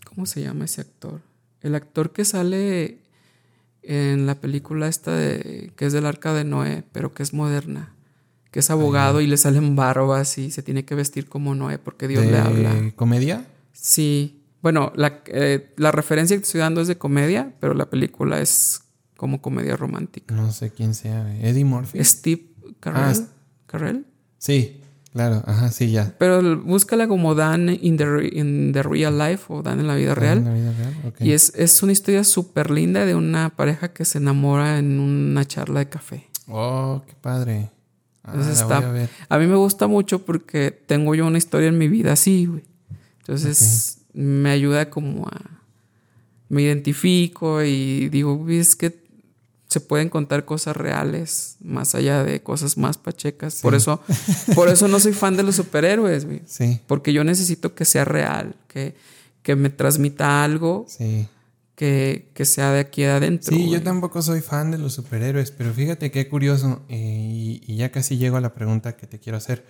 ¿Cómo 0.06 0.26
se 0.26 0.42
llama 0.42 0.64
ese 0.64 0.80
actor? 0.80 1.20
El 1.60 1.76
actor 1.76 2.14
que 2.14 2.24
sale 2.24 3.00
en 3.84 4.26
la 4.26 4.36
película 4.36 4.88
esta 4.88 5.14
de 5.14 5.74
que 5.76 5.86
es 5.86 5.92
del 5.92 6.06
arca 6.06 6.34
de 6.34 6.46
Noé, 6.46 6.86
pero 6.94 7.14
que 7.14 7.24
es 7.24 7.34
moderna. 7.34 7.94
Que 8.52 8.60
es 8.60 8.70
abogado 8.70 9.20
y 9.20 9.28
le 9.28 9.36
salen 9.36 9.76
barbas 9.76 10.38
y 10.38 10.50
se 10.50 10.64
tiene 10.64 10.86
que 10.86 10.96
vestir 10.96 11.28
como 11.28 11.56
Noé 11.56 11.78
porque 11.78 12.08
Dios 12.08 12.24
¿De 12.24 12.32
le 12.32 12.38
habla. 12.38 12.92
comedia? 12.96 13.46
Sí. 13.74 14.42
Bueno, 14.62 14.94
la, 14.96 15.22
eh, 15.26 15.74
la 15.76 15.92
referencia 15.92 16.38
que 16.38 16.44
estoy 16.44 16.62
dando 16.62 16.80
es 16.80 16.88
de 16.88 16.98
comedia, 16.98 17.54
pero 17.60 17.74
la 17.74 17.90
película 17.90 18.40
es 18.40 18.84
como 19.18 19.42
comedia 19.42 19.76
romántica. 19.76 20.34
No 20.34 20.54
sé 20.54 20.72
quién 20.72 20.94
sea, 20.94 21.24
güey. 21.24 21.46
Eddie 21.46 21.66
Murphy. 21.66 22.02
Steve 22.02 22.44
Carell. 22.80 23.02
Ah, 23.04 23.28
Carell. 23.68 24.06
Sí, 24.38 24.81
claro. 25.14 25.44
Ajá, 25.46 25.70
sí, 25.72 25.92
ya. 25.92 26.14
Pero 26.18 26.62
búscala 26.62 27.08
como 27.08 27.36
Dan 27.36 27.70
in 27.70 27.98
the, 27.98 28.30
in 28.34 28.72
the 28.74 28.84
real 28.84 29.18
life 29.18 29.46
o 29.50 29.62
Dan 29.62 29.80
en 29.80 29.88
la 29.88 29.96
vida 29.96 30.12
¿En 30.12 30.16
real. 30.18 30.44
la 30.44 30.54
vida 30.54 30.74
real? 30.78 30.96
Ok. 31.08 31.22
Y 31.22 31.32
es, 31.32 31.54
es 31.56 31.82
una 31.84 31.92
historia 31.92 32.24
súper 32.24 32.72
linda 32.72 33.06
de 33.06 33.16
una 33.16 33.50
pareja 33.50 33.94
que 33.94 34.06
se 34.06 34.18
enamora 34.18 34.78
en 34.80 35.00
una 35.00 35.46
charla 35.46 35.80
de 35.82 35.90
café. 35.90 36.28
Oh, 36.48 37.02
qué 37.08 37.14
padre. 37.20 37.70
Ah, 38.24 38.32
Entonces 38.34 38.60
está- 38.62 38.78
a. 38.78 39.36
A 39.36 39.40
mí 39.40 39.48
me 39.48 39.56
gusta 39.56 39.88
mucho 39.88 40.24
porque 40.26 40.72
tengo 40.72 41.16
yo 41.16 41.26
una 41.26 41.38
historia 41.38 41.70
en 41.70 41.78
mi 41.78 41.88
vida 41.88 42.12
así, 42.14 42.46
güey. 42.46 42.64
Entonces 43.20 44.00
me 44.14 44.50
ayuda 44.50 44.90
como 44.90 45.28
a... 45.28 45.40
Me 46.50 46.64
identifico 46.64 47.64
y 47.64 48.10
digo, 48.10 48.34
"Uy, 48.34 48.58
es 48.58 48.76
que 48.76 48.90
se 49.72 49.80
pueden 49.80 50.10
contar 50.10 50.44
cosas 50.44 50.76
reales 50.76 51.56
más 51.62 51.96
allá 51.96 52.26
de 52.26 52.44
cosas 52.44 52.78
más 52.78 52.98
pachecas. 52.98 53.62
Por 53.62 53.74
eso, 53.74 54.02
por 54.54 54.68
eso 54.68 54.90
no 54.90 55.00
soy 55.00 55.14
fan 55.14 55.38
de 55.38 55.44
los 55.44 55.56
superhéroes, 55.56 56.26
güey. 56.26 56.42
Sí, 56.46 56.82
Porque 56.88 57.14
yo 57.14 57.24
necesito 57.24 57.74
que 57.74 57.86
sea 57.86 58.04
real, 58.04 58.58
que, 58.68 58.96
que 59.44 59.56
me 59.56 59.70
transmita 59.70 60.44
algo 60.44 60.86
sí. 60.90 61.26
que, 61.76 62.32
que 62.34 62.44
sea 62.44 62.72
de 62.74 62.82
aquí 62.82 63.06
adentro. 63.06 63.56
Sí, 63.56 63.70
yo 63.70 63.82
tampoco 63.82 64.22
soy 64.22 64.42
fan 64.42 64.72
de 64.72 64.78
los 64.78 64.92
superhéroes, 64.94 65.52
pero 65.52 65.74
fíjate 65.74 66.12
qué 66.12 66.28
curioso, 66.28 66.82
eh, 66.90 66.98
y, 67.32 67.62
y 67.66 67.78
ya 67.78 67.92
casi 67.94 68.18
llego 68.18 68.36
a 68.36 68.42
la 68.42 68.54
pregunta 68.54 68.98
que 68.98 69.08
te 69.08 69.20
quiero 69.20 69.38
hacer. 69.38 69.66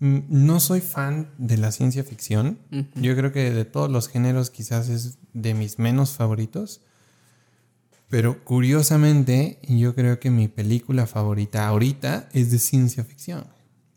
Mm, 0.00 0.18
No 0.28 0.60
soy 0.60 0.82
fan 0.82 1.30
de 1.38 1.56
la 1.56 1.72
ciencia 1.72 2.04
ficción. 2.04 2.58
Yo 2.96 3.16
creo 3.16 3.32
que 3.32 3.50
de 3.50 3.64
todos 3.64 3.90
los 3.90 4.08
géneros 4.10 4.50
quizás 4.50 4.90
es 4.90 5.16
de 5.32 5.54
mis 5.54 5.78
menos 5.78 6.10
favoritos. 6.18 6.82
Pero 8.08 8.42
curiosamente, 8.44 9.58
yo 9.68 9.94
creo 9.94 10.18
que 10.18 10.30
mi 10.30 10.48
película 10.48 11.06
favorita 11.06 11.68
ahorita 11.68 12.28
es 12.32 12.50
de 12.50 12.58
ciencia 12.58 13.04
ficción. 13.04 13.44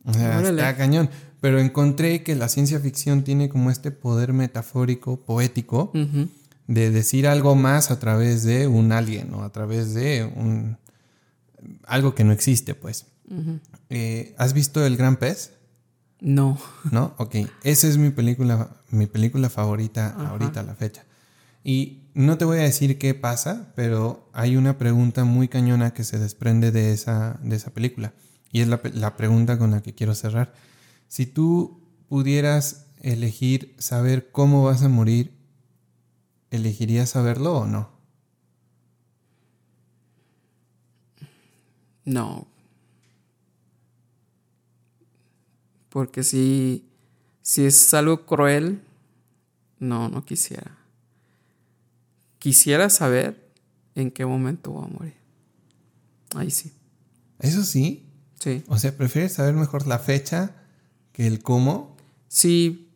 O 0.03 0.13
sea, 0.13 0.39
Órale. 0.39 0.61
está 0.61 0.75
cañón. 0.75 1.09
Pero 1.39 1.59
encontré 1.59 2.21
que 2.21 2.35
la 2.35 2.49
ciencia 2.49 2.79
ficción 2.79 3.23
tiene 3.23 3.49
como 3.49 3.71
este 3.71 3.91
poder 3.91 4.33
metafórico, 4.33 5.21
poético, 5.21 5.91
de 6.67 6.91
decir 6.91 7.27
algo 7.27 7.55
más 7.55 7.89
a 7.89 7.99
través 7.99 8.43
de 8.43 8.67
un 8.67 8.91
alien 8.91 9.33
o 9.33 9.43
a 9.43 9.51
través 9.51 9.93
de 9.93 10.23
un 10.35 10.77
algo 11.85 12.13
que 12.15 12.23
no 12.23 12.31
existe, 12.31 12.75
pues. 12.75 13.07
Eh, 13.89 14.35
¿Has 14.37 14.53
visto 14.53 14.85
El 14.85 14.97
Gran 14.97 15.15
Pez? 15.17 15.53
No. 16.19 16.59
¿No? 16.91 17.13
Ok. 17.17 17.37
Esa 17.63 17.87
es 17.87 17.97
mi 17.97 18.11
película, 18.11 18.69
mi 18.89 19.07
película 19.07 19.49
favorita 19.49 20.09
ahorita 20.11 20.59
a 20.59 20.63
la 20.63 20.75
fecha. 20.75 21.05
Y 21.63 22.00
no 22.13 22.37
te 22.37 22.45
voy 22.45 22.59
a 22.59 22.63
decir 22.63 22.97
qué 22.97 23.13
pasa, 23.13 23.71
pero 23.75 24.29
hay 24.33 24.57
una 24.57 24.77
pregunta 24.77 25.23
muy 25.23 25.47
cañona 25.47 25.93
que 25.93 26.03
se 26.03 26.19
desprende 26.19 26.71
de 26.71 26.91
esa, 26.93 27.39
de 27.43 27.55
esa 27.55 27.71
película. 27.71 28.13
Y 28.51 28.61
es 28.61 28.67
la, 28.67 29.15
pregunta 29.15 29.57
con 29.57 29.71
la 29.71 29.81
que 29.81 29.93
quiero 29.93 30.13
cerrar. 30.13 30.53
Si 31.07 31.25
tú 31.25 31.79
pudieras 32.09 32.87
elegir 33.01 33.75
saber 33.77 34.31
cómo 34.31 34.63
vas 34.63 34.83
a 34.83 34.89
morir, 34.89 35.31
¿elegirías 36.49 37.11
saberlo 37.11 37.59
o 37.59 37.65
no? 37.65 37.89
No. 42.03 42.47
Porque 45.89 46.23
si, 46.23 46.89
si 47.41 47.65
es 47.65 47.93
algo 47.93 48.25
cruel, 48.25 48.81
no, 49.79 50.09
no 50.09 50.25
quisiera. 50.25 50.80
Quisiera 52.41 52.89
saber 52.89 53.53
en 53.93 54.09
qué 54.09 54.25
momento 54.25 54.71
voy 54.71 54.85
a 54.85 54.87
morir. 54.87 55.13
Ahí 56.33 56.49
sí. 56.49 56.73
Eso 57.37 57.63
sí. 57.63 58.09
Sí. 58.39 58.63
O 58.67 58.79
sea, 58.79 58.97
¿prefieres 58.97 59.33
saber 59.33 59.53
mejor 59.53 59.85
la 59.85 59.99
fecha 59.99 60.55
que 61.11 61.27
el 61.27 61.43
cómo? 61.43 61.95
Sí, 62.29 62.89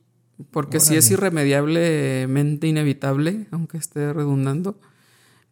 porque 0.50 0.80
si 0.80 0.96
es 0.96 1.12
irremediablemente 1.12 2.66
inevitable, 2.66 3.46
aunque 3.52 3.78
esté 3.78 4.14
redundando, 4.14 4.80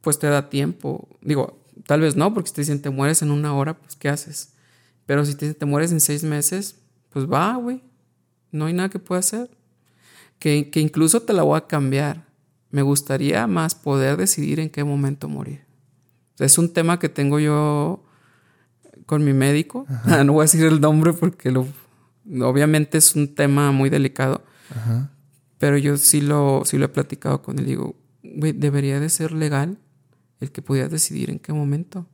pues 0.01 0.17
te 0.17 0.25
da 0.25 0.49
tiempo. 0.49 1.07
Digo, 1.21 1.63
tal 1.85 2.01
vez 2.01 2.15
no, 2.15 2.33
porque 2.33 2.49
si 2.49 2.55
te 2.55 2.61
dicen 2.61 2.81
te 2.81 2.89
mueres 2.89 3.21
en 3.21 3.29
una 3.29 3.53
hora, 3.53 3.77
pues 3.77 3.95
¿qué 3.95 4.09
haces? 4.09 4.53
Pero 5.05 5.23
si 5.23 5.35
te 5.35 5.45
dicen 5.45 5.59
te 5.59 5.65
mueres 5.67 5.91
en 5.91 6.01
seis 6.01 6.23
meses, 6.23 6.77
pues 7.11 7.31
va, 7.31 7.55
güey. 7.57 7.83
No 8.51 8.65
hay 8.65 8.73
nada 8.73 8.89
que 8.89 8.97
pueda 8.97 9.19
hacer. 9.19 9.51
Que, 10.39 10.71
que 10.71 10.79
incluso 10.79 11.21
te 11.21 11.33
la 11.33 11.43
voy 11.43 11.59
a 11.59 11.67
cambiar. 11.67 12.32
Me 12.73 12.81
gustaría 12.81 13.45
más 13.45 13.75
poder 13.75 14.17
decidir 14.17 14.59
en 14.59 14.71
qué 14.71 14.83
momento 14.83 15.29
morir. 15.29 15.61
Es 16.39 16.57
un 16.57 16.73
tema 16.73 16.97
que 16.97 17.07
tengo 17.07 17.37
yo 17.37 18.03
con 19.05 19.23
mi 19.23 19.31
médico. 19.31 19.85
no 20.25 20.33
voy 20.33 20.41
a 20.41 20.45
decir 20.45 20.65
el 20.65 20.81
nombre 20.81 21.13
porque 21.13 21.51
lo, 21.51 21.67
obviamente 22.41 22.97
es 22.97 23.15
un 23.15 23.35
tema 23.35 23.71
muy 23.71 23.91
delicado. 23.91 24.43
Ajá. 24.71 25.11
Pero 25.59 25.77
yo 25.77 25.97
sí 25.97 26.19
lo, 26.19 26.63
sí 26.65 26.79
lo 26.79 26.85
he 26.85 26.89
platicado 26.89 27.43
con 27.43 27.59
él. 27.59 27.67
Digo, 27.67 27.95
güey, 28.23 28.53
debería 28.53 28.99
de 28.99 29.09
ser 29.09 29.33
legal 29.33 29.77
el 30.39 30.51
que 30.51 30.63
pudieras 30.63 30.89
decidir 30.89 31.29
en 31.29 31.37
qué 31.37 31.53
momento. 31.53 32.07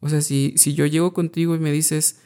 O 0.00 0.08
sea, 0.08 0.22
si, 0.22 0.54
si 0.56 0.72
yo 0.72 0.86
llego 0.86 1.12
contigo 1.12 1.54
y 1.54 1.58
me 1.58 1.72
dices, 1.72 2.20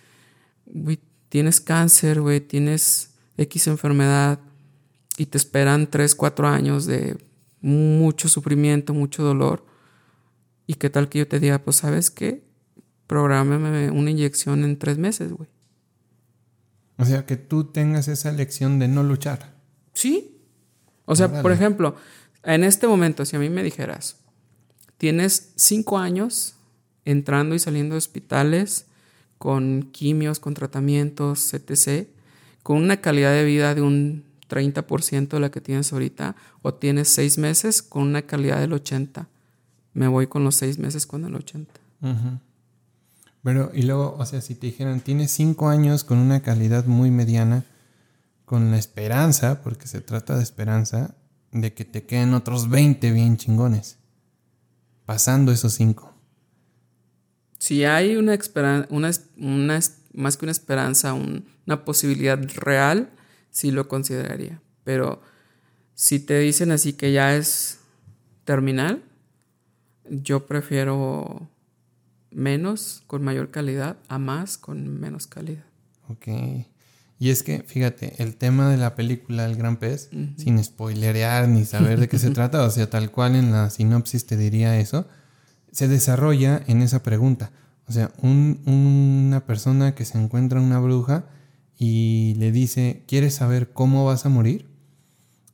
güey, 0.67 1.01
tienes 1.29 1.61
cáncer, 1.61 2.21
güey, 2.21 2.41
tienes 2.41 3.17
X 3.37 3.67
enfermedad 3.67 4.39
y 5.19 5.27
te 5.27 5.39
esperan 5.39 5.91
3, 5.91 6.15
4 6.15 6.47
años 6.47 6.87
de 6.87 7.19
mucho 7.65 8.29
sufrimiento, 8.29 8.93
mucho 8.93 9.23
dolor. 9.23 9.65
¿Y 10.67 10.75
qué 10.75 10.91
tal 10.91 11.09
que 11.09 11.21
yo 11.21 11.27
te 11.27 11.41
diga, 11.41 11.59
pues, 11.61 11.77
¿sabes 11.77 12.11
qué? 12.11 12.45
Prográmame 13.07 13.91
una 13.91 14.11
inyección 14.11 14.65
en 14.65 14.79
tres 14.79 14.99
meses, 14.99 15.33
güey. 15.33 15.49
O 16.99 17.07
sea, 17.07 17.25
que 17.25 17.37
tú 17.37 17.65
tengas 17.65 18.07
esa 18.09 18.29
elección 18.29 18.79
de 18.79 18.89
no 18.89 19.03
luchar. 19.03 19.55
Sí. 19.95 20.43
O 21.07 21.17
sea, 21.17 21.43
por 21.43 21.53
ejemplo, 21.53 21.97
en 22.43 22.65
este 22.65 22.87
momento, 22.87 23.25
si 23.25 23.37
a 23.37 23.39
mí 23.39 23.49
me 23.49 23.63
dijeras, 23.63 24.19
tienes 24.99 25.53
cinco 25.57 25.99
años 25.99 26.57
entrando 27.07 27.55
y 27.55 27.59
saliendo 27.59 27.95
de 27.95 27.99
hospitales 27.99 28.87
con 29.39 29.91
quimios, 29.91 30.39
con 30.39 30.53
tratamientos, 30.53 31.55
etc., 31.55 32.09
con 32.63 32.77
una 32.77 33.01
calidad 33.01 33.33
de 33.33 33.45
vida 33.45 33.75
de 33.75 33.83
un 33.83 34.25
30% 34.49 35.29
de 35.29 35.41
la 35.41 35.51
que 35.51 35.61
tienes 35.61 35.93
ahorita, 35.93 36.37
o 36.63 36.75
tienes 36.75 37.09
seis 37.09 37.39
meses 37.39 37.83
con 37.83 38.03
una 38.05 38.23
calidad 38.23 38.61
del 38.61 38.73
80%. 38.73 39.27
Me 39.95 40.09
voy 40.09 40.27
con 40.27 40.43
los 40.45 40.57
seis 40.57 40.79
meses 40.79 41.07
con 41.07 41.25
el 41.25 41.35
80%. 41.35 41.67
Ujú. 42.03 42.39
Pero, 43.43 43.71
y 43.75 43.83
luego, 43.83 44.17
o 44.19 44.25
sea, 44.27 44.41
si 44.41 44.55
te 44.55 44.67
dijeran, 44.69 45.01
tienes 45.01 45.31
cinco 45.31 45.69
años 45.69 46.03
con 46.03 46.19
una 46.19 46.41
calidad 46.41 46.87
muy 46.87 47.11
mediana, 47.11 47.65
con 48.45 48.71
la 48.71 48.79
esperanza, 48.79 49.63
porque 49.63 49.87
se 49.87 50.01
trata 50.01 50.37
de 50.37 50.43
esperanza, 50.43 51.15
de 51.53 51.73
que 51.75 51.85
te 51.85 52.05
queden 52.05 52.35
otros 52.35 52.69
20 52.71 53.11
bien 53.13 53.37
chingones. 53.37 53.99
Pasando 55.07 55.53
esos 55.53 55.75
cinco. 55.75 56.13
Si 57.59 57.85
hay 57.85 58.17
una 58.17 58.35
esperanza, 58.35 58.89
una, 58.91 59.11
más 60.15 60.37
que 60.37 60.45
una 60.45 60.53
esperanza, 60.53 61.13
un- 61.15 61.45
una 61.67 61.85
posibilidad 61.85 62.39
real, 62.57 63.11
sí 63.55 63.71
lo 63.71 63.87
consideraría. 63.89 64.61
Pero 64.83 65.23
si 65.95 66.19
te 66.19 66.39
dicen 66.41 66.73
así 66.73 66.93
que 66.93 67.13
ya 67.13 67.35
es 67.37 67.79
terminal, 68.45 69.03
yo 70.11 70.45
prefiero 70.47 71.49
menos 72.31 73.03
con 73.07 73.23
mayor 73.23 73.51
calidad 73.51 73.97
a 74.09 74.19
más 74.19 74.59
con 74.59 75.01
menos 75.01 75.27
calidad. 75.27 75.65
Ok. 76.09 76.27
Y 77.19 77.31
es 77.31 77.43
que, 77.43 77.63
fíjate, 77.63 78.21
el 78.23 78.35
tema 78.37 78.69
de 78.69 78.77
la 78.77 78.97
película 78.97 79.47
El 79.47 79.57
Gran 79.57 79.77
Pez, 79.79 80.11
sin 80.37 80.63
spoilerear 80.63 81.49
ni 81.49 81.65
saber 81.65 82.01
de 82.01 82.09
qué 82.09 82.19
se 82.19 82.31
trata, 82.33 82.63
o 82.65 82.71
sea, 82.71 82.91
tal 82.91 83.11
cual 83.13 83.37
en 83.37 83.53
la 83.53 83.71
sinopsis 83.71 84.27
te 84.27 84.37
diría 84.37 84.79
eso, 84.79 85.07
se 85.73 85.89
desarrolla 85.89 86.63
en 86.67 86.83
esa 86.83 87.03
pregunta. 87.03 87.51
O 87.87 87.93
sea, 87.93 88.13
un- 88.21 88.61
una 88.67 89.47
persona 89.47 89.95
que 89.95 90.05
se 90.05 90.19
encuentra 90.19 90.61
una 90.61 90.81
bruja 90.81 91.25
y 91.79 92.35
le 92.39 92.53
dice, 92.53 93.05
¿quieres 93.07 93.35
saber 93.35 93.73
cómo 93.73 94.05
vas 94.05 94.27
a 94.27 94.29
morir? 94.29 94.69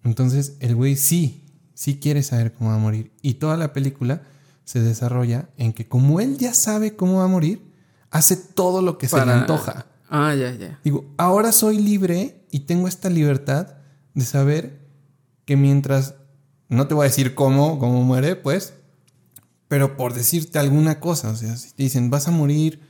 Entonces 0.05 0.57
el 0.61 0.75
güey 0.75 0.97
sí, 0.97 1.45
sí 1.75 1.99
quiere 1.99 2.23
saber 2.23 2.53
cómo 2.53 2.71
va 2.71 2.77
a 2.77 2.81
morir. 2.81 3.13
Y 3.23 3.35
toda 3.35 3.57
la 3.57 3.73
película 3.73 4.23
se 4.65 4.81
desarrolla 4.81 5.49
en 5.57 5.73
que 5.73 5.89
como 5.89 6.21
él 6.21 6.39
ya 6.39 6.55
sabe 6.55 6.95
cómo 6.95 7.19
va 7.19 7.25
a 7.25 7.29
morir, 7.29 7.63
hace 8.11 8.37
todo 8.37 8.83
lo 8.83 8.99
que 8.99 9.09
se 9.09 9.25
le 9.25 9.33
antoja. 9.33 9.87
Ah, 10.09 10.35
ya, 10.35 10.53
ya. 10.55 10.81
Digo, 10.85 11.05
ahora 11.17 11.53
soy 11.53 11.79
libre 11.79 12.45
y 12.51 12.61
tengo 12.61 12.89
esta 12.89 13.09
libertad 13.09 13.75
de 14.15 14.25
saber 14.25 14.81
que 15.45 15.57
mientras, 15.57 16.15
no 16.69 16.87
te 16.87 16.95
voy 16.95 17.05
a 17.05 17.09
decir 17.09 17.35
cómo, 17.35 17.79
cómo 17.79 18.03
muere, 18.03 18.37
pues, 18.37 18.75
pero 19.69 19.97
por 19.97 20.15
decirte 20.15 20.59
alguna 20.59 20.99
cosa, 20.99 21.31
o 21.31 21.37
sea, 21.37 21.57
si 21.57 21.71
te 21.71 21.85
dicen, 21.85 22.11
vas 22.11 22.27
a 22.27 22.33
morir 22.33 22.81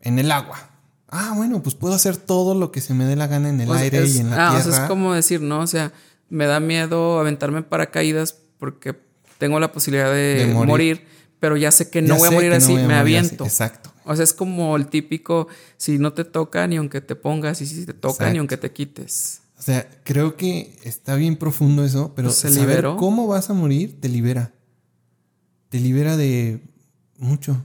en 0.00 0.18
el 0.18 0.32
agua. 0.32 0.69
Ah, 1.10 1.32
bueno, 1.36 1.62
pues 1.62 1.74
puedo 1.74 1.94
hacer 1.94 2.16
todo 2.16 2.54
lo 2.54 2.70
que 2.70 2.80
se 2.80 2.94
me 2.94 3.04
dé 3.04 3.16
la 3.16 3.26
gana 3.26 3.48
en 3.48 3.60
el 3.60 3.70
aire 3.72 4.04
es- 4.04 4.16
y 4.16 4.20
en 4.20 4.30
la 4.30 4.36
ah, 4.48 4.50
tierra. 4.52 4.68
o 4.68 4.72
sea, 4.72 4.82
es 4.84 4.88
como 4.88 5.12
decir, 5.12 5.40
¿no? 5.42 5.60
O 5.60 5.66
sea, 5.66 5.92
me 6.28 6.46
da 6.46 6.60
miedo 6.60 7.18
aventarme 7.18 7.58
en 7.58 7.64
paracaídas 7.64 8.36
porque 8.58 8.94
tengo 9.38 9.58
la 9.58 9.72
posibilidad 9.72 10.12
de, 10.12 10.46
De 10.46 10.46
morir. 10.54 10.68
morir. 10.68 11.06
pero 11.40 11.56
ya 11.56 11.70
sé 11.72 11.88
que 11.90 12.02
Ya 12.02 12.08
no 12.08 12.16
voy 12.16 12.28
a 12.28 12.30
morir 12.32 12.50
no 12.50 12.56
así, 12.56 12.74
me 12.74 12.82
morir 12.82 12.90
así. 12.92 13.00
aviento. 13.00 13.44
Exacto. 13.44 13.90
O 14.04 14.14
sea, 14.14 14.22
es 14.24 14.32
como 14.34 14.76
el 14.76 14.86
típico, 14.88 15.48
si 15.78 15.98
no 15.98 16.12
te 16.12 16.24
toca 16.24 16.66
ni 16.66 16.76
aunque 16.76 17.00
te 17.00 17.16
pongas, 17.16 17.60
y 17.62 17.66
si 17.66 17.86
te 17.86 17.94
toca 17.94 18.12
Exacto. 18.14 18.32
ni 18.32 18.38
aunque 18.38 18.56
te 18.58 18.70
quites. 18.72 19.40
O 19.58 19.62
sea, 19.62 19.88
creo 20.04 20.36
que 20.36 20.76
está 20.84 21.14
bien 21.16 21.36
profundo 21.36 21.84
eso, 21.84 22.12
pero 22.14 22.28
Pues 22.28 22.38
se 22.38 22.50
saber 22.50 22.68
liberó. 22.68 22.96
cómo 22.98 23.26
vas 23.26 23.48
a 23.50 23.54
morir 23.54 23.98
te 24.00 24.08
libera. 24.08 24.52
Te 25.70 25.80
libera 25.80 26.16
de 26.16 26.60
mucho. 27.18 27.56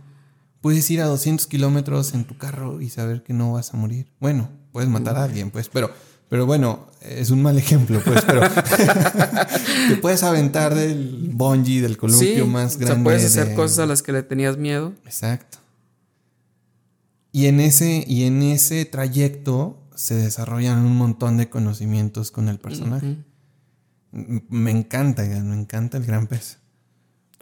Puedes 0.66 0.90
ir 0.90 1.00
a 1.02 1.06
200 1.06 1.46
kilómetros 1.46 2.16
en 2.16 2.24
tu 2.24 2.40
carro 2.40 2.82
y 2.82 2.90
saber 2.90 3.22
que 3.22 3.34
no 3.34 3.54
vas 3.54 3.72
a 3.72 3.78
morir. 3.78 4.08
Bueno, 4.20 4.50
puedes 4.72 4.90
matar 4.90 5.16
a 5.16 5.24
alguien, 5.26 5.52
pues, 5.52 5.70
pero, 5.70 5.92
pero 6.28 6.48
bueno, 6.48 6.88
es 7.02 7.30
un 7.30 7.44
mal 7.44 7.56
ejemplo, 7.60 8.02
pues, 8.04 8.24
pero 8.26 8.42
te 9.90 9.98
puedes 9.98 10.24
aventar 10.24 10.74
del 10.74 11.30
bungee, 11.32 11.82
del 11.82 11.98
columpio 11.98 12.48
más 12.48 12.78
o 12.78 12.80
grande. 12.80 12.96
sea, 12.96 13.04
puedes 13.04 13.26
hacer 13.26 13.50
de- 13.50 13.54
cosas 13.54 13.78
a 13.78 13.86
las 13.86 14.02
que 14.02 14.12
le 14.12 14.24
tenías 14.24 14.58
miedo. 14.58 14.96
Exacto. 15.06 15.60
Y 17.32 17.46
en 17.46 17.60
ese, 17.60 18.04
y 18.08 18.24
en 18.24 18.42
ese 18.42 18.86
trayecto 18.86 19.80
se 19.94 20.16
desarrollan 20.16 20.80
un 20.84 20.98
montón 20.98 21.38
de 21.38 21.48
conocimientos 21.48 22.32
con 22.32 22.50
el 22.50 22.58
personaje. 22.58 23.18
Me 24.12 24.72
encanta, 24.72 25.22
me 25.22 25.60
encanta 25.60 25.98
el 25.98 26.06
gran 26.06 26.26
pez. 26.26 26.58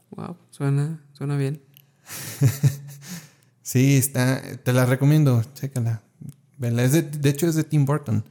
Wow, 0.10 0.36
suena, 0.50 1.02
suena 1.14 1.38
bien. 1.38 1.62
sí, 3.64 3.98
está, 3.98 4.42
te 4.58 4.74
la 4.74 4.86
recomiendo, 4.86 5.44
chécala. 5.56 6.04
Es 6.62 6.92
de, 6.92 7.02
de, 7.02 7.30
hecho 7.30 7.48
es 7.48 7.56
de 7.56 7.64
Tim 7.64 7.86
Burton. 7.86 8.24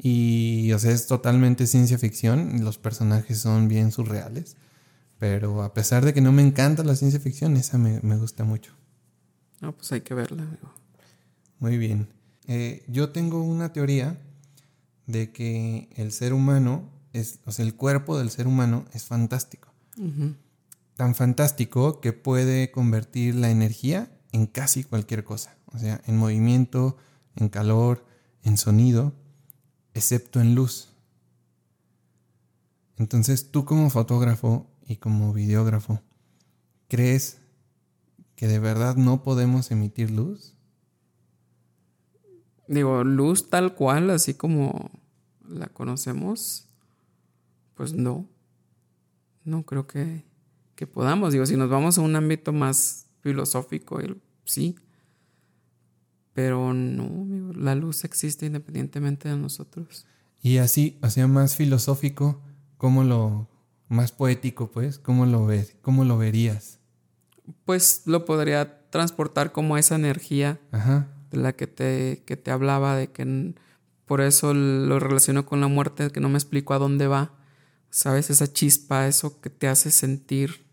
Y, 0.00 0.72
o 0.72 0.78
sea, 0.78 0.90
es 0.90 1.06
totalmente 1.06 1.66
ciencia 1.66 1.98
ficción. 1.98 2.64
Los 2.64 2.78
personajes 2.78 3.38
son 3.38 3.68
bien 3.68 3.92
surreales. 3.92 4.56
Pero 5.18 5.62
a 5.62 5.74
pesar 5.74 6.04
de 6.04 6.14
que 6.14 6.20
no 6.20 6.32
me 6.32 6.42
encanta 6.42 6.82
la 6.82 6.96
ciencia 6.96 7.20
ficción, 7.20 7.56
esa 7.56 7.78
me, 7.78 8.00
me 8.02 8.16
gusta 8.16 8.44
mucho. 8.44 8.72
No, 9.60 9.76
pues 9.76 9.92
hay 9.92 10.00
que 10.00 10.14
verla. 10.14 10.46
Muy 11.58 11.76
bien. 11.76 12.08
Eh, 12.46 12.84
yo 12.88 13.10
tengo 13.10 13.42
una 13.42 13.72
teoría 13.72 14.18
de 15.06 15.32
que 15.32 15.88
el 15.96 16.12
ser 16.12 16.32
humano, 16.32 16.88
es, 17.12 17.40
o 17.44 17.52
sea, 17.52 17.64
el 17.64 17.74
cuerpo 17.74 18.18
del 18.18 18.30
ser 18.30 18.46
humano 18.46 18.86
es 18.92 19.04
fantástico. 19.04 19.68
Tan 20.94 21.16
fantástico 21.16 22.00
que 22.00 22.12
puede 22.12 22.70
convertir 22.70 23.34
la 23.34 23.50
energía 23.50 24.12
en 24.32 24.46
casi 24.46 24.84
cualquier 24.84 25.24
cosa. 25.24 25.56
O 25.66 25.78
sea, 25.78 26.00
en 26.06 26.16
movimiento, 26.16 26.96
en 27.36 27.48
calor, 27.48 28.04
en 28.42 28.56
sonido, 28.56 29.14
excepto 29.94 30.40
en 30.40 30.54
luz. 30.54 30.88
Entonces 32.96 33.50
tú 33.50 33.64
como 33.64 33.90
fotógrafo 33.90 34.66
y 34.86 34.96
como 34.96 35.32
videógrafo, 35.32 36.02
¿crees 36.88 37.38
que 38.34 38.48
de 38.48 38.58
verdad 38.58 38.96
no 38.96 39.22
podemos 39.22 39.70
emitir 39.70 40.10
luz? 40.10 40.54
Digo, 42.66 43.02
luz 43.04 43.50
tal 43.50 43.74
cual, 43.74 44.10
así 44.10 44.34
como 44.34 44.90
la 45.48 45.68
conocemos, 45.68 46.68
pues 47.74 47.94
no. 47.94 48.28
No 49.44 49.62
creo 49.64 49.86
que, 49.86 50.24
que 50.74 50.86
podamos. 50.86 51.32
Digo, 51.32 51.46
si 51.46 51.56
nos 51.56 51.70
vamos 51.70 51.96
a 51.96 52.02
un 52.02 52.14
ámbito 52.14 52.52
más 52.52 53.07
filosófico, 53.28 54.00
sí. 54.44 54.76
Pero 56.32 56.72
no, 56.72 57.52
la 57.52 57.74
luz 57.74 58.04
existe 58.04 58.46
independientemente 58.46 59.28
de 59.28 59.36
nosotros. 59.36 60.06
Y 60.40 60.58
así, 60.58 60.98
o 61.02 61.10
sea, 61.10 61.26
más 61.26 61.56
filosófico, 61.56 62.40
¿cómo 62.76 63.04
lo, 63.04 63.48
más 63.88 64.12
poético, 64.12 64.70
pues, 64.70 64.98
cómo 64.98 65.26
lo 65.26 65.46
ves, 65.46 65.76
cómo 65.82 66.04
lo 66.04 66.18
verías? 66.18 66.78
Pues 67.64 68.02
lo 68.06 68.24
podría 68.24 68.88
transportar 68.90 69.52
como 69.52 69.76
esa 69.76 69.96
energía 69.96 70.60
de 71.30 71.36
la 71.38 71.54
que 71.54 71.66
te, 71.66 72.22
que 72.26 72.36
te 72.36 72.50
hablaba, 72.50 72.96
de 72.96 73.10
que 73.10 73.54
por 74.06 74.20
eso 74.20 74.54
lo 74.54 74.98
relaciono 74.98 75.44
con 75.44 75.60
la 75.60 75.68
muerte, 75.68 76.10
que 76.10 76.20
no 76.20 76.28
me 76.28 76.38
explico 76.38 76.74
a 76.74 76.78
dónde 76.78 77.06
va. 77.06 77.34
¿Sabes? 77.90 78.28
Esa 78.28 78.52
chispa, 78.52 79.06
eso 79.06 79.40
que 79.40 79.48
te 79.48 79.66
hace 79.66 79.90
sentir 79.90 80.66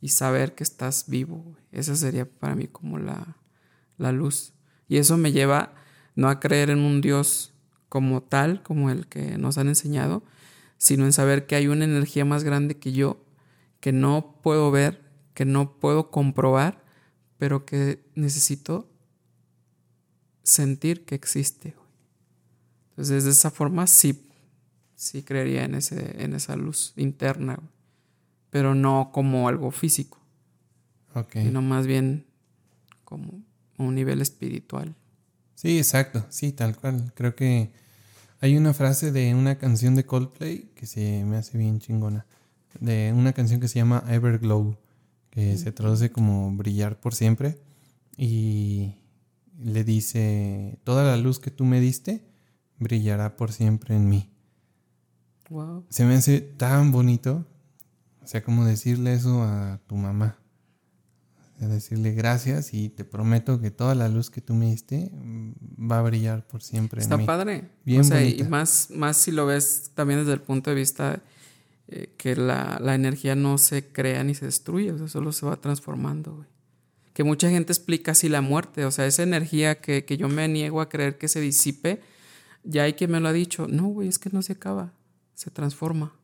y 0.00 0.08
saber 0.08 0.54
que 0.54 0.62
estás 0.62 1.06
vivo. 1.08 1.56
Esa 1.72 1.96
sería 1.96 2.28
para 2.28 2.54
mí 2.54 2.66
como 2.66 2.98
la, 2.98 3.36
la 3.96 4.12
luz. 4.12 4.52
Y 4.88 4.96
eso 4.96 5.16
me 5.16 5.32
lleva 5.32 5.74
no 6.16 6.28
a 6.28 6.40
creer 6.40 6.70
en 6.70 6.80
un 6.80 7.00
Dios 7.00 7.52
como 7.88 8.22
tal, 8.22 8.62
como 8.62 8.90
el 8.90 9.06
que 9.06 9.38
nos 9.38 9.58
han 9.58 9.68
enseñado, 9.68 10.22
sino 10.78 11.04
en 11.04 11.12
saber 11.12 11.46
que 11.46 11.56
hay 11.56 11.66
una 11.66 11.84
energía 11.84 12.24
más 12.24 12.44
grande 12.44 12.78
que 12.78 12.92
yo, 12.92 13.24
que 13.80 13.92
no 13.92 14.38
puedo 14.42 14.70
ver, 14.70 15.02
que 15.34 15.44
no 15.44 15.78
puedo 15.78 16.10
comprobar, 16.10 16.82
pero 17.38 17.64
que 17.64 18.04
necesito 18.14 18.90
sentir 20.42 21.04
que 21.04 21.14
existe. 21.14 21.74
Entonces, 22.90 23.24
de 23.24 23.30
esa 23.30 23.50
forma 23.50 23.86
sí, 23.86 24.28
sí 24.94 25.22
creería 25.22 25.64
en, 25.64 25.74
ese, 25.74 26.22
en 26.22 26.34
esa 26.34 26.56
luz 26.56 26.92
interna, 26.96 27.58
pero 28.50 28.74
no 28.74 29.10
como 29.12 29.48
algo 29.48 29.70
físico, 29.70 30.19
sino 31.32 31.62
más 31.62 31.86
bien 31.86 32.26
como 33.04 33.42
un 33.78 33.94
nivel 33.94 34.20
espiritual. 34.20 34.94
Sí, 35.54 35.78
exacto, 35.78 36.24
sí, 36.30 36.52
tal 36.52 36.76
cual. 36.76 37.12
Creo 37.14 37.34
que 37.34 37.72
hay 38.40 38.56
una 38.56 38.72
frase 38.72 39.12
de 39.12 39.34
una 39.34 39.58
canción 39.58 39.94
de 39.94 40.04
Coldplay 40.04 40.70
que 40.74 40.86
se 40.86 41.24
me 41.24 41.36
hace 41.36 41.58
bien 41.58 41.80
chingona, 41.80 42.26
de 42.78 43.12
una 43.14 43.32
canción 43.32 43.60
que 43.60 43.68
se 43.68 43.78
llama 43.78 44.04
Everglow, 44.08 44.76
que 45.30 45.56
se 45.58 45.72
traduce 45.72 46.10
como 46.10 46.50
brillar 46.56 46.98
por 46.98 47.14
siempre 47.14 47.58
y 48.16 48.94
le 49.58 49.84
dice, 49.84 50.78
toda 50.84 51.04
la 51.04 51.16
luz 51.16 51.38
que 51.38 51.50
tú 51.50 51.64
me 51.64 51.80
diste 51.80 52.24
brillará 52.78 53.36
por 53.36 53.52
siempre 53.52 53.94
en 53.96 54.08
mí. 54.08 54.30
Wow. 55.50 55.84
Se 55.88 56.04
me 56.04 56.14
hace 56.14 56.40
tan 56.40 56.92
bonito, 56.92 57.44
o 58.22 58.26
sea, 58.26 58.42
como 58.42 58.64
decirle 58.64 59.12
eso 59.12 59.42
a 59.42 59.80
tu 59.86 59.96
mamá 59.96 60.39
decirle 61.68 62.12
gracias 62.12 62.72
y 62.74 62.88
te 62.88 63.04
prometo 63.04 63.60
que 63.60 63.70
toda 63.70 63.94
la 63.94 64.08
luz 64.08 64.30
que 64.30 64.40
tú 64.40 64.54
me 64.54 64.66
diste 64.66 65.10
mm, 65.12 65.90
va 65.90 65.98
a 65.98 66.02
brillar 66.02 66.46
por 66.46 66.62
siempre. 66.62 67.00
Está 67.00 67.18
padre. 67.18 67.70
Bien 67.84 68.00
o 68.00 68.04
sea, 68.04 68.24
y 68.24 68.42
más, 68.44 68.88
más 68.90 69.16
si 69.16 69.30
lo 69.30 69.46
ves 69.46 69.92
también 69.94 70.20
desde 70.20 70.32
el 70.32 70.40
punto 70.40 70.70
de 70.70 70.76
vista 70.76 71.22
eh, 71.88 72.14
que 72.16 72.36
la, 72.36 72.78
energía 72.94 73.34
no 73.34 73.58
se 73.58 73.88
crea 73.88 74.22
ni 74.24 74.34
se 74.34 74.46
destruye, 74.46 74.92
o 74.92 74.98
sea, 74.98 75.08
solo 75.08 75.32
se 75.32 75.46
va 75.46 75.56
transformando, 75.56 76.36
güey. 76.36 76.48
Que 77.12 77.24
mucha 77.24 77.50
gente 77.50 77.72
explica 77.72 78.12
así 78.12 78.28
la 78.28 78.40
muerte, 78.40 78.84
o 78.84 78.90
sea, 78.90 79.06
esa 79.06 79.24
energía 79.24 79.80
que, 79.80 80.04
que 80.04 80.16
yo 80.16 80.28
me 80.28 80.46
niego 80.46 80.80
a 80.80 80.88
creer 80.88 81.18
que 81.18 81.28
se 81.28 81.40
disipe, 81.40 82.00
ya 82.62 82.84
hay 82.84 82.92
quien 82.92 83.10
me 83.10 83.20
lo 83.20 83.28
ha 83.28 83.32
dicho, 83.32 83.66
no, 83.68 83.88
güey, 83.88 84.08
es 84.08 84.18
que 84.18 84.30
no 84.30 84.42
se 84.42 84.52
acaba, 84.52 84.92
se 85.34 85.50
transforma. 85.50 86.14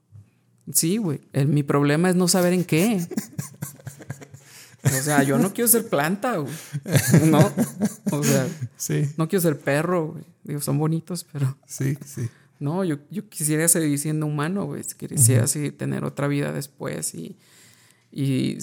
Sí, 0.72 0.96
güey, 0.96 1.20
mi 1.46 1.62
problema 1.62 2.10
es 2.10 2.16
no 2.16 2.28
saber 2.28 2.52
en 2.52 2.64
qué. 2.64 3.00
O 4.86 5.02
sea, 5.02 5.22
yo 5.22 5.38
no 5.38 5.52
quiero 5.52 5.68
ser 5.68 5.88
planta, 5.88 6.36
güey. 6.36 6.52
No. 7.24 7.52
O 8.10 8.22
sea, 8.22 8.46
no 9.16 9.28
quiero 9.28 9.42
ser 9.42 9.58
perro, 9.58 10.12
güey. 10.12 10.24
Digo, 10.44 10.60
son 10.60 10.78
bonitos, 10.78 11.24
pero. 11.32 11.56
Sí, 11.66 11.96
sí. 12.04 12.28
No, 12.58 12.84
yo, 12.84 12.98
yo 13.10 13.28
quisiera 13.28 13.66
seguir 13.68 13.98
siendo 13.98 14.26
humano, 14.26 14.64
güey. 14.66 14.82
Quisiera 14.82 15.46
seguir 15.46 15.76
tener 15.76 16.04
otra 16.04 16.28
vida 16.28 16.52
después 16.52 17.14
y. 17.14 17.36
Y 18.12 18.58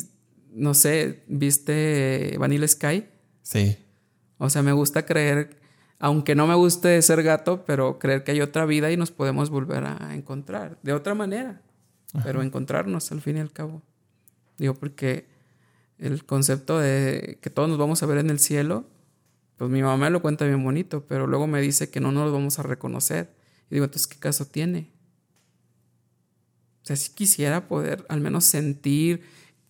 no 0.53 0.73
sé, 0.73 1.23
¿viste 1.27 2.35
Vanilla 2.39 2.67
Sky? 2.67 3.05
Sí. 3.41 3.77
O 4.37 4.49
sea, 4.49 4.61
me 4.61 4.71
gusta 4.71 5.05
creer, 5.05 5.57
aunque 5.99 6.35
no 6.35 6.47
me 6.47 6.55
guste 6.55 7.01
ser 7.01 7.23
gato, 7.23 7.65
pero 7.65 7.99
creer 7.99 8.23
que 8.23 8.31
hay 8.31 8.41
otra 8.41 8.65
vida 8.65 8.91
y 8.91 8.97
nos 8.97 9.11
podemos 9.11 9.49
volver 9.49 9.83
a 9.85 10.15
encontrar 10.15 10.79
de 10.81 10.93
otra 10.93 11.13
manera. 11.13 11.61
Pero 12.23 12.43
encontrarnos 12.43 13.11
al 13.11 13.21
fin 13.21 13.37
y 13.37 13.39
al 13.39 13.51
cabo. 13.51 13.81
Digo, 14.57 14.75
porque 14.75 15.25
el 16.03 16.25
concepto 16.25 16.79
de 16.79 17.39
que 17.41 17.49
todos 17.49 17.69
nos 17.69 17.77
vamos 17.77 18.03
a 18.03 18.05
ver 18.05 18.17
en 18.17 18.29
el 18.29 18.39
cielo, 18.39 18.85
pues 19.57 19.71
mi 19.71 19.81
mamá 19.81 20.09
lo 20.09 20.21
cuenta 20.21 20.45
bien 20.45 20.63
bonito, 20.63 21.05
pero 21.07 21.27
luego 21.27 21.47
me 21.47 21.61
dice 21.61 21.89
que 21.89 21.99
no 21.99 22.11
nos 22.11 22.31
vamos 22.31 22.59
a 22.59 22.63
reconocer. 22.63 23.33
Y 23.69 23.75
digo, 23.75 23.85
entonces, 23.85 24.07
¿qué 24.07 24.17
caso 24.17 24.45
tiene? 24.45 24.91
O 26.83 26.85
sea, 26.85 26.97
si 26.97 27.11
quisiera 27.13 27.67
poder 27.67 28.05
al 28.09 28.19
menos 28.19 28.43
sentir 28.43 29.23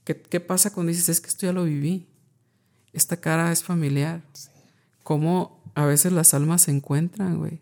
qué, 0.03 0.19
qué 0.19 0.39
pasa 0.39 0.73
cuando 0.73 0.91
dices, 0.91 1.09
es 1.09 1.21
que 1.21 1.27
esto 1.27 1.45
ya 1.45 1.53
lo 1.53 1.65
viví. 1.65 2.07
Esta 2.91 3.17
cara 3.17 3.51
es 3.51 3.63
familiar. 3.63 4.23
Cómo 5.03 5.61
a 5.75 5.85
veces 5.85 6.11
las 6.11 6.33
almas 6.33 6.63
se 6.63 6.71
encuentran, 6.71 7.37
güey. 7.37 7.61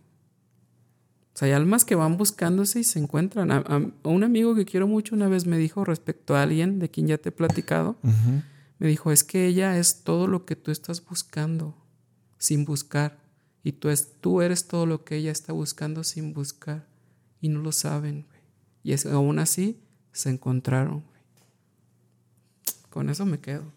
O 1.34 1.38
sea, 1.38 1.48
hay 1.48 1.54
almas 1.54 1.86
que 1.86 1.96
van 1.96 2.18
buscándose 2.18 2.80
y 2.80 2.84
se 2.84 3.00
encuentran. 3.00 3.52
A, 3.52 3.92
un 4.04 4.24
amigo 4.24 4.56
que 4.56 4.66
quiero 4.66 4.88
mucho 4.88 5.16
una 5.16 5.28
vez 5.28 5.46
me 5.46 5.58
dijo 5.58 5.84
respecto 5.84 6.36
a 6.36 6.44
alguien 6.44 6.80
de 6.80 6.90
quien 6.90 7.08
ya 7.08 7.18
te 7.18 7.30
he 7.30 7.32
platicado, 7.32 7.98
me 8.82 8.88
dijo, 8.88 9.12
es 9.12 9.24
que 9.24 9.46
ella 9.46 9.78
es 9.78 10.04
todo 10.04 10.26
lo 10.26 10.44
que 10.44 10.56
tú 10.56 10.72
estás 10.72 11.06
buscando 11.06 11.78
sin 12.40 12.66
buscar. 12.66 13.20
Y 13.64 13.74
tú, 13.74 13.90
es, 13.90 14.20
tú 14.22 14.42
eres 14.42 14.68
todo 14.68 14.88
lo 14.88 15.04
que 15.06 15.18
ella 15.18 15.32
está 15.32 15.54
buscando 15.54 16.04
sin 16.04 16.34
buscar. 16.34 16.88
Y 17.42 17.50
no 17.50 17.62
lo 17.62 17.74
saben. 17.74 18.26
Y 18.82 18.94
es, 18.94 19.06
aún 19.06 19.38
así 19.38 19.80
se 20.14 20.32
encontraron. 20.32 21.04
Con 22.90 23.12
eso 23.12 23.24
me 23.24 23.40
quedo. 23.40 23.72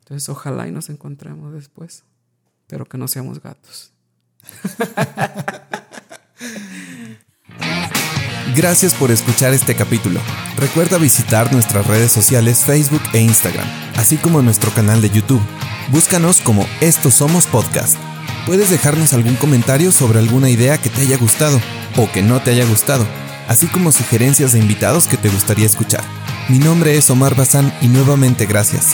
Entonces 0.00 0.28
ojalá 0.28 0.68
y 0.68 0.70
nos 0.70 0.90
encontremos 0.90 1.54
después. 1.54 2.04
Pero 2.66 2.84
que 2.84 2.98
no 2.98 3.08
seamos 3.08 3.42
gatos. 3.42 3.94
Gracias 8.54 8.94
por 8.94 9.10
escuchar 9.10 9.52
este 9.52 9.74
capítulo. 9.74 10.20
Recuerda 10.56 10.96
visitar 10.96 11.52
nuestras 11.52 11.86
redes 11.88 12.12
sociales 12.12 12.64
Facebook 12.64 13.02
e 13.12 13.18
Instagram, 13.18 13.66
así 13.96 14.16
como 14.16 14.42
nuestro 14.42 14.70
canal 14.70 15.02
de 15.02 15.10
YouTube. 15.10 15.42
Búscanos 15.88 16.40
como 16.40 16.64
Estos 16.80 17.14
Somos 17.14 17.46
Podcast. 17.46 17.96
Puedes 18.46 18.70
dejarnos 18.70 19.12
algún 19.12 19.34
comentario 19.34 19.90
sobre 19.90 20.20
alguna 20.20 20.50
idea 20.50 20.78
que 20.78 20.88
te 20.88 21.00
haya 21.00 21.16
gustado 21.16 21.60
o 21.96 22.10
que 22.12 22.22
no 22.22 22.40
te 22.42 22.52
haya 22.52 22.64
gustado, 22.64 23.04
así 23.48 23.66
como 23.66 23.90
sugerencias 23.90 24.52
de 24.52 24.60
invitados 24.60 25.08
que 25.08 25.16
te 25.16 25.30
gustaría 25.30 25.66
escuchar. 25.66 26.04
Mi 26.48 26.58
nombre 26.60 26.96
es 26.96 27.10
Omar 27.10 27.34
Bazán 27.34 27.72
y 27.80 27.88
nuevamente 27.88 28.46
gracias. 28.46 28.92